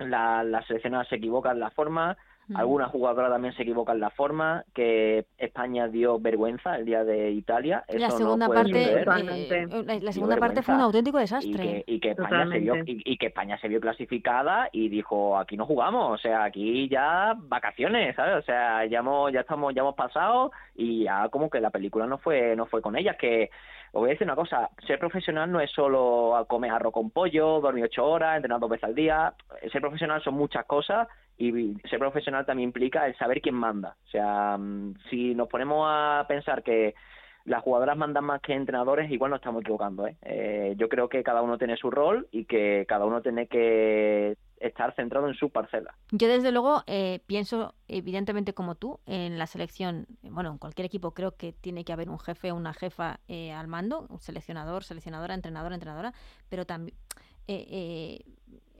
la, 0.10 0.44
la 0.44 0.66
seleccionada 0.66 1.06
se 1.06 1.16
equivoca 1.16 1.52
en 1.52 1.60
la 1.60 1.72
forma, 1.72 2.18
alguna 2.54 2.88
jugadora 2.88 3.30
también 3.30 3.54
se 3.56 3.64
equivoca 3.64 3.94
en 3.94 4.00
la 4.00 4.10
forma, 4.10 4.64
que 4.74 5.26
España 5.38 5.88
dio 5.88 6.20
vergüenza 6.20 6.76
el 6.76 6.86
día 6.86 7.04
de 7.04 7.32
Italia. 7.32 7.84
Eso 7.88 8.00
la 8.00 8.12
segunda 8.12 8.48
no 8.48 8.54
parte, 8.54 9.02
eh, 9.02 10.00
la 10.02 10.12
segunda 10.12 10.38
parte 10.38 10.62
fue 10.62 10.76
un 10.76 10.82
auténtico 10.82 11.18
desastre. 11.20 11.84
Y 11.88 12.00
que, 12.00 12.12
España 12.12 12.48
se 12.50 12.60
vio, 12.60 12.76
y, 12.86 13.18
que 13.18 13.28
España 13.28 13.58
se 13.60 13.68
vio 13.68 13.80
clasificada 13.80 14.70
y 14.72 14.90
dijo 14.90 15.38
aquí 15.38 15.56
no 15.56 15.66
jugamos, 15.66 16.14
o 16.14 16.18
sea 16.18 16.44
aquí 16.44 16.90
ya 16.90 17.36
vacaciones, 17.38 18.16
¿sabes? 18.16 18.36
O 18.38 18.42
sea 18.42 18.86
ya 18.86 19.00
hemos, 19.00 19.32
ya 19.32 19.42
estamos, 19.42 19.74
ya 19.74 19.82
hemos 19.82 19.96
pasado 19.96 20.52
y 20.76 21.04
ya 21.06 21.30
como 21.30 21.50
que 21.50 21.62
la 21.62 21.70
película 21.70 22.06
no 22.06 22.18
fue, 22.18 22.56
no 22.56 22.66
fue 22.66 22.82
con 22.82 22.98
ellas 22.98 23.16
que 23.18 23.50
os 23.94 24.00
voy 24.00 24.10
a 24.10 24.14
decir 24.14 24.26
una 24.26 24.38
cosa, 24.38 24.70
ser 24.88 25.00
profesional 25.00 25.52
no 25.52 25.60
es 25.60 25.70
solo 25.70 26.46
comer 26.48 26.72
arroz 26.72 26.94
con 26.94 27.12
pollo, 27.12 27.60
dormir 27.60 27.84
ocho 27.84 28.06
horas, 28.06 28.38
entrenar 28.38 28.62
dos 28.62 28.70
veces 28.70 28.86
al 28.86 28.96
día. 28.96 29.34
Ser 29.70 29.82
profesional 29.82 30.24
son 30.24 30.36
muchas 30.36 30.66
cosas 30.66 31.10
y 31.38 31.76
ser 31.90 32.00
profesional 32.00 32.46
también 32.46 32.70
implica 32.70 33.08
el 33.08 33.18
saber 33.18 33.42
quién 33.42 33.56
manda. 33.56 33.96
O 34.06 34.10
sea, 34.10 34.58
mm, 34.58 34.96
si 35.10 35.34
nos 35.36 35.48
ponemos 35.48 35.88
a 35.90 36.26
pensar 36.28 36.64
que 36.64 36.94
las 37.46 37.64
jugadoras 37.64 37.98
mandan 37.98 38.26
más 38.26 38.42
que 38.42 38.54
entrenadores, 38.54 39.12
igual 39.12 39.32
no 39.32 39.38
estamos 39.38 39.62
equivocando. 39.62 40.08
¿eh? 40.08 40.16
¿eh? 40.22 40.76
yo 40.78 40.90
creo 40.90 41.10
que 41.10 41.24
cada 41.24 41.42
uno 41.42 41.58
tiene 41.58 41.78
su 41.78 41.90
rol 41.90 42.28
y 42.32 42.46
que 42.46 42.86
cada 42.88 43.06
uno 43.06 43.22
tiene 43.22 43.48
que 43.48 44.38
estar 44.62 44.96
centrado 44.96 45.28
en 45.28 45.34
su 45.34 45.50
parcela. 45.50 45.96
Yo 46.12 46.28
desde 46.28 46.52
luego 46.52 46.84
eh, 46.88 47.20
pienso 47.26 47.74
evidentemente 47.88 48.54
como 48.54 48.76
tú 48.76 49.00
en 49.06 49.38
la 49.38 49.48
selección, 49.48 50.06
bueno, 50.22 50.52
en 50.52 50.58
cualquier 50.58 50.86
equipo 50.86 51.14
creo 51.14 51.36
que 51.36 51.52
tiene 51.52 51.84
que 51.84 51.94
haber 51.94 52.10
un 52.10 52.20
jefe 52.20 52.52
o 52.52 52.56
una 52.56 52.74
jefa 52.74 53.20
eh, 53.28 53.52
al 53.52 53.68
mando, 53.68 54.06
un 54.10 54.20
seleccionador, 54.20 54.84
seleccionadora, 54.84 55.34
entrenador, 55.34 55.74
entrenadora, 55.74 56.14
pero 56.50 56.66
también 56.66 56.96
eh, 57.48 58.24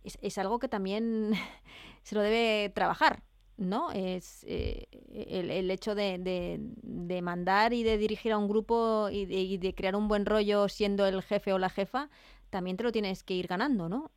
es, 0.04 0.18
es, 0.22 0.38
algo 0.38 0.60
que 0.60 0.68
también 0.68 1.32
se 2.04 2.16
lo 2.16 2.22
debe 2.22 2.70
trabajar. 2.70 3.24
¿no? 3.58 3.92
Es 3.92 4.44
el, 4.46 5.52
el, 5.52 5.70
hecho 5.70 5.94
de, 5.94 6.18
de, 6.18 6.58
de, 6.60 7.22
mandar 7.22 7.74
y 7.74 7.84
de 7.84 7.98
dirigir 8.00 8.32
a 8.32 8.38
un 8.40 8.48
grupo 8.48 9.10
y 9.12 9.26
de, 9.26 9.36
y 9.36 9.58
de 9.58 9.76
crear 9.76 9.96
un 9.96 10.08
buen 10.08 10.26
rollo 10.26 10.68
siendo 10.68 11.06
el 11.06 11.22
jefe 11.22 11.54
o 11.54 11.60
la 11.60 11.70
jefa, 11.70 12.10
también 12.52 12.78
te 12.78 12.84
lo 12.84 12.92
tienes 12.92 13.24
que 13.24 13.34
ir 13.34 13.48
ganando, 13.48 13.90
¿no? 13.90 14.12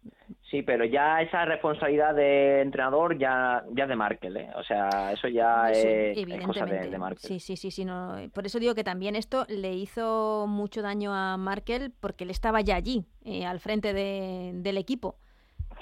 Sí, 0.51 0.63
pero 0.63 0.85
ya 0.85 1.23
esa 1.23 1.47
responsabilidad 1.47 2.15
de 2.15 2.61
entrenador 2.61 3.17
ya, 3.17 3.65
ya 3.73 3.87
de 3.87 3.97
Markel, 3.97 4.37
¿eh? 4.37 4.51
O 4.57 4.65
sea, 4.65 5.13
eso 5.13 5.29
ya 5.29 5.71
es, 5.71 6.19
cosa 6.45 6.67
de, 6.67 6.99
Markel. 6.99 7.21
Sí, 7.21 7.41
sí, 7.41 7.57
sí, 7.57 7.71
sí 7.71 7.85
no. 7.85 8.17
por 8.35 8.45
eso 8.45 8.59
digo 8.59 8.75
que 8.75 8.85
también 8.85 9.17
esto 9.17 9.47
le 9.49 9.73
hizo 9.73 10.47
mucho 10.49 10.83
daño 10.83 11.15
a 11.15 11.37
Markel 11.37 11.93
porque 12.01 12.25
él 12.25 12.31
estaba 12.31 12.61
ya 12.61 12.75
allí, 12.77 13.07
eh, 13.25 13.47
al 13.47 13.61
frente 13.61 13.95
de, 13.95 14.51
del 14.55 14.77
equipo. 14.79 15.17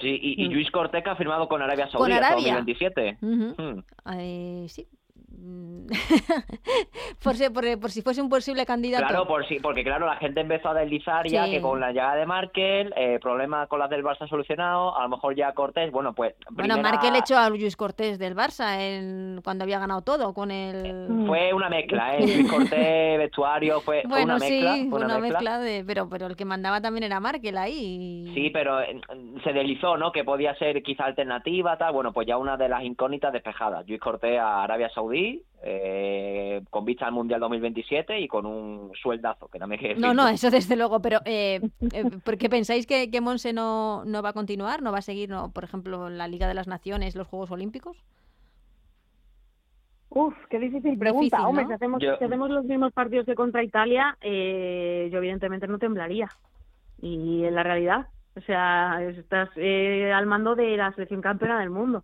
Sí, 0.03 0.19
y, 0.21 0.43
y 0.43 0.49
mm. 0.49 0.51
Luis 0.51 0.69
Corteca 0.71 1.13
ha 1.13 1.15
firmado 1.15 1.47
con 1.47 1.61
Arabia 1.61 1.89
Saudí 1.89 2.11
hasta 2.11 2.35
2027. 2.35 3.17
eh, 4.17 4.65
sí, 4.69 4.85
Mm. 4.85 5.02
por, 7.23 7.35
si, 7.35 7.49
por, 7.49 7.91
si 7.91 8.01
fuese 8.01 8.21
un 8.21 8.29
posible 8.29 8.65
candidato. 8.65 9.05
Claro, 9.05 9.27
por 9.27 9.45
si, 9.47 9.59
porque 9.59 9.83
claro, 9.83 10.05
la 10.05 10.15
gente 10.17 10.41
empezó 10.41 10.69
a 10.69 10.73
deslizar 10.73 11.27
ya 11.27 11.45
que 11.45 11.61
con 11.61 11.79
la 11.79 11.91
llegada 11.91 12.15
de 12.15 12.25
Markel, 12.25 12.93
eh, 12.95 13.19
problemas 13.21 13.67
con 13.67 13.79
las 13.79 13.89
del 13.89 14.03
Barça 14.03 14.27
solucionado, 14.27 14.97
a 14.97 15.03
lo 15.03 15.09
mejor 15.09 15.35
ya 15.35 15.51
Cortés, 15.53 15.91
bueno, 15.91 16.13
pues... 16.13 16.35
Bueno, 16.51 16.77
Markel 16.77 17.15
echó 17.15 17.37
a 17.37 17.49
Luis 17.49 17.75
Cortés 17.75 18.17
del 18.19 18.35
Barça 18.35 18.79
en, 18.79 19.41
cuando 19.43 19.63
había 19.63 19.79
ganado 19.79 20.01
todo 20.01 20.33
con 20.33 20.51
el... 20.51 21.09
Mm. 21.09 21.27
Fue 21.27 21.53
una 21.53 21.69
mezcla, 21.69 22.15
¿eh? 22.17 22.21
Luis 22.37 22.49
Cortés, 22.51 23.17
vestuario, 23.17 23.81
fue, 23.81 24.03
una 24.05 24.37
mezcla. 24.37 24.73
Sí, 24.75 24.87
fue 24.89 25.03
una, 25.03 25.19
mezcla, 25.19 25.59
de... 25.59 25.83
Pero, 25.85 26.07
pero 26.09 26.27
el 26.27 26.35
que 26.35 26.45
mandaba 26.45 26.81
también 26.81 27.03
era 27.03 27.19
Markel 27.19 27.57
ahí. 27.57 28.31
Sí, 28.33 28.49
pero 28.51 28.81
eh, 28.81 29.01
se 29.43 29.53
deslizó, 29.53 29.97
¿no? 29.97 30.11
Que 30.11 30.23
podía 30.23 30.55
ser 30.55 30.81
quizá 30.81 31.05
alternativa, 31.05 31.77
tal. 31.77 31.93
Bueno, 31.93 32.13
pues 32.13 32.27
ya 32.27 32.37
una 32.37 32.57
de 32.57 32.69
las 32.69 32.83
incógnitas 32.83 33.33
despejadas. 33.33 33.87
Luis 33.87 33.99
Cortés 33.99 34.39
a 34.39 34.63
Arabia 34.63 34.89
Saudí 34.89 35.32
eh, 35.65 36.61
con 36.69 36.83
vista 36.83 37.05
al 37.05 37.13
Mundial 37.13 37.39
2027 37.39 38.19
y 38.19 38.27
con 38.27 38.45
un 38.45 38.91
sueldazo, 39.01 39.47
que 39.47 39.59
también 39.59 39.79
que 39.79 39.95
No, 39.95 40.13
no, 40.13 40.27
eso 40.27 40.51
desde 40.51 40.75
luego, 40.75 41.01
pero 41.01 41.19
eh, 41.25 41.61
eh 41.93 42.03
¿por 42.23 42.37
qué 42.37 42.49
pensáis 42.49 42.85
que, 42.85 43.09
que 43.09 43.21
Monse 43.21 43.53
no, 43.53 44.03
no 44.03 44.21
va 44.21 44.29
a 44.29 44.33
continuar? 44.33 44.81
¿No 44.81 44.91
va 44.91 44.97
a 44.97 45.01
seguir, 45.01 45.29
no, 45.29 45.51
por 45.51 45.63
ejemplo, 45.63 46.09
la 46.09 46.27
Liga 46.27 46.47
de 46.49 46.53
las 46.53 46.67
Naciones, 46.67 47.15
los 47.15 47.27
Juegos 47.27 47.49
Olímpicos? 47.51 47.97
Uf, 50.09 50.35
qué 50.49 50.59
difícil 50.59 50.97
pregunta. 50.97 51.47
Hombre, 51.47 51.65
si 51.65 51.73
hacemos, 51.73 52.03
hacemos 52.03 52.49
los 52.49 52.65
mismos 52.65 52.91
partidos 52.91 53.25
que 53.25 53.33
contra 53.33 53.63
Italia, 53.63 54.17
eh, 54.21 55.09
yo 55.11 55.19
evidentemente 55.19 55.67
no 55.67 55.79
temblaría. 55.79 56.29
Y 57.01 57.45
en 57.45 57.55
la 57.55 57.63
realidad, 57.63 58.07
o 58.35 58.41
sea, 58.41 59.01
estás 59.01 59.49
al 59.57 60.25
mando 60.25 60.55
de 60.55 60.75
la 60.75 60.91
selección 60.91 61.21
campeona 61.21 61.59
del 61.59 61.69
mundo. 61.69 62.03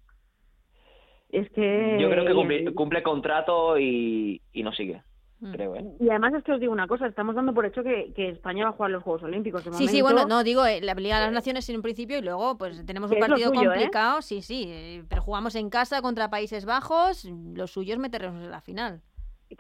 Es 1.30 1.50
que... 1.52 1.98
Yo 2.00 2.10
creo 2.10 2.26
que 2.26 2.74
cumple, 2.74 3.04
contrato 3.04 3.78
y, 3.78 4.42
y 4.52 4.64
no 4.64 4.72
sigue. 4.74 5.02
Mm. 5.40 5.52
Creo, 5.52 5.76
¿eh? 5.76 5.86
Y 6.00 6.10
además 6.10 6.34
es 6.34 6.44
que 6.44 6.52
os 6.52 6.60
digo 6.60 6.74
una 6.74 6.88
cosa, 6.88 7.08
estamos 7.08 7.36
dando 7.36 7.54
por 7.54 7.66
hecho 7.66 7.82
que, 7.82 8.12
que 8.14 8.30
España 8.30 8.66
va 8.66 8.72
a 8.72 8.74
jugar 8.74 8.92
los 8.92 9.04
Juegos 9.04 9.24
Olímpicos. 9.24 9.64
sí, 9.72 9.88
sí, 9.88 10.02
bueno, 10.02 10.26
no, 10.26 10.44
digo, 10.44 10.66
eh, 10.66 10.82
la 10.82 10.94
Liga 10.96 11.20
de 11.20 11.26
las 11.26 11.34
Naciones 11.34 11.70
en 11.70 11.78
un 11.78 11.82
principio 11.82 12.18
y 12.18 12.22
luego 12.22 12.58
pues 12.58 12.86
tenemos 12.86 13.10
un 13.12 13.20
partido 13.20 13.54
¿eh? 13.54 13.56
complicado, 13.56 14.22
sí, 14.22 14.42
sí, 14.42 15.02
pero 15.08 15.22
jugamos 15.22 15.56
en 15.56 15.70
casa 15.70 16.02
contra 16.02 16.30
Países 16.30 16.66
Bajos, 16.66 17.26
los 17.54 17.72
suyos 17.72 18.00
meteremos 18.00 18.44
en 18.44 18.52
la 18.52 18.60
final. 18.60 19.02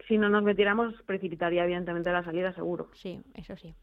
si 0.08 0.18
no 0.18 0.28
nos 0.28 0.44
metiéramos, 0.44 0.94
precipitaría 1.06 1.64
evidentemente 1.64 2.12
la 2.12 2.24
salida, 2.24 2.54
seguro. 2.54 2.90
Sí, 2.94 3.22
eso 3.36 3.56
sí. 3.56 3.74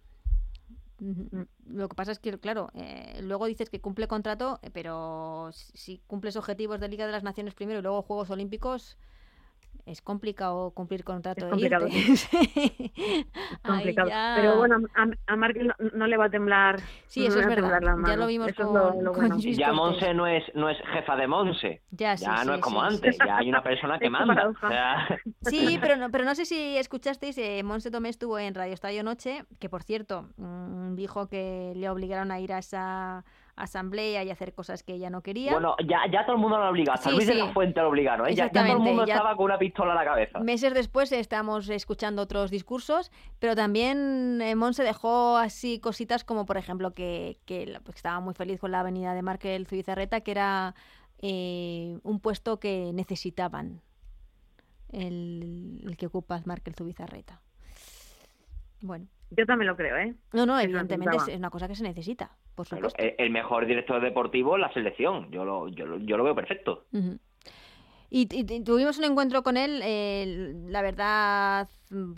Mm. 0.98 1.42
Lo 1.66 1.88
que 1.88 1.94
pasa 1.94 2.12
es 2.12 2.18
que, 2.18 2.38
claro, 2.38 2.70
eh, 2.74 3.20
luego 3.22 3.46
dices 3.46 3.70
que 3.70 3.80
cumple 3.80 4.08
contrato, 4.08 4.58
eh, 4.62 4.70
pero 4.72 5.50
si 5.52 5.98
cumples 6.06 6.36
objetivos 6.36 6.80
de 6.80 6.88
Liga 6.88 7.06
de 7.06 7.12
las 7.12 7.22
Naciones 7.22 7.54
primero 7.54 7.80
y 7.80 7.82
luego 7.82 8.02
Juegos 8.02 8.30
Olímpicos, 8.30 8.96
es 9.86 10.02
complicado 10.02 10.72
cumplir 10.72 11.04
contrato 11.04 11.46
es 11.46 11.50
complicado, 11.50 11.86
complicado. 13.62 14.10
Pero 14.36 14.56
bueno, 14.58 14.78
a, 14.94 15.02
a 15.32 15.36
no, 15.94 16.06
le 16.08 16.16
va 16.16 16.24
a 16.24 16.30
temblar. 16.30 16.80
Sí, 17.06 17.24
eso 17.24 17.40
es 17.40 17.46
verdad. 17.46 17.80
Ya 18.06 18.16
lo 18.16 18.26
vimos 18.26 18.52
con, 18.54 19.40
Ya 19.40 19.72
Monse 19.72 20.12
no 20.12 20.26
es, 20.26 20.42
no 20.54 20.68
es 20.68 20.76
jefa 20.92 21.16
de 21.16 21.28
Monse. 21.28 21.82
Ya, 21.92 22.16
no 22.44 22.54
es 22.54 22.60
como 22.60 22.82
antes. 22.82 23.16
Ya 23.24 23.38
hay 23.38 23.48
una 23.48 23.62
persona 23.62 23.98
que 23.98 24.10
manda. 24.10 24.52
Sí, 25.42 25.78
pero 25.80 25.96
no, 25.96 26.10
pero 26.10 26.24
no 26.24 26.34
sé 26.34 26.44
si 26.44 26.76
escuchasteis, 26.76 27.38
eh, 27.38 27.62
Monse 27.62 27.92
Tomé 27.92 28.08
estuvo 28.08 28.38
en 28.40 28.54
Radio 28.54 28.74
Estadio 28.74 29.04
Noche, 29.04 29.44
que 29.60 29.68
por 29.68 29.84
cierto, 29.84 30.28
mm, 30.36 30.96
dijo 30.96 31.28
que 31.28 31.72
le 31.76 31.88
obligaron 31.88 32.32
a 32.32 32.40
ir 32.40 32.52
a 32.52 32.58
esa 32.58 33.24
asamblea 33.56 34.22
y 34.22 34.30
hacer 34.30 34.52
cosas 34.52 34.82
que 34.82 34.92
ella 34.92 35.10
no 35.10 35.22
quería. 35.22 35.52
Bueno, 35.52 35.74
ya, 35.84 36.00
ya 36.10 36.24
todo 36.24 36.36
el 36.36 36.42
mundo 36.42 36.58
lo 36.58 36.68
obliga, 36.68 36.92
hasta 36.92 37.10
Luis 37.10 37.26
de 37.26 37.34
la 37.34 37.52
Fuente 37.52 37.80
lo 37.80 37.88
obligaron, 37.88 38.28
¿eh? 38.28 38.34
ya, 38.34 38.50
todo 38.50 38.64
el 38.64 38.78
mundo 38.78 39.04
estaba 39.04 39.34
con 39.34 39.46
una 39.46 39.58
pistola 39.58 39.92
a 39.92 39.94
la 39.96 40.04
cabeza. 40.04 40.38
Meses 40.40 40.74
después 40.74 41.10
estamos 41.12 41.68
escuchando 41.70 42.22
otros 42.22 42.50
discursos, 42.50 43.10
pero 43.38 43.56
también 43.56 44.40
eh, 44.42 44.54
Monse 44.54 44.84
dejó 44.84 45.38
así 45.38 45.80
cositas 45.80 46.22
como, 46.22 46.44
por 46.44 46.58
ejemplo, 46.58 46.92
que, 46.92 47.38
que 47.46 47.78
pues, 47.82 47.96
estaba 47.96 48.20
muy 48.20 48.34
feliz 48.34 48.60
con 48.60 48.70
la 48.70 48.80
avenida 48.80 49.14
de 49.14 49.22
Markel 49.22 49.66
Zubizarreta, 49.66 50.20
que 50.20 50.30
era 50.30 50.74
eh, 51.20 51.98
un 52.02 52.20
puesto 52.20 52.60
que 52.60 52.90
necesitaban 52.92 53.80
el, 54.90 55.82
el 55.86 55.96
que 55.96 56.06
ocupa 56.06 56.40
Markel 56.44 56.74
Zubizarreta. 56.74 57.40
Bueno. 58.80 59.06
Yo 59.30 59.44
también 59.44 59.68
lo 59.68 59.76
creo, 59.76 59.96
¿eh? 59.96 60.14
No, 60.32 60.46
no, 60.46 60.58
evidentemente 60.58 61.16
es 61.16 61.36
una 61.36 61.50
cosa 61.50 61.66
que 61.66 61.74
se 61.74 61.82
necesita, 61.82 62.30
por 62.54 62.66
supuesto. 62.66 62.96
el 62.98 63.30
mejor 63.30 63.66
director 63.66 64.00
deportivo 64.00 64.56
la 64.56 64.72
selección, 64.72 65.30
yo 65.32 65.44
lo, 65.44 65.68
yo, 65.68 65.86
lo 65.86 66.24
veo 66.24 66.34
perfecto. 66.34 66.84
y, 68.08 68.26
tuvimos 68.62 68.98
un 68.98 69.04
encuentro 69.04 69.42
con 69.42 69.56
él, 69.56 69.80
eh, 69.82 70.54
la 70.68 70.80
verdad, 70.80 71.68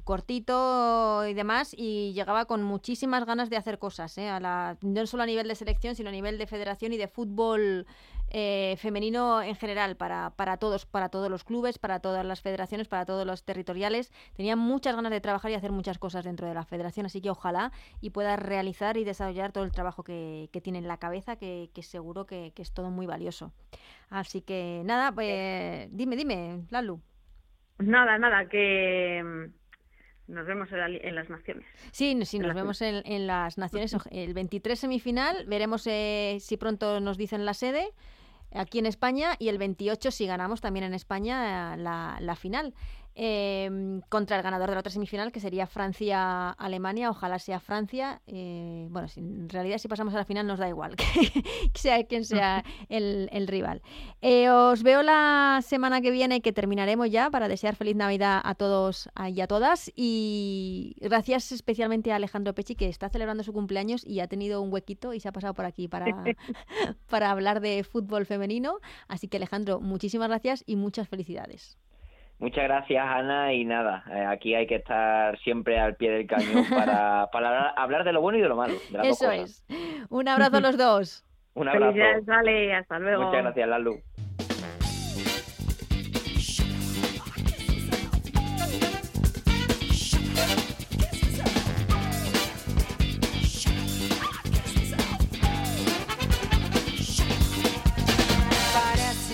cortito 0.05 1.27
y 1.27 1.33
demás, 1.33 1.75
y 1.75 2.13
llegaba 2.13 2.45
con 2.45 2.63
muchísimas 2.63 3.25
ganas 3.25 3.49
de 3.49 3.57
hacer 3.57 3.79
cosas, 3.79 4.19
¿eh? 4.19 4.29
a 4.29 4.39
la, 4.39 4.77
no 4.83 5.07
solo 5.07 5.23
a 5.23 5.27
nivel 5.27 5.49
de 5.49 5.55
selección, 5.55 5.95
sino 5.95 6.11
a 6.11 6.13
nivel 6.13 6.37
de 6.37 6.47
federación 6.47 6.93
y 6.93 6.99
de 6.99 7.09
fútbol 7.09 7.87
eh, 8.31 8.77
femenino 8.79 9.43
en 9.43 9.55
general 9.55 9.97
para, 9.97 10.31
para 10.37 10.59
todos, 10.59 10.85
para 10.85 11.09
todos 11.09 11.31
los 11.31 11.45
clubes, 11.45 11.79
para 11.79 12.01
todas 12.01 12.25
las 12.27 12.43
federaciones, 12.43 12.87
para 12.87 13.07
todos 13.07 13.27
los 13.27 13.45
territoriales. 13.45 14.13
Tenía 14.37 14.55
muchas 14.55 14.95
ganas 14.95 15.11
de 15.11 15.21
trabajar 15.21 15.51
y 15.51 15.55
hacer 15.55 15.73
muchas 15.73 15.99
cosas 15.99 16.25
dentro 16.25 16.47
de 16.47 16.55
la 16.55 16.65
federación, 16.65 17.07
así 17.07 17.21
que 17.23 17.31
ojalá 17.31 17.73
y 18.01 18.11
pueda 18.11 18.37
realizar 18.37 18.97
y 18.99 19.05
desarrollar 19.05 19.53
todo 19.53 19.65
el 19.65 19.73
trabajo 19.73 20.05
que, 20.05 20.51
tiene 20.63 20.79
en 20.79 20.89
la 20.89 20.99
cabeza, 20.99 21.37
que, 21.37 21.71
seguro 21.81 22.27
que, 22.27 22.53
es 22.57 22.73
todo 22.73 22.91
muy 22.91 23.07
valioso. 23.07 23.53
Así 24.11 24.43
que 24.43 24.83
nada, 24.85 25.13
pues 25.13 25.89
dime, 25.93 26.17
dime, 26.17 26.67
Lalu. 26.71 27.01
Nada, 27.79 28.19
nada, 28.19 28.49
que 28.49 29.23
mm, 29.25 30.33
nos 30.33 30.47
vemos 30.47 30.69
en, 30.73 31.15
las 31.15 31.31
naciones. 31.31 31.65
Sí, 31.93 32.19
sí, 32.25 32.39
nos 32.39 32.55
vemos 32.55 32.83
en, 32.83 33.27
las 33.27 33.57
naciones. 33.57 33.97
El 34.11 34.35
23 34.35 34.79
semifinal, 34.79 35.47
veremos 35.47 35.87
eh, 35.87 36.39
si 36.41 36.57
pronto 36.57 37.01
nos 37.01 37.17
dicen 37.17 37.47
la 37.47 37.55
sede 37.55 37.89
aquí 38.53 38.79
en 38.79 38.87
España 38.87 39.37
y 39.39 39.49
el 39.49 39.59
28 39.59 40.11
si 40.11 40.27
ganamos 40.27 40.61
también 40.61 40.85
en 40.85 40.95
España 40.95 41.77
la, 41.77 42.19
la 42.21 42.37
final. 42.37 42.75
Em, 43.21 44.01
contra 44.09 44.37
el 44.37 44.45
ganador 44.45 44.69
de 44.69 44.77
la 44.77 44.81
otra 44.81 44.93
semifinal, 44.93 45.33
que 45.33 45.41
sería 45.41 45.67
Francia-Alemania. 45.67 47.11
Ojalá 47.11 47.41
sea 47.41 47.59
Francia. 47.59 48.23
Eh, 48.29 48.87
bueno, 48.91 49.09
en 49.17 49.49
realidad 49.49 49.79
si 49.79 49.89
pasamos 49.89 50.15
a 50.15 50.19
la 50.19 50.25
final 50.25 50.47
nos 50.47 50.61
da 50.61 50.69
igual, 50.69 50.95
que, 51.73 51.75
sea 51.75 52.05
quien 52.05 52.25
sea 52.25 52.65
el, 52.89 53.49
rival. 53.49 53.83
Eh, 54.23 54.49
os 54.51 54.85
veo 54.85 55.03
la 55.03 55.61
semana 55.67 56.01
que 56.01 56.13
viene, 56.13 56.41
que 56.41 56.53
terminaremos 56.53 57.11
ya, 57.11 57.29
para 57.29 57.49
desear 57.49 57.75
feliz 57.75 57.97
Navidad 57.97 58.41
a 58.45 58.55
todos 58.55 59.09
y 59.35 59.41
a 59.41 59.49
todas. 59.49 59.91
Y 59.97 60.95
gracias 61.01 61.51
especialmente 61.51 62.13
a 62.13 62.17
Alejandro 62.17 62.55
Pechi, 62.55 62.77
que 62.77 62.89
está 62.89 63.09
celebrando 63.09 63.43
su 63.43 63.53
cumpleaños 63.53 64.07
y 64.07 64.21
ha 64.21 64.29
tenido 64.29 64.63
un 64.63 64.73
huequito 64.73 65.13
y 65.13 65.19
se 65.19 65.29
ha 65.29 65.33
pasado 65.33 65.55
por 65.55 65.65
aquí 65.65 65.89
para, 65.89 66.07
para 67.09 67.33
hablar 67.33 67.61
de 67.61 67.83
fútbol 67.83 68.27
femenino. 68.27 68.79
Así 69.09 69.27
que 69.27 69.39
Alejandro, 69.39 69.81
muchísimas 69.81 70.29
gracias 70.29 70.63
y 70.67 70.77
muchas 70.77 71.09
felicidades. 71.09 71.79
Muchas 72.39 72.65
gracias, 72.65 73.05
Ana. 73.05 73.53
Y 73.53 73.65
nada, 73.65 74.05
eh, 74.11 74.25
aquí 74.25 74.55
hay 74.55 74.67
que 74.67 74.77
estar 74.77 75.39
siempre 75.41 75.79
al 75.79 75.97
pie 75.97 76.11
del 76.11 76.27
cañón 76.27 76.65
para, 76.71 77.29
para 77.33 77.71
hablar 77.71 78.05
de 78.05 78.13
lo 78.13 78.21
bueno 78.21 78.39
y 78.39 78.43
de 78.43 78.49
lo 78.49 78.57
malo. 78.57 78.75
Eso 79.03 79.31
es. 79.31 79.65
Un 80.09 80.29
abrazo 80.29 80.59
a 80.59 80.61
los 80.61 80.77
dos. 80.79 81.25
Un 81.55 81.69
abrazo. 81.69 81.99
Vale, 82.27 82.75
hasta 82.75 82.99
luego. 83.01 83.25
Muchas 83.25 83.43
gracias, 83.43 83.69
Lalu. 83.69 84.01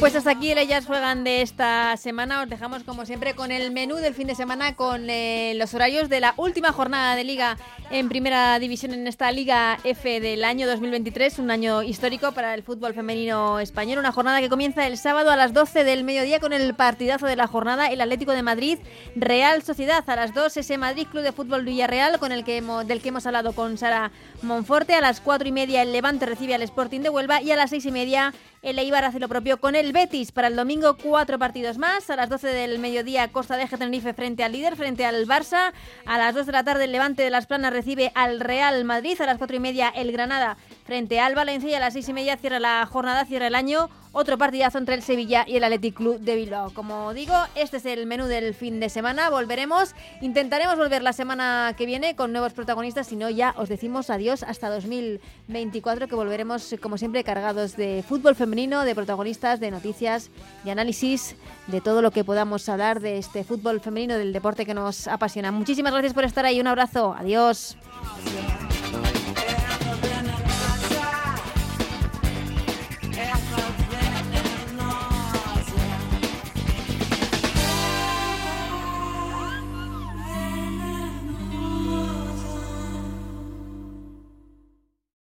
Pues 0.05 0.16
hasta 0.16 0.32
aquí 0.32 0.50
el 0.50 0.59
Ellas 0.59 0.84
Juegan 0.84 1.24
de 1.24 1.40
esta 1.40 1.96
semana. 1.96 2.42
Os 2.42 2.50
dejamos 2.50 2.84
como 2.84 3.07
siempre 3.07 3.34
con 3.34 3.50
el 3.50 3.70
menú 3.70 3.94
del 3.94 4.12
fin 4.12 4.26
de 4.26 4.34
semana, 4.34 4.76
con 4.76 5.09
eh, 5.09 5.55
los 5.57 5.72
horarios 5.72 6.11
de 6.11 6.20
la 6.20 6.34
última 6.36 6.72
jornada 6.72 7.16
de 7.16 7.24
liga 7.24 7.57
en 7.90 8.11
primera 8.11 8.59
división 8.59 8.92
en 8.92 9.07
esta 9.07 9.32
Liga 9.32 9.78
F 9.82 10.20
del 10.20 10.44
año 10.44 10.66
2023, 10.66 11.38
un 11.38 11.50
año 11.50 11.82
histórico 11.82 12.32
para 12.32 12.52
el 12.52 12.62
fútbol 12.62 12.92
femenino 12.92 13.61
español. 13.61 13.98
Una 13.98 14.12
jornada 14.12 14.42
que 14.42 14.50
comienza 14.50 14.86
el 14.86 14.98
sábado 14.98 15.30
a 15.30 15.36
las 15.36 15.55
12 15.55 15.84
del 15.84 16.05
mediodía 16.05 16.38
con 16.38 16.52
el 16.52 16.74
partidazo 16.74 17.26
de 17.26 17.36
la 17.36 17.46
jornada, 17.46 17.86
el 17.86 18.02
Atlético 18.02 18.32
de 18.32 18.42
Madrid, 18.42 18.78
Real 19.16 19.62
Sociedad. 19.62 20.05
A 20.07 20.16
las 20.16 20.34
2 20.34 20.59
ese 20.59 20.76
Madrid 20.76 21.07
Club 21.11 21.22
de 21.22 21.32
Fútbol 21.32 21.64
Villarreal, 21.64 22.18
con 22.18 22.30
el 22.30 22.44
que 22.44 22.61
del 22.61 23.00
que 23.00 23.09
hemos 23.09 23.24
hablado 23.24 23.55
con 23.55 23.78
Sara 23.78 24.12
Monforte. 24.42 24.94
A 24.94 25.00
las 25.00 25.22
4 25.22 25.48
y 25.48 25.52
media 25.52 25.80
el 25.80 25.92
Levante 25.92 26.26
recibe 26.26 26.55
al 26.55 26.61
Sporting 26.61 27.00
de 27.00 27.09
Huelva 27.09 27.40
y 27.40 27.52
a 27.52 27.57
las 27.57 27.70
6 27.70 27.86
y 27.86 27.90
media 27.90 28.34
el 28.64 28.78
Eibar 28.78 29.04
hace 29.04 29.20
lo 29.20 29.28
propio 29.28 29.60
con 29.60 29.76
el 29.76 29.92
Betis. 29.92 30.32
Para 30.32 30.48
el 30.48 30.56
domingo, 30.56 30.96
cuatro 30.96 31.38
partidos 31.38 31.76
más. 31.76 32.08
A 32.08 32.16
las 32.16 32.30
12 32.30 32.48
del 32.48 32.78
mediodía, 32.78 33.30
Costa 33.30 33.56
de 33.56 33.66
Tenerife 33.66 34.14
frente 34.14 34.42
al 34.42 34.52
líder, 34.52 34.74
frente 34.74 35.04
al 35.04 35.26
Barça. 35.26 35.72
A 36.06 36.18
las 36.18 36.34
2 36.34 36.46
de 36.46 36.52
la 36.52 36.64
tarde, 36.64 36.84
el 36.84 36.92
Levante 36.92 37.22
de 37.22 37.30
las 37.30 37.46
Planas 37.46 37.74
recibe 37.74 38.10
al 38.14 38.40
Real 38.40 38.84
Madrid. 38.84 39.20
A 39.20 39.26
las 39.26 39.36
4 39.36 39.56
y 39.56 39.60
media, 39.60 39.90
el 39.90 40.12
Granada 40.12 40.56
frente 40.85 41.20
al 41.20 41.35
Valencia. 41.35 41.70
Y 41.70 41.74
a 41.74 41.80
las 41.80 41.95
6 41.95 42.09
y 42.09 42.12
media, 42.12 42.37
cierra 42.37 42.61
la 42.61 42.87
jornada, 42.87 43.24
cierra 43.24 43.49
el 43.49 43.55
año 43.55 43.91
otro 44.14 44.39
partidazo 44.39 44.78
entre 44.78 44.95
el 44.95 45.03
Sevilla 45.03 45.45
y 45.47 45.57
el 45.57 45.64
Athletic 45.64 45.97
Club 45.97 46.20
de 46.20 46.37
Bilbao. 46.37 46.70
Como 46.72 47.12
digo, 47.12 47.35
este 47.57 47.78
es 47.78 47.85
el 47.85 48.07
menú 48.07 48.26
del 48.26 48.55
fin 48.55 48.78
de 48.78 48.89
semana. 48.89 49.28
Volveremos, 49.28 49.95
intentaremos 50.20 50.76
volver 50.76 51.03
la 51.03 51.12
semana 51.12 51.74
que 51.76 51.85
viene 51.85 52.14
con 52.14 52.30
nuevos 52.32 52.53
protagonistas. 52.53 53.09
Si 53.09 53.16
no, 53.16 53.28
ya 53.28 53.55
os 53.59 53.68
decimos 53.68 54.11
adiós 54.11 54.45
hasta 54.45 54.70
2024, 54.70 56.07
que 56.07 56.14
volveremos, 56.14 56.76
como 56.80 56.97
siempre, 56.97 57.24
cargados 57.24 57.76
de 57.76 58.05
fútbol 58.07 58.37
femenino, 58.37 58.85
de 58.85 58.95
protagonistas, 58.95 59.59
de 59.59 59.72
noticias, 59.72 60.30
de 60.62 60.70
análisis, 60.70 61.35
de 61.66 61.80
todo 61.80 62.01
lo 62.01 62.12
que 62.12 62.22
podamos 62.22 62.68
hablar 62.68 63.01
de 63.01 63.18
este 63.18 63.43
fútbol 63.43 63.80
femenino, 63.80 64.16
del 64.16 64.32
deporte 64.32 64.64
que 64.64 64.74
nos 64.74 65.09
apasiona. 65.09 65.51
Muchísimas 65.51 65.93
gracias 65.93 66.14
por 66.14 66.24
estar 66.24 66.47
ahí. 66.47 66.61
Un 66.61 66.68
abrazo. 66.68 67.16
Adiós. 67.18 67.76